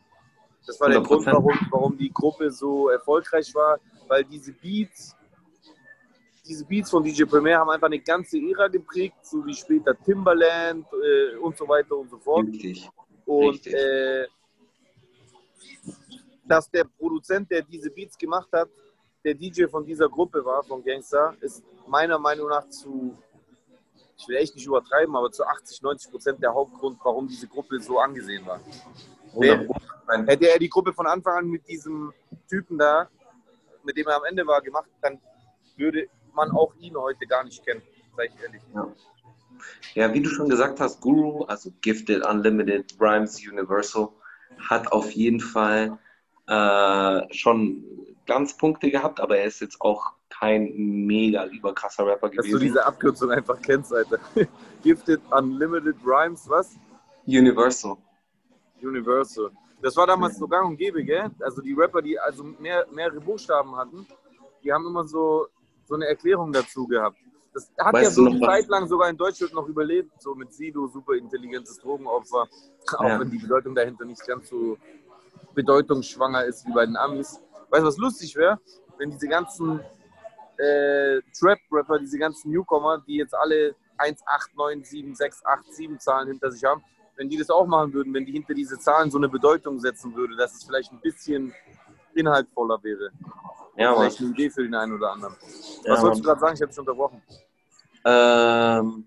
Das 0.65 0.79
war 0.79 0.89
der 0.89 1.01
100%. 1.01 1.03
Grund, 1.03 1.25
warum, 1.25 1.59
warum 1.71 1.97
die 1.97 2.11
Gruppe 2.11 2.49
so 2.49 2.89
erfolgreich 2.89 3.53
war, 3.53 3.79
weil 4.07 4.23
diese 4.23 4.53
Beats, 4.53 5.13
diese 6.47 6.63
Beats 6.63 6.89
von 6.89 7.03
DJ 7.03 7.25
Premier 7.25 7.57
haben 7.57 7.69
einfach 7.69 7.87
eine 7.87 7.99
ganze 7.99 8.37
Ära 8.37 8.69
geprägt, 8.69 9.17
so 9.23 9.45
wie 9.45 9.53
später 9.53 9.93
Timbaland 10.05 10.87
äh, 10.93 11.35
und 11.35 11.57
so 11.57 11.67
weiter 11.67 11.97
und 11.97 12.09
so 12.09 12.17
fort. 12.17 12.47
Richtig. 12.47 12.89
Und 13.25 13.55
Richtig. 13.55 13.73
äh, 13.73 14.25
dass 16.45 16.71
der 16.71 16.85
Produzent, 16.85 17.51
der 17.51 17.61
diese 17.63 17.91
Beats 17.91 18.17
gemacht 18.17 18.47
hat, 18.53 18.69
der 19.25 19.33
DJ 19.33 19.65
von 19.65 19.83
dieser 19.83 20.07
Gruppe 20.07 20.45
war, 20.45 20.63
von 20.63 20.83
Gangster, 20.83 21.35
ist 21.41 21.63
meiner 21.87 22.19
Meinung 22.19 22.47
nach 22.47 22.69
zu, 22.69 23.17
ich 24.17 24.27
will 24.27 24.37
echt 24.37 24.55
nicht 24.55 24.67
übertreiben, 24.67 25.15
aber 25.15 25.31
zu 25.31 25.43
80, 25.43 25.81
90 25.81 26.11
Prozent 26.11 26.43
der 26.43 26.53
Hauptgrund, 26.53 26.99
warum 27.03 27.27
diese 27.27 27.47
Gruppe 27.47 27.79
so 27.79 27.99
angesehen 27.99 28.45
war. 28.45 28.61
Hätte 30.27 30.47
er 30.47 30.59
die 30.59 30.69
Gruppe 30.69 30.93
von 30.93 31.07
Anfang 31.07 31.37
an 31.39 31.47
mit 31.47 31.67
diesem 31.67 32.13
Typen 32.47 32.77
da, 32.77 33.09
mit 33.83 33.97
dem 33.97 34.07
er 34.07 34.17
am 34.17 34.23
Ende 34.25 34.45
war, 34.45 34.61
gemacht, 34.61 34.89
dann 35.01 35.19
würde 35.75 36.07
man 36.33 36.51
auch 36.51 36.73
ihn 36.75 36.95
heute 36.95 37.25
gar 37.25 37.43
nicht 37.43 37.65
kennen, 37.65 37.81
sag 38.15 38.27
ich 38.27 38.43
ehrlich. 38.43 38.61
Ja, 39.95 40.13
wie 40.13 40.21
du 40.21 40.29
schon 40.29 40.49
gesagt 40.49 40.79
hast, 40.79 41.01
Guru, 41.01 41.45
also 41.45 41.71
Gifted, 41.81 42.23
Unlimited, 42.23 42.95
Rhymes, 42.99 43.39
Universal, 43.39 44.09
hat 44.69 44.91
auf 44.91 45.11
jeden 45.11 45.39
Fall 45.39 45.97
äh, 46.47 47.33
schon 47.33 48.14
Glanzpunkte 48.25 48.89
gehabt, 48.91 49.19
aber 49.19 49.37
er 49.37 49.45
ist 49.45 49.59
jetzt 49.61 49.79
auch 49.81 50.13
kein 50.29 50.73
mega 50.75 51.45
überkrasser 51.45 52.05
Rapper 52.05 52.29
Dass 52.29 52.45
du 52.45 52.51
gewesen. 52.53 52.63
diese 52.65 52.85
Abkürzung 52.85 53.31
einfach 53.31 53.61
kennst, 53.61 53.93
Alter. 53.93 54.17
Gifted 54.83 55.21
Unlimited 55.31 55.95
Rhymes, 56.05 56.49
was? 56.49 56.75
Universal. 57.25 57.97
Universal. 58.81 59.51
Das 59.81 59.95
war 59.95 60.07
damals 60.07 60.37
so 60.37 60.47
gang 60.47 60.67
und 60.69 60.77
gäbe, 60.77 61.03
gell? 61.03 61.29
Also 61.41 61.61
die 61.61 61.73
Rapper, 61.73 62.01
die 62.01 62.19
also 62.19 62.43
mehr, 62.43 62.85
mehrere 62.91 63.19
Buchstaben 63.19 63.75
hatten, 63.75 64.05
die 64.63 64.71
haben 64.71 64.85
immer 64.87 65.05
so, 65.07 65.47
so 65.85 65.95
eine 65.95 66.07
Erklärung 66.07 66.51
dazu 66.51 66.87
gehabt. 66.87 67.17
Das 67.53 67.71
hat 67.79 67.93
Weißt 67.93 68.03
ja 68.05 68.09
so 68.11 68.25
eine? 68.25 68.39
Zeit 68.41 68.67
lang 68.67 68.87
sogar 68.87 69.09
in 69.09 69.15
Deutschland 69.17 69.53
noch 69.53 69.67
überlebt, 69.67 70.11
so 70.21 70.35
mit 70.35 70.53
Sido, 70.53 70.87
super 70.87 71.13
intelligentes 71.13 71.77
Drogenopfer, 71.79 72.47
auch 72.97 73.03
Ja. 73.03 73.19
wenn 73.19 73.29
die 73.29 73.37
Bedeutung 73.37 73.75
dahinter 73.75 74.05
nicht 74.05 74.25
ganz 74.27 74.49
so 74.49 74.77
bedeutungsschwanger 75.53 76.45
ist 76.45 76.65
wie 76.67 76.73
bei 76.73 76.85
den 76.85 76.97
Amis. 76.97 77.39
Weißt 77.69 77.83
du, 77.83 77.87
was 77.87 77.97
lustig 77.97 78.35
wäre? 78.35 78.59
Wenn 78.97 79.11
diese 79.11 79.27
ganzen 79.27 79.79
äh, 80.57 81.21
Trap-Rapper, 81.37 81.99
diese 81.99 82.17
ganzen 82.17 82.51
Newcomer, 82.51 83.03
die 83.05 83.17
jetzt 83.17 83.35
alle 83.35 83.75
1, 83.97 84.21
8, 84.25 84.55
9, 84.55 84.83
7, 84.83 85.15
6, 85.15 85.45
8, 85.45 85.73
7 85.73 85.99
Zahlen 85.99 86.27
hinter 86.27 86.51
sich 86.51 86.63
haben, 86.63 86.83
wenn 87.17 87.29
die 87.29 87.37
das 87.37 87.49
auch 87.49 87.65
machen 87.65 87.93
würden, 87.93 88.13
wenn 88.13 88.25
die 88.25 88.33
hinter 88.33 88.53
diese 88.53 88.77
Zahlen 88.79 89.09
so 89.09 89.17
eine 89.17 89.29
Bedeutung 89.29 89.79
setzen 89.79 90.15
würde, 90.15 90.35
dass 90.35 90.53
es 90.53 90.63
vielleicht 90.63 90.91
ein 90.91 90.99
bisschen 90.99 91.53
inhaltvoller 92.13 92.81
wäre. 92.83 93.11
Ja, 93.77 93.91
Mann. 93.91 93.99
vielleicht 94.01 94.19
eine 94.21 94.29
Idee 94.29 94.49
für 94.49 94.63
den 94.63 94.75
einen 94.75 94.93
oder 94.93 95.11
anderen. 95.11 95.35
Ja, 95.83 95.93
Was 95.93 96.01
wolltest 96.01 96.23
du 96.23 96.27
gerade 96.27 96.39
sagen? 96.39 96.55
Ich 96.55 96.61
habe 96.61 96.69
dich 96.69 96.79
unterbrochen. 96.79 97.21
Ähm, 98.05 99.05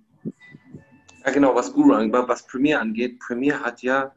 ja, 1.24 1.30
genau, 1.32 1.54
was 1.54 1.72
Guru 1.72 1.92
angeht, 1.92 2.28
was 2.28 2.46
Premiere 2.46 2.80
angeht, 2.80 3.20
Premiere 3.20 3.60
hat 3.60 3.82
ja, 3.82 4.12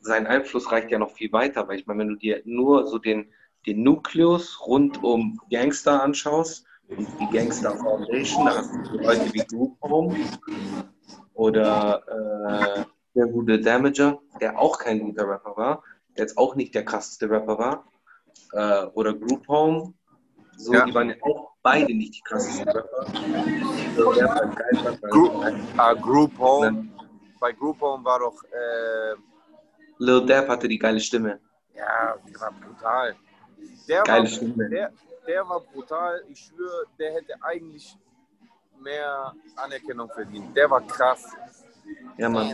sein 0.00 0.26
Einfluss 0.26 0.70
reicht 0.70 0.90
ja 0.90 0.98
noch 0.98 1.10
viel 1.10 1.32
weiter, 1.32 1.66
weil 1.68 1.78
ich 1.78 1.86
meine, 1.86 2.00
wenn 2.00 2.08
du 2.08 2.16
dir 2.16 2.40
nur 2.44 2.86
so 2.86 2.98
den, 2.98 3.30
den 3.66 3.82
Nukleus 3.82 4.60
rund 4.66 5.02
um 5.02 5.38
Gangster 5.50 6.02
anschaust 6.02 6.64
und 6.88 7.06
die 7.20 7.26
Gangster 7.36 7.76
Foundation, 7.76 8.46
da 8.46 8.56
hast 8.58 8.72
du 8.74 8.98
Leute 8.98 9.32
wie 9.34 9.44
Group 9.46 9.76
Home 9.82 10.16
oder 11.34 12.02
äh, 12.08 12.84
der 13.14 13.26
gute 13.26 13.60
Damager, 13.60 14.18
der 14.40 14.58
auch 14.58 14.78
kein 14.78 15.00
guter 15.00 15.28
Rapper 15.28 15.56
war, 15.56 15.82
der 16.16 16.24
jetzt 16.24 16.38
auch 16.38 16.54
nicht 16.54 16.74
der 16.74 16.84
krasseste 16.84 17.28
Rapper 17.30 17.58
war, 17.58 17.84
äh, 18.52 18.86
oder 18.94 19.14
Group 19.14 19.46
Home, 19.48 19.94
so, 20.56 20.72
Ja. 20.74 20.84
die 20.84 20.94
waren 20.94 21.10
ja 21.10 21.16
auch 21.22 21.52
beide 21.62 21.94
nicht 21.94 22.16
die 22.16 22.20
krassesten 22.22 22.68
Rapper. 22.68 23.06
So, 23.96 24.12
man- 24.12 25.00
Group, 25.10 25.32
ah, 25.76 25.94
Group 25.94 26.38
Home. 26.38 26.72
Ne? 26.72 26.88
Bei 27.40 27.52
Group 27.52 27.80
Home 27.80 28.04
war 28.04 28.18
doch, 28.20 28.42
äh, 28.44 29.14
Lil 29.98 30.24
Dap 30.26 30.48
hatte 30.48 30.68
die 30.68 30.78
geile 30.78 31.00
Stimme. 31.00 31.40
ja, 31.74 32.16
der 32.28 32.40
war 32.40 32.52
brutal. 32.52 33.14
Der 33.90 34.02
Geile 34.04 34.22
war, 34.22 34.26
Stimme. 34.30 34.68
Der, 34.68 34.92
der 35.26 35.48
war 35.48 35.60
brutal. 35.60 36.22
Ich 36.28 36.38
schwöre, 36.38 36.84
der 36.98 37.12
hätte 37.12 37.34
eigentlich 37.42 37.98
mehr 38.78 39.34
Anerkennung 39.56 40.08
verdient. 40.10 40.56
Der 40.56 40.70
war 40.70 40.80
krass. 40.86 41.26
Ja, 42.16 42.28
Mann. 42.28 42.48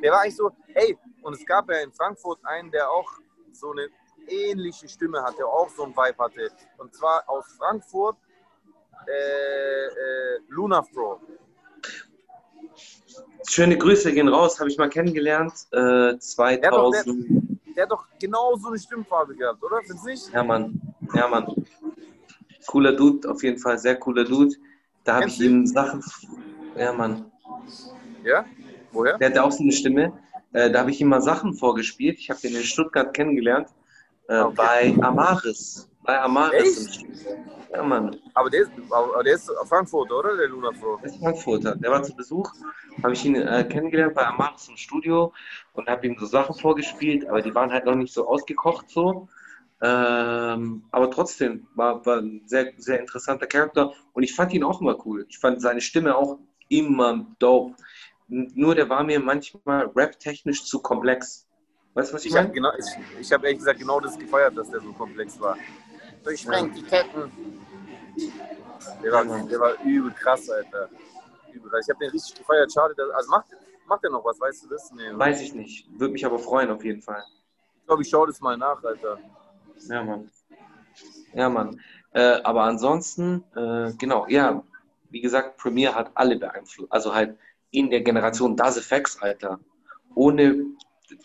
Der 0.00 0.12
war 0.12 0.20
eigentlich 0.20 0.36
so, 0.36 0.52
ey, 0.74 0.96
und 1.22 1.34
es 1.34 1.44
gab 1.44 1.68
ja 1.70 1.78
in 1.80 1.92
Frankfurt 1.92 2.38
einen, 2.44 2.70
der 2.70 2.88
auch 2.88 3.10
so 3.52 3.72
eine 3.72 3.88
ähnliche 4.28 4.88
Stimme 4.88 5.20
hatte, 5.22 5.44
auch 5.44 5.68
so 5.70 5.82
ein 5.84 5.90
Vibe 5.90 6.18
hatte. 6.18 6.52
Und 6.78 6.94
zwar 6.94 7.28
aus 7.28 7.46
Frankfurt, 7.58 8.16
äh, 9.08 9.86
äh, 9.86 10.40
Luna 10.48 10.82
Fro. 10.82 11.20
Schöne 13.48 13.76
Grüße 13.76 14.12
gehen 14.12 14.28
raus, 14.28 14.58
habe 14.60 14.70
ich 14.70 14.78
mal 14.78 14.88
kennengelernt. 14.88 15.52
Äh, 15.72 16.18
2000. 16.18 17.48
Der 17.76 17.84
hat 17.84 17.90
doch 17.92 18.06
genau 18.20 18.56
so 18.56 18.68
eine 18.68 18.78
Stimmfarbe 18.78 19.34
gehabt, 19.34 19.62
oder? 19.62 19.80
Findest 19.82 20.04
du 20.04 20.08
nicht? 20.10 20.32
Ja, 20.32 20.42
Mann. 20.42 20.80
Ja, 21.14 21.28
Mann. 21.28 21.46
Cooler 22.66 22.92
Dude, 22.92 23.28
auf 23.28 23.42
jeden 23.42 23.58
Fall, 23.58 23.78
sehr 23.78 23.96
cooler 23.96 24.24
Dude. 24.24 24.54
Da 25.04 25.16
habe 25.16 25.26
ich 25.28 25.40
ihm 25.40 25.66
Sachen. 25.66 26.02
Ja, 26.76 26.92
Mann. 26.92 27.30
Ja? 28.24 28.44
Woher? 28.92 29.18
Der 29.18 29.30
hatte 29.30 29.42
auch 29.42 29.52
so 29.52 29.62
eine 29.62 29.72
Stimme. 29.72 30.12
Äh, 30.52 30.70
da 30.70 30.80
habe 30.80 30.90
ich 30.90 31.00
ihm 31.00 31.08
mal 31.08 31.22
Sachen 31.22 31.54
vorgespielt. 31.54 32.18
Ich 32.18 32.28
habe 32.30 32.40
den 32.40 32.54
in 32.54 32.62
Stuttgart 32.62 33.14
kennengelernt. 33.14 33.68
Äh, 34.28 34.40
Okay. 34.40 34.54
Bei 34.56 34.96
Amaris. 35.04 35.89
Bei 36.10 36.20
Amaris. 36.22 37.04
Ja, 37.72 37.84
Mann. 37.84 38.16
Aber 38.34 38.50
der 38.50 38.62
ist, 38.62 38.72
aber 38.90 39.22
der 39.22 39.34
ist 39.34 39.48
Frankfurt, 39.68 40.10
oder? 40.10 40.36
Der 40.36 40.48
Luna 40.48 40.72
Pro. 40.72 40.96
Der 40.96 41.08
ist 41.08 41.20
Frankfurter. 41.20 41.76
Der 41.76 41.88
war 41.92 42.02
zu 42.02 42.16
Besuch. 42.16 42.52
Habe 43.00 43.12
ich 43.12 43.24
ihn 43.24 43.36
äh, 43.36 43.64
kennengelernt 43.70 44.14
bei 44.14 44.26
Amaris 44.26 44.68
im 44.68 44.76
Studio 44.76 45.32
und 45.74 45.88
habe 45.88 46.04
ihm 46.08 46.16
so 46.18 46.26
Sachen 46.26 46.56
vorgespielt, 46.56 47.28
aber 47.28 47.42
die 47.42 47.54
waren 47.54 47.70
halt 47.70 47.84
noch 47.84 47.94
nicht 47.94 48.12
so 48.12 48.26
ausgekocht 48.26 48.90
so. 48.90 49.28
Ähm, 49.80 50.82
aber 50.90 51.12
trotzdem 51.12 51.68
war, 51.76 52.04
war 52.04 52.18
ein 52.18 52.42
sehr, 52.44 52.72
sehr 52.76 52.98
interessanter 52.98 53.46
Charakter 53.46 53.92
und 54.12 54.24
ich 54.24 54.34
fand 54.34 54.52
ihn 54.52 54.64
auch 54.64 54.80
immer 54.80 54.96
cool. 55.06 55.26
Ich 55.28 55.38
fand 55.38 55.62
seine 55.62 55.80
Stimme 55.80 56.16
auch 56.16 56.40
immer 56.68 57.24
dope. 57.38 57.76
Nur 58.26 58.74
der 58.74 58.88
war 58.88 59.04
mir 59.04 59.20
manchmal 59.20 59.86
rap-technisch 59.94 60.64
zu 60.64 60.82
komplex. 60.82 61.46
Weißt 61.94 62.10
du, 62.10 62.14
was 62.16 62.24
ich 62.24 62.32
Ich 62.32 62.36
habe 62.36 62.48
meine? 62.48 62.54
genau, 62.54 62.70
ich, 62.76 63.20
ich 63.20 63.32
hab 63.32 63.44
ehrlich 63.44 63.58
gesagt 63.58 63.78
genau 63.78 64.00
das 64.00 64.18
gefeiert, 64.18 64.56
dass 64.56 64.70
der 64.70 64.80
so 64.80 64.92
komplex 64.92 65.40
war. 65.40 65.56
Durchsprengt 66.24 66.76
die 66.76 66.82
Ketten. 66.82 67.32
Der 69.02 69.12
war, 69.12 69.24
der 69.24 69.60
war 69.60 69.82
übel 69.84 70.12
krass, 70.12 70.48
Alter. 70.50 70.88
Übel 71.52 71.70
krass. 71.70 71.86
Ich 71.86 71.90
habe 71.90 72.04
den 72.04 72.10
richtig 72.10 72.34
gefeiert. 72.34 72.72
Schade, 72.72 72.94
dass, 72.94 73.10
also 73.10 73.30
macht, 73.30 73.46
macht 73.86 74.02
der 74.02 74.10
noch 74.10 74.24
was, 74.24 74.40
weißt 74.40 74.64
du 74.64 74.68
das? 74.68 74.90
Nee, 74.92 75.10
Weiß 75.12 75.40
ich 75.40 75.54
nicht. 75.54 75.88
Würde 75.98 76.12
mich 76.12 76.24
aber 76.24 76.38
freuen 76.38 76.70
auf 76.70 76.84
jeden 76.84 77.02
Fall. 77.02 77.22
Ich 77.80 77.86
glaube, 77.86 78.02
ich 78.02 78.08
schaue 78.08 78.26
das 78.26 78.40
mal 78.40 78.56
nach, 78.56 78.82
Alter. 78.82 79.18
Ja, 79.88 80.02
Mann. 80.02 80.30
Ja, 81.34 81.48
Mann. 81.48 81.80
Äh, 82.12 82.40
aber 82.42 82.62
ansonsten, 82.62 83.44
äh, 83.54 83.92
genau, 83.98 84.26
ja, 84.28 84.62
wie 85.10 85.20
gesagt, 85.20 85.58
Premiere 85.58 85.94
hat 85.94 86.10
alle 86.14 86.36
beeinflusst. 86.36 86.92
Also 86.92 87.14
halt 87.14 87.36
in 87.70 87.90
der 87.90 88.00
Generation 88.00 88.56
Das 88.56 88.76
Effects, 88.76 89.20
Alter. 89.20 89.60
Ohne 90.14 90.74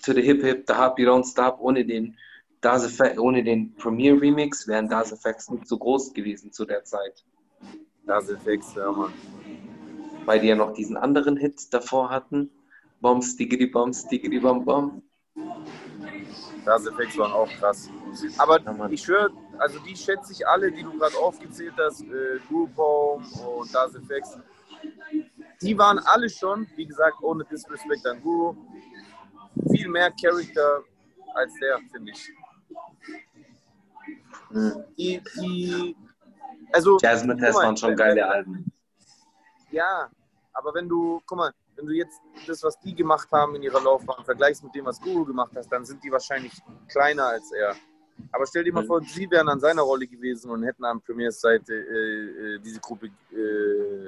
To 0.04 0.14
the 0.14 0.22
Hip 0.22 0.42
Hip, 0.42 0.66
The 0.68 0.74
Happy 0.74 1.08
Don't 1.08 1.30
Stop, 1.30 1.60
ohne 1.60 1.86
den 1.86 2.18
Das 2.66 2.84
Effect, 2.84 3.20
ohne 3.20 3.44
den 3.44 3.76
Premiere 3.76 4.20
Remix 4.20 4.68
wären 4.68 4.90
Das 4.90 5.12
Effects 5.12 5.52
nicht 5.52 5.68
so 5.68 5.78
groß 5.78 6.16
gewesen 6.16 6.52
zu 6.52 6.66
der 6.66 6.84
Zeit. 6.84 7.24
Das 8.08 8.26
fix, 8.44 8.74
ja, 8.74 8.92
Mann. 8.92 9.14
Weil 10.26 10.40
die 10.40 10.48
ja 10.48 10.56
noch 10.56 10.74
diesen 10.74 10.98
anderen 10.98 11.38
Hit 11.38 11.72
davor 11.72 12.10
hatten. 12.10 12.50
Bom, 13.02 13.22
stiggity 13.22 13.68
bom, 13.68 13.94
stiggity 13.94 14.40
bom, 14.40 14.66
bom. 14.66 15.04
Das 16.66 16.88
Effects 16.88 17.16
waren 17.20 17.34
auch 17.34 17.48
krass. 17.60 17.88
Aber 18.40 18.60
Ja, 18.60 18.90
ich 18.90 19.04
schwöre, 19.04 19.30
also 19.60 19.78
die 19.78 19.96
schätze 19.96 20.34
ich 20.34 20.48
alle, 20.48 20.72
die 20.72 20.82
du 20.82 20.98
gerade 20.98 21.16
aufgezählt 21.18 21.76
hast, 21.78 22.02
äh, 22.02 22.40
Group 22.50 22.76
Home 22.78 23.24
und 23.60 23.76
Das 23.76 23.94
Effects, 23.94 24.40
die 25.62 25.78
waren 25.78 26.00
alle 26.00 26.28
schon, 26.28 26.66
wie 26.76 26.88
gesagt, 26.88 27.22
ohne 27.22 27.46
Disrespect 27.46 28.08
an 28.08 28.20
Guru, 28.24 28.56
viel 29.72 29.88
mehr 29.88 30.12
Charakter 30.20 30.82
als 31.36 31.54
der, 31.62 31.78
finde 31.92 32.12
ich. 32.12 32.32
Die, 34.98 35.22
die, 35.38 35.96
also, 36.72 36.98
Jasmine 37.02 37.38
Test 37.38 37.58
waren 37.58 37.76
schon 37.76 37.96
geile 37.96 38.26
Alben. 38.28 38.72
Ja, 39.72 40.10
aber 40.54 40.74
wenn 40.74 40.88
du, 40.88 41.22
guck 41.26 41.38
mal, 41.38 41.52
wenn 41.76 41.88
du 41.88 41.92
jetzt 41.94 42.22
das, 42.48 42.64
was 42.64 42.80
die 42.80 42.96
gemacht 42.96 43.28
haben 43.34 43.56
in 43.56 43.64
ihrer 43.64 43.82
Laufbahn, 43.82 44.24
vergleichst 44.24 44.64
mit 44.64 44.74
dem, 44.74 44.86
was 44.86 45.02
Guru 45.02 45.26
gemacht 45.26 45.52
hast, 45.56 45.70
dann 45.70 45.84
sind 45.84 46.02
die 46.04 46.12
wahrscheinlich 46.12 46.54
kleiner 46.88 47.26
als 47.26 47.52
er. 47.52 47.76
Aber 48.32 48.46
stell 48.48 48.64
dir 48.64 48.72
mal 48.72 48.84
Mhm. 48.84 48.88
vor, 48.88 49.02
sie 49.02 49.30
wären 49.30 49.50
an 49.50 49.60
seiner 49.60 49.82
Rolle 49.82 50.08
gewesen 50.08 50.50
und 50.50 50.64
hätten 50.64 50.86
an 50.86 51.02
Premiers 51.02 51.42
Seite 51.42 51.74
äh, 51.74 52.56
äh, 52.56 52.60
diese 52.60 52.80
Gruppe 52.80 53.08
äh, 53.34 54.08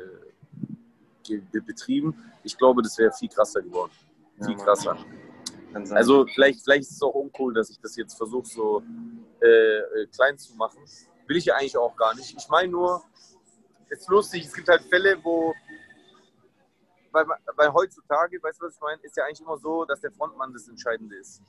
betrieben. 1.59 2.15
Ich 2.43 2.57
glaube, 2.57 2.81
das 2.81 2.97
wäre 2.97 3.11
viel 3.11 3.27
krasser 3.27 3.61
geworden. 3.61 3.91
Ja, 4.37 4.45
Viel 4.47 4.55
krasser. 4.55 4.95
Sein. 4.95 5.26
Also 5.91 6.25
vielleicht, 6.25 6.63
vielleicht 6.63 6.83
ist 6.83 6.91
es 6.91 7.01
auch 7.01 7.13
uncool, 7.13 7.53
dass 7.53 7.69
ich 7.69 7.79
das 7.79 7.95
jetzt 7.95 8.15
versuche, 8.15 8.47
so 8.47 8.83
äh, 9.41 9.47
äh, 9.47 10.07
klein 10.07 10.37
zu 10.37 10.55
machen. 10.55 10.79
Will 11.27 11.37
ich 11.37 11.45
ja 11.45 11.55
eigentlich 11.55 11.77
auch 11.77 11.95
gar 11.95 12.15
nicht. 12.15 12.35
Ich 12.37 12.47
meine 12.49 12.69
nur, 12.69 13.03
es 13.89 13.99
ist 13.99 14.09
lustig, 14.09 14.45
es 14.45 14.53
gibt 14.53 14.67
halt 14.67 14.81
Fälle, 14.83 15.17
wo, 15.23 15.53
weil, 17.11 17.25
weil 17.55 17.73
heutzutage, 17.73 18.41
weißt 18.41 18.61
du, 18.61 18.65
was 18.65 18.75
ich 18.75 18.81
meine, 18.81 19.01
ist 19.01 19.17
ja 19.17 19.25
eigentlich 19.25 19.41
immer 19.41 19.57
so, 19.57 19.85
dass 19.85 19.99
der 19.99 20.11
Frontmann 20.11 20.53
das 20.53 20.67
Entscheidende 20.67 21.15
ist. 21.17 21.41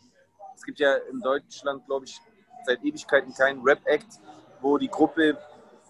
Es 0.54 0.64
gibt 0.64 0.80
ja 0.80 0.94
in 1.10 1.20
Deutschland, 1.20 1.86
glaube 1.86 2.06
ich, 2.06 2.20
seit 2.66 2.82
Ewigkeiten 2.84 3.32
keinen 3.32 3.62
Rap-Act, 3.62 4.20
wo 4.60 4.78
die 4.78 4.88
Gruppe 4.88 5.38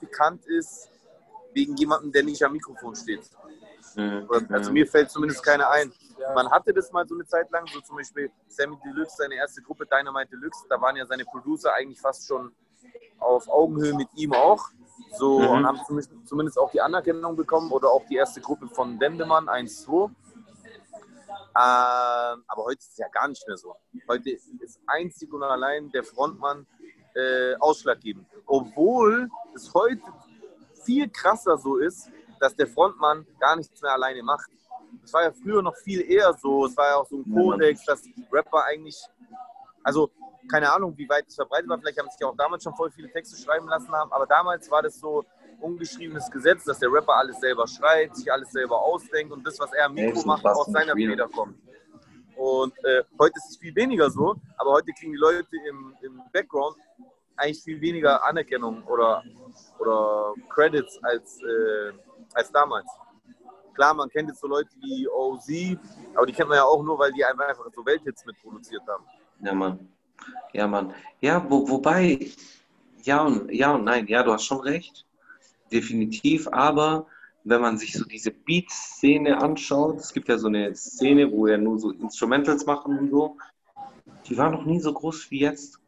bekannt 0.01 0.45
ist 0.47 0.89
wegen 1.55 1.77
jemandem, 1.77 2.13
der 2.13 2.23
nicht 2.23 2.43
am 2.43 2.53
Mikrofon 2.53 2.95
steht. 2.95 3.31
Mhm. 3.97 4.29
Also 4.51 4.73
mir 4.73 4.87
fällt 4.87 5.11
zumindest 5.11 5.43
keiner 5.45 5.71
ein. 5.71 5.93
Man 6.35 6.51
hatte 6.51 6.73
das 6.73 6.91
mal 6.93 7.07
so 7.07 7.15
eine 7.15 7.27
Zeit 7.27 7.51
lang, 7.51 7.67
so 7.73 7.81
zum 7.81 7.97
Beispiel 7.97 8.31
Sammy 8.49 8.77
Deluxe, 8.85 9.17
seine 9.19 9.37
erste 9.37 9.63
Gruppe 9.63 9.87
Dynamite 9.87 10.31
Deluxe, 10.31 10.67
da 10.69 10.81
waren 10.81 10.97
ja 10.97 11.07
seine 11.07 11.25
Producer 11.25 11.73
eigentlich 11.75 12.01
fast 12.01 12.27
schon 12.27 12.53
auf 13.19 13.49
Augenhöhe 13.49 13.95
mit 13.95 14.09
ihm 14.15 14.33
auch. 14.33 14.69
So 15.13 15.39
Mhm. 15.39 15.49
und 15.49 15.67
haben 15.67 15.81
zumindest, 15.87 16.13
zumindest 16.29 16.59
auch 16.59 16.71
die 16.71 16.81
Anerkennung 16.81 17.37
bekommen 17.37 17.71
oder 17.71 17.89
auch 17.89 18.05
die 18.07 18.17
erste 18.17 18.41
Gruppe 18.41 18.69
von 18.69 18.99
Dendemann 18.99 19.49
1-2. 19.49 20.11
Ähm, 21.57 22.45
aber 22.47 22.65
heute 22.65 22.79
ist 22.79 22.93
es 22.93 22.99
ja 22.99 23.09
gar 23.09 23.27
nicht 23.29 23.47
mehr 23.49 23.57
so. 23.57 23.75
Heute 24.09 24.31
ist 24.31 24.81
einzig 24.87 25.33
und 25.33 25.43
allein 25.43 25.91
der 25.91 26.05
Frontmann 26.05 26.67
äh, 27.15 27.55
ausschlaggebend. 27.57 28.27
Obwohl 28.47 29.29
es 29.55 29.73
heute 29.75 30.03
viel 30.85 31.09
krasser 31.09 31.59
so 31.59 31.77
ist, 31.79 32.11
dass 32.41 32.55
der 32.55 32.67
Frontmann 32.67 33.27
gar 33.39 33.57
nichts 33.57 33.81
mehr 33.83 33.93
alleine 33.93 34.23
macht. 34.23 34.51
Das 35.03 35.13
war 35.13 35.23
ja 35.23 35.33
früher 35.33 35.63
noch 35.63 35.77
viel 35.77 36.01
eher 36.01 36.33
so. 36.35 36.67
Es 36.67 36.77
war 36.77 36.87
ja 36.87 36.97
auch 36.97 37.07
so 37.07 37.17
ein 37.19 37.33
Kodex, 37.33 37.85
dass 37.85 38.03
Rapper 38.33 38.65
eigentlich, 38.65 38.97
also 39.83 40.11
keine 40.51 40.73
Ahnung, 40.73 40.97
wie 40.97 41.09
weit 41.09 41.27
es 41.29 41.35
verbreitet 41.35 41.69
war. 41.69 41.79
Vielleicht 41.79 41.99
haben 41.99 42.09
sich 42.09 42.21
ja 42.21 42.29
auch 42.29 42.37
damals 42.37 42.63
schon 42.63 42.75
voll 42.75 42.91
viele 42.91 43.11
Texte 43.11 43.37
schreiben 43.37 43.69
lassen 43.69 43.93
haben, 43.93 44.11
aber 44.13 44.27
damals 44.27 44.71
war 44.71 44.83
das 44.83 44.99
so 44.99 45.25
ungeschriebenes 45.61 46.31
Gesetz, 46.31 46.65
dass 46.65 46.79
der 46.79 46.91
Rapper 46.91 47.15
alles 47.15 47.39
selber 47.41 47.67
schreibt, 47.67 48.17
sich 48.17 48.33
alles 48.33 48.51
selber 48.51 48.81
ausdenkt 48.81 49.33
und 49.33 49.47
das, 49.47 49.59
was 49.59 49.73
er 49.73 49.87
am 49.87 49.95
Mikro 49.95 50.23
macht, 50.25 50.45
aus 50.45 50.67
seiner. 50.67 50.95
Feder 50.95 51.29
kommt. 51.29 51.59
Und 52.37 52.73
äh, 52.85 53.03
heute 53.19 53.35
ist 53.37 53.51
es 53.51 53.57
viel 53.57 53.75
weniger 53.75 54.11
so, 54.11 54.37
aber 54.57 54.73
heute 54.73 54.93
kriegen 54.93 55.13
die 55.13 55.19
Leute 55.19 55.49
im, 55.69 55.95
im 56.03 56.23
Background 56.33 56.77
eigentlich 57.37 57.63
viel 57.63 57.81
weniger 57.81 58.25
Anerkennung 58.25 58.85
oder, 58.85 59.25
oder 59.79 60.35
Credits 60.49 60.99
als, 61.03 61.41
äh, 61.43 61.93
als 62.35 62.51
damals. 62.53 62.87
Klar, 63.75 63.95
man 63.95 64.09
kennt 64.09 64.29
jetzt 64.29 64.41
so 64.41 64.49
Leute 64.49 64.71
wie 64.81 65.09
OZ, 65.09 65.79
aber 66.15 66.27
die 66.27 66.33
kennt 66.33 66.49
man 66.49 66.59
ja 66.59 66.65
auch 66.65 66.83
nur, 66.83 66.99
weil 66.99 67.13
die 67.13 67.25
einfach 67.25 67.55
so 67.75 67.87
Welthits 67.87 68.25
mitproduziert 68.27 68.83
haben. 68.89 69.05
Ja, 69.41 69.55
Mann. 69.55 69.89
Ja, 70.53 70.67
Mann. 70.67 70.93
Ja, 71.21 71.49
wo, 71.49 71.69
wobei, 71.69 72.31
ja 73.05 73.23
und, 73.25 73.53
ja 73.53 73.73
und 73.75 73.85
nein, 73.85 74.07
ja, 74.09 74.23
du 74.23 74.33
hast 74.33 74.45
schon 74.45 74.61
recht. 74.61 75.07
Definitiv, 75.71 76.49
aber 76.49 77.07
wenn 77.45 77.61
man 77.61 77.79
sich 77.79 77.93
so 77.93 78.05
diese 78.05 78.31
Beat-Szene 78.31 79.41
anschaut, 79.41 79.99
es 79.99 80.13
gibt 80.13 80.29
ja 80.29 80.39
so 80.39 80.49
eine 80.49 80.75
Szene, 80.75 81.31
wo 81.31 81.47
ja 81.47 81.57
nur 81.57 81.79
so 81.79 81.93
Instrumentals 81.93 82.67
machen 82.67 82.99
und 82.99 83.11
so, 83.11 83.39
die 84.27 84.37
war 84.37 84.51
noch 84.51 84.65
nie 84.65 84.81
so 84.81 84.93
groß 84.93 85.31
wie 85.31 85.41
jetzt. 85.41 85.79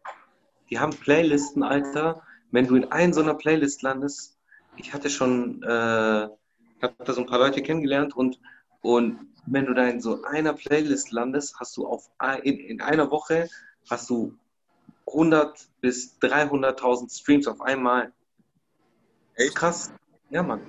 Die 0.71 0.79
haben 0.79 0.93
Playlisten, 0.93 1.63
Alter. 1.63 2.23
Wenn 2.51 2.67
du 2.67 2.77
in 2.77 2.91
einer 2.91 3.13
so 3.13 3.21
einer 3.21 3.35
Playlist 3.35 3.83
landest, 3.83 4.39
ich 4.81 4.93
hatte 4.95 5.11
schon, 5.11 5.63
äh, 5.63 6.25
ich 6.25 6.83
habe 6.83 6.95
da 7.05 7.13
so 7.13 7.21
ein 7.21 7.27
paar 7.27 7.39
Leute 7.39 7.63
kennengelernt 7.63 8.17
und, 8.17 8.41
und 8.81 9.29
wenn 9.47 9.67
du 9.67 9.75
da 9.75 9.87
in 9.87 10.01
so 10.01 10.23
einer 10.23 10.55
Playlist 10.55 11.13
landest, 11.13 11.61
hast 11.61 11.77
du 11.77 11.87
auf 11.87 12.11
in, 12.43 12.59
in 12.59 12.81
einer 12.81 13.11
Woche 13.11 13.49
hast 13.89 14.09
du 14.11 14.37
100 15.07 15.69
bis 15.81 16.17
300.000 16.21 17.21
Streams 17.21 17.47
auf 17.47 17.61
einmal. 17.61 18.13
Echt? 19.35 19.55
krass. 19.55 19.93
Ja, 20.31 20.43
Mann. 20.43 20.61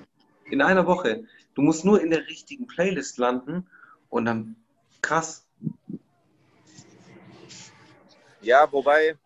In 0.45 0.62
einer 0.62 0.88
Woche. 0.88 1.26
Du 1.53 1.62
musst 1.62 1.86
nur 1.86 2.01
in 2.01 2.09
der 2.09 2.28
richtigen 2.28 2.68
Playlist 2.68 3.18
landen 3.18 3.68
und 4.09 4.26
dann 4.26 4.55
krass. 5.01 5.45
Ja, 8.41 8.70
wobei 8.72 9.18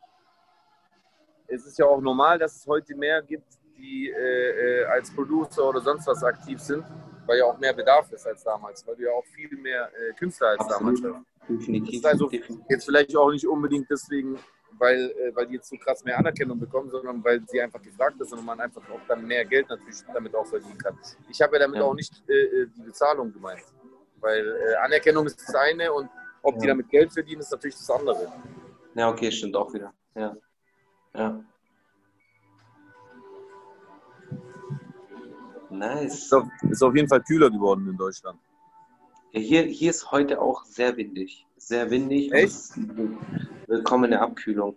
es 1.47 1.65
ist 1.65 1.77
ja 1.77 1.85
auch 1.85 2.01
normal, 2.01 2.37
dass 2.37 2.55
es 2.55 2.67
heute 2.67 2.95
mehr 2.95 3.21
gibt, 3.21 3.57
die 3.85 4.09
äh, 4.09 4.81
äh, 4.81 4.85
als 4.85 5.07
Producer 5.15 5.63
oder 5.69 5.81
sonst 5.81 6.07
was 6.07 6.23
aktiv 6.23 6.59
sind, 6.59 6.83
weil 7.27 7.37
ja 7.39 7.45
auch 7.45 7.57
mehr 7.59 7.73
Bedarf 7.73 8.11
ist 8.11 8.25
als 8.27 8.43
damals, 8.43 8.85
weil 8.87 8.95
du 8.95 9.03
ja 9.03 9.11
auch 9.11 9.25
viel 9.25 9.55
mehr 9.57 9.89
äh, 9.93 10.13
Künstler 10.13 10.49
als 10.49 10.67
damals 10.67 10.99
Absolut. 10.99 11.17
hast. 11.17 11.49
Definitiv. 11.49 12.01
Das 12.01 12.13
ist 12.13 12.21
also 12.21 12.31
jetzt 12.69 12.85
vielleicht 12.85 13.15
auch 13.15 13.31
nicht 13.31 13.47
unbedingt 13.47 13.87
deswegen, 13.89 14.39
weil, 14.77 14.99
äh, 15.11 15.35
weil 15.35 15.45
die 15.47 15.55
jetzt 15.55 15.69
so 15.69 15.77
krass 15.77 16.03
mehr 16.03 16.17
Anerkennung 16.17 16.59
bekommen, 16.59 16.89
sondern 16.89 17.23
weil 17.23 17.41
sie 17.47 17.61
einfach 17.61 17.81
gefragt 17.81 18.19
ist 18.19 18.33
und 18.33 18.43
man 18.43 18.59
einfach 18.59 18.81
auch 18.89 18.99
dann 19.07 19.25
mehr 19.25 19.45
Geld 19.45 19.69
natürlich 19.69 19.97
damit 20.13 20.33
auch 20.35 20.45
verdienen 20.47 20.77
kann. 20.79 20.97
Ich 21.29 21.39
habe 21.41 21.53
ja 21.55 21.59
damit 21.59 21.77
Ja. 21.79 21.85
auch 21.85 21.93
nicht 21.93 22.13
äh, 22.27 22.33
äh, 22.33 22.67
die 22.75 22.81
Bezahlung 22.81 23.31
gemeint. 23.31 23.63
weil 24.21 24.43
äh, 24.47 24.75
Anerkennung 24.83 25.25
ist 25.27 25.39
das 25.39 25.53
eine 25.55 25.91
und 25.93 26.09
ob 26.41 26.55
die 26.57 26.65
Ja. 26.65 26.71
damit 26.73 26.89
Geld 26.89 27.13
verdienen, 27.13 27.41
ist 27.41 27.51
natürlich 27.51 27.75
das 27.75 27.89
andere. 27.91 28.31
Ja, 28.95 29.09
okay, 29.11 29.29
stimmt 29.31 29.55
auch 29.55 29.71
wieder. 29.73 29.93
Ja. 30.15 30.35
Ja. 31.13 31.43
Nice. 35.77 36.25
Ist 36.25 36.33
auf, 36.33 36.47
ist 36.69 36.81
auf 36.83 36.95
jeden 36.95 37.07
Fall 37.07 37.21
kühler 37.21 37.49
geworden 37.49 37.87
in 37.89 37.97
Deutschland. 37.97 38.39
Ja, 39.31 39.39
hier, 39.41 39.63
hier 39.63 39.89
ist 39.89 40.11
heute 40.11 40.41
auch 40.41 40.63
sehr 40.65 40.95
windig. 40.97 41.45
Sehr 41.57 41.89
windig. 41.89 42.31
Echt? 42.31 42.45
ist 42.53 42.77
eine 42.77 43.17
Willkommene 43.67 44.19
Abkühlung. 44.19 44.75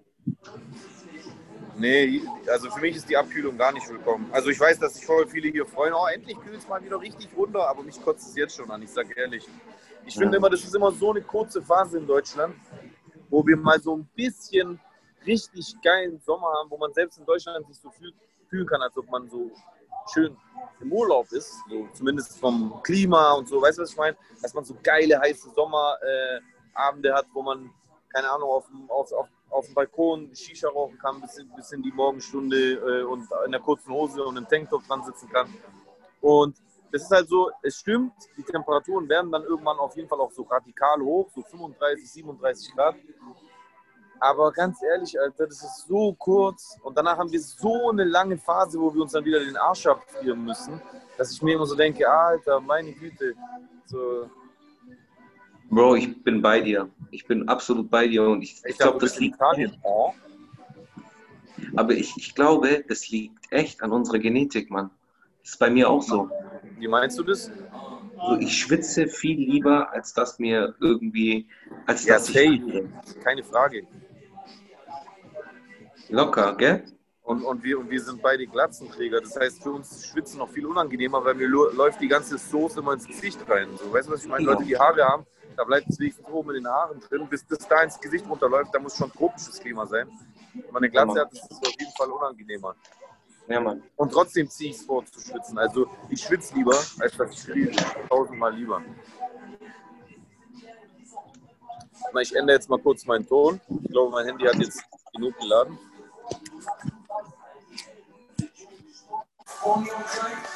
Nee, 1.76 2.22
also 2.50 2.70
für 2.70 2.80
mich 2.80 2.96
ist 2.96 3.08
die 3.08 3.16
Abkühlung 3.16 3.56
gar 3.56 3.72
nicht 3.72 3.88
willkommen. 3.88 4.26
Also 4.32 4.48
ich 4.50 4.58
weiß, 4.58 4.80
dass 4.80 4.94
sich 4.94 5.06
voll 5.06 5.26
viele 5.28 5.48
hier 5.48 5.64
freuen, 5.64 5.94
oh, 5.94 6.06
endlich 6.12 6.36
kühlt 6.40 6.56
es 6.58 6.66
mal 6.68 6.82
wieder 6.82 7.00
richtig 7.00 7.28
runter, 7.36 7.68
aber 7.68 7.84
mich 7.84 8.02
kotzt 8.02 8.28
es 8.30 8.34
jetzt 8.34 8.56
schon 8.56 8.68
an, 8.70 8.82
ich 8.82 8.90
sage 8.90 9.14
ehrlich. 9.16 9.46
Ich 10.04 10.14
Ja. 10.14 10.22
finde 10.22 10.38
immer, 10.38 10.50
das 10.50 10.64
ist 10.64 10.74
immer 10.74 10.90
so 10.90 11.10
eine 11.10 11.22
kurze 11.22 11.62
Phase 11.62 11.98
in 11.98 12.06
Deutschland, 12.06 12.56
wo 13.30 13.46
wir 13.46 13.56
mal 13.56 13.80
so 13.80 13.96
ein 13.96 14.08
bisschen 14.16 14.80
richtig 15.24 15.76
geilen 15.82 16.18
Sommer 16.18 16.48
haben, 16.58 16.70
wo 16.70 16.78
man 16.78 16.92
selbst 16.94 17.18
in 17.18 17.26
Deutschland 17.26 17.64
sich 17.68 17.78
so 17.78 17.90
fühlen 18.48 18.66
kann, 18.66 18.82
als 18.82 18.96
ob 18.96 19.08
man 19.10 19.28
so 19.28 19.52
schön 20.12 20.36
im 20.80 20.92
Urlaub 20.92 21.30
ist, 21.32 21.54
so 21.68 21.88
zumindest 21.92 22.38
vom 22.38 22.80
Klima 22.82 23.32
und 23.32 23.48
so, 23.48 23.60
weißt 23.60 23.78
du, 23.78 23.82
was 23.82 23.90
ich 23.90 23.96
meine? 23.96 24.16
Dass 24.40 24.54
man 24.54 24.64
so 24.64 24.76
geile, 24.82 25.18
heiße 25.20 25.50
Sommerabende 25.50 27.08
äh, 27.08 27.12
hat, 27.12 27.26
wo 27.32 27.42
man, 27.42 27.70
keine 28.12 28.30
Ahnung, 28.30 28.48
auf 28.50 28.66
dem, 28.66 28.88
auf, 28.90 29.12
auf, 29.12 29.28
auf 29.50 29.66
dem 29.66 29.74
Balkon 29.74 30.34
Shisha 30.34 30.68
rauchen 30.68 30.98
kann, 30.98 31.20
bis 31.20 31.38
in, 31.38 31.48
bis 31.54 31.72
in 31.72 31.82
die 31.82 31.92
Morgenstunde 31.92 32.74
äh, 32.74 33.02
und 33.02 33.28
in 33.44 33.52
der 33.52 33.60
kurzen 33.60 33.92
Hose 33.92 34.24
und 34.24 34.36
im 34.36 34.46
Tanktop 34.46 34.86
dran 34.86 35.04
sitzen 35.04 35.28
kann. 35.30 35.52
Und 36.20 36.56
das 36.90 37.02
ist 37.02 37.10
halt 37.10 37.28
so, 37.28 37.50
es 37.62 37.76
stimmt, 37.76 38.12
die 38.36 38.42
Temperaturen 38.42 39.08
werden 39.08 39.30
dann 39.30 39.42
irgendwann 39.42 39.78
auf 39.78 39.94
jeden 39.96 40.08
Fall 40.08 40.20
auch 40.20 40.32
so 40.32 40.42
radikal 40.42 41.00
hoch, 41.00 41.28
so 41.34 41.42
35, 41.42 42.10
37 42.10 42.74
Grad. 42.74 42.96
Aber 44.20 44.52
ganz 44.52 44.82
ehrlich, 44.82 45.18
Alter, 45.18 45.46
das 45.46 45.62
ist 45.62 45.86
so 45.86 46.12
kurz 46.14 46.76
und 46.82 46.96
danach 46.96 47.18
haben 47.18 47.30
wir 47.30 47.40
so 47.40 47.90
eine 47.90 48.04
lange 48.04 48.36
Phase, 48.36 48.80
wo 48.80 48.92
wir 48.92 49.02
uns 49.02 49.12
dann 49.12 49.24
wieder 49.24 49.40
den 49.40 49.56
Arsch 49.56 49.86
abfrieren 49.86 50.44
müssen, 50.44 50.80
dass 51.16 51.32
ich 51.32 51.42
mir 51.42 51.54
immer 51.54 51.66
so 51.66 51.76
denke, 51.76 52.08
Alter, 52.08 52.60
meine 52.60 52.92
Güte, 52.92 53.34
so, 53.86 54.28
Bro, 55.70 55.96
ich 55.96 56.22
bin 56.22 56.40
bei 56.40 56.60
dir. 56.60 56.88
Ich 57.10 57.26
bin 57.26 57.46
absolut 57.48 57.90
bei 57.90 58.08
dir 58.08 58.22
und 58.22 58.42
ich, 58.42 58.54
ich 58.64 58.70
ich 58.70 58.78
glaube, 58.78 58.98
das 58.98 59.18
liegt. 59.18 59.36
Italien. 59.36 59.76
Aber 61.76 61.92
ich, 61.92 62.14
ich 62.16 62.34
glaube, 62.34 62.84
das 62.88 63.08
liegt 63.10 63.52
echt 63.52 63.82
an 63.82 63.92
unserer 63.92 64.18
Genetik, 64.18 64.70
Mann. 64.70 64.90
Das 65.42 65.52
ist 65.52 65.58
bei 65.58 65.70
mir 65.70 65.90
auch 65.90 66.02
so. 66.02 66.30
Wie 66.78 66.88
meinst 66.88 67.18
du 67.18 67.22
das? 67.22 67.50
Also 68.16 68.40
ich 68.40 68.56
schwitze 68.56 69.06
viel 69.06 69.38
lieber, 69.38 69.92
als 69.92 70.12
dass 70.12 70.38
mir 70.38 70.74
irgendwie, 70.80 71.48
als 71.86 72.04
Ja, 72.04 72.14
dass 72.14 72.30
ich 72.30 72.34
safe. 72.34 72.88
Keine 73.22 73.44
Frage. 73.44 73.86
Locker, 76.08 76.54
gell? 76.56 76.84
Und, 77.22 77.44
und, 77.44 77.62
wir, 77.62 77.78
und 77.78 77.90
wir 77.90 78.00
sind 78.00 78.22
beide 78.22 78.46
Glatzenträger. 78.46 79.20
Das 79.20 79.36
heißt, 79.36 79.62
für 79.62 79.72
uns 79.72 80.06
Schwitzen 80.06 80.38
noch 80.38 80.48
viel 80.48 80.64
unangenehmer, 80.64 81.22
weil 81.22 81.34
mir 81.34 81.46
läuft 81.46 82.00
die 82.00 82.08
ganze 82.08 82.38
Soße 82.38 82.80
immer 82.80 82.94
ins 82.94 83.06
Gesicht 83.06 83.38
rein. 83.48 83.68
So, 83.76 83.92
weißt 83.92 84.08
du, 84.08 84.12
was 84.12 84.22
ich 84.22 84.28
meine? 84.28 84.46
Ja. 84.46 84.52
Leute, 84.52 84.64
die 84.64 84.78
Haare 84.78 85.04
haben, 85.04 85.26
da 85.54 85.64
bleibt 85.64 85.90
es 85.90 85.98
wenigstens 85.98 86.26
oben 86.28 86.50
in 86.50 86.62
den 86.62 86.68
Haaren 86.68 87.00
drin. 87.00 87.26
Bis 87.28 87.46
das 87.46 87.68
da 87.68 87.82
ins 87.82 88.00
Gesicht 88.00 88.26
runterläuft, 88.26 88.74
da 88.74 88.78
muss 88.78 88.96
schon 88.96 89.12
tropisches 89.12 89.60
Klima 89.60 89.84
sein. 89.86 90.08
Wenn 90.54 90.72
man 90.72 90.82
eine 90.82 90.90
Glatze 90.90 91.20
hat, 91.20 91.32
ist 91.32 91.50
es 91.50 91.58
auf 91.58 91.74
jeden 91.78 91.92
Fall 91.92 92.10
unangenehmer. 92.10 92.74
Ja, 93.46 93.60
Mann. 93.60 93.82
Und 93.96 94.10
trotzdem 94.10 94.48
ziehe 94.48 94.70
ich 94.70 94.76
es 94.76 94.84
vor 94.84 95.04
zu 95.04 95.20
schwitzen. 95.20 95.58
Also 95.58 95.86
ich 96.08 96.22
schwitze 96.22 96.54
lieber, 96.54 96.76
als 97.00 97.16
dass 97.16 97.32
ich 97.32 97.42
friere. 97.42 97.72
Tausendmal 98.08 98.54
lieber. 98.54 98.82
Ich 102.20 102.34
ändere 102.34 102.56
jetzt 102.56 102.70
mal 102.70 102.78
kurz 102.78 103.04
meinen 103.04 103.26
Ton. 103.26 103.60
Ich 103.82 103.90
glaube, 103.90 104.12
mein 104.12 104.26
Handy 104.26 104.44
hat 104.44 104.56
jetzt 104.56 104.82
genug 105.12 105.38
geladen. 105.38 105.78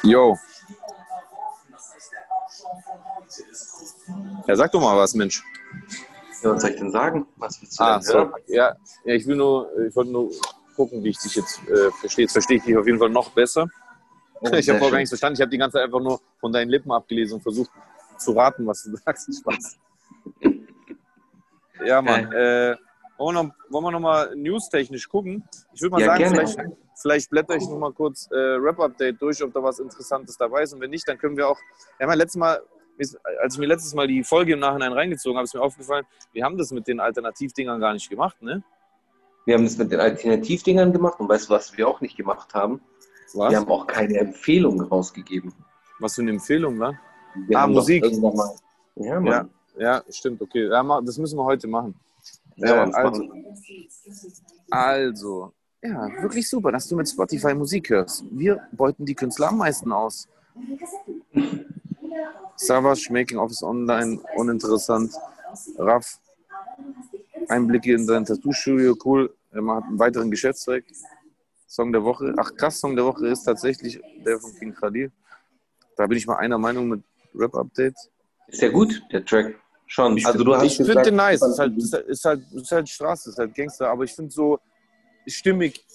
Yo. 0.03 0.37
Ja, 4.47 4.55
sag 4.55 4.71
doch 4.71 4.81
mal 4.81 4.97
was, 4.97 5.13
Mensch. 5.13 5.43
Ja, 6.41 6.51
was 6.53 6.61
soll 6.61 6.71
ich 6.71 6.77
denn 6.77 6.91
sagen? 6.91 7.25
Was 7.37 7.61
willst 7.61 7.79
du 7.79 7.83
Ah, 7.83 7.93
denn 7.93 8.01
so. 8.03 8.13
hören? 8.13 8.33
Ja, 8.47 8.75
ja, 9.05 9.13
ich 9.15 9.25
will 9.25 9.35
nur, 9.37 9.69
ich 9.87 9.95
wollte 9.95 10.11
nur 10.11 10.31
gucken, 10.75 11.03
wie 11.03 11.09
ich 11.09 11.19
dich 11.19 11.35
jetzt 11.35 11.59
äh, 11.69 11.89
verstehe. 11.91 12.23
Jetzt 12.25 12.33
verstehe 12.33 12.57
ich 12.57 12.63
dich 12.63 12.77
auf 12.77 12.85
jeden 12.85 12.99
Fall 12.99 13.09
noch 13.09 13.29
besser. 13.31 13.67
Oh, 14.41 14.47
ich 14.53 14.67
habe 14.69 14.77
vorher 14.79 14.91
gar 14.91 14.97
nichts 14.97 15.11
verstanden. 15.11 15.35
Ich 15.35 15.41
habe 15.41 15.51
die 15.51 15.57
ganze 15.57 15.75
Zeit 15.77 15.85
einfach 15.85 16.01
nur 16.01 16.19
von 16.39 16.51
deinen 16.51 16.69
Lippen 16.69 16.91
abgelesen 16.91 17.35
und 17.35 17.41
versucht 17.41 17.71
zu 18.17 18.31
raten, 18.33 18.67
was 18.67 18.83
du 18.83 18.95
sagst. 19.05 19.29
Spaß. 19.39 19.77
Ja, 21.85 22.01
Mann. 22.01 22.31
Äh, 22.31 22.75
wollen, 23.17 23.35
wir 23.35 23.43
noch, 23.43 23.53
wollen 23.69 24.01
wir 24.01 24.35
newstechnisch 24.35 25.07
gucken? 25.09 25.43
Ich 25.73 25.81
würde 25.81 25.93
mal 25.93 26.01
Ja, 26.01 26.07
sagen, 26.07 26.19
gerne. 26.19 26.35
vielleicht, 26.47 26.59
vielleicht 26.95 27.29
blätter 27.29 27.55
ich 27.55 27.67
noch 27.67 27.77
mal 27.77 27.93
kurz 27.93 28.29
äh, 28.31 28.35
Rap-Update 28.35 29.21
durch, 29.21 29.43
ob 29.43 29.53
da 29.53 29.61
was 29.63 29.79
Interessantes 29.79 30.37
dabei 30.37 30.63
ist. 30.63 30.73
Und 30.73 30.81
wenn 30.81 30.89
nicht, 30.89 31.07
dann 31.07 31.17
können 31.17 31.37
wir 31.37 31.47
auch. 31.47 31.57
Ja 31.99 32.11
letztes 32.13 32.39
Mal, 32.39 32.61
als 33.41 33.53
ich 33.55 33.59
mir 33.59 33.65
letztes 33.67 33.93
Mal 33.93 34.07
die 34.07 34.23
Folge 34.23 34.53
im 34.53 34.59
Nachhinein 34.59 34.93
reingezogen 34.93 35.37
habe, 35.37 35.45
ist 35.45 35.53
mir 35.53 35.61
aufgefallen, 35.61 36.05
wir 36.31 36.43
haben 36.43 36.57
das 36.57 36.71
mit 36.71 36.87
den 36.87 36.99
Alternativdingern 36.99 37.79
gar 37.79 37.93
nicht 37.93 38.09
gemacht, 38.09 38.41
ne? 38.41 38.63
Wir 39.45 39.55
haben 39.55 39.63
das 39.65 39.77
mit 39.77 39.91
den 39.91 39.99
Alternativdingern 39.99 40.93
gemacht 40.93 41.19
und 41.19 41.27
weißt 41.27 41.49
du, 41.49 41.53
was 41.53 41.75
wir 41.77 41.87
auch 41.87 41.99
nicht 42.01 42.15
gemacht 42.15 42.53
haben? 42.53 42.81
Was? 43.33 43.51
Wir 43.51 43.57
haben 43.59 43.67
auch 43.69 43.87
keine 43.87 44.17
Empfehlung 44.19 44.79
rausgegeben. 44.79 45.53
Was 45.99 46.15
für 46.15 46.21
eine 46.21 46.31
Empfehlung, 46.31 46.77
ne? 46.77 46.97
Wir 47.47 47.57
Ah, 47.57 47.67
Musik. 47.67 48.05
ja, 48.95 49.19
Mann. 49.19 49.49
Ja, 49.75 49.97
ja, 49.97 50.03
stimmt, 50.09 50.41
okay. 50.41 50.69
Das 50.69 51.17
müssen 51.17 51.37
wir 51.37 51.43
heute 51.43 51.67
machen. 51.67 51.95
Ja, 52.55 52.85
Mann, 52.85 52.93
also, 52.93 53.29
also, 54.69 55.53
ja, 55.81 56.21
wirklich 56.21 56.47
super, 56.49 56.71
dass 56.71 56.87
du 56.87 56.95
mit 56.95 57.09
Spotify 57.09 57.53
Musik 57.53 57.89
hörst. 57.89 58.23
Wir 58.31 58.67
beuten 58.71 59.05
die 59.05 59.15
Künstler 59.15 59.49
am 59.49 59.57
meisten 59.57 59.91
aus. 59.91 60.27
Savage, 62.55 63.09
Making 63.11 63.37
Office 63.37 63.63
Online, 63.63 64.19
uninteressant. 64.35 65.13
Raff, 65.77 66.19
Einblicke 67.49 67.93
in 67.93 68.05
sein 68.05 68.25
Tattoo-Studio, 68.25 68.95
cool. 69.03 69.35
Er 69.51 69.61
macht 69.61 69.85
einen 69.85 69.99
weiteren 69.99 70.31
Geschäftszweig. 70.31 70.85
Song 71.67 71.91
der 71.91 72.03
Woche. 72.03 72.33
Ach 72.37 72.53
krass, 72.55 72.79
Song 72.79 72.95
der 72.95 73.05
Woche 73.05 73.27
ist 73.27 73.43
tatsächlich 73.43 73.99
der 74.25 74.39
von 74.39 74.53
King 74.55 74.73
Khalil. 74.73 75.11
Da 75.95 76.07
bin 76.07 76.17
ich 76.17 76.27
mal 76.27 76.37
einer 76.37 76.57
Meinung 76.57 76.87
mit 76.87 77.03
Rap-Update. 77.35 77.95
Ist 78.47 78.61
ja 78.61 78.69
gut, 78.69 79.01
der 79.11 79.25
Track. 79.25 79.55
Schon. 79.87 80.17
Ich, 80.17 80.25
also 80.25 80.43
du 80.43 80.55
hast 80.55 80.63
ich 80.63 80.77
finde 80.77 81.01
den 81.01 81.15
nice. 81.15 81.41
Ist 81.41 81.59
halt, 81.59 81.77
ist, 81.77 81.93
halt, 81.93 82.07
ist, 82.07 82.25
halt, 82.25 82.41
ist 82.53 82.71
halt 82.71 82.89
Straße, 82.89 83.29
ist 83.29 83.37
halt 83.37 83.53
Gangster, 83.53 83.89
aber 83.89 84.03
ich 84.03 84.13
finde 84.13 84.31
so 84.31 84.59
stimmig, 85.27 85.85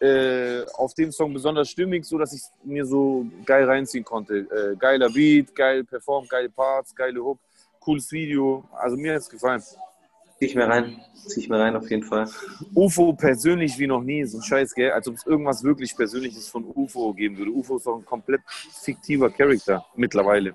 äh, 0.00 0.64
auf 0.74 0.94
dem 0.94 1.10
Song 1.10 1.32
besonders 1.32 1.70
stimmig, 1.70 2.04
so 2.04 2.18
dass 2.18 2.32
ich 2.32 2.42
mir 2.64 2.84
so 2.84 3.26
geil 3.44 3.64
reinziehen 3.64 4.04
konnte. 4.04 4.38
Äh, 4.38 4.76
geiler 4.76 5.08
Beat, 5.08 5.54
geil 5.54 5.84
performt, 5.84 6.28
geile 6.28 6.50
Parts, 6.50 6.94
geile 6.94 7.22
Hook, 7.22 7.38
cooles 7.80 8.10
Video. 8.12 8.64
Also 8.72 8.96
mir 8.96 9.14
hat 9.14 9.22
es 9.22 9.30
gefallen. 9.30 9.60
zieh 9.60 10.46
ich 10.46 10.54
mir 10.54 10.66
rein. 10.66 11.00
Zieh 11.26 11.40
ich 11.40 11.48
mir 11.48 11.58
rein 11.58 11.76
auf 11.76 11.88
jeden 11.90 12.02
Fall. 12.02 12.28
UFO 12.74 13.14
persönlich 13.14 13.78
wie 13.78 13.86
noch 13.86 14.02
nie, 14.02 14.24
so 14.24 14.38
ein 14.38 14.42
Scheiß, 14.42 14.74
gell? 14.74 14.90
Als 14.90 15.08
ob 15.08 15.14
es 15.14 15.26
irgendwas 15.26 15.62
wirklich 15.64 15.96
Persönliches 15.96 16.48
von 16.48 16.64
UFO 16.74 17.14
geben 17.14 17.38
würde. 17.38 17.52
UFO 17.52 17.76
ist 17.78 17.86
doch 17.86 17.96
ein 17.96 18.04
komplett 18.04 18.42
fiktiver 18.46 19.30
Charakter 19.30 19.86
mittlerweile. 19.94 20.54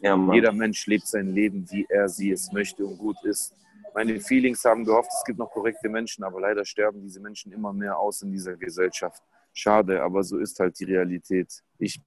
Ja. 0.00 0.16
Jeder 0.32 0.52
Mensch 0.52 0.86
lebt 0.86 1.06
sein 1.06 1.32
Leben, 1.32 1.66
wie 1.70 1.86
er 1.88 2.08
sie 2.08 2.30
es 2.30 2.52
möchte 2.52 2.84
und 2.84 2.98
gut 2.98 3.16
ist. 3.24 3.54
Meine 3.94 4.20
Feelings 4.20 4.62
haben 4.64 4.84
gehofft, 4.84 5.10
es 5.16 5.24
gibt 5.24 5.38
noch 5.38 5.50
korrekte 5.50 5.88
Menschen, 5.88 6.22
aber 6.22 6.40
leider 6.40 6.64
sterben 6.64 7.00
diese 7.00 7.18
Menschen 7.18 7.50
immer 7.52 7.72
mehr 7.72 7.98
aus 7.98 8.20
in 8.20 8.30
dieser 8.30 8.54
Gesellschaft. 8.54 9.22
Schade, 9.54 10.02
aber 10.02 10.22
so 10.22 10.36
ist 10.36 10.60
halt 10.60 10.78
die 10.78 10.84
Realität. 10.84 11.62
Ich 11.78 11.98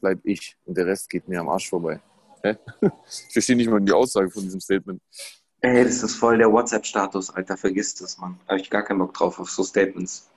bleib 0.00 0.18
ich 0.24 0.56
und 0.64 0.76
der 0.76 0.86
Rest 0.86 1.08
geht 1.08 1.28
mir 1.28 1.40
am 1.40 1.48
Arsch 1.48 1.68
vorbei. 1.68 2.00
Hä? 2.42 2.56
Ich 3.28 3.32
verstehe 3.32 3.56
nicht 3.56 3.70
mal 3.70 3.80
die 3.80 3.92
Aussage 3.92 4.28
von 4.30 4.42
diesem 4.42 4.60
Statement. 4.60 5.00
Ey, 5.60 5.84
das 5.84 6.02
ist 6.02 6.16
voll 6.16 6.38
der 6.38 6.52
WhatsApp-Status, 6.52 7.30
Alter. 7.30 7.56
Vergiss 7.56 7.94
das, 7.94 8.18
Mann. 8.18 8.38
Habe 8.48 8.60
ich 8.60 8.68
gar 8.68 8.82
keinen 8.82 8.98
Bock 8.98 9.14
drauf 9.14 9.38
auf 9.40 9.50
so 9.50 9.62
Statements. 9.62 10.28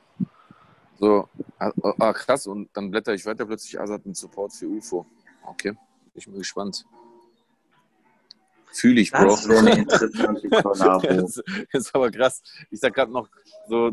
So, 0.99 1.27
ah, 1.59 1.71
ah, 1.99 2.13
krass, 2.13 2.45
und 2.47 2.69
dann 2.73 2.91
blätter 2.91 3.13
ich 3.13 3.25
weiter 3.25 3.45
plötzlich 3.45 3.79
Azad 3.79 4.05
mit 4.05 4.17
Support 4.17 4.53
für 4.53 4.67
UFO. 4.67 5.05
Okay, 5.45 5.71
bin 5.71 6.11
ich 6.13 6.27
mal 6.27 6.37
gespannt. 6.37 6.85
Fühle 8.71 9.01
ich, 9.01 9.11
Bro. 9.11 9.35
Das 11.71 11.83
ist 11.83 11.95
aber 11.95 12.11
krass. 12.11 12.41
Ich 12.69 12.79
sag 12.79 12.93
gerade 12.93 13.11
noch 13.11 13.27
so, 13.67 13.91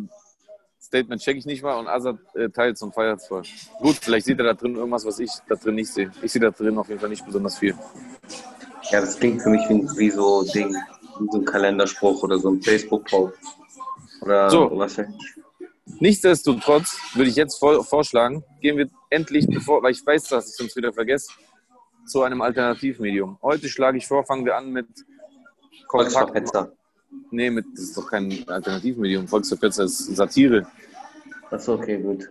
Statement 0.80 1.20
check 1.20 1.36
ich 1.36 1.46
nicht 1.46 1.62
mal 1.62 1.74
und 1.78 1.88
Azad 1.88 2.18
äh, 2.34 2.48
teilt 2.48 2.80
und 2.82 2.94
feiert 2.94 3.22
voll. 3.22 3.42
Gut, 3.80 3.96
vielleicht 4.00 4.26
sieht 4.26 4.38
er 4.38 4.44
da 4.44 4.54
drin 4.54 4.76
irgendwas, 4.76 5.04
was 5.04 5.18
ich 5.18 5.30
da 5.48 5.56
drin 5.56 5.74
nicht 5.74 5.92
sehe. 5.92 6.10
Ich 6.22 6.32
sehe 6.32 6.40
da 6.40 6.50
drin 6.50 6.78
auf 6.78 6.88
jeden 6.88 7.00
Fall 7.00 7.08
nicht 7.08 7.26
besonders 7.26 7.58
viel. 7.58 7.74
Ja, 8.90 9.00
das 9.00 9.18
klingt 9.18 9.42
für 9.42 9.50
mich 9.50 9.62
wie, 9.68 10.10
so 10.10 10.44
Ding, 10.44 10.74
wie 11.18 11.28
so 11.32 11.38
ein 11.38 11.44
Kalenderspruch 11.44 12.22
oder 12.22 12.38
so 12.38 12.50
ein 12.50 12.62
Facebook-Post. 12.62 13.34
Oder 14.22 14.50
So. 14.50 14.70
was. 14.74 15.00
Nichtsdestotrotz 15.98 16.98
würde 17.14 17.30
ich 17.30 17.36
jetzt 17.36 17.58
vorschlagen, 17.58 18.44
gehen 18.60 18.76
wir 18.76 18.88
endlich, 19.10 19.46
bevor, 19.48 19.82
weil 19.82 19.92
ich 19.92 20.04
weiß, 20.04 20.24
dass 20.24 20.50
ich 20.50 20.56
sonst 20.56 20.76
wieder 20.76 20.92
vergesse, 20.92 21.32
zu 22.06 22.22
einem 22.22 22.40
Alternativmedium. 22.40 23.38
Heute 23.42 23.68
schlage 23.68 23.98
ich 23.98 24.06
vor, 24.06 24.24
fangen 24.24 24.44
wir 24.44 24.56
an 24.56 24.70
mit. 24.70 24.86
Volksverpetzer. 25.90 26.72
Nee, 27.30 27.50
mit, 27.50 27.66
das 27.72 27.84
ist 27.84 27.96
doch 27.96 28.08
kein 28.08 28.46
Alternativmedium. 28.48 29.28
Volksverpetzer 29.28 29.84
ist 29.84 29.98
Satire. 30.16 30.66
Achso, 31.50 31.74
okay, 31.74 31.98
gut. 31.98 32.30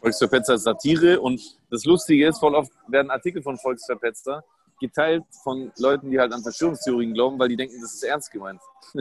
Volksverpetzer 0.00 0.54
ist 0.54 0.64
Satire 0.64 1.20
und 1.20 1.40
das 1.70 1.84
Lustige 1.84 2.26
ist, 2.26 2.38
voll 2.38 2.54
oft 2.54 2.72
werden 2.88 3.10
Artikel 3.10 3.42
von 3.42 3.58
Volksverpetzer 3.58 4.42
geteilt 4.80 5.24
von 5.44 5.70
Leuten, 5.78 6.10
die 6.10 6.18
halt 6.18 6.32
an 6.32 6.42
Verschwörungstheorien 6.42 7.12
glauben, 7.12 7.38
weil 7.38 7.48
die 7.48 7.56
denken, 7.56 7.80
das 7.82 7.94
ist 7.94 8.02
ernst 8.02 8.30
gemeint. 8.30 8.60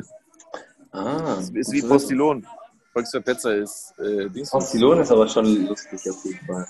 Ah, 0.91 1.35
Das 1.35 1.51
ist 1.51 1.71
wie 1.71 1.83
Postilon. 1.83 2.47
Volksverpetzer 2.93 3.57
ist 3.57 3.93
äh, 3.99 4.27
Dings. 4.27 4.49
Postillon 4.49 4.99
ist 4.99 5.11
aber 5.11 5.27
schon 5.27 5.67
lustig 5.67 6.09
auf 6.09 6.25
jeden 6.25 6.43
Fall. 6.47 6.67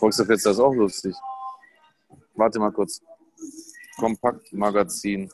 Volksverpetzer 0.00 0.50
ist 0.50 0.58
auch 0.58 0.74
lustig. 0.74 1.14
Warte 2.34 2.58
mal 2.58 2.70
kurz. 2.72 3.00
Kompaktmagazin. 3.96 5.30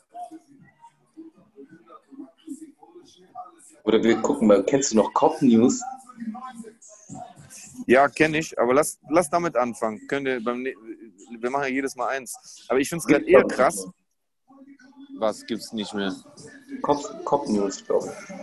Oder 3.83 4.03
wir 4.03 4.17
gucken 4.21 4.47
mal, 4.47 4.63
kennst 4.63 4.91
du 4.91 4.97
noch 4.97 5.13
Cop 5.13 5.41
News? 5.41 5.81
Ja, 7.85 8.09
kenne 8.09 8.39
ich, 8.39 8.57
aber 8.59 8.73
lass, 8.73 8.99
lass 9.09 9.29
damit 9.29 9.55
anfangen. 9.55 10.05
Können 10.07 10.25
wir, 10.25 10.43
beim, 10.43 10.61
ne- 10.61 10.75
wir 11.39 11.49
machen 11.49 11.63
ja 11.63 11.69
jedes 11.69 11.95
Mal 11.95 12.09
eins. 12.09 12.65
Aber 12.67 12.79
ich 12.79 12.89
finde 12.89 13.01
es 13.03 13.07
gerade 13.07 13.25
eher 13.25 13.45
krass. 13.45 13.87
Was 15.19 15.45
gibt's 15.45 15.71
nicht 15.71 15.93
mehr? 15.93 16.13
Cop, 16.81 16.99
Cop 17.23 17.47
News, 17.47 17.83
glaube 17.85 18.11
ich. 18.11 18.35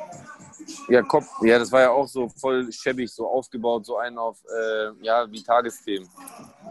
Ja, 0.89 1.03
Kopf, 1.03 1.29
ja, 1.43 1.59
das 1.59 1.71
war 1.71 1.83
ja 1.83 1.91
auch 1.91 2.09
so 2.09 2.29
voll 2.29 2.73
schäbig, 2.73 3.11
so 3.13 3.29
aufgebaut, 3.29 3.85
so 3.85 3.99
einen 3.99 4.17
auf, 4.17 4.39
äh, 4.45 4.93
ja, 5.03 5.31
wie 5.31 5.43
Tagesthemen. 5.43 6.09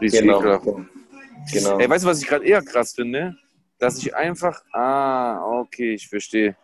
Richtig 0.01 0.21
Genau. 0.21 0.39
ekelhaft. 0.39 0.67
Genau. 1.51 1.79
Ey, 1.79 1.89
weißt 1.89 2.03
du, 2.03 2.09
was 2.09 2.21
ich 2.21 2.27
gerade 2.27 2.45
eher 2.45 2.61
krass 2.61 2.93
finde? 2.93 3.37
Dass 3.79 3.97
ich 3.97 4.15
einfach, 4.15 4.63
ah, 4.73 5.43
okay, 5.59 5.93
ich 5.93 6.07
verstehe. 6.07 6.55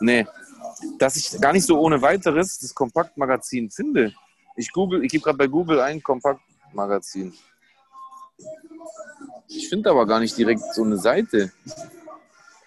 Nee, 0.00 0.26
dass 0.98 1.16
ich 1.16 1.40
gar 1.40 1.52
nicht 1.52 1.66
so 1.66 1.78
ohne 1.80 2.00
weiteres 2.02 2.58
das 2.58 2.74
Kompaktmagazin 2.74 3.70
finde. 3.70 4.12
Ich 4.56 4.72
google, 4.72 5.04
ich 5.04 5.10
gebe 5.10 5.24
gerade 5.24 5.38
bei 5.38 5.46
Google 5.46 5.80
ein 5.80 6.02
Kompaktmagazin. 6.02 7.34
Ich 9.48 9.68
finde 9.68 9.90
aber 9.90 10.06
gar 10.06 10.20
nicht 10.20 10.36
direkt 10.36 10.62
so 10.74 10.82
eine 10.82 10.96
Seite. 10.96 11.52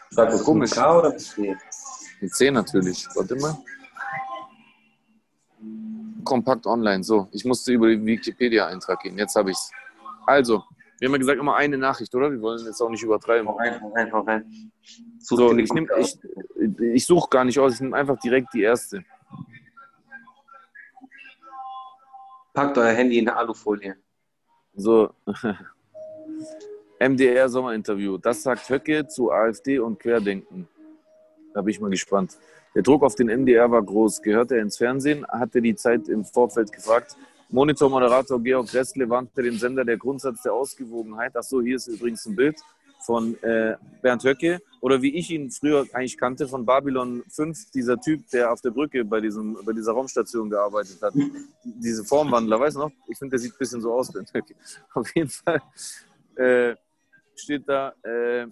Sag 0.09 0.29
das 0.29 0.43
komisch. 0.43 0.71
K 0.71 0.97
oder 0.97 1.09
mit 1.09 1.21
C? 1.21 1.57
Mit 2.21 2.33
C 2.33 2.51
natürlich. 2.51 3.07
Warte 3.15 3.35
mal. 3.35 3.57
Kompakt 6.23 6.65
online. 6.65 7.03
So, 7.03 7.27
ich 7.31 7.45
musste 7.45 7.73
über 7.73 7.87
den 7.87 8.05
Wikipedia-Eintrag 8.05 9.01
gehen. 9.01 9.17
Jetzt 9.17 9.35
habe 9.35 9.51
ich's. 9.51 9.71
Also, 10.29 10.63
wir 10.99 11.07
haben 11.07 11.13
ja 11.13 11.17
gesagt, 11.17 11.39
immer 11.39 11.55
eine 11.55 11.75
Nachricht, 11.75 12.13
oder? 12.13 12.31
Wir 12.31 12.39
wollen 12.39 12.63
jetzt 12.63 12.79
auch 12.81 12.89
nicht 12.89 13.01
übertreiben. 13.01 13.47
Hau 13.47 13.57
rein, 13.57 13.81
hau 13.81 13.91
rein, 13.93 14.13
hau 14.13 14.19
rein. 14.19 14.71
Such 15.17 15.37
So, 15.37 15.57
ich, 15.57 15.73
nehm, 15.73 15.89
ich, 15.97 16.19
ich 16.79 17.03
suche 17.03 17.27
gar 17.31 17.43
nicht 17.43 17.57
aus, 17.57 17.73
ich 17.73 17.81
nehme 17.81 17.97
einfach 17.97 18.19
direkt 18.19 18.53
die 18.53 18.61
erste. 18.61 19.03
Packt 22.53 22.77
euer 22.77 22.91
Handy 22.91 23.17
in 23.17 23.27
Alufolie. 23.27 23.95
So. 24.75 25.09
MDR 26.99 27.49
Sommerinterview. 27.49 28.19
Das 28.19 28.43
sagt 28.43 28.69
Höcke 28.69 29.07
zu 29.07 29.31
AfD 29.31 29.79
und 29.79 29.99
Querdenken. 29.99 30.67
Da 31.55 31.61
bin 31.63 31.71
ich 31.71 31.79
mal 31.79 31.89
gespannt. 31.89 32.37
Der 32.75 32.83
Druck 32.83 33.01
auf 33.01 33.15
den 33.15 33.27
MDR 33.29 33.71
war 33.71 33.81
groß. 33.81 34.21
Gehört 34.21 34.51
er 34.51 34.59
ins 34.59 34.77
Fernsehen? 34.77 35.25
Hat 35.27 35.55
er 35.55 35.61
die 35.61 35.75
Zeit 35.75 36.07
im 36.07 36.23
Vorfeld 36.23 36.71
gefragt. 36.71 37.17
Monitor-Moderator 37.49 38.41
Georg 38.41 38.73
Restle 38.73 39.09
warnte 39.09 39.41
den 39.41 39.57
Sender 39.57 39.83
der 39.83 39.97
Grundsatz 39.97 40.43
der 40.43 40.53
Ausgewogenheit. 40.53 41.33
Ach 41.35 41.43
so, 41.43 41.61
hier 41.61 41.77
ist 41.77 41.87
übrigens 41.87 42.25
ein 42.25 42.35
Bild 42.35 42.59
von 42.99 43.41
äh, 43.43 43.75
Bernd 44.01 44.23
Höcke. 44.23 44.59
Oder 44.81 45.01
wie 45.01 45.15
ich 45.15 45.31
ihn 45.31 45.49
früher 45.49 45.85
eigentlich 45.93 46.17
kannte, 46.17 46.47
von 46.47 46.65
Babylon 46.65 47.23
5, 47.27 47.71
dieser 47.71 47.99
Typ, 47.99 48.29
der 48.29 48.51
auf 48.51 48.61
der 48.61 48.69
Brücke 48.69 49.03
bei, 49.03 49.19
diesem, 49.19 49.57
bei 49.65 49.73
dieser 49.73 49.93
Raumstation 49.93 50.49
gearbeitet 50.49 51.01
hat. 51.01 51.13
Diese 51.63 52.03
Formwandler, 52.03 52.59
weißt 52.59 52.75
du 52.75 52.81
noch? 52.81 52.91
Ich 53.07 53.17
finde, 53.17 53.31
der 53.31 53.39
sieht 53.39 53.53
ein 53.53 53.57
bisschen 53.57 53.81
so 53.81 53.93
aus, 53.93 54.11
Bernd 54.11 54.31
Höcke. 54.33 54.53
Auf 54.93 55.13
jeden 55.15 55.29
Fall 55.29 55.61
äh, 56.35 56.75
steht 57.35 57.67
da 57.67 57.93
äh, 58.03 58.47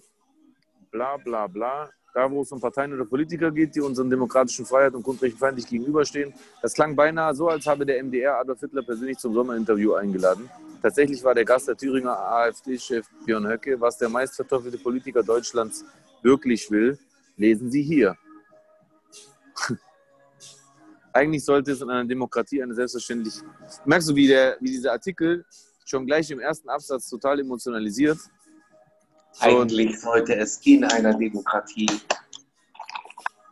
bla 0.92 1.18
bla 1.18 1.48
bla. 1.48 1.90
Da, 2.18 2.32
wo 2.32 2.42
es 2.42 2.52
um 2.52 2.60
Parteien 2.60 2.92
oder 2.94 3.06
Politiker 3.06 3.52
geht, 3.52 3.76
die 3.76 3.80
unseren 3.80 4.10
demokratischen 4.10 4.66
Freiheit 4.66 4.96
und 4.96 5.04
Grundrechten 5.04 5.38
feindlich 5.38 5.68
gegenüberstehen. 5.68 6.34
Das 6.64 6.74
klang 6.74 6.96
beinahe 6.96 7.36
so, 7.36 7.48
als 7.48 7.68
habe 7.68 7.86
der 7.86 8.04
MDR 8.04 8.40
Adolf 8.40 8.60
Hitler 8.60 8.82
persönlich 8.82 9.20
zum 9.20 9.36
Sommerinterview 9.36 9.94
eingeladen. 9.94 10.50
Tatsächlich 10.82 11.24
war 11.24 11.36
der 11.36 11.46
Gast 11.46 11.68
der 11.68 11.78
Thüringer 11.78 12.18
AfD-Chef 12.18 13.06
Björn 13.24 13.48
Höcke. 13.48 13.80
Was 13.80 14.00
der 14.00 14.10
meistverteufelte 14.10 14.80
Politiker 14.80 15.22
Deutschlands 15.22 15.86
wirklich 16.24 16.72
will, 16.72 16.98
lesen 17.36 17.70
Sie 17.70 17.84
hier. 17.84 18.18
Eigentlich 21.14 21.46
sollte 21.46 21.74
es 21.74 21.82
in 21.82 21.90
einer 21.92 22.06
Demokratie 22.06 22.64
eine 22.64 22.74
selbstverständlich. 22.74 23.36
Merkst 23.86 24.10
du, 24.10 24.16
wie, 24.16 24.26
der, 24.26 24.58
wie 24.60 24.72
dieser 24.72 24.94
Artikel 24.94 25.46
schon 25.86 26.08
gleich 26.08 26.32
im 26.32 26.40
ersten 26.40 26.68
Absatz 26.68 27.10
total 27.10 27.42
emotionalisiert? 27.42 28.18
Eigentlich 29.40 30.00
sollte 30.00 30.36
es 30.36 30.58
in 30.66 30.84
einer 30.84 31.14
Demokratie. 31.14 31.90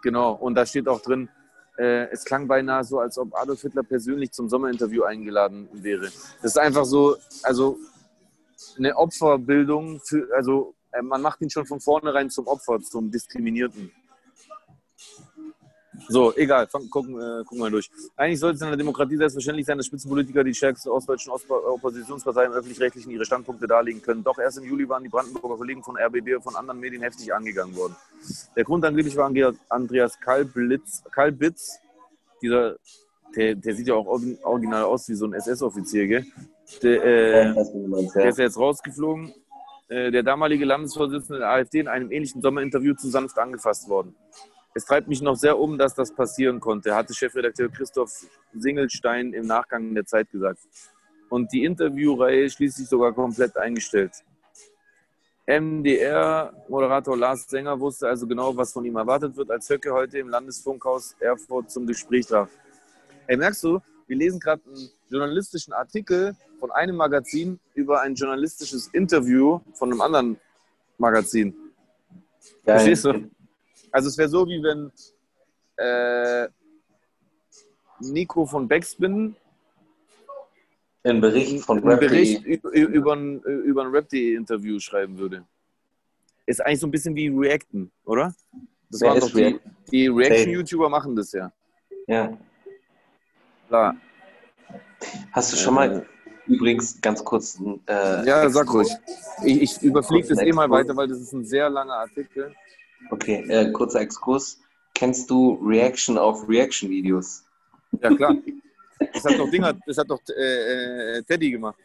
Genau, 0.02 0.34
und 0.34 0.56
da 0.56 0.66
steht 0.66 0.88
auch 0.88 1.02
drin, 1.02 1.30
äh, 1.78 2.10
es 2.12 2.24
klang 2.24 2.48
beinahe 2.48 2.84
so, 2.84 3.00
als 3.00 3.18
ob 3.18 3.36
Adolf 3.36 3.62
Hitler 3.62 3.84
persönlich 3.84 4.32
zum 4.32 4.50
Sommerinterview 4.50 5.04
eingeladen 5.04 5.68
wäre. 5.74 6.06
Das 6.42 6.52
ist 6.52 6.58
einfach 6.58 6.86
so, 6.86 7.18
also 7.44 7.78
eine 8.78 8.96
Opferbildung, 8.96 10.00
für, 10.00 10.28
also 10.36 10.76
äh, 10.92 11.02
man 11.02 11.22
macht 11.22 11.42
ihn 11.42 11.50
schon 11.50 11.66
von 11.66 11.80
vornherein 11.80 12.30
zum 12.30 12.48
Opfer, 12.48 12.80
zum 12.82 13.12
Diskriminierten. 13.12 13.92
So, 16.08 16.36
egal, 16.36 16.68
fang, 16.68 16.90
gucken, 16.90 17.16
äh, 17.20 17.44
gucken 17.44 17.60
wir 17.64 17.70
durch. 17.70 17.90
Eigentlich 18.16 18.40
sollte 18.40 18.56
es 18.56 18.62
in 18.62 18.68
einer 18.68 18.78
Demokratie 18.78 19.18
selbstverständlich 19.18 19.66
sein, 19.66 19.78
dass 19.78 19.88
Spitzenpolitiker 19.88 20.44
die 20.44 20.54
stärksten 20.54 20.90
ostdeutschen 20.90 21.32
Ostpa 21.32 21.56
Oppositionsparteien 21.56 22.52
öffentlich-rechtlichen 22.54 23.12
ihre 23.12 23.26
Standpunkte 23.26 23.68
darlegen 23.68 24.02
können. 24.02 24.24
Doch 24.24 24.38
erst 24.38 24.58
im 24.58 24.66
Juli 24.66 24.88
waren 24.88 25.04
die 25.04 25.10
Brandenburger 25.10 25.58
Kollegen 25.58 25.84
von 25.84 25.98
RBB 25.98 26.36
und 26.36 26.44
von 26.44 26.56
anderen 26.56 26.80
Medien 26.80 27.02
heftig 27.02 27.34
angegangen 27.34 27.76
worden. 27.76 27.96
Der 28.56 28.64
Grund 28.64 28.86
angeblich 28.86 29.16
war 29.18 29.26
Andrea- 29.28 29.54
Andreas 29.70 30.20
Kalblitz, 30.20 31.04
Kalbitz, 31.12 31.80
dieser, 32.42 32.76
der, 33.36 33.56
der 33.56 33.76
sieht 33.76 33.88
ja 33.88 33.96
auch 33.96 34.08
original 34.44 34.84
aus 34.84 35.08
wie 35.10 35.16
so 35.16 35.26
ein 35.26 35.34
SS-Offizier, 35.34 36.08
gell? 36.08 36.26
Der, 36.82 37.04
äh, 37.04 37.54
der 37.54 38.30
ist 38.30 38.38
ja 38.38 38.46
jetzt 38.46 38.58
rausgeflogen. 38.58 39.34
Äh, 39.88 40.10
Der 40.12 40.24
damalige 40.24 40.66
Landesvorsitzende 40.66 41.40
der 41.40 41.50
AfD 41.50 41.80
in 41.80 41.88
einem 41.88 42.12
ähnlichen 42.12 42.42
Sommerinterview 42.42 42.96
zu 42.96 43.08
sanft 43.10 43.38
angefasst 43.38 43.88
worden. 43.88 44.16
Es 44.78 44.84
treibt 44.84 45.08
mich 45.08 45.22
noch 45.22 45.38
sehr 45.38 45.58
um, 45.58 45.78
dass 45.78 45.96
das 45.96 46.14
passieren 46.14 46.60
konnte, 46.60 46.94
hatte 46.94 47.14
Chefredakteur 47.14 47.70
Christoph 47.70 48.12
Singelstein 48.54 49.32
im 49.32 49.48
Nachgang 49.48 49.96
der 49.96 50.06
Zeit 50.06 50.30
gesagt. 50.30 50.60
Und 51.30 51.50
die 51.54 51.64
Interviewreihe 51.64 52.50
schließlich 52.50 52.90
sogar 52.90 53.14
komplett 53.14 53.56
eingestellt. 53.56 54.12
MDR-Moderator 55.48 57.16
Lars 57.16 57.48
Sänger 57.48 57.80
wusste 57.80 58.10
also 58.10 58.28
genau, 58.28 58.58
was 58.58 58.74
von 58.74 58.84
ihm 58.84 58.98
erwartet 58.98 59.38
wird, 59.38 59.50
als 59.50 59.70
Höcke 59.70 59.94
heute 59.94 60.20
im 60.20 60.28
Landesfunkhaus 60.28 61.16
Erfurt 61.22 61.72
zum 61.72 61.88
Gespräch 61.88 62.26
traf. 62.26 62.50
Ey, 63.28 63.38
merkst 63.38 63.64
du, 63.64 63.80
wir 64.08 64.18
lesen 64.18 64.42
gerade 64.42 64.62
einen 64.66 64.90
journalistischen 65.10 65.72
Artikel 65.72 66.36
von 66.60 66.72
einem 66.72 66.98
Magazin 66.98 67.62
über 67.76 68.02
ein 68.02 68.14
journalistisches 68.14 68.88
Interview 68.88 69.62
von 69.74 69.90
einem 69.90 70.02
anderen 70.02 70.38
Magazin. 70.98 71.56
Geil. 72.66 72.76
Verstehst 72.76 73.06
du? 73.06 73.35
Also 73.96 74.10
es 74.10 74.18
wäre 74.18 74.28
so, 74.28 74.46
wie 74.46 74.62
wenn 74.62 74.92
äh, 75.78 76.50
Nico 78.02 78.46
von 78.46 78.68
Backspin 78.68 79.38
Ein 81.06 81.22
Bericht 81.22 81.64
von 81.64 81.82
einen 81.82 81.98
Bericht 81.98 82.44
über, 82.44 82.72
über 82.74 83.14
ein, 83.14 83.40
über 83.40 83.84
ein 83.84 83.92
Rap.de-Interview 83.92 84.80
schreiben 84.80 85.18
würde. 85.18 85.46
Ist 86.46 86.60
eigentlich 86.60 86.82
so 86.82 86.88
ein 86.88 86.92
bisschen 86.92 87.16
wie 87.16 87.30
Reacten, 87.30 87.90
oder? 88.04 88.36
Das 88.90 89.00
Wer 89.00 89.12
waren 89.12 89.20
doch 89.22 89.32
die, 89.32 89.62
die. 89.90 90.08
Reaction-YouTuber 90.08 90.90
machen 90.90 91.16
das 91.16 91.32
ja. 91.32 91.54
Ja. 92.08 92.38
Klar. 93.70 93.96
Hast 95.32 95.54
du 95.54 95.56
schon 95.56 95.74
mal 95.74 96.06
übrigens 96.48 97.00
ganz 97.00 97.24
kurz 97.24 97.62
äh, 97.88 98.28
Ja, 98.28 98.50
sag 98.50 98.74
ruhig. 98.74 98.90
Ich, 99.46 99.62
ich 99.62 99.82
überfliege 99.82 100.28
das 100.28 100.40
eh 100.40 100.52
mal 100.52 100.70
weiter, 100.70 100.98
weil 100.98 101.08
das 101.08 101.22
ist 101.22 101.32
ein 101.32 101.46
sehr 101.46 101.70
langer 101.70 101.96
Artikel. 101.96 102.54
Okay, 103.12 103.44
äh, 103.50 103.72
kurzer 103.72 104.02
Exkurs. 104.02 104.60
Kennst 104.94 105.30
du 105.30 105.60
Reaction 105.64 106.18
auf 106.18 106.48
Reaction-Videos? 106.48 107.44
Ja, 108.02 108.16
klar. 108.16 108.36
Das 109.14 109.26
hat 109.26 109.38
doch, 109.38 109.50
Dinger, 109.50 109.74
das 109.86 109.98
hat 109.98 110.10
doch 110.10 110.22
äh, 110.30 111.18
äh, 111.18 111.24
Teddy 111.24 111.52
gemacht. 111.52 111.78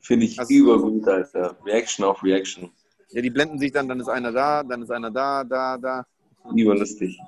Finde 0.00 0.26
ich 0.26 0.38
Also- 0.38 0.52
übergut, 0.54 1.06
Alter. 1.06 1.56
Reaction 1.64 2.04
auf 2.04 2.22
Reaction. 2.22 2.70
Ja, 3.10 3.20
die 3.22 3.30
blenden 3.30 3.58
sich 3.58 3.70
dann, 3.72 3.88
dann 3.88 4.00
ist 4.00 4.08
einer 4.08 4.32
da, 4.32 4.62
dann 4.62 4.82
ist 4.82 4.90
einer 4.90 5.10
da, 5.10 5.44
da, 5.44 5.76
da. 5.78 6.06
Überlustig. 6.54 7.18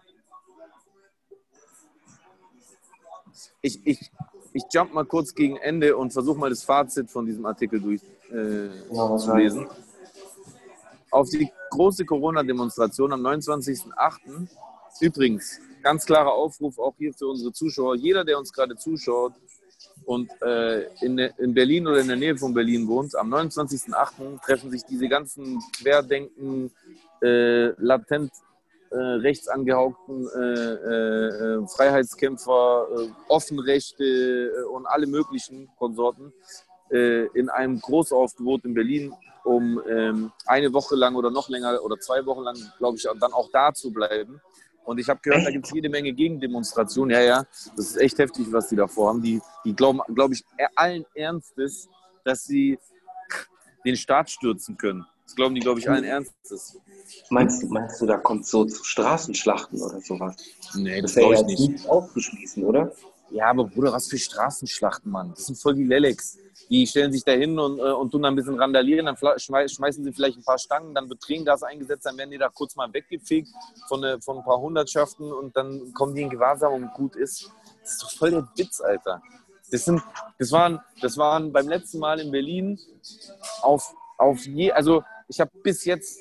Ich, 3.60 3.80
ich, 3.86 4.10
ich 4.52 4.62
jump 4.72 4.92
mal 4.94 5.04
kurz 5.04 5.34
gegen 5.34 5.56
Ende 5.56 5.96
und 5.96 6.12
versuche 6.12 6.38
mal 6.38 6.50
das 6.50 6.62
Fazit 6.62 7.10
von 7.10 7.26
diesem 7.26 7.44
Artikel 7.46 7.80
durch, 7.80 8.00
äh, 8.32 8.66
Ja, 8.92 9.18
Auf 11.10 11.30
die 11.30 11.50
große 11.70 12.04
Corona-Demonstration 12.04 13.12
am 13.12 13.26
29.08. 13.26 14.48
Übrigens, 15.00 15.60
ganz 15.82 16.04
klarer 16.04 16.32
Aufruf 16.32 16.78
auch 16.78 16.94
hier 16.98 17.12
für 17.14 17.26
unsere 17.26 17.52
Zuschauer. 17.52 17.96
Jeder, 17.96 18.24
der 18.24 18.38
uns 18.38 18.52
gerade 18.52 18.76
zuschaut 18.76 19.32
und 20.04 20.30
äh, 20.42 20.84
in, 21.04 21.18
in 21.18 21.54
Berlin 21.54 21.86
oder 21.86 22.00
in 22.00 22.08
der 22.08 22.16
Nähe 22.16 22.36
von 22.36 22.52
Berlin 22.52 22.86
wohnt, 22.88 23.14
am 23.14 23.32
29.08. 23.32 24.40
treffen 24.44 24.70
sich 24.70 24.84
diese 24.84 25.08
ganzen 25.08 25.60
Querdenken, 25.80 26.70
äh, 27.22 27.68
latent 27.82 28.32
äh, 28.90 28.96
rechts 28.96 29.48
angehauchten 29.48 30.26
äh, 30.34 30.40
äh, 30.40 31.66
Freiheitskämpfer, 31.68 32.86
äh, 32.90 33.08
Offenrechte 33.28 34.66
und 34.72 34.86
alle 34.86 35.06
möglichen 35.06 35.68
Konsorten 35.76 36.32
in 36.90 37.50
einem 37.50 37.82
Großaufgebot 37.82 38.64
in 38.64 38.72
Berlin, 38.72 39.12
um 39.44 39.80
ähm, 39.88 40.32
eine 40.46 40.72
Woche 40.72 40.94
lang 40.96 41.14
oder 41.16 41.30
noch 41.30 41.48
länger 41.48 41.82
oder 41.82 41.98
zwei 41.98 42.24
Wochen 42.26 42.42
lang, 42.42 42.56
glaube 42.78 42.96
ich, 42.96 43.02
dann 43.20 43.32
auch 43.32 43.48
da 43.52 43.72
zu 43.72 43.92
bleiben. 43.92 44.40
Und 44.84 44.98
ich 44.98 45.08
habe 45.08 45.20
gehört, 45.22 45.44
da 45.46 45.50
gibt 45.50 45.66
es 45.66 45.72
jede 45.72 45.88
Menge 45.90 46.12
Gegendemonstrationen. 46.12 47.14
Ja, 47.14 47.22
ja, 47.22 47.44
das 47.76 47.86
ist 47.90 47.96
echt 47.98 48.18
heftig, 48.18 48.50
was 48.50 48.68
die 48.68 48.76
da 48.76 48.86
vorhaben. 48.86 49.20
Die, 49.22 49.40
die 49.64 49.74
glauben, 49.74 50.00
glaube 50.14 50.32
ich, 50.34 50.44
allen 50.76 51.04
Ernstes, 51.14 51.88
dass 52.24 52.44
sie 52.44 52.78
den 53.84 53.96
Staat 53.96 54.30
stürzen 54.30 54.76
können. 54.78 55.04
Das 55.24 55.36
glauben 55.36 55.54
die, 55.54 55.60
glaube 55.60 55.78
ich, 55.78 55.88
allen 55.90 56.04
Ernstes. 56.04 56.78
Meinst, 57.28 57.62
du- 57.62 57.66
meinst 57.68 58.00
du, 58.00 58.06
da 58.06 58.16
kommt 58.16 58.46
so 58.46 58.64
zu 58.64 58.82
Straßenschlachten 58.82 59.78
oder 59.82 60.00
sowas? 60.00 60.36
Nee, 60.74 61.02
das 61.02 61.12
Das 61.12 61.20
glaube 61.20 61.34
ja 61.34 61.40
ich 61.42 61.48
jetzt 61.48 61.60
nicht. 61.60 61.70
nicht 61.72 61.86
auszuschließen, 61.88 62.64
oder? 62.64 62.90
Ja, 63.30 63.50
aber 63.50 63.64
Bruder, 63.64 63.92
was 63.92 64.08
für 64.08 64.18
Straßenschlachten, 64.18 65.10
Mann. 65.10 65.30
Das 65.30 65.46
sind 65.46 65.56
voll 65.56 65.74
die 65.74 65.84
Lelex. 65.84 66.38
Die 66.70 66.86
stellen 66.86 67.12
sich 67.12 67.24
da 67.24 67.32
hin 67.32 67.58
und, 67.58 67.78
äh, 67.78 67.82
und 67.82 68.10
tun 68.10 68.22
da 68.22 68.28
ein 68.28 68.36
bisschen 68.36 68.58
randalieren, 68.58 69.06
dann 69.06 69.16
schmeißen 69.16 70.04
sie 70.04 70.12
vielleicht 70.12 70.38
ein 70.38 70.44
paar 70.44 70.58
Stangen, 70.58 70.94
dann 70.94 71.08
wird 71.08 71.20
Tränengas 71.20 71.62
eingesetzt, 71.62 72.06
dann 72.06 72.16
werden 72.18 72.30
die 72.30 72.38
da 72.38 72.48
kurz 72.48 72.74
mal 72.76 72.92
weggefegt 72.92 73.48
von, 73.86 74.02
äh, 74.02 74.20
von 74.20 74.38
ein 74.38 74.44
paar 74.44 74.60
Hundertschaften 74.60 75.32
und 75.32 75.56
dann 75.56 75.92
kommen 75.94 76.14
die 76.14 76.22
in 76.22 76.30
Gewahrsam 76.30 76.74
und 76.74 76.92
gut 76.94 77.16
ist. 77.16 77.50
Das 77.82 77.92
ist 77.92 78.02
doch 78.02 78.10
voll 78.10 78.30
der 78.30 78.48
Witz, 78.56 78.80
Alter. 78.80 79.22
Das, 79.70 79.84
sind, 79.84 80.02
das, 80.38 80.52
waren, 80.52 80.80
das 81.00 81.16
waren 81.16 81.52
beim 81.52 81.68
letzten 81.68 81.98
Mal 81.98 82.20
in 82.20 82.30
Berlin 82.30 82.78
auf, 83.62 83.94
auf 84.16 84.44
je, 84.46 84.72
also 84.72 85.02
ich 85.28 85.40
habe 85.40 85.50
bis 85.62 85.84
jetzt 85.84 86.20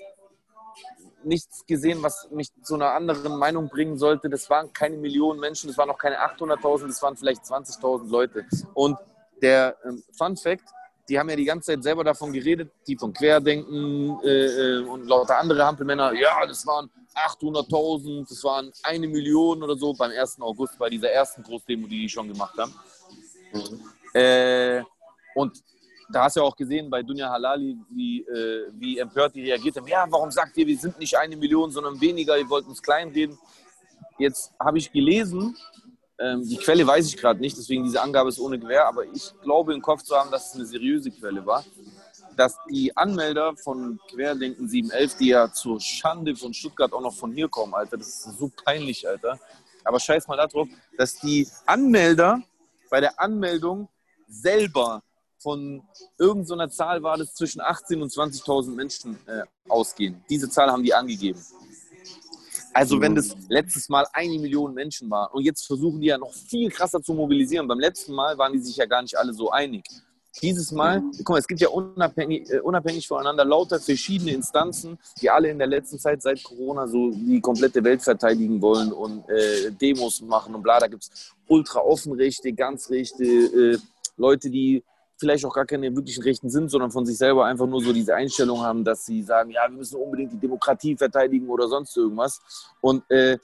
nichts 1.24 1.66
gesehen, 1.66 2.02
was 2.02 2.30
mich 2.32 2.50
zu 2.64 2.76
einer 2.76 2.94
anderen 2.94 3.38
Meinung 3.38 3.70
bringen 3.70 3.98
sollte. 3.98 4.30
Das 4.30 4.50
waren 4.50 4.72
keine 4.74 4.98
Millionen 4.98 5.40
Menschen, 5.40 5.68
das 5.68 5.78
waren 5.78 5.90
auch 5.90 5.98
keine 5.98 6.18
800.000, 6.20 6.88
das 6.88 7.02
waren 7.02 7.18
vielleicht 7.18 7.44
20.000 7.44 8.10
Leute. 8.10 8.46
Und 8.74 8.98
der 9.42 9.78
ähm, 9.86 10.04
Fun 10.18 10.38
Fact, 10.38 10.64
die 11.10 11.18
haben 11.18 11.30
ja 11.30 11.36
die 11.36 11.46
ganze 11.46 11.74
Zeit 11.74 11.84
selber 11.84 12.04
davon 12.04 12.34
geredet, 12.34 12.72
die 12.86 12.96
von 12.96 13.14
Querdenken 13.14 14.20
äh, 14.24 14.30
äh, 14.30 14.84
und 14.84 15.08
lauter 15.08 15.38
andere 15.38 15.66
Hampelmänner, 15.66 16.14
ja, 16.14 16.46
das 16.46 16.66
waren 16.68 16.90
800.000, 17.16 18.28
das 18.30 18.44
waren 18.44 18.72
eine 18.84 19.08
Million 19.08 19.64
oder 19.64 19.76
so 19.76 19.94
beim 19.94 20.12
1. 20.12 20.42
August, 20.42 20.78
bei 20.78 20.90
dieser 20.90 21.10
ersten 21.10 21.44
Großdemo, 21.44 21.88
die 21.88 22.02
die 22.02 22.10
schon 22.10 22.28
gemacht 22.28 22.56
haben. 22.58 22.74
Äh, 24.14 24.84
und 25.36 25.64
da 26.10 26.24
hast 26.24 26.36
du 26.36 26.40
ja 26.40 26.46
auch 26.46 26.56
gesehen 26.56 26.90
bei 26.90 27.04
Dunja 27.04 27.30
Halali, 27.30 27.78
wie, 27.90 28.22
äh, 28.22 28.68
wie 28.74 28.98
empört 28.98 29.36
die 29.36 29.44
reagiert 29.44 29.76
haben. 29.76 29.88
Ja, 29.88 30.06
warum 30.10 30.32
sagt 30.32 30.58
ihr, 30.58 30.66
wir 30.66 30.78
sind 30.78 30.98
nicht 31.00 31.18
eine 31.18 31.36
Million, 31.36 31.72
sondern 31.72 32.00
weniger, 32.00 32.38
ihr 32.38 32.50
wollt 32.50 32.66
uns 32.66 32.82
kleinreden. 32.82 33.38
Jetzt 34.18 34.54
habe 34.60 34.78
ich 34.78 34.92
gelesen, 34.92 35.56
ähm, 36.20 36.48
die 36.48 36.58
Quelle 36.58 36.88
weiß 36.88 37.08
ich 37.08 37.18
gerade 37.18 37.40
nicht, 37.40 37.58
deswegen 37.58 37.84
diese 37.84 38.02
Angabe 38.02 38.30
ist 38.30 38.40
ohne 38.40 38.58
Gewähr, 38.58 38.88
aber 38.88 39.06
ich 39.06 39.34
glaube 39.44 39.74
im 39.74 39.82
Kopf 39.82 40.04
zu 40.04 40.16
haben, 40.16 40.32
dass 40.32 40.50
es 40.50 40.56
eine 40.56 40.66
seriöse 40.66 41.12
Quelle 41.12 41.46
war, 41.46 41.64
dass 42.36 42.58
die 42.70 42.96
Anmelder 42.96 43.56
von 43.56 44.00
Querdenken 44.10 44.68
711, 44.68 45.18
die 45.18 45.28
ja 45.28 45.52
zur 45.52 45.80
Schande 45.80 46.36
von 46.36 46.54
Stuttgart 46.54 46.94
auch 46.94 47.02
noch 47.02 47.14
von 47.14 47.32
hier 47.32 47.50
kommen, 47.50 47.74
Alter, 47.74 47.98
das 47.98 48.08
ist 48.08 48.40
so 48.40 48.52
peinlich, 48.64 49.08
Alter. 49.08 49.40
Aber 49.84 50.00
scheiß 50.00 50.28
mal 50.28 50.38
darauf, 50.38 50.68
dass 50.98 51.16
die 51.16 51.48
Anmelder 51.66 52.42
bei 52.90 53.00
der 53.00 53.20
Anmeldung 53.20 53.88
selber 54.28 55.04
von 55.48 55.82
irgendeiner 56.20 56.70
Zahl 56.70 57.02
war 57.04 57.16
das 57.16 57.34
zwischen 57.34 57.62
18.000 57.62 58.02
und 58.02 58.12
20.000 58.12 58.76
Menschen 58.76 59.18
äh, 59.28 59.44
ausgehen. 59.70 60.22
Diese 60.30 60.50
Zahl 60.50 60.70
haben 60.70 60.84
die 60.84 60.94
angegeben. 60.94 61.40
Also 62.74 63.00
wenn 63.00 63.16
das 63.16 63.34
letztes 63.48 63.88
Mal 63.88 64.06
eine 64.12 64.38
Million 64.40 64.74
Menschen 64.74 65.10
waren 65.10 65.32
und 65.32 65.46
jetzt 65.46 65.66
versuchen 65.66 66.02
die 66.02 66.08
ja 66.08 66.18
noch 66.18 66.34
viel 66.34 66.70
krasser 66.70 67.02
zu 67.02 67.14
mobilisieren. 67.14 67.66
Beim 67.66 67.80
letzten 67.80 68.14
Mal 68.14 68.38
waren 68.38 68.52
die 68.52 68.60
sich 68.60 68.76
ja 68.76 68.86
gar 68.86 69.02
nicht 69.02 69.18
alle 69.18 69.34
so 69.34 69.50
einig. 69.50 69.86
Dieses 70.42 70.74
Mal, 70.74 71.02
guck 71.20 71.30
mal, 71.30 71.40
es 71.40 71.48
gibt 71.48 71.62
ja 71.62 71.70
unabhängig, 71.70 72.52
äh, 72.52 72.60
unabhängig 72.60 73.08
voneinander 73.08 73.46
lauter 73.46 73.80
verschiedene 73.80 74.32
Instanzen, 74.32 75.00
die 75.22 75.30
alle 75.30 75.50
in 75.50 75.60
der 75.60 75.68
letzten 75.68 75.98
Zeit 75.98 76.22
seit 76.22 76.44
Corona 76.44 76.88
so 76.88 77.12
die 77.12 77.40
komplette 77.40 77.82
Welt 77.86 78.02
verteidigen 78.02 78.62
wollen 78.62 78.92
und 78.92 79.24
äh, 79.30 79.72
Demos 79.72 80.22
machen 80.22 80.54
und 80.54 80.62
bla. 80.62 80.78
Da 80.78 80.88
gibt 80.88 81.04
es 81.04 81.34
ultra 81.48 81.80
offen 81.80 82.12
Rechte, 82.12 82.52
ganz 82.52 82.90
Rechte, 82.90 83.24
äh, 83.24 83.78
Leute, 84.18 84.50
die 84.50 84.84
vielleicht 85.18 85.46
auch 85.46 85.54
gar 85.54 85.66
keine 85.66 85.96
wirklichen 85.96 86.24
Rechten 86.24 86.50
sind, 86.50 86.70
sondern 86.70 86.92
von 86.92 87.06
sich 87.06 87.18
selber 87.18 87.46
einfach 87.46 87.68
nur 87.68 87.82
so 87.82 87.92
diese 87.92 88.16
Einstellung 88.16 88.62
haben, 88.62 88.84
dass 88.84 89.06
sie 89.06 89.24
sagen, 89.24 89.50
ja, 89.52 89.62
wir 89.68 89.78
müssen 89.78 90.00
unbedingt 90.00 90.32
die 90.34 90.40
Demokratie 90.40 90.96
verteidigen 90.96 91.50
oder 91.50 91.68
sonst 91.68 91.96
irgendwas. 91.98 92.40
Und, 92.82 93.10
äh, 93.10 93.38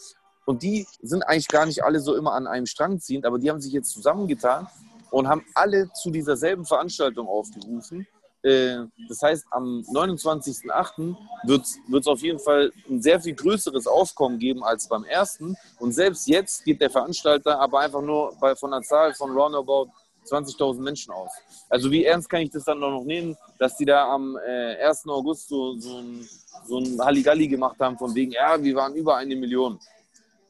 und 0.45 0.61
die 0.61 0.85
sind 1.01 1.23
eigentlich 1.23 1.47
gar 1.47 1.65
nicht 1.65 1.83
alle 1.83 1.99
so 1.99 2.15
immer 2.15 2.33
an 2.33 2.47
einem 2.47 2.65
Strang 2.65 2.99
ziehend, 2.99 3.25
aber 3.25 3.39
die 3.39 3.49
haben 3.49 3.61
sich 3.61 3.73
jetzt 3.73 3.91
zusammengetan 3.91 4.67
und 5.09 5.27
haben 5.27 5.43
alle 5.53 5.91
zu 5.93 6.09
dieser 6.11 6.35
selben 6.35 6.65
Veranstaltung 6.65 7.27
aufgerufen. 7.27 8.07
Äh, 8.43 8.79
Das 9.07 9.21
heißt, 9.21 9.45
am 9.51 9.83
29.08. 9.93 11.15
wird 11.45 11.65
es 12.01 12.07
auf 12.07 12.21
jeden 12.21 12.39
Fall 12.39 12.71
ein 12.89 13.01
sehr 13.01 13.19
viel 13.21 13.35
größeres 13.35 13.87
Aufkommen 13.87 14.37
geben 14.37 14.63
als 14.63 14.87
beim 14.87 15.05
ersten. 15.05 15.55
Und 15.79 15.93
selbst 15.93 16.27
jetzt 16.27 16.65
geht 16.65 16.81
der 16.81 16.89
Veranstalter 16.89 17.59
aber 17.59 17.79
einfach 17.79 18.01
nur 18.01 18.35
bei, 18.39 18.55
von 18.55 18.73
einer 18.73 18.83
Zahl 18.83 19.13
von 19.13 19.31
roundabout 19.31 19.89
20.000 20.25 20.81
Menschen 20.81 21.11
aus. 21.11 21.31
Also 21.69 21.91
wie 21.91 22.05
ernst 22.05 22.29
kann 22.29 22.41
ich 22.41 22.51
das 22.51 22.63
dann 22.65 22.79
noch 22.79 23.03
nehmen, 23.03 23.35
dass 23.59 23.77
die 23.77 23.85
da 23.85 24.09
am 24.09 24.37
äh, 24.37 24.75
1. 24.83 25.07
August 25.07 25.49
so, 25.49 25.77
so, 25.79 25.97
ein, 25.97 26.27
so 26.65 26.79
ein 26.79 26.99
Halligalli 26.99 27.47
gemacht 27.47 27.77
haben 27.79 27.97
von 27.97 28.13
wegen, 28.15 28.31
ja, 28.31 28.61
wir 28.61 28.75
waren 28.75 28.93
über 28.95 29.17
eine 29.17 29.35
Million. 29.35 29.79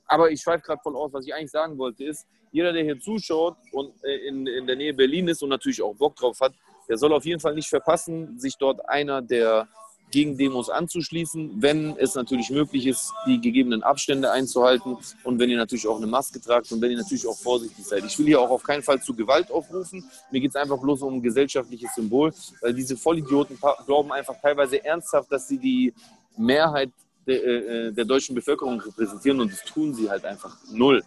Aber 0.07 0.29
ich 0.29 0.41
schweife 0.41 0.63
gerade 0.63 0.81
voll 0.81 0.95
aus. 0.95 1.11
Was 1.13 1.25
ich 1.25 1.33
eigentlich 1.33 1.51
sagen 1.51 1.77
wollte 1.77 2.03
ist, 2.03 2.27
jeder, 2.51 2.71
der 2.71 2.83
hier 2.83 2.99
zuschaut 2.99 3.57
und 3.71 3.91
äh, 4.03 4.27
in, 4.27 4.45
in 4.45 4.67
der 4.67 4.75
Nähe 4.75 4.93
Berlin 4.93 5.27
ist 5.27 5.41
und 5.41 5.49
natürlich 5.49 5.81
auch 5.81 5.95
Bock 5.95 6.15
drauf 6.15 6.39
hat, 6.39 6.53
der 6.87 6.97
soll 6.97 7.13
auf 7.13 7.25
jeden 7.25 7.39
Fall 7.39 7.55
nicht 7.55 7.69
verpassen, 7.69 8.37
sich 8.37 8.55
dort 8.57 8.87
einer 8.87 9.21
der 9.21 9.67
Gegendemos 10.13 10.69
anzuschließen, 10.69 11.55
wenn 11.59 11.97
es 11.97 12.13
natürlich 12.13 12.51
möglich 12.51 12.85
ist, 12.85 13.11
die 13.25 13.41
gegebenen 13.41 13.81
Abstände 13.81 14.29
einzuhalten 14.29 14.95
und 15.23 15.39
wenn 15.39 15.49
ihr 15.49 15.57
natürlich 15.57 15.87
auch 15.87 15.97
eine 15.97 16.05
Maske 16.05 16.39
tragt 16.39 16.71
und 16.71 16.81
wenn 16.81 16.91
ihr 16.91 16.97
natürlich 16.97 17.25
auch 17.27 17.37
vorsichtig 17.37 17.83
seid. 17.83 18.05
Ich 18.05 18.19
will 18.19 18.27
hier 18.27 18.39
auch 18.39 18.51
auf 18.51 18.61
keinen 18.61 18.83
Fall 18.83 19.01
zu 19.01 19.15
Gewalt 19.15 19.49
aufrufen. 19.49 20.05
Mir 20.31 20.39
geht 20.39 20.51
es 20.51 20.55
einfach 20.55 20.79
bloß 20.79 21.01
um 21.01 21.15
ein 21.15 21.21
gesellschaftliches 21.23 21.95
Symbol, 21.95 22.31
weil 22.61 22.75
diese 22.75 22.95
Vollidioten 22.95 23.57
glauben 23.87 24.11
einfach 24.11 24.39
teilweise 24.39 24.85
ernsthaft, 24.85 25.31
dass 25.31 25.47
sie 25.47 25.57
die 25.57 25.93
Mehrheit 26.37 26.91
der, 27.25 27.43
äh, 27.43 27.91
der 27.91 28.05
deutschen 28.05 28.35
Bevölkerung 28.35 28.79
repräsentieren 28.81 29.41
und 29.41 29.51
das 29.51 29.63
tun 29.63 29.95
sie 29.95 30.11
halt 30.11 30.25
einfach 30.25 30.55
null. 30.71 31.01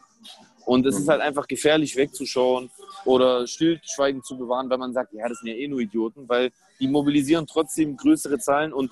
Und 0.64 0.84
es 0.84 0.98
ist 0.98 1.07
halt 1.07 1.20
einfach 1.20 1.46
gefährlich 1.46 1.94
wegzuschauen 1.94 2.70
oder 3.04 3.46
Stillschweigen 3.46 4.24
zu 4.24 4.36
bewahren, 4.36 4.68
weil 4.68 4.78
man 4.78 4.92
sagt, 4.92 5.12
ja, 5.12 5.28
das 5.28 5.38
sind 5.38 5.48
ja 5.48 5.54
eh 5.54 5.68
nur 5.68 5.78
Idioten, 5.78 6.28
weil 6.28 6.50
die 6.81 6.89
mobilisieren 6.89 7.47
trotzdem 7.47 7.97
größere 7.97 8.39
Zahlen 8.39 8.72
und 8.72 8.91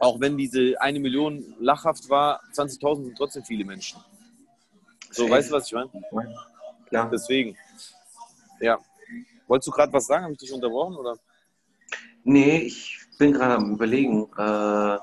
auch 0.00 0.20
wenn 0.20 0.36
diese 0.36 0.80
eine 0.80 1.00
Million 1.00 1.54
lachhaft 1.58 2.08
war, 2.08 2.40
20.000 2.52 3.04
sind 3.04 3.16
trotzdem 3.16 3.44
viele 3.44 3.64
Menschen. 3.64 3.98
So, 5.10 5.22
Safe. 5.22 5.30
weißt 5.30 5.50
du, 5.50 5.54
was 5.54 5.66
ich 5.66 5.72
meine? 5.72 6.34
Klar. 6.86 7.10
Deswegen. 7.10 7.56
Ja. 8.60 8.78
Wolltest 9.46 9.68
du 9.68 9.72
gerade 9.72 9.92
was 9.92 10.06
sagen? 10.06 10.24
Habe 10.24 10.32
ich 10.34 10.38
dich 10.38 10.52
unterbrochen? 10.52 10.96
Oder? 10.96 11.16
Nee, 12.24 12.58
ich 12.58 12.98
bin 13.18 13.32
gerade 13.32 13.54
am 13.54 13.72
Überlegen. 13.72 14.28
Äh, 14.36 14.98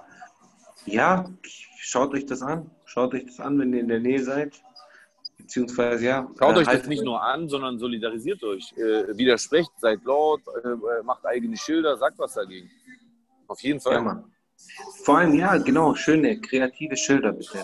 ja, 0.85 1.29
schaut 1.77 2.13
euch 2.13 2.25
das 2.25 2.41
an. 2.41 2.69
Schaut 2.85 3.13
euch 3.13 3.25
das 3.25 3.39
an, 3.39 3.57
wenn 3.57 3.73
ihr 3.73 3.79
in 3.79 3.87
der 3.87 3.99
Nähe 3.99 4.23
seid. 4.23 4.61
Beziehungsweise, 5.45 6.03
ja. 6.05 6.27
Schaut 6.39 6.55
äh, 6.55 6.59
euch 6.59 6.65
das 6.65 6.67
haltet 6.67 6.89
nicht 6.89 7.03
nur 7.03 7.21
an, 7.21 7.47
sondern 7.47 7.77
solidarisiert 7.77 8.43
euch. 8.43 8.73
Äh, 8.77 9.15
widersprecht, 9.15 9.69
seid 9.77 10.03
laut, 10.03 10.41
äh, 10.63 10.69
äh, 10.69 11.03
macht 11.03 11.23
eigene 11.23 11.55
Schilder, 11.55 11.95
sagt 11.97 12.17
was 12.17 12.33
dagegen. 12.33 12.69
Auf 13.47 13.61
jeden 13.61 13.79
Fall. 13.79 13.93
Ja. 13.93 14.23
Vor 15.03 15.19
allem, 15.19 15.35
ja, 15.35 15.57
genau, 15.57 15.93
schöne, 15.93 16.39
kreative 16.41 16.97
Schilder 16.97 17.31
bitte. 17.31 17.63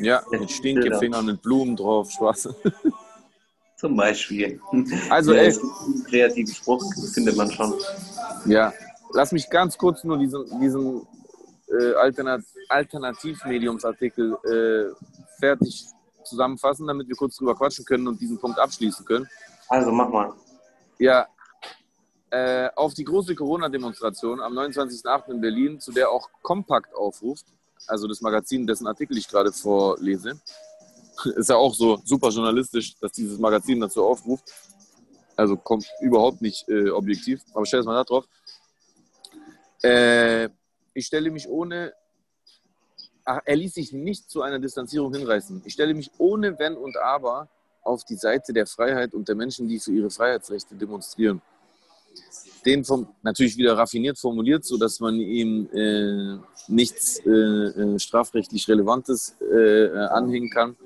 Ja, 0.00 0.22
mit 0.30 0.50
Stinkefingern 0.50 1.30
und 1.30 1.40
Blumen 1.40 1.74
drauf, 1.74 2.10
Spaß. 2.10 2.50
Zum 3.76 3.96
Beispiel. 3.96 4.60
Also, 5.08 5.32
Ja, 5.32 5.42
ey. 5.42 5.56
kreativen 6.10 6.52
Spruch, 6.52 6.84
findet 7.14 7.36
man 7.36 7.50
schon. 7.50 7.72
Ja, 8.44 8.74
lass 9.14 9.32
mich 9.32 9.48
ganz 9.48 9.78
kurz 9.78 10.04
nur 10.04 10.18
diesen, 10.18 10.44
diesen 10.60 11.06
äh, 11.68 11.94
Alternat 11.94 12.42
Alternativmediumsartikel 12.68 14.36
äh, 14.44 14.92
fertig 15.38 15.86
zusammenfassen, 16.26 16.86
damit 16.86 17.08
wir 17.08 17.16
kurz 17.16 17.36
drüber 17.36 17.54
quatschen 17.54 17.84
können 17.84 18.08
und 18.08 18.20
diesen 18.20 18.38
Punkt 18.38 18.58
abschließen 18.58 19.04
können. 19.04 19.28
Also 19.68 19.90
mach 19.90 20.08
mal. 20.08 20.32
Ja, 20.98 21.26
äh, 22.30 22.68
auf 22.74 22.94
die 22.94 23.04
große 23.04 23.34
Corona-Demonstration 23.34 24.40
am 24.40 24.52
29.08. 24.52 25.30
in 25.30 25.40
Berlin, 25.40 25.80
zu 25.80 25.92
der 25.92 26.10
auch 26.10 26.28
Kompakt 26.42 26.94
aufruft, 26.94 27.46
also 27.86 28.08
das 28.08 28.20
Magazin, 28.20 28.66
dessen 28.66 28.86
Artikel 28.86 29.16
ich 29.16 29.28
gerade 29.28 29.52
vorlese. 29.52 30.40
Ist 31.36 31.48
ja 31.48 31.56
auch 31.56 31.74
so 31.74 32.00
super 32.04 32.28
journalistisch, 32.30 32.96
dass 32.98 33.12
dieses 33.12 33.38
Magazin 33.38 33.80
dazu 33.80 34.04
aufruft. 34.04 34.52
Also 35.36 35.56
kommt 35.56 35.86
überhaupt 36.00 36.42
nicht 36.42 36.68
äh, 36.68 36.90
objektiv, 36.90 37.42
aber 37.54 37.66
stell 37.66 37.80
es 37.80 37.86
mal 37.86 37.94
da 37.94 38.04
drauf. 38.04 38.24
Äh, 39.82 40.48
ich 40.94 41.06
stelle 41.06 41.30
mich 41.30 41.48
ohne, 41.48 41.92
er 43.26 43.56
ließ 43.56 43.74
sich 43.74 43.92
nicht 43.92 44.30
zu 44.30 44.42
einer 44.42 44.58
Distanzierung 44.58 45.12
hinreißen. 45.12 45.62
Ich 45.64 45.72
stelle 45.72 45.94
mich 45.94 46.10
ohne 46.18 46.58
Wenn 46.58 46.76
und 46.76 46.96
Aber 46.96 47.48
auf 47.82 48.04
die 48.04 48.16
Seite 48.16 48.52
der 48.52 48.66
Freiheit 48.66 49.14
und 49.14 49.28
der 49.28 49.34
Menschen, 49.34 49.68
die 49.68 49.78
für 49.78 49.92
ihre 49.92 50.10
Freiheitsrechte 50.10 50.74
demonstrieren. 50.74 51.42
Den 52.64 52.84
vom, 52.84 53.08
natürlich 53.22 53.56
wieder 53.56 53.76
raffiniert 53.76 54.18
formuliert, 54.18 54.64
sodass 54.64 54.98
man 55.00 55.16
ihm 55.16 55.68
äh, 55.72 56.38
nichts 56.68 57.20
äh, 57.24 57.30
äh, 57.30 57.98
strafrechtlich 57.98 58.66
Relevantes 58.68 59.36
äh, 59.40 59.88
anhängen 59.96 60.50
kann. 60.50 60.76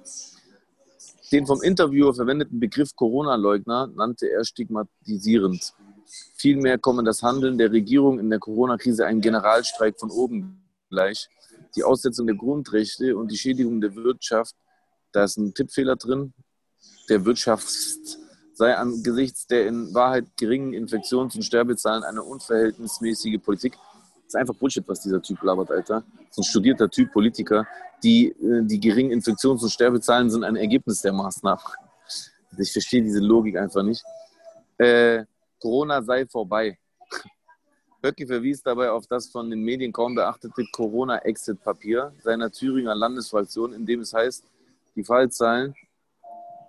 Den 1.33 1.47
vom 1.47 1.63
Interviewer 1.63 2.13
verwendeten 2.13 2.59
Begriff 2.59 2.97
Corona-Leugner 2.97 3.87
nannte 3.87 4.29
er 4.29 4.45
stigmatisierend. 4.45 5.73
Vielmehr 6.35 6.77
komme 6.77 7.05
das 7.05 7.23
Handeln 7.23 7.57
der 7.57 7.71
Regierung 7.71 8.19
in 8.19 8.29
der 8.31 8.41
Corona-Krise 8.41 9.07
einem 9.07 9.21
Generalstreik 9.21 9.99
von 9.99 10.11
oben 10.11 10.61
gleich. 10.91 11.29
Die 11.77 11.85
Aussetzung 11.85 12.27
der 12.27 12.37
Grundrechte 12.37 13.17
und 13.17 13.31
die 13.31 13.37
Schädigung 13.37 13.81
der 13.81 13.95
Wirtschaft, 13.95 14.55
da 15.13 15.25
ist 15.25 15.37
ein 15.39 15.55
Tippfehler 15.55 15.97
drin, 15.97 16.33
der 17.09 17.25
Wirtschaft 17.25 17.69
sei 18.55 18.77
angesichts 18.77 19.47
der 19.47 19.67
in 19.67 19.93
Wahrheit 19.95 20.27
geringen 20.39 20.75
Infektions- 20.75 21.35
und 21.35 21.43
Sterbezahlen 21.43 22.05
eine 22.05 22.23
unverhältnismäßige 22.23 23.41
Politik. 23.43 23.73
Das 23.73 24.35
ist 24.35 24.37
einfach 24.37 24.55
Bullshit, 24.55 24.87
was 24.87 25.01
dieser 25.01 25.23
Typ 25.23 25.43
labert, 25.43 25.71
Alter. 25.71 26.05
Ist 26.29 26.39
ein 26.39 26.45
studierter 26.45 26.89
Typ, 26.91 27.11
Politiker. 27.11 27.67
Die, 28.03 28.29
äh, 28.29 28.63
die 28.65 28.79
geringen 28.79 29.13
Infektions- 29.13 29.63
und 29.63 29.71
Sterbezahlen 29.71 30.31
sind 30.31 30.45
ein 30.45 30.57
Ergebnis 30.57 31.01
der 31.01 31.13
Maßnahmen. 31.13 31.65
Ich 32.59 32.71
verstehe 32.71 33.03
diese 33.03 33.21
Logik 33.21 33.57
einfach 33.57 33.83
nicht. 33.83 34.05
Äh, 34.77 35.25
Corona 35.59 36.03
sei 36.03 36.27
vorbei. 36.27 36.79
Höcke 38.03 38.27
verwies 38.27 38.63
dabei 38.63 38.91
auf 38.91 39.07
das 39.07 39.29
von 39.29 39.51
den 39.51 39.63
Medien 39.63 39.93
kaum 39.93 40.15
beachtete 40.15 40.65
Corona-Exit-Papier 40.73 42.13
seiner 42.23 42.51
Thüringer 42.51 42.95
Landesfraktion, 42.95 43.73
in 43.73 43.87
dem 43.87 44.01
es 44.01 44.13
heißt, 44.13 44.45
die 44.97 45.05
Fallzahlen 45.05 45.75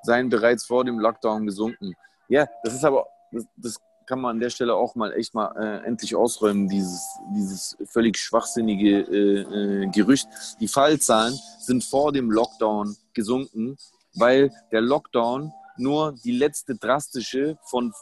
seien 0.03 0.29
bereits 0.29 0.65
vor 0.65 0.83
dem 0.83 0.99
Lockdown 0.99 1.45
gesunken. 1.45 1.93
Ja, 2.27 2.47
das 2.63 2.73
ist 2.73 2.83
aber, 2.83 3.07
das, 3.31 3.45
das 3.55 3.77
kann 4.05 4.19
man 4.19 4.35
an 4.35 4.39
der 4.39 4.49
Stelle 4.49 4.75
auch 4.75 4.95
mal 4.95 5.13
echt 5.13 5.33
mal 5.33 5.55
äh, 5.55 5.85
endlich 5.85 6.15
ausräumen, 6.15 6.67
dieses, 6.67 7.01
dieses 7.33 7.77
völlig 7.85 8.17
schwachsinnige 8.17 9.01
äh, 9.01 9.83
äh, 9.83 9.87
Gerücht. 9.87 10.27
Die 10.59 10.67
Fallzahlen 10.67 11.39
sind 11.59 11.83
vor 11.83 12.11
dem 12.11 12.29
Lockdown 12.29 12.97
gesunken, 13.13 13.77
weil 14.15 14.51
der 14.71 14.81
Lockdown 14.81 15.53
nur 15.77 16.13
die 16.23 16.33
letzte 16.33 16.75
drastische 16.75 17.57
von 17.63 17.93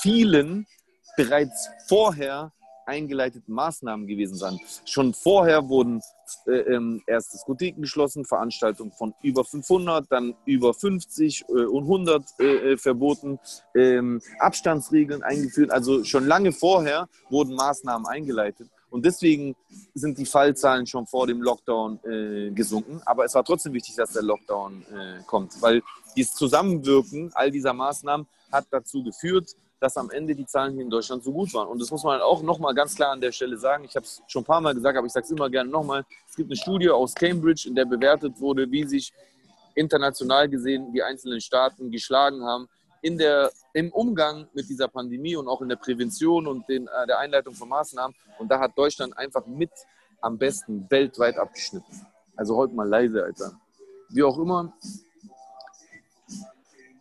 vielen 0.00 0.66
bereits 1.16 1.68
vorher 1.86 2.52
eingeleiteten 2.86 3.54
Maßnahmen 3.54 4.06
gewesen 4.06 4.34
sein. 4.36 4.58
Schon 4.84 5.14
vorher 5.14 5.68
wurden 5.68 6.00
äh, 6.46 6.74
ähm, 6.74 7.02
erst 7.06 7.34
Diskotheken 7.34 7.80
geschlossen, 7.82 8.24
Veranstaltungen 8.24 8.92
von 8.92 9.14
über 9.22 9.44
500, 9.44 10.06
dann 10.10 10.34
über 10.44 10.74
50 10.74 11.44
äh, 11.48 11.52
und 11.52 11.84
100 11.84 12.24
äh, 12.38 12.44
äh, 12.44 12.76
verboten, 12.76 13.38
ähm, 13.74 14.20
Abstandsregeln 14.38 15.22
eingeführt. 15.22 15.70
Also 15.70 16.04
schon 16.04 16.26
lange 16.26 16.52
vorher 16.52 17.08
wurden 17.30 17.54
Maßnahmen 17.54 18.06
eingeleitet. 18.06 18.68
Und 18.90 19.06
deswegen 19.06 19.56
sind 19.94 20.18
die 20.18 20.26
Fallzahlen 20.26 20.86
schon 20.86 21.06
vor 21.06 21.26
dem 21.26 21.40
Lockdown 21.40 21.98
äh, 22.04 22.50
gesunken. 22.50 23.00
Aber 23.06 23.24
es 23.24 23.34
war 23.34 23.42
trotzdem 23.42 23.72
wichtig, 23.72 23.96
dass 23.96 24.12
der 24.12 24.22
Lockdown 24.22 24.82
äh, 24.82 25.22
kommt, 25.26 25.60
weil 25.62 25.82
dieses 26.14 26.34
Zusammenwirken 26.34 27.30
all 27.32 27.50
dieser 27.50 27.72
Maßnahmen 27.72 28.26
hat 28.52 28.66
dazu 28.70 29.02
geführt, 29.02 29.56
dass 29.82 29.96
am 29.96 30.10
Ende 30.10 30.34
die 30.34 30.46
Zahlen 30.46 30.74
hier 30.74 30.82
in 30.82 30.90
Deutschland 30.90 31.24
so 31.24 31.32
gut 31.32 31.52
waren. 31.54 31.66
Und 31.66 31.80
das 31.80 31.90
muss 31.90 32.04
man 32.04 32.20
auch 32.20 32.40
nochmal 32.42 32.72
ganz 32.72 32.94
klar 32.94 33.10
an 33.10 33.20
der 33.20 33.32
Stelle 33.32 33.56
sagen. 33.56 33.84
Ich 33.84 33.96
habe 33.96 34.06
es 34.06 34.22
schon 34.28 34.42
ein 34.42 34.46
paar 34.46 34.60
Mal 34.60 34.74
gesagt, 34.74 34.96
aber 34.96 35.06
ich 35.06 35.12
sage 35.12 35.24
es 35.24 35.30
immer 35.32 35.50
gerne 35.50 35.68
nochmal. 35.68 36.04
Es 36.28 36.36
gibt 36.36 36.48
eine 36.48 36.56
Studie 36.56 36.88
aus 36.88 37.14
Cambridge, 37.14 37.66
in 37.66 37.74
der 37.74 37.84
bewertet 37.84 38.38
wurde, 38.38 38.70
wie 38.70 38.84
sich 38.84 39.12
international 39.74 40.48
gesehen 40.48 40.92
die 40.92 41.02
einzelnen 41.02 41.40
Staaten 41.40 41.90
geschlagen 41.90 42.44
haben 42.44 42.68
in 43.00 43.18
der, 43.18 43.50
im 43.72 43.90
Umgang 43.90 44.46
mit 44.54 44.68
dieser 44.68 44.86
Pandemie 44.86 45.34
und 45.34 45.48
auch 45.48 45.60
in 45.60 45.68
der 45.68 45.76
Prävention 45.76 46.46
und 46.46 46.68
den, 46.68 46.86
äh, 46.86 47.06
der 47.08 47.18
Einleitung 47.18 47.54
von 47.54 47.68
Maßnahmen. 47.68 48.14
Und 48.38 48.48
da 48.48 48.60
hat 48.60 48.78
Deutschland 48.78 49.18
einfach 49.18 49.44
mit 49.46 49.72
am 50.20 50.38
besten 50.38 50.86
weltweit 50.88 51.36
abgeschnitten. 51.36 52.06
Also 52.36 52.56
heute 52.56 52.72
mal 52.74 52.88
leise, 52.88 53.24
Alter. 53.24 53.52
Wie 54.10 54.22
auch 54.22 54.38
immer, 54.38 54.72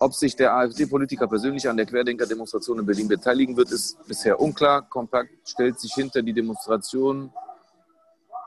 ob 0.02 0.16
sich 0.16 0.36
der 0.36 0.56
AfD-Politiker 0.56 1.28
persönlich 1.28 1.70
an 1.70 1.78
der 1.78 1.86
Querdenker-Demonstration 1.86 2.80
in 2.80 2.86
Berlin 2.88 3.08
beteiligen 3.08 3.56
wird, 3.56 3.72
ist 3.72 4.04
bisher 4.08 4.40
unklar. 4.40 4.82
Kompakt 4.82 5.30
stellt 5.48 5.80
sich 5.80 5.94
hinter 5.94 6.24
die 6.24 6.34
Demonstration 6.34 7.32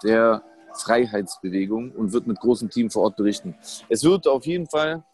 der 0.03 0.43
Freiheitsbewegung 0.75 1.93
und 1.93 2.13
wird 2.13 2.27
mit 2.27 2.41
großem 2.41 2.71
Team 2.71 2.91
vor 2.91 3.05
Ort 3.05 3.17
berichten. 3.17 3.55
Es 3.89 4.03
wird 4.03 4.27
auf 4.27 4.45
jeden 4.47 4.67
Fall 4.67 5.05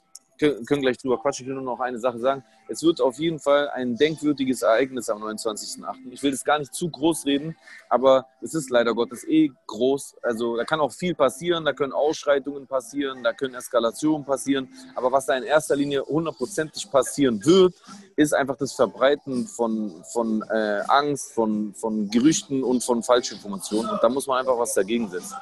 können 0.40 0.82
gleich 0.82 0.98
drüber 0.98 1.18
quatschen. 1.18 1.44
Ich 1.44 1.48
will 1.48 1.54
nur 1.54 1.64
noch 1.64 1.80
eine 1.80 1.98
Sache 1.98 2.18
sagen. 2.18 2.42
Es 2.68 2.82
wird 2.82 3.00
auf 3.00 3.18
jeden 3.18 3.38
Fall 3.38 3.68
ein 3.70 3.96
denkwürdiges 3.96 4.62
Ereignis 4.62 5.08
am 5.08 5.22
29.08. 5.22 5.96
Ich 6.10 6.22
will 6.22 6.30
das 6.30 6.44
gar 6.44 6.58
nicht 6.58 6.74
zu 6.74 6.88
groß 6.88 7.26
reden, 7.26 7.56
aber 7.88 8.26
es 8.40 8.54
ist 8.54 8.70
leider 8.70 8.94
Gottes 8.94 9.26
eh 9.26 9.50
groß. 9.66 10.16
Also 10.22 10.56
da 10.56 10.64
kann 10.64 10.80
auch 10.80 10.92
viel 10.92 11.14
passieren, 11.14 11.64
da 11.64 11.72
können 11.72 11.92
Ausschreitungen 11.92 12.66
passieren, 12.66 13.22
da 13.22 13.32
können 13.32 13.54
Eskalationen 13.54 14.24
passieren. 14.24 14.68
Aber 14.94 15.12
was 15.12 15.26
da 15.26 15.36
in 15.36 15.42
erster 15.42 15.76
Linie 15.76 16.02
hundertprozentig 16.04 16.90
passieren 16.90 17.44
wird, 17.44 17.74
ist 18.16 18.32
einfach 18.32 18.56
das 18.56 18.72
Verbreiten 18.72 19.46
von, 19.46 20.02
von 20.12 20.42
äh, 20.50 20.82
Angst, 20.88 21.32
von, 21.32 21.74
von 21.74 22.08
Gerüchten 22.10 22.62
und 22.62 22.82
von 22.82 23.02
Falschinformationen. 23.02 23.90
Und 23.90 24.02
da 24.02 24.08
muss 24.08 24.26
man 24.26 24.38
einfach 24.38 24.58
was 24.58 24.74
dagegen 24.74 25.08
setzen. 25.08 25.36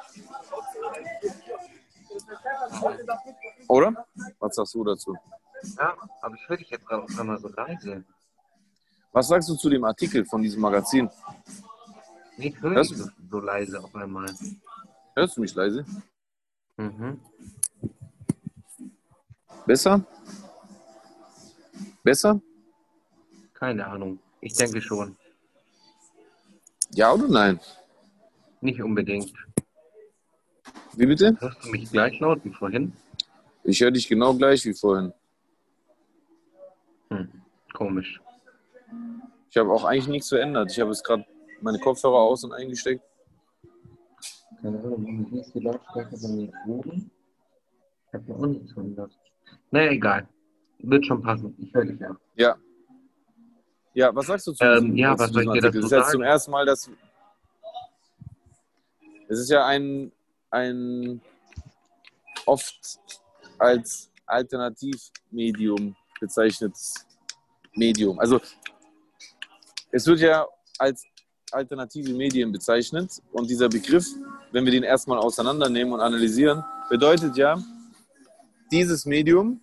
Oder? 3.68 4.06
Was 4.38 4.56
sagst 4.56 4.74
du 4.74 4.82
dazu? 4.82 5.16
Ja, 5.76 5.94
aber 6.22 6.34
ich 6.34 6.48
höre 6.48 6.56
dich 6.56 6.70
jetzt 6.70 6.86
gerade 6.86 7.02
auf 7.04 7.18
einmal 7.18 7.38
so 7.38 7.48
leise. 7.48 8.04
Was 9.12 9.28
sagst 9.28 9.48
du 9.48 9.54
zu 9.56 9.68
dem 9.68 9.84
Artikel 9.84 10.24
von 10.24 10.42
diesem 10.42 10.60
Magazin? 10.60 11.10
Nee, 12.36 12.48
ich 12.48 12.62
höre 12.62 12.82
dich 12.82 12.96
so, 12.96 13.08
so 13.30 13.40
leise 13.40 13.82
auf 13.82 13.94
einmal. 13.94 14.32
Hörst 15.14 15.36
du 15.36 15.40
mich 15.40 15.54
leise? 15.54 15.84
Mhm. 16.76 17.20
Besser? 19.66 20.04
Besser? 22.02 22.40
Keine 23.52 23.86
Ahnung. 23.86 24.18
Ich 24.40 24.54
denke 24.54 24.80
schon. 24.80 25.16
Ja 26.92 27.12
oder 27.12 27.28
nein? 27.28 27.60
Nicht 28.60 28.80
unbedingt. 28.82 29.32
Wie 30.94 31.06
bitte? 31.06 31.36
Hörst 31.40 31.64
du 31.64 31.70
mich 31.70 31.90
gleich 31.90 32.18
laut 32.20 32.44
wie 32.44 32.52
vorhin? 32.52 32.92
Ich 33.68 33.82
höre 33.82 33.90
dich 33.90 34.08
genau 34.08 34.32
gleich 34.32 34.64
wie 34.64 34.72
vorhin. 34.72 35.12
Hm, 37.10 37.28
komisch. 37.74 38.18
Ich 39.50 39.58
habe 39.58 39.70
auch 39.70 39.84
eigentlich 39.84 40.08
nichts 40.08 40.30
verändert. 40.30 40.70
Ich 40.72 40.80
habe 40.80 40.90
jetzt 40.90 41.04
gerade 41.04 41.26
meine 41.60 41.78
Kopfhörer 41.78 42.16
aus 42.18 42.44
und 42.44 42.52
eingesteckt. 42.54 43.02
Keine 44.62 44.78
Ahnung, 44.78 45.26
wie 45.30 45.40
ist 45.40 45.52
die 45.54 45.60
Lautstärke 45.60 46.16
bei 46.16 46.28
mir 46.28 46.52
oben? 46.66 47.10
Ich 48.06 48.14
habe 48.14 48.34
auch 48.34 48.46
nichts 48.46 48.72
verändert. 48.72 49.12
Naja, 49.70 49.90
egal. 49.90 50.28
Wird 50.78 51.04
schon 51.04 51.20
passen. 51.22 51.54
Ich 51.58 51.74
höre 51.74 51.84
dich 51.84 52.00
ja. 52.00 52.16
Ja. 52.36 52.56
Ja, 53.92 54.14
was 54.14 54.26
sagst 54.28 54.46
du 54.46 54.52
zu 54.52 54.64
Ähm, 54.64 54.80
diesem, 54.84 54.96
ja, 54.96 55.14
zu 55.14 55.24
was 55.24 55.30
soll 55.30 55.42
ich 55.42 55.50
dir 55.52 55.60
dazu 55.60 55.76
Das 55.80 55.84
ist 55.84 55.90
jetzt 55.92 56.00
sagen? 56.06 56.12
zum 56.12 56.22
ersten 56.22 56.50
Mal, 56.52 56.64
dass. 56.64 56.90
Es 59.28 59.38
ist 59.40 59.50
ja 59.50 59.66
ein, 59.66 60.10
ein 60.50 61.20
oft 62.46 62.98
als 63.58 64.10
Alternativmedium 64.26 65.96
bezeichnetes 66.20 67.06
Medium. 67.74 68.18
Also 68.18 68.40
es 69.90 70.06
wird 70.06 70.20
ja 70.20 70.46
als 70.78 71.04
alternative 71.50 72.12
Medien 72.12 72.52
bezeichnet 72.52 73.22
und 73.32 73.48
dieser 73.48 73.68
Begriff, 73.68 74.06
wenn 74.52 74.64
wir 74.64 74.72
den 74.72 74.82
erstmal 74.82 75.18
auseinandernehmen 75.18 75.92
und 75.94 76.00
analysieren, 76.00 76.62
bedeutet 76.90 77.36
ja, 77.36 77.62
dieses 78.70 79.06
Medium 79.06 79.62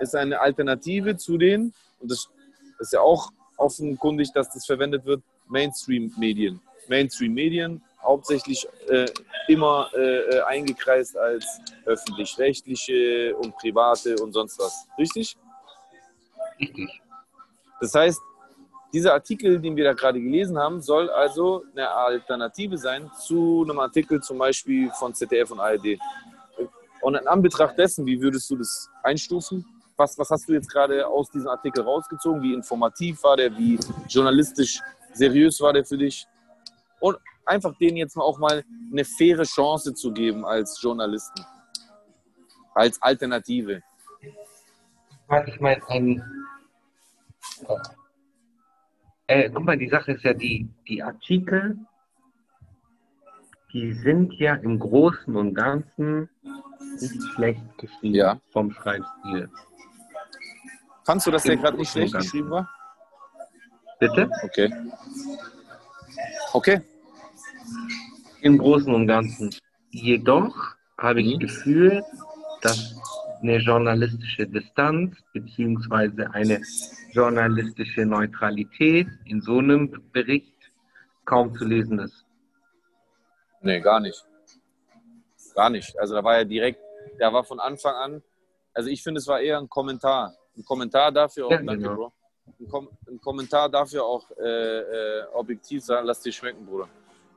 ist 0.00 0.14
eine 0.16 0.40
Alternative 0.40 1.16
zu 1.16 1.38
den, 1.38 1.72
und 2.00 2.10
das 2.10 2.28
ist 2.78 2.92
ja 2.92 3.00
auch 3.00 3.30
offenkundig, 3.56 4.32
dass 4.32 4.50
das 4.50 4.66
verwendet 4.66 5.04
wird, 5.04 5.22
Mainstream-Medien. 5.48 6.60
Mainstream-Medien, 6.88 7.82
hauptsächlich 8.02 8.66
äh, 8.88 9.06
immer 9.48 9.90
äh, 9.94 10.36
äh, 10.36 10.40
eingekreist 10.42 11.16
als 11.16 11.60
öffentlich-rechtliche 11.84 13.34
und 13.36 13.56
private 13.56 14.16
und 14.22 14.32
sonst 14.32 14.58
was. 14.58 14.86
Richtig? 14.98 15.36
Richtig. 16.58 17.00
Das 17.80 17.94
heißt, 17.94 18.20
dieser 18.92 19.14
Artikel, 19.14 19.60
den 19.60 19.76
wir 19.76 19.84
da 19.84 19.92
gerade 19.92 20.20
gelesen 20.20 20.58
haben, 20.58 20.80
soll 20.80 21.08
also 21.10 21.64
eine 21.72 21.88
Alternative 21.88 22.76
sein 22.76 23.10
zu 23.18 23.64
einem 23.64 23.78
Artikel 23.78 24.20
zum 24.20 24.38
Beispiel 24.38 24.90
von 24.90 25.14
ZDF 25.14 25.50
und 25.52 25.60
ARD. 25.60 25.98
Und 27.00 27.14
in 27.14 27.26
Anbetracht 27.26 27.78
dessen, 27.78 28.04
wie 28.04 28.20
würdest 28.20 28.50
du 28.50 28.56
das 28.56 28.90
einstufen? 29.02 29.64
Was, 29.96 30.18
was 30.18 30.30
hast 30.30 30.48
du 30.48 30.52
jetzt 30.52 30.70
gerade 30.70 31.06
aus 31.06 31.30
diesem 31.30 31.48
Artikel 31.48 31.82
rausgezogen? 31.82 32.42
Wie 32.42 32.52
informativ 32.52 33.22
war 33.22 33.36
der? 33.36 33.56
Wie 33.56 33.78
journalistisch 34.08 34.80
seriös 35.12 35.60
war 35.60 35.72
der 35.72 35.84
für 35.84 35.96
dich? 35.96 36.26
Und 36.98 37.16
einfach 37.44 37.76
denen 37.78 37.96
jetzt 37.96 38.16
auch 38.16 38.38
mal 38.38 38.64
eine 38.90 39.04
faire 39.04 39.44
Chance 39.44 39.94
zu 39.94 40.12
geben 40.12 40.44
als 40.44 40.80
Journalisten, 40.82 41.44
als 42.74 43.00
Alternative. 43.02 43.82
Ich 45.46 45.60
meine, 45.60 45.80
ein, 45.88 46.22
äh, 49.28 49.48
guck 49.50 49.64
mal, 49.64 49.78
die 49.78 49.88
Sache 49.88 50.12
ist 50.12 50.24
ja, 50.24 50.34
die, 50.34 50.68
die 50.88 51.02
Artikel, 51.02 51.78
die 53.72 53.92
sind 53.92 54.32
ja 54.34 54.54
im 54.56 54.78
Großen 54.80 55.36
und 55.36 55.54
Ganzen 55.54 56.28
nicht 57.00 57.22
schlecht 57.34 57.78
geschrieben 57.78 58.14
Ja. 58.14 58.40
vom 58.50 58.72
Schreibstil. 58.72 59.48
Fandst 61.04 61.26
du, 61.26 61.30
dass 61.30 61.44
der 61.44 61.56
gerade 61.56 61.76
nicht 61.76 61.90
schlecht 61.92 62.14
geschrieben 62.14 62.50
war? 62.50 62.68
Bitte? 64.00 64.30
Okay. 64.42 64.72
Okay. 66.52 66.80
Im 68.42 68.58
Großen 68.58 68.92
und 68.94 69.06
Ganzen. 69.06 69.54
Jedoch 69.90 70.54
habe 70.98 71.20
ich 71.20 71.36
Mhm. 71.36 71.40
das 71.40 71.50
Gefühl, 71.54 72.04
dass 72.62 72.94
eine 73.42 73.56
journalistische 73.58 74.46
Distanz 74.46 75.16
beziehungsweise 75.32 76.30
eine 76.32 76.60
journalistische 77.12 78.04
Neutralität 78.04 79.08
in 79.24 79.40
so 79.40 79.58
einem 79.58 79.90
Bericht 80.12 80.54
kaum 81.24 81.54
zu 81.54 81.64
lesen 81.64 81.98
ist. 82.00 82.24
Nee, 83.62 83.80
gar 83.80 84.00
nicht. 84.00 84.24
Gar 85.54 85.70
nicht. 85.70 85.98
Also 85.98 86.14
da 86.14 86.24
war 86.24 86.38
ja 86.38 86.44
direkt, 86.44 86.80
da 87.18 87.32
war 87.32 87.44
von 87.44 87.60
Anfang 87.60 87.94
an, 87.94 88.22
also 88.72 88.88
ich 88.88 89.02
finde, 89.02 89.18
es 89.18 89.26
war 89.26 89.40
eher 89.40 89.58
ein 89.58 89.68
Kommentar. 89.68 90.34
Ein 90.56 90.64
Kommentar 90.64 91.10
dafür 91.12 91.46
auch, 91.46 91.50
Ja, 91.50 91.62
danke, 91.62 91.78
genau. 91.78 91.94
Bro. 91.96 92.12
Ein, 92.58 92.68
Kom 92.68 92.88
ein 93.08 93.20
Kommentar 93.20 93.68
dafür 93.68 94.04
auch 94.04 94.30
äh, 94.38 94.78
äh, 94.80 95.24
objektiv 95.32 95.84
sein, 95.84 96.04
lass 96.04 96.20
dir 96.20 96.32
schmecken, 96.32 96.64
Bruder. 96.66 96.88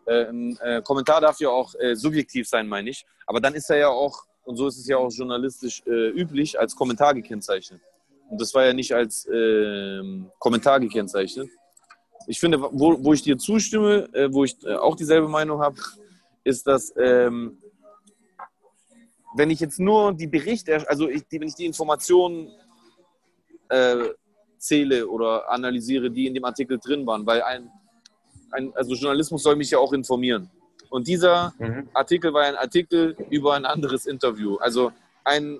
Äh, 0.05 0.25
ein 0.25 0.57
äh, 0.57 0.81
Kommentar 0.81 1.21
dafür 1.21 1.51
auch 1.51 1.73
äh, 1.75 1.95
subjektiv 1.95 2.47
sein, 2.47 2.67
meine 2.67 2.89
ich. 2.89 3.05
Aber 3.25 3.39
dann 3.39 3.53
ist 3.55 3.69
er 3.69 3.77
ja 3.77 3.88
auch, 3.89 4.25
und 4.43 4.57
so 4.57 4.67
ist 4.67 4.77
es 4.77 4.88
ja 4.88 4.97
auch 4.97 5.11
journalistisch 5.11 5.81
äh, 5.85 6.09
üblich, 6.09 6.59
als 6.59 6.75
Kommentar 6.75 7.13
gekennzeichnet. 7.13 7.81
Und 8.30 8.41
das 8.41 8.53
war 8.53 8.65
ja 8.65 8.73
nicht 8.73 8.93
als 8.93 9.27
ähm, 9.31 10.30
Kommentar 10.39 10.80
gekennzeichnet. 10.80 11.49
Ich 12.27 12.39
finde, 12.39 12.61
wo, 12.61 13.03
wo 13.03 13.13
ich 13.13 13.21
dir 13.21 13.38
zustimme, 13.38 14.09
äh, 14.13 14.34
wo 14.34 14.43
ich 14.43 14.55
äh, 14.65 14.75
auch 14.75 14.95
dieselbe 14.95 15.27
Meinung 15.27 15.61
habe, 15.61 15.75
ist, 16.43 16.67
dass 16.67 16.93
ähm, 16.97 17.57
wenn 19.35 19.49
ich 19.49 19.59
jetzt 19.59 19.80
nur 19.80 20.13
die 20.13 20.27
Berichte, 20.27 20.88
also 20.89 21.09
ich, 21.09 21.27
die, 21.27 21.39
wenn 21.39 21.47
ich 21.47 21.55
die 21.55 21.65
Informationen 21.65 22.51
äh, 23.69 24.09
zähle 24.57 25.07
oder 25.07 25.49
analysiere, 25.49 26.09
die 26.09 26.27
in 26.27 26.34
dem 26.34 26.45
Artikel 26.45 26.80
drin 26.80 27.05
waren, 27.05 27.25
weil 27.25 27.41
ein, 27.41 27.69
ein, 28.53 28.73
also 28.75 28.93
Journalismus 28.93 29.43
soll 29.43 29.55
mich 29.55 29.71
ja 29.71 29.80
auch 29.80 29.93
informieren. 29.93 30.49
Und 30.89 31.07
dieser 31.07 31.53
Mhm. 31.57 31.89
Artikel 31.93 32.34
war 32.34 32.43
ein 32.43 32.55
Artikel 32.55 33.15
über 33.30 33.55
ein 33.55 33.65
anderes 33.65 34.05
Interview. 34.05 34.57
Also 34.57 34.91
ein, 35.23 35.59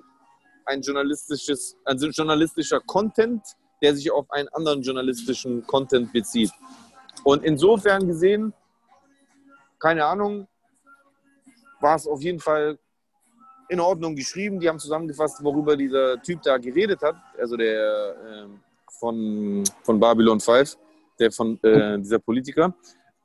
ein, 0.64 0.80
journalistisches, 0.80 1.76
ein 1.84 1.98
journalistischer 1.98 2.80
Content, 2.80 3.42
der 3.82 3.94
sich 3.96 4.10
auf 4.10 4.30
einen 4.30 4.48
anderen 4.50 4.82
journalistischen 4.82 5.66
Content 5.66 6.12
bezieht. 6.12 6.52
Und 7.24 7.44
insofern 7.44 8.06
gesehen, 8.06 8.52
keine 9.78 10.04
Ahnung, 10.04 10.46
war 11.80 11.96
es 11.96 12.06
auf 12.06 12.22
jeden 12.22 12.40
Fall 12.40 12.78
in 13.68 13.80
Ordnung 13.80 14.14
geschrieben. 14.14 14.60
Die 14.60 14.68
haben 14.68 14.78
zusammengefasst, 14.78 15.42
worüber 15.42 15.76
dieser 15.76 16.22
Typ 16.22 16.42
da 16.42 16.58
geredet 16.58 17.02
hat, 17.02 17.16
also 17.38 17.56
der 17.56 18.14
ähm, 18.26 18.60
von, 19.00 19.64
von 19.82 19.98
Babylon 19.98 20.40
5, 20.40 20.76
der 21.18 21.32
von 21.32 21.62
äh, 21.62 21.98
dieser 21.98 22.18
Politiker. 22.18 22.74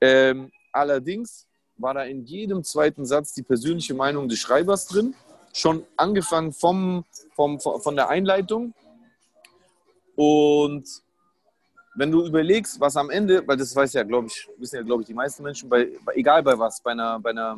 Ähm, 0.01 0.51
allerdings 0.71 1.47
war 1.77 1.93
da 1.93 2.03
in 2.03 2.25
jedem 2.25 2.63
zweiten 2.63 3.05
Satz 3.05 3.33
die 3.33 3.43
persönliche 3.43 3.93
Meinung 3.93 4.27
des 4.27 4.39
Schreibers 4.39 4.87
drin, 4.87 5.15
schon 5.53 5.83
angefangen 5.97 6.51
vom, 6.51 7.05
vom, 7.35 7.59
von 7.59 7.95
der 7.95 8.09
Einleitung. 8.09 8.73
Und 10.15 10.87
wenn 11.95 12.11
du 12.11 12.25
überlegst, 12.25 12.79
was 12.79 12.95
am 12.95 13.09
Ende, 13.09 13.45
weil 13.47 13.57
das 13.57 13.75
weiß 13.75 13.93
ja, 13.93 14.03
glaube 14.03 14.27
ich, 14.27 14.47
wissen 14.57 14.77
ja, 14.77 14.81
glaube 14.83 15.01
ich, 15.01 15.07
die 15.07 15.13
meisten 15.13 15.43
Menschen, 15.43 15.69
bei, 15.69 15.89
egal 16.13 16.43
bei 16.43 16.57
was, 16.57 16.81
bei 16.81 16.91
einer, 16.91 17.19
bei 17.19 17.31
einer, 17.31 17.57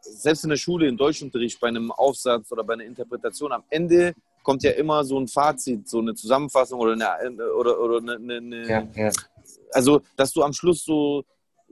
selbst 0.00 0.44
in 0.44 0.50
der 0.50 0.56
Schule, 0.56 0.86
im 0.88 0.96
Deutschunterricht, 0.96 1.60
bei 1.60 1.68
einem 1.68 1.90
Aufsatz 1.90 2.50
oder 2.52 2.64
bei 2.64 2.74
einer 2.74 2.84
Interpretation, 2.84 3.52
am 3.52 3.64
Ende 3.70 4.14
kommt 4.42 4.62
ja 4.62 4.72
immer 4.72 5.04
so 5.04 5.18
ein 5.18 5.28
Fazit, 5.28 5.88
so 5.88 6.00
eine 6.00 6.14
Zusammenfassung 6.14 6.80
oder 6.80 6.92
eine, 6.92 7.52
oder, 7.52 7.78
oder 7.80 7.98
eine, 7.98 8.36
eine 8.36 8.68
Ja, 8.68 8.88
ja. 8.94 9.10
Also 9.72 10.02
dass 10.16 10.32
du 10.32 10.42
am 10.42 10.52
Schluss 10.52 10.84
so 10.84 11.24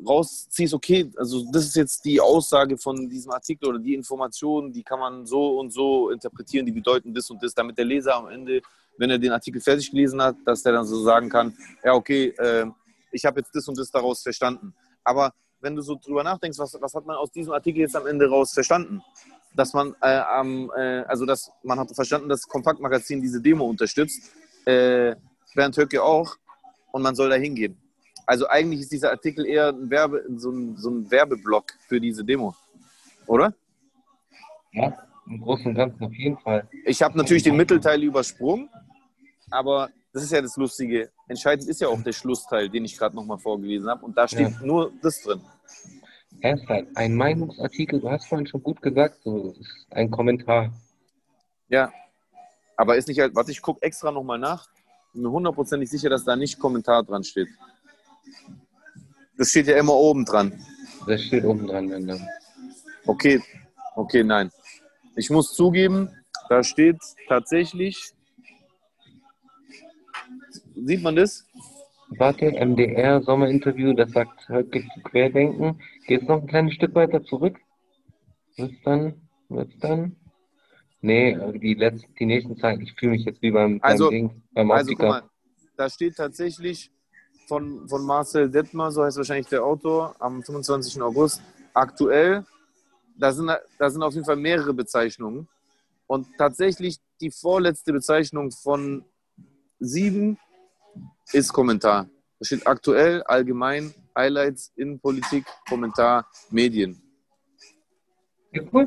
rausziehst, 0.06 0.74
okay, 0.74 1.10
also 1.16 1.44
das 1.52 1.66
ist 1.66 1.76
jetzt 1.76 2.04
die 2.04 2.20
Aussage 2.20 2.78
von 2.78 3.08
diesem 3.08 3.32
Artikel 3.32 3.68
oder 3.68 3.78
die 3.78 3.94
Informationen, 3.94 4.72
die 4.72 4.82
kann 4.82 4.98
man 4.98 5.26
so 5.26 5.58
und 5.58 5.72
so 5.72 6.10
interpretieren, 6.10 6.66
die 6.66 6.72
bedeuten 6.72 7.12
das 7.12 7.28
und 7.30 7.42
das, 7.42 7.54
damit 7.54 7.76
der 7.76 7.84
Leser 7.84 8.16
am 8.16 8.28
Ende, 8.28 8.62
wenn 8.96 9.10
er 9.10 9.18
den 9.18 9.32
Artikel 9.32 9.60
fertig 9.60 9.90
gelesen 9.90 10.22
hat, 10.22 10.36
dass 10.44 10.62
der 10.62 10.72
dann 10.72 10.86
so 10.86 11.02
sagen 11.02 11.28
kann, 11.28 11.54
ja 11.84 11.92
okay, 11.92 12.28
äh, 12.38 12.66
ich 13.12 13.24
habe 13.24 13.40
jetzt 13.40 13.54
das 13.54 13.66
und 13.68 13.78
das 13.78 13.90
daraus 13.90 14.22
verstanden. 14.22 14.74
Aber 15.04 15.32
wenn 15.60 15.74
du 15.76 15.82
so 15.82 15.96
drüber 15.96 16.22
nachdenkst, 16.24 16.58
was, 16.58 16.76
was 16.80 16.94
hat 16.94 17.06
man 17.06 17.16
aus 17.16 17.30
diesem 17.30 17.52
Artikel 17.52 17.80
jetzt 17.80 17.96
am 17.96 18.06
Ende 18.06 18.28
raus 18.28 18.52
verstanden? 18.52 19.02
Dass 19.54 19.72
man 19.72 19.94
äh, 20.00 20.16
am, 20.16 20.70
äh, 20.76 21.00
also 21.02 21.26
dass 21.26 21.50
man 21.62 21.78
hat 21.78 21.94
verstanden, 21.94 22.28
dass 22.28 22.46
Kompaktmagazin 22.46 23.20
diese 23.20 23.40
Demo 23.40 23.66
unterstützt, 23.66 24.30
äh, 24.64 25.16
Bernd 25.54 25.76
Höcke 25.76 26.02
auch, 26.02 26.36
und 26.92 27.02
man 27.02 27.14
soll 27.14 27.30
da 27.30 27.36
hingehen. 27.36 27.76
Also 28.26 28.48
eigentlich 28.48 28.80
ist 28.80 28.92
dieser 28.92 29.10
Artikel 29.10 29.46
eher 29.46 29.68
ein 29.68 29.90
Werbe, 29.90 30.24
so, 30.36 30.50
ein, 30.50 30.76
so 30.76 30.90
ein 30.90 31.10
Werbeblock 31.10 31.72
für 31.88 32.00
diese 32.00 32.24
Demo. 32.24 32.54
Oder? 33.26 33.54
ja, 34.72 34.96
im 35.26 35.40
Großen 35.40 35.66
und 35.66 35.74
Ganzen 35.74 36.04
auf 36.04 36.12
jeden 36.14 36.38
Fall. 36.38 36.68
Ich 36.84 37.02
habe 37.02 37.16
natürlich 37.16 37.42
den 37.42 37.56
Mittelteil 37.56 38.02
übersprungen, 38.02 38.68
aber 39.50 39.90
das 40.12 40.24
ist 40.24 40.32
ja 40.32 40.40
das 40.42 40.56
Lustige. 40.56 41.10
Entscheidend 41.28 41.68
ist 41.68 41.80
ja 41.80 41.88
auch 41.88 42.02
der 42.02 42.12
Schlussteil, 42.12 42.68
den 42.68 42.84
ich 42.84 42.96
gerade 42.96 43.14
nochmal 43.14 43.38
vorgelesen 43.38 43.88
habe. 43.88 44.04
Und 44.04 44.16
da 44.16 44.26
steht 44.26 44.50
Ja. 44.50 44.60
nur 44.64 44.92
das 45.02 45.22
drin. 45.22 45.40
Er 46.40 46.58
halt 46.68 46.88
ein 46.96 47.14
Meinungsartikel, 47.14 48.00
du 48.00 48.10
hast 48.10 48.26
vorhin 48.26 48.46
schon 48.46 48.62
gut 48.62 48.80
gesagt, 48.80 49.22
so, 49.24 49.54
ist 49.60 49.86
ein 49.90 50.10
Kommentar. 50.10 50.72
Ja. 51.68 51.92
Aber 52.76 52.96
ist 52.96 53.08
nicht 53.08 53.20
halt, 53.20 53.34
warte, 53.34 53.50
ich 53.50 53.60
gucke 53.60 53.82
extra 53.82 54.10
nochmal 54.10 54.38
nach. 54.38 54.66
Bin 55.12 55.22
mir 55.22 55.30
hundertprozentig 55.30 55.90
sicher, 55.90 56.08
dass 56.08 56.24
da 56.24 56.34
nicht 56.34 56.58
Kommentar 56.58 57.02
dran 57.02 57.22
steht. 57.24 57.48
Das 59.36 59.50
steht 59.50 59.66
ja 59.68 59.76
immer 59.78 59.94
oben 59.94 60.24
dran. 60.24 60.52
Das 61.06 61.22
steht 61.22 61.44
oben 61.44 61.66
dran, 61.66 61.90
wenn 61.90 62.06
dann. 62.06 62.20
Okay, 63.06 63.40
okay, 63.96 64.22
nein. 64.22 64.50
Ich 65.16 65.30
muss 65.30 65.54
zugeben, 65.54 66.10
da 66.48 66.62
steht 66.62 66.98
tatsächlich. 67.28 68.12
Sieht 70.74 71.02
man 71.02 71.16
das? 71.16 71.46
Warte, 72.10 72.50
MDR 72.52 73.22
Sommerinterview, 73.22 73.92
das 73.94 74.10
sagt 74.10 74.40
zu 74.42 75.00
Querdenken. 75.04 75.80
Geht's 76.06 76.26
noch 76.26 76.40
ein 76.42 76.46
kleines 76.48 76.74
Stück 76.74 76.94
weiter 76.94 77.22
zurück? 77.24 77.58
Wird's 78.56 78.80
dann? 78.84 79.28
Wird's 79.48 79.78
dann? 79.78 80.16
Nee, 81.02 81.34
also 81.36 81.56
die 81.58 81.74
letzten, 81.74 82.14
die 82.16 82.26
nächsten 82.26 82.56
Zeilen, 82.58 82.80
ich 82.82 82.92
fühle 82.94 83.12
mich 83.12 83.24
jetzt 83.24 83.40
wie 83.42 83.50
beim, 83.52 83.78
beim 83.78 83.90
Also- 83.90 84.10
Ding, 84.10 84.42
beim 84.52 84.70
Also 84.70 84.92
guck 84.94 85.08
mal, 85.08 85.22
da 85.76 85.88
steht 85.88 86.16
tatsächlich 86.16 86.90
von, 87.50 87.88
von 87.88 88.06
Marcel 88.06 88.48
Detmer, 88.48 88.92
so 88.92 89.02
heißt 89.02 89.16
wahrscheinlich 89.16 89.48
der 89.48 89.64
Autor, 89.64 90.14
am 90.20 90.40
25. 90.40 91.02
August, 91.02 91.42
aktuell. 91.74 92.46
Da 93.18 93.32
sind, 93.32 93.50
da 93.76 93.90
sind 93.90 94.02
auf 94.04 94.14
jeden 94.14 94.24
Fall 94.24 94.36
mehrere 94.36 94.72
Bezeichnungen. 94.72 95.48
Und 96.06 96.28
tatsächlich 96.38 97.00
die 97.20 97.32
vorletzte 97.32 97.92
Bezeichnung 97.92 98.52
von 98.52 99.04
sieben 99.80 100.38
ist 101.32 101.52
Kommentar. 101.52 102.08
Da 102.38 102.46
steht 102.46 102.64
aktuell, 102.68 103.24
allgemein, 103.24 103.92
Highlights, 104.16 104.72
Innenpolitik, 104.76 105.44
Kommentar, 105.68 106.30
Medien. 106.50 107.02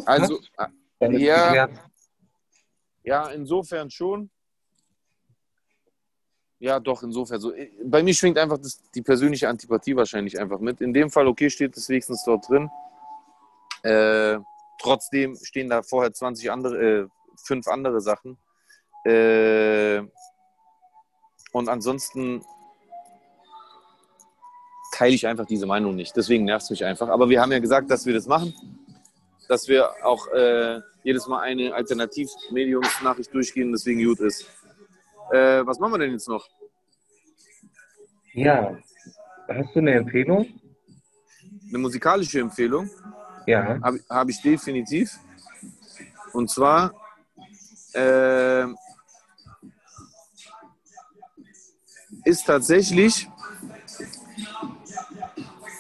Also, 0.06 0.40
ja. 1.00 1.68
Ja, 3.04 3.28
insofern 3.28 3.90
schon. 3.90 4.32
Ja, 6.60 6.80
doch, 6.80 7.04
insofern. 7.04 7.42
So, 7.42 7.54
bei 7.84 8.04
mir 8.04 8.14
schwingt 8.14 8.38
einfach 8.38 8.58
das, 8.58 8.82
die 8.96 9.02
persönliche 9.02 9.50
Antipathie 9.50 9.96
wahrscheinlich 9.96 10.40
einfach 10.40 10.60
mit. 10.60 10.82
In 10.82 10.94
dem 10.94 11.10
Fall, 11.10 11.28
okay, 11.28 11.50
steht 11.50 11.76
es 11.76 11.90
wenigstens 11.90 12.24
dort 12.24 12.48
drin. 12.48 12.70
Äh, 13.84 14.40
trotzdem 14.80 15.36
stehen 15.36 15.70
da 15.70 15.84
vorher 15.84 16.14
20 16.14 16.52
andere, 16.52 16.78
äh, 16.78 17.08
fünf 17.44 17.68
andere 17.68 18.00
Sachen. 18.00 18.38
Äh, 19.04 20.02
und 21.52 21.68
ansonsten, 21.68 22.44
teile 24.94 25.16
ich 25.16 25.28
einfach 25.28 25.46
diese 25.46 25.66
Meinung 25.66 25.96
nicht. 25.96 26.16
Deswegen 26.16 26.46
nervt 26.46 26.64
es 26.66 26.70
mich 26.70 26.86
einfach. 26.86 27.10
Aber 27.10 27.30
wir 27.30 27.42
haben 27.42 27.52
ja 27.52 27.60
gesagt, 27.60 27.90
dass 27.90 28.06
wir 28.06 28.14
das 28.14 28.28
machen. 28.28 28.54
Dass 29.50 29.68
wir 29.68 29.90
auch 30.06 30.28
äh, 30.28 30.80
jedes 31.04 31.28
Mal 31.28 31.42
eine 31.42 31.74
Alternativmediumsnachricht 31.74 33.34
durchgehen, 33.34 33.72
deswegen 33.72 34.04
gut 34.04 34.20
ist. 34.20 34.48
Äh, 35.34 35.66
was 35.66 35.80
machen 35.80 35.94
wir 35.94 35.98
denn 35.98 36.12
jetzt 36.12 36.28
noch? 36.28 36.48
Ja. 38.34 38.78
Hast 39.48 39.74
du 39.74 39.80
eine 39.80 39.94
Empfehlung? 39.94 40.46
Eine 41.70 41.78
musikalische 41.80 42.40
Empfehlung 42.40 42.88
Ja. 43.48 43.80
habe 43.82 44.00
hab 44.08 44.30
ich 44.30 44.40
definitiv. 44.44 45.18
Und 46.34 46.52
zwar 46.52 46.94
äh, 47.94 48.66
ist 52.26 52.46
tatsächlich 52.46 53.28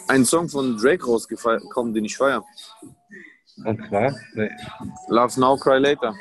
ein 0.08 0.26
Song 0.26 0.50
von 0.50 0.78
Drake 0.78 1.06
rausgekommen, 1.06 1.94
den 1.94 2.06
ich 2.06 2.18
feiere. 2.18 2.44
Und 3.64 3.88
zwar? 3.88 4.16
Nee. 4.34 4.50
Love 5.10 5.40
Now, 5.40 5.58
Cry 5.58 5.78
Later. 5.78 6.16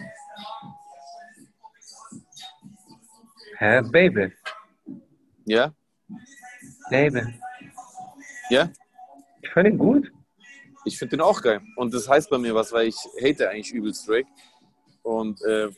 Hä, 3.62 3.80
Baby. 3.93 4.32
Ja? 5.44 5.72
Baby. 6.90 7.22
Ja? 8.51 8.68
Ich 9.40 9.51
fand 9.51 9.68
ihn 9.68 9.78
gut. 9.78 10.10
Ich 10.84 10.98
finde 10.98 11.16
den 11.16 11.20
auch 11.20 11.40
geil. 11.40 11.60
Und 11.76 11.94
das 11.94 12.09
heißt 12.09 12.28
bei 12.28 12.39
mir 12.39 12.56
was, 12.56 12.72
weil 12.72 12.89
ich 12.89 12.97
hate 13.22 13.48
eigentlich 13.48 13.72
übelst 13.72 14.09
Drake. 14.09 14.26
Und 15.05 15.40
äh, 15.43 15.70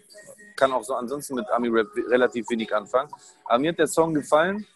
kann 0.56 0.72
auch 0.72 0.82
so 0.82 0.94
ansonsten 0.94 1.34
mit 1.34 1.46
Ami 1.50 1.68
Rap 1.68 1.88
relativ 2.08 2.48
wenig 2.48 2.74
anfangen. 2.74 3.10
Aber 3.44 3.58
mir 3.58 3.72
hat 3.72 3.78
der 3.78 3.86
Song 3.86 4.14
gefallen. 4.14 4.66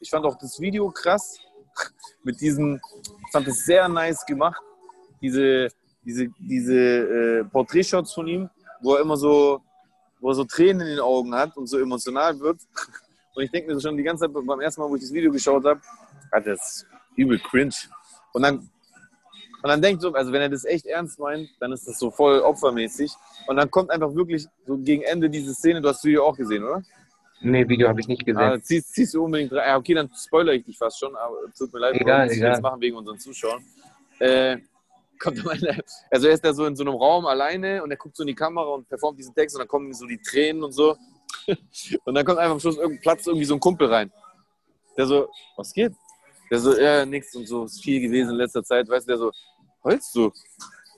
Ich 0.00 0.10
fand 0.10 0.26
auch 0.26 0.36
das 0.36 0.58
Video 0.58 0.90
krass. 0.90 1.38
mit 2.24 2.40
diesen, 2.40 2.80
ich 3.04 3.30
fand 3.30 3.46
es 3.46 3.66
sehr 3.66 3.88
nice 3.88 4.26
gemacht. 4.26 4.60
Diese, 5.22 5.68
diese, 6.02 6.26
diese 6.40 6.74
äh, 6.74 7.44
Porträtshots 7.44 8.14
von 8.14 8.26
ihm, 8.26 8.50
wo 8.80 8.96
er 8.96 9.02
immer 9.02 9.16
so, 9.16 9.62
wo 10.20 10.30
er 10.30 10.34
so 10.34 10.44
Tränen 10.44 10.82
in 10.82 10.88
den 10.96 11.00
Augen 11.00 11.34
hat 11.34 11.56
und 11.56 11.66
so 11.66 11.78
emotional 11.78 12.38
wird. 12.40 12.60
Und 13.34 13.42
ich 13.44 13.50
denke 13.50 13.72
mir 13.72 13.80
schon 13.80 13.96
die 13.96 14.02
ganze 14.02 14.24
Zeit 14.24 14.32
beim 14.34 14.60
ersten 14.60 14.80
Mal, 14.80 14.90
wo 14.90 14.96
ich 14.96 15.02
das 15.02 15.12
Video 15.12 15.30
geschaut 15.30 15.64
habe, 15.64 15.80
Alter, 16.30 16.50
das 16.50 16.86
übel 17.16 17.38
cringe. 17.38 17.74
Und 18.32 18.42
dann 18.42 18.68
und 19.60 19.68
dann 19.70 19.82
denkt 19.82 20.02
so, 20.02 20.12
also 20.12 20.30
wenn 20.32 20.40
er 20.40 20.48
das 20.48 20.64
echt 20.64 20.86
ernst 20.86 21.18
meint, 21.18 21.48
dann 21.58 21.72
ist 21.72 21.86
das 21.88 21.98
so 21.98 22.12
voll 22.12 22.38
opfermäßig. 22.40 23.12
Und 23.48 23.56
dann 23.56 23.68
kommt 23.70 23.90
einfach 23.90 24.14
wirklich 24.14 24.46
so 24.66 24.76
gegen 24.78 25.02
Ende 25.02 25.28
diese 25.28 25.52
Szene, 25.52 25.80
du 25.80 25.88
hast 25.88 25.96
das 25.96 26.04
Video 26.04 26.24
auch 26.26 26.36
gesehen, 26.36 26.62
oder? 26.62 26.82
Nee, 27.40 27.68
Video 27.68 27.88
habe 27.88 28.00
ich 28.00 28.06
nicht 28.06 28.24
gesehen. 28.24 28.40
Ah, 28.42 28.60
ziehst, 28.60 28.94
ziehst 28.94 29.14
du 29.14 29.24
unbedingt 29.24 29.52
rein. 29.52 29.68
Ja, 29.68 29.76
okay, 29.76 29.94
dann 29.94 30.10
spoilere 30.14 30.54
ich 30.54 30.64
dich 30.64 30.78
fast 30.78 30.98
schon, 31.00 31.14
aber 31.16 31.36
tut 31.56 31.72
mir 31.72 31.80
leid, 31.80 31.94
wir 31.94 32.00
Egal, 32.02 32.28
wollten 32.28 32.40
das 32.40 32.58
egal. 32.58 32.60
machen 32.60 32.80
wegen 32.80 32.96
unseren 32.96 33.18
Zuschauern. 33.18 33.64
Äh, 34.20 34.58
kommt 35.18 35.40
am 35.40 35.50
Ende, 35.50 35.82
also 36.10 36.28
er 36.28 36.34
ist 36.34 36.44
da 36.44 36.52
so 36.52 36.66
in 36.66 36.76
so 36.76 36.84
einem 36.84 36.94
Raum 36.94 37.26
alleine 37.26 37.82
und 37.82 37.90
er 37.90 37.96
guckt 37.96 38.16
so 38.16 38.22
in 38.22 38.28
die 38.28 38.34
Kamera 38.34 38.66
und 38.66 38.88
performt 38.88 39.18
diesen 39.18 39.34
Text 39.34 39.56
und 39.56 39.60
dann 39.60 39.68
kommen 39.68 39.92
so 39.92 40.06
die 40.06 40.20
Tränen 40.20 40.62
und 40.62 40.72
so. 40.72 40.96
Und 42.04 42.14
dann 42.14 42.24
kommt 42.24 42.38
einfach 42.38 42.54
am 42.54 42.60
Schluss 42.60 42.76
irgendein 42.76 43.02
Platz 43.02 43.26
irgendwie 43.26 43.44
so 43.44 43.54
ein 43.54 43.60
Kumpel 43.60 43.86
rein. 43.86 44.10
Der 44.96 45.06
so, 45.06 45.28
was 45.56 45.72
geht? 45.72 45.92
Der 46.50 46.58
so, 46.58 46.74
ja, 46.74 47.04
nix 47.04 47.34
und 47.34 47.46
so, 47.46 47.64
ist 47.64 47.82
viel 47.82 48.00
gewesen 48.00 48.30
in 48.30 48.36
letzter 48.36 48.64
Zeit, 48.64 48.88
weißt 48.88 49.06
du, 49.06 49.10
der 49.10 49.18
so, 49.18 49.30
heulst 49.84 50.14
du? 50.14 50.32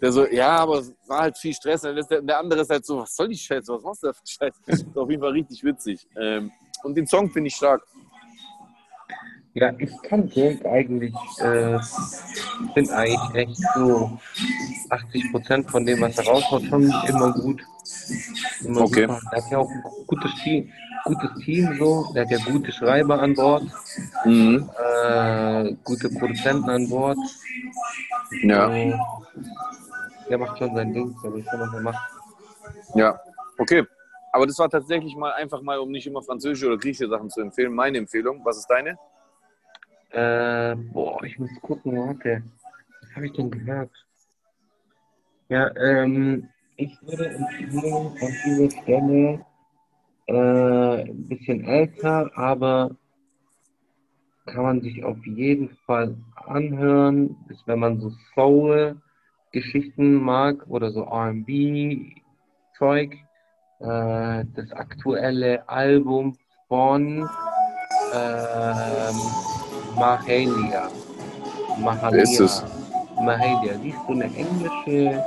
Der 0.01 0.13
so, 0.13 0.27
ja, 0.27 0.57
aber 0.59 0.79
es 0.79 0.95
war 1.07 1.21
halt 1.21 1.37
viel 1.37 1.53
Stress. 1.53 1.85
Und 1.85 1.97
der, 2.11 2.23
der 2.23 2.39
andere 2.39 2.61
ist 2.63 2.71
halt 2.71 2.87
so, 2.87 2.99
was 2.99 3.15
soll 3.15 3.29
die 3.29 3.37
Scheiße, 3.37 3.73
was 3.73 3.83
machst 3.83 4.03
du 4.03 4.07
da 4.07 4.13
für 4.13 4.27
Scheiße? 4.27 4.61
Das 4.67 4.81
ist 4.83 4.97
auf 4.97 5.11
jeden 5.11 5.21
Fall 5.21 5.33
richtig 5.33 5.63
witzig. 5.63 6.07
Ähm, 6.17 6.51
und 6.83 6.95
den 6.95 7.07
Song 7.07 7.31
finde 7.31 7.49
ich 7.49 7.57
stark. 7.57 7.83
Ja, 9.55 9.73
ich 9.79 9.91
kann 10.03 10.31
Drake 10.31 10.65
eigentlich, 10.71 11.15
äh, 11.39 11.79
finde 12.75 12.95
eigentlich 12.95 13.35
echt 13.35 13.61
so 13.75 14.19
80 14.91 15.31
Prozent 15.33 15.71
von 15.71 15.85
dem, 15.85 16.01
was 16.01 16.17
er 16.19 16.25
raushaut, 16.27 16.65
schon 16.67 16.93
immer 17.09 17.33
gut. 17.33 17.67
Immer 18.65 18.83
Okay. 18.83 19.03
super. 19.03 19.21
Er 19.33 19.39
hat 19.39 19.51
ja 19.51 19.59
auch 19.59 19.71
ein 19.71 19.83
gutes 20.07 20.35
Team, 20.43 20.71
gutes 21.05 21.31
Team 21.45 21.77
so. 21.79 22.05
Der 22.15 22.23
hat 22.23 22.31
ja 22.31 22.39
gute 22.39 22.71
Schreiber 22.71 23.21
an 23.21 23.35
Bord, 23.35 23.65
Mhm. 24.25 24.71
äh, 25.05 25.73
gute 25.85 26.11
Produzenten 26.11 26.71
an 26.71 26.89
Bord. 26.89 27.19
Ja, 28.43 28.71
Äh, 28.73 28.95
der 30.29 30.39
macht 30.39 30.59
schon 30.59 30.75
sein 30.77 30.93
Ding, 30.93 31.15
der 31.25 31.33
will 31.33 31.45
schon, 31.51 31.61
was 31.61 31.73
er 31.75 31.81
macht. 31.81 32.11
ja, 32.95 33.21
okay. 33.59 33.85
Aber 34.33 34.47
das 34.47 34.57
war 34.61 34.71
tatsächlich 34.71 35.17
mal 35.17 35.33
einfach 35.33 35.61
mal, 35.61 35.81
um 35.81 35.91
nicht 35.91 36.07
immer 36.07 36.23
französische 36.23 36.69
oder 36.69 36.79
griechische 36.79 37.09
Sachen 37.09 37.29
zu 37.31 37.41
empfehlen, 37.41 37.75
meine 37.75 37.99
Empfehlung. 37.99 38.45
Was 38.45 38.59
ist 38.59 38.69
deine? 38.69 38.97
Äh, 40.11 40.75
boah, 40.93 41.23
ich 41.25 41.39
muss 41.39 41.51
gucken, 41.63 41.97
warte. 41.97 42.43
Was 43.01 43.17
habe 43.17 43.27
ich 43.27 43.33
denn 43.33 43.51
gehört? 43.51 43.91
Ja, 45.49 45.75
ähm, 45.77 46.49
ich 46.77 46.97
würde 47.03 47.29
empfehlen, 47.29 48.13
an 48.21 48.35
dieser 48.45 48.71
Stelle 48.83 49.45
äh, 50.27 51.03
ein 51.03 51.29
bisschen 51.29 51.65
älter, 51.65 52.31
aber 52.37 52.91
kann 54.47 54.63
man 54.63 54.81
sich 54.81 55.05
auf 55.05 55.25
jeden 55.27 55.71
Fall 55.87 56.17
anhören, 56.35 57.37
ist, 57.49 57.67
wenn 57.67 57.79
man 57.79 58.01
so 58.01 58.11
Soul-Geschichten 58.35 60.15
mag 60.15 60.67
oder 60.69 60.91
so 60.91 61.05
R&B-Zeug. 61.05 63.15
Äh, 63.81 64.45
das 64.55 64.73
aktuelle 64.73 65.69
Album 65.69 66.37
von 66.69 67.29
ähm, 68.13 69.17
Mahalia. 69.97 70.89
Mahalia. 71.79 72.23
Ist 72.23 72.41
es? 72.41 72.65
Mahalia. 73.23 73.75
Sie 73.83 73.89
ist 73.91 73.99
so 74.07 74.13
eine 74.13 74.25
englische, 74.25 75.25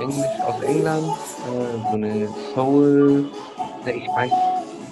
Englisch 0.00 0.40
aus 0.46 0.62
England, 0.62 1.06
äh, 1.06 1.90
so 1.90 1.96
eine 1.96 2.28
Soul, 2.54 3.30
ne, 3.84 3.92
ich 3.92 4.08
weiß, 4.08 4.32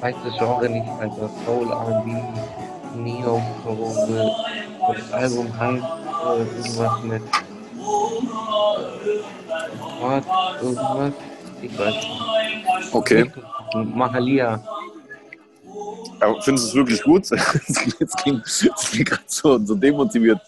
weiß 0.01 0.16
das 0.24 0.39
Genre 0.39 0.68
nicht, 0.68 0.89
also 1.01 1.31
Soul 1.44 1.70
R&B, 1.70 2.12
Neo 3.02 3.40
Soul, 3.64 4.32
und 4.89 4.98
das 4.98 5.12
Album 5.12 5.59
heißt 5.59 5.85
äh, 5.85 6.59
irgendwas 6.59 7.02
mit 7.02 7.22
Gott, 10.01 10.24
irgendwas, 10.62 11.12
ich 11.62 11.78
weiß 11.78 11.94
nicht. 11.94 12.31
Okay. 12.93 13.31
Mahalia. 13.94 14.60
Aber 16.20 16.40
findest 16.42 16.66
du 16.66 16.68
es 16.70 16.74
wirklich 16.74 17.02
gut? 17.02 17.28
Jetzt 17.98 18.16
klingt 18.18 18.44
gerade 19.06 19.22
so, 19.26 19.59
so 19.64 19.74
demotiviert. 19.74 20.40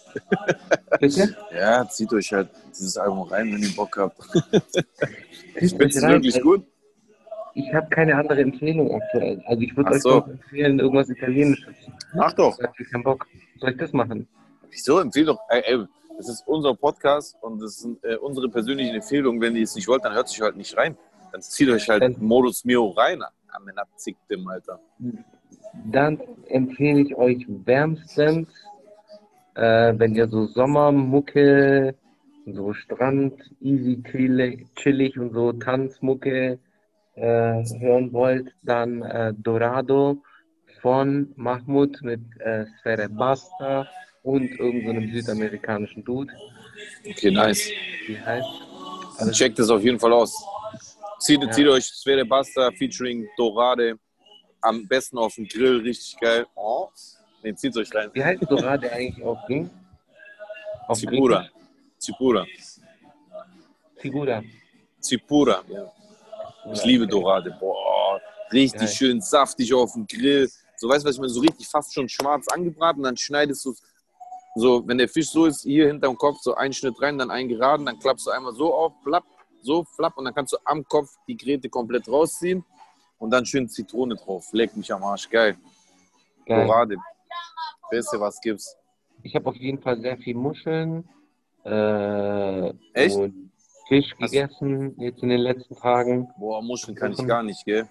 Bitte? 1.01 1.36
Ja, 1.55 1.89
zieht 1.89 2.12
euch 2.12 2.32
halt 2.32 2.49
dieses 2.70 2.97
Album 2.97 3.23
rein, 3.23 3.53
wenn 3.53 3.62
ihr 3.62 3.74
Bock 3.74 3.97
habt. 3.97 4.19
Euch 5.61 5.77
du 5.77 5.85
es 5.86 6.03
wirklich 6.03 6.35
Also, 6.36 6.40
gut? 6.49 6.66
Ich 7.55 7.73
habe 7.74 7.86
keine 7.90 8.16
andere 8.16 8.40
Empfehlung 8.40 8.94
aktuell. 8.94 9.43
Also 9.47 9.61
ich 9.62 9.77
würde 9.77 9.90
euch 9.93 10.03
so. 10.03 10.23
empfehlen, 10.23 10.78
irgendwas 10.78 11.11
Italienisches. 11.11 11.74
Mach 12.15 12.32
doch. 12.32 12.59
Ich 12.59 12.65
habe 12.65 12.85
keinen 12.90 13.03
Bock. 13.03 13.27
Soll 13.61 13.70
ich 13.73 13.77
das 13.77 13.93
machen? 13.93 14.27
Wieso? 14.70 14.99
Empfehl 15.01 15.27
doch. 15.27 15.39
Ey, 15.51 15.62
ey, 15.66 15.85
das 16.16 16.28
ist 16.31 16.44
unser 16.47 16.74
Podcast 16.74 17.36
und 17.43 17.61
das 17.61 17.77
sind 17.81 18.03
äh, 18.05 18.16
unsere 18.16 18.49
persönlichen 18.49 18.94
Empfehlungen. 18.94 19.40
Wenn 19.40 19.55
ihr 19.55 19.65
es 19.65 19.74
nicht 19.74 19.86
wollt, 19.89 20.03
dann 20.05 20.15
hört 20.15 20.28
sich 20.31 20.40
halt 20.40 20.57
nicht 20.57 20.74
rein. 20.77 20.97
Dann 21.31 21.43
zieht 21.43 21.69
euch 21.69 21.89
halt 21.89 22.03
Dann- 22.03 22.16
Modus 22.19 22.65
Mio 22.65 22.89
rein. 22.90 23.23
Amenazig 23.49 24.16
dem, 24.31 24.49
Alter. 24.49 24.81
Dann 25.73 26.20
empfehle 26.49 27.01
ich 27.01 27.15
euch 27.16 27.47
wärmstens, 27.49 28.49
äh, 29.55 29.93
wenn 29.97 30.15
ihr 30.15 30.28
so 30.28 30.47
Sommermucke, 30.47 31.94
so 32.47 32.73
Strand, 32.73 33.35
easy, 33.61 34.03
chillig, 34.74 35.19
und 35.19 35.32
so 35.32 35.53
Tanzmucke 35.53 36.59
äh, 37.15 37.20
hören 37.20 38.12
wollt, 38.12 38.53
dann 38.62 39.03
äh, 39.03 39.32
Dorado 39.36 40.23
von 40.81 41.32
Mahmoud 41.36 42.03
mit 42.03 42.20
äh, 42.40 42.66
Sfere 42.81 43.09
Basta 43.09 43.86
und 44.23 44.51
irgendeinem 44.59 45.12
südamerikanischen 45.12 46.05
Dude. 46.05 46.32
Okay, 47.09 47.31
nice. 47.31 47.70
Wie 48.07 48.19
heißt? 48.19 48.49
Also 49.19 49.32
checkt 49.32 49.59
es 49.59 49.70
auf 49.70 49.82
jeden 49.82 49.99
Fall 49.99 50.12
aus. 50.12 50.44
Zieht, 51.19 51.43
Ja. 51.43 51.51
zieht 51.51 51.69
euch 51.69 51.85
Svere 51.85 52.24
Basta 52.24 52.70
featuring 52.73 53.28
Dorade. 53.36 53.99
Am 54.62 54.86
besten 54.86 55.18
auf 55.18 55.34
dem 55.34 55.47
Grill, 55.47 55.80
richtig 55.80 56.16
geil. 56.20 56.47
Oh. 56.55 56.89
Ne, 57.43 57.55
zieht 57.55 57.76
euch 57.76 57.93
rein. 57.94 58.10
Wie 58.12 58.24
heißt 58.24 58.43
Dorado 58.48 58.89
eigentlich 58.89 59.24
auf 59.24 59.39
Ding? 59.48 59.68
Auf 60.86 60.98
Zipura. 60.98 61.48
Zipura. 61.98 62.47
Figura. 63.97 64.43
Zipura. 65.01 65.64
Ja. 65.68 65.93
Ich 66.72 66.84
liebe 66.84 67.06
Dorade. 67.06 67.56
Boah, 67.59 68.20
richtig 68.52 68.80
Geil. 68.80 68.89
schön 68.89 69.20
saftig 69.20 69.74
auf 69.74 69.93
dem 69.94 70.06
Grill. 70.06 70.48
So, 70.76 70.89
weißt 70.89 71.05
du, 71.05 71.09
was 71.09 71.16
ich 71.16 71.20
meine? 71.20 71.32
So 71.32 71.40
richtig 71.40 71.66
fast 71.66 71.93
schon 71.93 72.09
schwarz 72.09 72.47
angebraten. 72.48 73.02
Dann 73.02 73.16
schneidest 73.16 73.64
du 73.64 73.74
so, 74.55 74.86
wenn 74.86 74.98
der 74.98 75.09
Fisch 75.09 75.30
so 75.30 75.47
ist, 75.47 75.62
hier 75.62 75.89
hinterm 75.89 76.16
Kopf, 76.16 76.39
so 76.40 76.55
einen 76.55 76.72
Schnitt 76.72 77.01
rein, 77.01 77.18
dann 77.18 77.30
einen 77.30 77.48
geraden, 77.48 77.86
dann 77.86 77.98
klappst 77.98 78.26
du 78.26 78.30
einmal 78.30 78.55
so 78.55 78.74
auf, 78.74 78.93
flapp, 79.02 79.24
so, 79.62 79.84
flapp, 79.84 80.18
und 80.18 80.26
dann 80.26 80.34
kannst 80.34 80.52
du 80.52 80.59
am 80.64 80.84
Kopf 80.84 81.09
die 81.26 81.36
Gräte 81.36 81.70
komplett 81.70 82.06
rausziehen 82.06 82.64
und 83.23 83.31
dann 83.31 83.47
schön 83.47 83.69
Zitrone 83.69 84.16
drauf. 84.16 84.49
Leck 84.53 84.77
mich 84.77 84.93
am 84.93 85.03
Arsch, 85.05 85.31
geil. 85.31 85.57
Geil. 86.44 86.66
Dorade. 86.66 86.97
Beste, 87.90 88.19
was 88.19 88.40
gibt's. 88.40 88.77
ich 89.23 89.35
habe 89.36 89.49
auf 89.49 89.57
jeden 89.57 89.81
Fall 89.81 90.01
sehr 90.01 90.16
viel 90.19 90.35
Muscheln 90.35 91.09
äh, 91.65 92.70
Echt? 92.94 93.16
und 93.16 93.53
Fisch 93.86 94.16
gegessen 94.16 94.94
jetzt 94.99 95.23
in 95.23 95.28
den 95.28 95.40
letzten 95.40 95.77
Tagen. 95.77 96.28
Boah, 96.39 96.62
Muscheln 96.62 96.97
kann 96.97 97.12
ich 97.12 97.24
gar 97.27 97.43
nicht, 97.43 97.65
gell? 97.65 97.89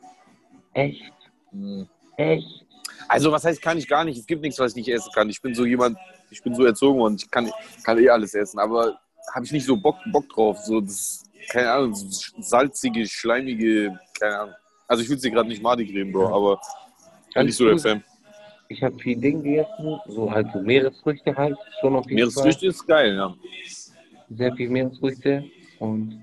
Echt, 0.73 1.13
Hm. 1.51 1.87
echt. 2.17 2.65
Also, 3.07 3.31
was 3.31 3.43
heißt 3.45 3.61
kann 3.61 3.77
ich 3.77 3.87
gar 3.87 4.03
nicht? 4.03 4.17
Es 4.17 4.25
gibt 4.25 4.41
nichts, 4.41 4.59
was 4.59 4.71
ich 4.71 4.77
nicht 4.77 4.89
essen 4.89 5.11
kann. 5.13 5.29
Ich 5.29 5.41
bin 5.41 5.53
so 5.53 5.65
jemand, 5.65 5.97
ich 6.29 6.41
bin 6.43 6.53
so 6.55 6.65
erzogen 6.65 6.99
und 7.01 7.23
ich 7.23 7.29
kann, 7.31 7.49
kann 7.83 7.97
eh 7.99 8.09
alles 8.09 8.33
essen, 8.33 8.59
aber 8.59 8.99
habe 9.33 9.45
ich 9.45 9.51
nicht 9.51 9.65
so 9.65 9.77
Bock, 9.77 9.97
Bock 10.11 10.27
drauf. 10.29 10.57
So, 10.59 10.81
das, 10.81 11.23
keine 11.49 11.71
Ahnung, 11.71 11.93
so 11.95 12.41
salzige, 12.41 13.07
schleimige, 13.07 13.97
keine 14.19 14.39
Ahnung. 14.39 14.55
Also, 14.91 15.03
ich 15.03 15.09
will 15.09 15.17
sie 15.17 15.31
gerade 15.31 15.47
nicht 15.47 15.63
madig 15.63 15.87
reden, 15.87 16.11
Bro, 16.11 16.35
aber 16.35 16.59
Alles 17.33 17.45
nicht 17.47 17.55
so 17.55 17.65
der. 17.65 17.77
Fan. 17.77 18.03
Ich 18.67 18.83
habe 18.83 18.99
viel 18.99 19.15
Ding 19.15 19.41
gegessen, 19.41 19.97
so 20.05 20.29
halt 20.29 20.47
so 20.51 20.59
Meeresfrüchte 20.59 21.33
halt, 21.33 21.57
schon 21.79 21.95
auf 21.95 22.03
jeden 22.07 22.15
Meeresfrüchte 22.15 22.67
ist 22.67 22.85
geil, 22.85 23.15
ja. 23.15 23.29
Fall. 23.29 23.37
Sehr 24.31 24.53
viel 24.53 24.69
Meeresfrüchte 24.69 25.45
und 25.79 26.21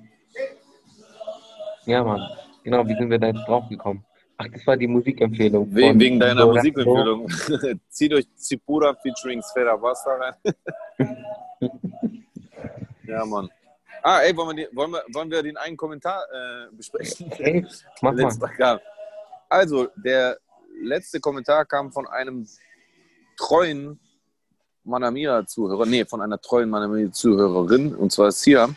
ja, 1.86 2.04
Mann. 2.04 2.20
Genau, 2.62 2.86
wie 2.86 2.94
sind 2.94 3.08
wir 3.08 3.18
da 3.18 3.28
jetzt 3.28 3.48
drauf 3.48 3.66
gekommen? 3.70 4.04
Ach, 4.36 4.46
das 4.52 4.66
war 4.66 4.76
die 4.76 4.86
Musikempfehlung. 4.86 5.74
We 5.74 5.88
von 5.88 5.98
wegen 5.98 6.20
deiner 6.20 6.42
Lorenzo. 6.42 6.58
Musikempfehlung. 6.58 7.80
Zieht 7.88 8.12
euch 8.12 8.26
Zipura 8.34 8.94
featuring 8.96 9.40
Sfera 9.40 9.80
Wasser 9.80 10.10
rein. 10.20 10.34
ja, 13.06 13.24
Mann. 13.24 13.48
Ah, 14.02 14.20
ey, 14.20 14.36
wollen 14.36 14.56
wir, 14.56 14.66
den, 14.66 14.76
wollen 14.76 14.90
wir, 14.92 15.02
wollen 15.12 15.30
wir 15.30 15.42
den 15.42 15.56
einen 15.56 15.76
Kommentar 15.76 16.22
äh, 16.32 16.74
besprechen? 16.74 17.30
Ey, 17.38 17.66
mach 18.00 18.12
mal. 18.14 18.80
Also, 19.48 19.88
der 19.96 20.38
letzte 20.80 21.20
Kommentar 21.20 21.64
kam 21.64 21.90
von 21.92 22.06
einem 22.06 22.46
treuen 23.36 23.98
Manamia-Zuhörer, 24.84 25.86
nee, 25.86 26.04
von 26.04 26.20
einer 26.20 26.40
treuen 26.40 26.70
Manamia-Zuhörerin, 26.70 27.94
und 27.94 28.12
zwar 28.12 28.32
Sia. 28.32 28.68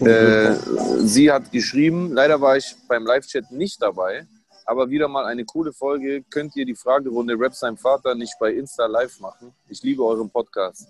Äh, 0.00 0.54
sie 0.98 1.30
hat 1.30 1.50
geschrieben, 1.52 2.12
leider 2.12 2.40
war 2.40 2.56
ich 2.56 2.74
beim 2.88 3.04
Live-Chat 3.04 3.50
nicht 3.50 3.82
dabei, 3.82 4.26
aber 4.64 4.88
wieder 4.88 5.08
mal 5.08 5.26
eine 5.26 5.44
coole 5.44 5.72
Folge. 5.72 6.22
Könnt 6.30 6.56
ihr 6.56 6.64
die 6.64 6.74
Fragerunde 6.74 7.38
Rap 7.38 7.54
sein 7.54 7.76
Vater 7.76 8.14
nicht 8.14 8.34
bei 8.38 8.52
Insta 8.52 8.86
live 8.86 9.20
machen? 9.20 9.52
Ich 9.68 9.82
liebe 9.82 10.04
euren 10.04 10.30
Podcast. 10.30 10.88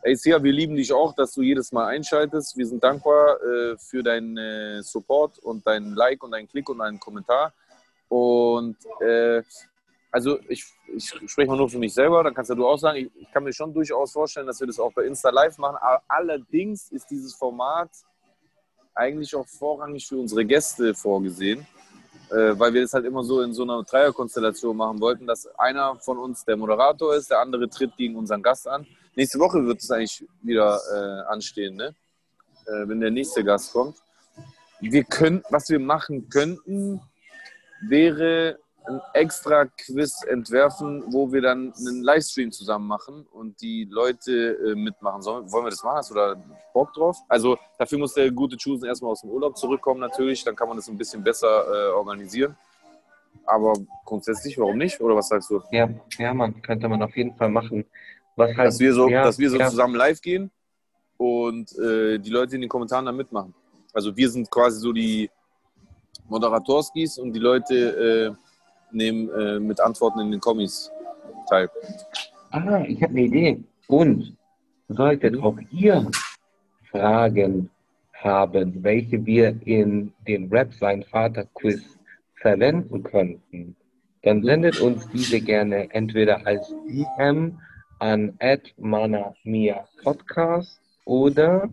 Ey 0.00 0.14
Sia, 0.14 0.40
wir 0.40 0.52
lieben 0.52 0.76
dich 0.76 0.92
auch, 0.92 1.12
dass 1.12 1.34
du 1.34 1.42
jedes 1.42 1.72
Mal 1.72 1.86
einschaltest. 1.86 2.56
Wir 2.56 2.66
sind 2.66 2.84
dankbar 2.84 3.42
äh, 3.42 3.76
für 3.78 4.00
deinen 4.04 4.36
äh, 4.36 4.80
Support 4.80 5.40
und 5.40 5.66
deinen 5.66 5.94
Like 5.96 6.22
und 6.22 6.30
deinen 6.30 6.46
Klick 6.46 6.68
und 6.68 6.78
deinen 6.78 7.00
Kommentar. 7.00 7.52
Und 8.08 8.76
äh, 9.00 9.42
also 10.12 10.38
ich, 10.48 10.64
ich 10.94 11.08
spreche 11.26 11.50
mal 11.50 11.56
nur 11.56 11.68
für 11.68 11.80
mich 11.80 11.92
selber, 11.92 12.22
dann 12.22 12.32
kannst 12.32 12.48
ja 12.48 12.54
du 12.54 12.64
auch 12.64 12.78
sagen, 12.78 12.98
ich, 12.98 13.10
ich 13.22 13.32
kann 13.32 13.42
mir 13.42 13.52
schon 13.52 13.74
durchaus 13.74 14.12
vorstellen, 14.12 14.46
dass 14.46 14.60
wir 14.60 14.68
das 14.68 14.78
auch 14.78 14.92
bei 14.92 15.02
Insta 15.04 15.30
Live 15.30 15.58
machen. 15.58 15.76
Aber 15.80 16.00
allerdings 16.06 16.92
ist 16.92 17.10
dieses 17.10 17.34
Format 17.34 17.90
eigentlich 18.94 19.34
auch 19.34 19.48
vorrangig 19.48 20.06
für 20.06 20.16
unsere 20.16 20.44
Gäste 20.44 20.94
vorgesehen, 20.94 21.66
äh, 22.30 22.56
weil 22.56 22.72
wir 22.72 22.82
das 22.82 22.92
halt 22.92 23.04
immer 23.04 23.24
so 23.24 23.42
in 23.42 23.52
so 23.52 23.64
einer 23.64 23.82
Dreierkonstellation 23.82 24.76
machen 24.76 25.00
wollten, 25.00 25.26
dass 25.26 25.48
einer 25.58 25.96
von 25.96 26.18
uns 26.18 26.44
der 26.44 26.56
Moderator 26.56 27.16
ist, 27.16 27.32
der 27.32 27.40
andere 27.40 27.68
tritt 27.68 27.96
gegen 27.96 28.14
unseren 28.14 28.44
Gast 28.44 28.68
an. 28.68 28.86
Nächste 29.18 29.40
Woche 29.40 29.66
wird 29.66 29.82
es 29.82 29.90
eigentlich 29.90 30.24
wieder 30.42 30.80
äh, 30.94 31.32
anstehen, 31.32 31.74
ne? 31.74 31.92
äh, 32.66 32.86
wenn 32.86 33.00
der 33.00 33.10
nächste 33.10 33.42
Gast 33.42 33.72
kommt. 33.72 33.96
Wir 34.78 35.02
können, 35.02 35.42
was 35.50 35.68
wir 35.70 35.80
machen 35.80 36.28
könnten, 36.28 37.00
wäre 37.80 38.60
ein 38.86 39.00
extra 39.14 39.64
Quiz 39.64 40.22
entwerfen, 40.22 41.02
wo 41.08 41.32
wir 41.32 41.42
dann 41.42 41.72
einen 41.76 42.04
Livestream 42.04 42.52
zusammen 42.52 42.86
machen 42.86 43.26
und 43.32 43.60
die 43.60 43.88
Leute 43.90 44.52
äh, 44.52 44.76
mitmachen 44.76 45.20
sollen. 45.20 45.50
Wollen 45.50 45.64
wir 45.64 45.70
das 45.70 45.82
machen? 45.82 45.96
Hast 45.96 46.10
du 46.10 46.14
da 46.14 46.36
Bock 46.72 46.94
drauf? 46.94 47.16
Also 47.28 47.58
dafür 47.76 47.98
muss 47.98 48.14
der 48.14 48.30
gute 48.30 48.56
Chusen 48.56 48.86
erstmal 48.86 49.10
aus 49.10 49.22
dem 49.22 49.30
Urlaub 49.30 49.58
zurückkommen 49.58 49.98
natürlich, 49.98 50.44
dann 50.44 50.54
kann 50.54 50.68
man 50.68 50.76
das 50.76 50.86
ein 50.88 50.96
bisschen 50.96 51.24
besser 51.24 51.66
äh, 51.66 51.90
organisieren. 51.90 52.56
Aber 53.44 53.72
grundsätzlich, 54.04 54.56
warum 54.58 54.78
nicht? 54.78 55.00
Oder 55.00 55.16
was 55.16 55.26
sagst 55.28 55.50
du? 55.50 55.60
Ja, 55.72 55.88
ja, 56.18 56.32
Mann, 56.34 56.62
könnte 56.62 56.88
man 56.88 57.02
auf 57.02 57.16
jeden 57.16 57.34
Fall 57.34 57.48
machen. 57.48 57.84
Was 58.38 58.56
halt, 58.56 58.68
Dass 58.68 58.78
wir 58.78 58.94
so, 58.94 59.08
ja, 59.08 59.24
dass 59.24 59.38
wir 59.38 59.50
so 59.50 59.58
ja, 59.58 59.68
zusammen 59.68 59.96
live 59.96 60.20
gehen 60.20 60.50
und 61.16 61.76
äh, 61.76 62.18
die 62.18 62.30
Leute 62.30 62.54
in 62.54 62.60
den 62.60 62.70
Kommentaren 62.70 63.04
dann 63.04 63.16
mitmachen. 63.16 63.52
Also 63.92 64.16
wir 64.16 64.30
sind 64.30 64.48
quasi 64.48 64.78
so 64.80 64.92
die 64.92 65.28
Moderatorskis 66.28 67.18
und 67.18 67.32
die 67.32 67.40
Leute 67.40 67.74
äh, 68.30 68.96
nehmen 68.96 69.28
äh, 69.30 69.58
mit 69.58 69.80
Antworten 69.80 70.20
in 70.20 70.30
den 70.30 70.40
Kommis 70.40 70.90
teil. 71.48 71.68
Ah, 72.50 72.82
ich 72.86 73.02
habe 73.02 73.12
eine 73.12 73.22
Idee. 73.22 73.64
Und 73.88 74.36
solltet 74.88 75.34
Mhm. 75.34 75.42
auch 75.44 75.58
ihr 75.72 76.08
Fragen 76.92 77.70
haben, 78.14 78.82
welche 78.84 79.24
wir 79.26 79.56
in 79.64 80.12
den 80.28 80.48
Rap 80.48 80.72
sein 80.74 81.02
Vater 81.02 81.44
Quiz 81.54 81.82
verwenden 82.36 83.02
könnten, 83.02 83.74
dann 84.22 84.44
sendet 84.44 84.80
uns 84.80 85.08
diese 85.08 85.40
gerne 85.40 85.92
entweder 85.92 86.46
als 86.46 86.72
DM 86.88 87.58
an 87.98 88.38
@manamia 88.76 89.86
Podcast 90.02 90.80
oder 91.04 91.68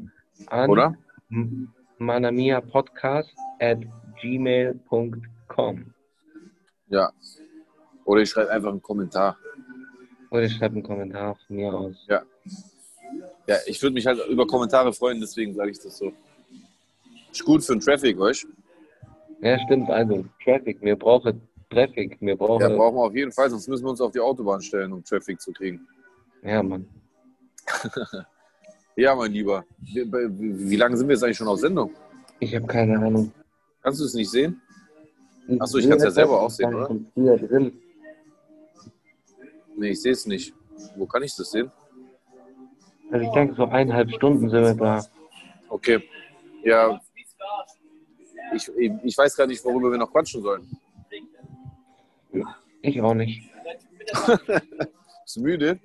an 0.48 0.70
Oder? 0.70 0.98
m- 1.30 1.72
manamiapodcast 1.98 3.34
at 3.60 3.80
gmail.com 4.22 5.94
Ja. 6.90 7.12
Oder 8.06 8.22
ich 8.22 8.30
schreibe 8.30 8.52
einfach 8.52 8.70
einen 8.70 8.82
Kommentar. 8.82 9.38
oder 10.32 10.50
schreibt 10.50 10.74
einen 10.76 10.84
Kommentar 10.84 11.36
von 11.48 11.56
mir 11.56 11.74
aus. 11.74 11.96
Ja. 12.08 12.22
Ja, 13.48 13.56
ich 13.68 13.82
würde 13.82 13.94
mich 13.94 14.06
halt 14.06 14.20
über 14.28 14.46
Kommentare 14.48 14.92
freuen, 14.92 15.20
deswegen 15.20 15.54
sage 15.54 15.72
ich 15.72 15.80
das 15.80 15.98
so. 15.98 16.12
Ist 17.32 17.44
gut 17.46 17.64
für 17.64 17.74
den 17.74 17.80
Traffic, 17.82 18.18
weißt 18.18 18.44
du? 18.44 18.48
Ja, 19.48 19.60
stimmt. 19.60 19.90
Also, 19.90 20.26
Traffic. 20.44 20.82
Wir 20.82 20.96
brauchen 20.96 21.42
Traffic. 21.70 22.18
Wir 22.22 22.30
Ja, 22.30 22.36
brauchen. 22.36 22.76
brauchen 22.76 22.96
wir 22.96 23.04
auf 23.04 23.16
jeden 23.16 23.32
Fall, 23.32 23.50
sonst 23.50 23.68
müssen 23.68 23.86
wir 23.86 23.92
uns 23.92 24.02
auf 24.02 24.12
die 24.12 24.20
Autobahn 24.20 24.62
stellen, 24.62 24.92
um 24.94 25.04
Traffic 25.04 25.40
zu 25.40 25.52
kriegen. 25.54 25.88
Ja, 26.46 26.64
Mann. 26.64 26.88
Ja, 28.98 29.14
mein 29.14 29.34
Lieber. 29.34 29.66
Wie, 29.82 30.78
lange 30.78 30.96
sind 30.96 31.10
wir 31.10 31.16
jetzt 31.16 31.24
eigentlich 31.24 31.36
schon 31.36 31.50
auf 31.50 31.60
Sendung? 31.60 31.92
Ich 32.40 32.56
habe 32.56 32.66
keine 32.66 32.98
Ahnung. 32.98 33.30
Kannst 33.82 34.00
du 34.00 34.06
es 34.06 34.14
nicht 34.14 34.32
sehen? 34.32 34.62
Ach 35.60 35.68
so, 35.68 35.80
ich 35.80 35.90
kann's 35.90 36.04
ja 36.04 36.12
selber 36.12 36.42
auch 36.42 36.50
sehen, 36.50 36.74
oder? 36.74 36.90
Früher 37.14 37.38
drin. 37.38 37.78
Nee, 39.76 39.90
ich 39.90 40.02
sehe 40.02 40.14
es 40.14 40.26
nicht. 40.26 40.54
Wo 40.96 41.06
kann 41.06 41.24
ich 41.24 41.36
das 41.36 41.52
sehen? 41.52 41.70
Also, 43.12 43.26
ich 43.26 43.32
denke, 43.34 43.56
so 43.56 43.66
eineinhalb 43.66 44.12
Stunden 44.12 44.50
sind 44.50 44.64
wir 44.64 44.76
da. 44.76 45.06
Okay. 45.68 46.02
Ja. 46.64 47.02
Ich, 48.56 48.72
ich 48.78 49.18
weiß 49.18 49.36
gar 49.36 49.46
nicht, 49.46 49.64
worüber 49.66 49.92
wir 49.92 49.98
noch 49.98 50.10
quatschen 50.10 50.42
sollen. 50.42 50.72
Ich 52.82 53.02
auch 53.02 53.14
nicht. 53.14 53.52
Bist 55.26 55.36
du 55.36 55.42
müde? 55.42 55.80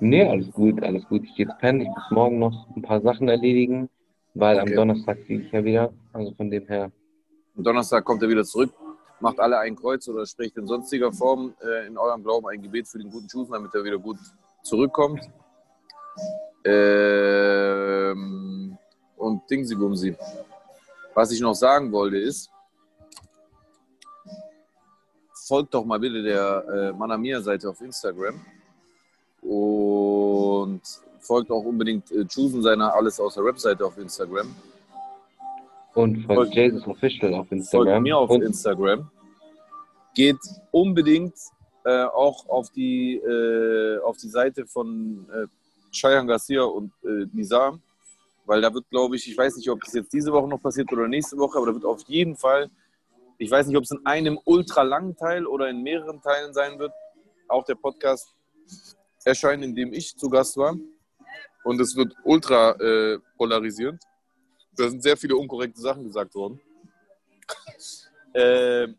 Nee, 0.00 0.24
alles 0.28 0.50
gut, 0.52 0.82
alles 0.82 1.04
gut. 1.08 1.24
Ich 1.24 1.34
gehe 1.36 1.46
jetzt 1.46 1.58
pennen. 1.58 1.80
Ich 1.82 1.88
muss 1.88 2.10
morgen 2.10 2.38
noch 2.38 2.66
ein 2.76 2.82
paar 2.82 3.00
Sachen 3.00 3.28
erledigen, 3.28 3.88
weil 4.34 4.58
Okay. 4.60 4.70
am 4.70 4.76
Donnerstag 4.76 5.18
fliege 5.20 5.42
ich 5.44 5.52
ja 5.52 5.64
wieder. 5.64 5.92
Also 6.12 6.32
von 6.34 6.50
dem 6.50 6.66
her. 6.66 6.90
Am 7.56 7.64
Donnerstag 7.64 8.04
kommt 8.04 8.22
er 8.22 8.28
wieder 8.28 8.44
zurück. 8.44 8.70
Macht 9.20 9.40
alle 9.40 9.58
ein 9.58 9.74
Kreuz 9.74 10.06
oder 10.08 10.24
spricht 10.26 10.56
in 10.56 10.66
sonstiger 10.68 11.12
Form 11.12 11.54
äh, 11.60 11.86
in 11.88 11.98
eurem 11.98 12.22
Glauben 12.22 12.46
ein 12.46 12.62
Gebet 12.62 12.86
für 12.86 12.98
den 12.98 13.10
guten 13.10 13.28
Schusen, 13.28 13.52
damit 13.52 13.74
er 13.74 13.82
wieder 13.82 13.98
gut 13.98 14.18
zurückkommt. 14.62 15.28
Ähm, 16.64 17.98
und 19.16 19.42
Bumsi. 19.46 20.14
Was 21.14 21.32
ich 21.32 21.40
noch 21.40 21.54
sagen 21.54 21.90
wollte 21.90 22.18
ist, 22.18 22.48
folgt 25.48 25.74
doch 25.74 25.84
mal 25.84 25.98
bitte 25.98 26.22
der 26.22 26.64
äh, 26.68 26.92
Manamia-Seite 26.92 27.70
auf 27.70 27.80
Instagram 27.80 28.40
und 30.68 30.82
folgt 31.20 31.50
auch 31.50 31.64
unbedingt 31.64 32.10
äh, 32.12 32.24
Chusen 32.26 32.62
seiner 32.62 32.94
Alles 32.94 33.18
außer 33.20 33.42
Rap-Seite 33.44 33.84
auf 33.84 33.96
Instagram. 33.98 34.54
Und 35.94 36.24
von 36.26 36.36
Folgt- 36.36 36.54
Jesus 36.54 36.86
Official 36.86 37.32
auf 37.34 37.48
Folgt 37.48 37.52
Instagram. 37.52 38.02
mir 38.02 38.16
auf 38.16 38.30
und 38.30 38.42
Instagram. 38.42 39.10
Geht 40.14 40.38
unbedingt 40.70 41.34
äh, 41.84 42.04
auch 42.04 42.48
auf 42.48 42.70
die, 42.70 43.16
äh, 43.16 43.98
auf 44.00 44.16
die 44.18 44.28
Seite 44.28 44.66
von 44.66 45.26
äh, 45.32 45.46
Cheyenne 45.92 46.26
Garcia 46.26 46.62
und 46.62 46.92
äh, 47.04 47.26
Nizar, 47.32 47.78
weil 48.46 48.60
da 48.60 48.72
wird, 48.72 48.88
glaube 48.90 49.16
ich, 49.16 49.28
ich 49.30 49.36
weiß 49.36 49.56
nicht, 49.56 49.70
ob 49.70 49.80
das 49.82 49.94
jetzt 49.94 50.12
diese 50.12 50.32
Woche 50.32 50.48
noch 50.48 50.60
passiert 50.60 50.92
oder 50.92 51.08
nächste 51.08 51.36
Woche, 51.38 51.56
aber 51.58 51.66
da 51.68 51.74
wird 51.74 51.84
auf 51.84 52.02
jeden 52.08 52.36
Fall, 52.36 52.68
ich 53.38 53.50
weiß 53.50 53.66
nicht, 53.66 53.76
ob 53.76 53.84
es 53.84 53.90
in 53.90 54.04
einem 54.04 54.38
ultra 54.44 54.82
langen 54.82 55.16
Teil 55.16 55.46
oder 55.46 55.68
in 55.68 55.82
mehreren 55.82 56.20
Teilen 56.20 56.52
sein 56.52 56.78
wird, 56.78 56.92
auch 57.48 57.64
der 57.64 57.76
Podcast 57.76 58.34
erscheinen, 59.28 59.62
in 59.62 59.74
dem 59.74 59.92
ich 59.92 60.16
zu 60.16 60.28
Gast 60.28 60.56
war. 60.56 60.76
Und 61.64 61.80
es 61.80 61.94
wird 61.94 62.14
ultra 62.24 62.72
äh, 62.72 63.18
polarisierend. 63.36 64.02
Da 64.76 64.88
sind 64.88 65.02
sehr 65.02 65.16
viele 65.16 65.36
unkorrekte 65.36 65.80
Sachen 65.80 66.04
gesagt 66.04 66.34
worden. 66.34 66.60
Ähm, 68.34 68.94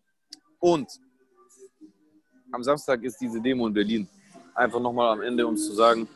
und 0.60 0.88
am 2.52 2.64
Samstag 2.64 3.04
ist 3.04 3.18
diese 3.22 3.40
Demo 3.40 3.68
in 3.68 3.74
Berlin. 3.74 4.10
einfach 4.56 4.80
nochmal 4.80 5.14
am 5.14 5.22
Ende 5.22 5.46
uns 5.46 5.68
zu 5.68 5.74
sagen, 5.74 6.08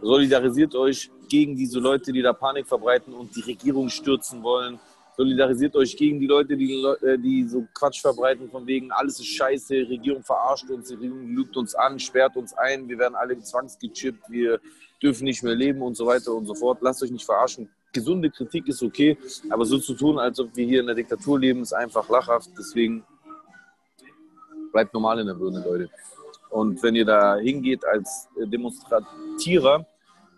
solidarisiert 0.00 0.74
euch 0.74 1.10
gegen 1.28 1.54
diese 1.54 1.78
Leute, 1.78 2.10
die 2.10 2.22
da 2.22 2.32
Panik 2.32 2.66
verbreiten 2.66 3.12
und 3.12 3.36
die 3.36 3.42
Regierung 3.42 3.90
stürzen 3.90 4.42
wollen. 4.42 4.80
Solidarisiert 5.16 5.76
euch 5.76 5.96
gegen 5.96 6.18
die 6.18 6.26
Leute, 6.26 6.56
die, 6.56 6.72
äh, 7.02 7.18
die 7.18 7.44
so 7.48 7.66
Quatsch 7.72 8.00
verbreiten, 8.00 8.50
von 8.50 8.66
wegen, 8.66 8.90
alles 8.90 9.20
ist 9.20 9.28
scheiße, 9.28 9.74
Regierung 9.88 10.24
verarscht 10.24 10.68
uns, 10.70 10.88
die 10.88 10.94
Regierung 10.94 11.28
lügt 11.34 11.56
uns 11.56 11.74
an, 11.74 11.98
sperrt 11.98 12.36
uns 12.36 12.52
ein, 12.54 12.88
wir 12.88 12.98
werden 12.98 13.14
alle 13.14 13.38
zwangsgechippt, 13.38 14.28
wir 14.28 14.60
dürfen 15.02 15.24
nicht 15.24 15.42
mehr 15.42 15.54
leben 15.54 15.82
und 15.82 15.96
so 15.96 16.06
weiter 16.06 16.32
und 16.32 16.46
so 16.46 16.54
fort. 16.54 16.78
Lasst 16.80 17.02
euch 17.02 17.10
nicht 17.10 17.24
verarschen. 17.24 17.68
Gesunde 17.92 18.30
Kritik 18.30 18.66
ist 18.66 18.82
okay, 18.82 19.16
aber 19.50 19.64
so 19.64 19.78
zu 19.78 19.94
tun, 19.94 20.18
als 20.18 20.40
ob 20.40 20.56
wir 20.56 20.66
hier 20.66 20.80
in 20.80 20.86
der 20.86 20.96
Diktatur 20.96 21.38
leben, 21.38 21.62
ist 21.62 21.72
einfach 21.72 22.08
lachhaft. 22.08 22.50
Deswegen 22.58 23.04
bleibt 24.72 24.92
normal 24.92 25.20
in 25.20 25.26
der 25.28 25.34
Birne, 25.34 25.62
Leute. 25.64 25.90
Und 26.50 26.82
wenn 26.82 26.96
ihr 26.96 27.04
da 27.04 27.36
hingeht 27.36 27.84
als 27.84 28.28
äh, 28.40 28.46
Demonstratierer, 28.46 29.86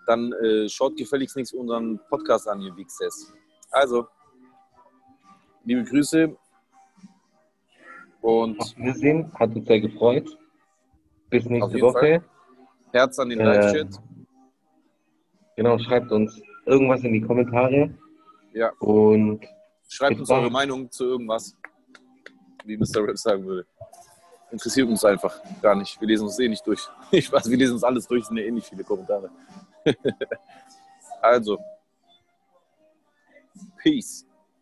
dann 0.06 0.32
äh, 0.34 0.68
schaut 0.68 0.96
gefälligst 0.96 1.36
nichts 1.36 1.52
unseren 1.52 1.98
Podcast 2.10 2.48
an, 2.48 2.60
ihr 2.60 2.76
Wichses. 2.76 3.32
Also, 3.70 4.06
liebe 5.66 5.84
Grüße 5.84 6.34
und 8.22 8.58
Auf 8.58 8.76
Wiedersehen, 8.76 9.32
hat 9.34 9.54
uns 9.54 9.66
sehr 9.66 9.80
gefreut. 9.80 10.38
Bis 11.28 11.44
nächste 11.44 11.80
Woche. 11.80 12.24
Herz 12.92 13.18
an 13.18 13.28
den 13.28 13.40
Äh, 13.40 13.44
Live-Chat. 13.44 14.00
Genau, 15.56 15.78
schreibt 15.78 16.10
uns 16.12 16.40
irgendwas 16.64 17.02
in 17.02 17.12
die 17.12 17.20
Kommentare. 17.20 17.92
Ja. 18.52 18.72
Und 18.78 19.44
Schreibt 19.88 20.18
uns 20.18 20.30
eure 20.30 20.50
Meinung 20.50 20.90
zu 20.90 21.04
irgendwas, 21.04 21.56
wie 22.64 22.76
Mr. 22.76 23.06
Rap 23.06 23.16
sagen 23.16 23.44
würde. 23.44 23.66
Interessiert 24.50 24.88
uns 24.88 25.04
einfach 25.04 25.40
gar 25.62 25.76
nicht. 25.76 26.00
Wir 26.00 26.08
lesen 26.08 26.24
uns 26.24 26.38
eh 26.38 26.48
nicht 26.48 26.66
durch. 26.66 26.80
Ich 27.12 27.30
weiß, 27.30 27.48
wir 27.48 27.56
lesen 27.56 27.74
uns 27.74 27.84
alles 27.84 28.06
durch, 28.06 28.24
sind 28.24 28.36
ja 28.36 28.44
eh 28.44 28.50
nicht 28.50 28.66
viele 28.66 28.82
Kommentare. 28.82 29.30
also. 31.22 31.58
Peace. 33.82 34.25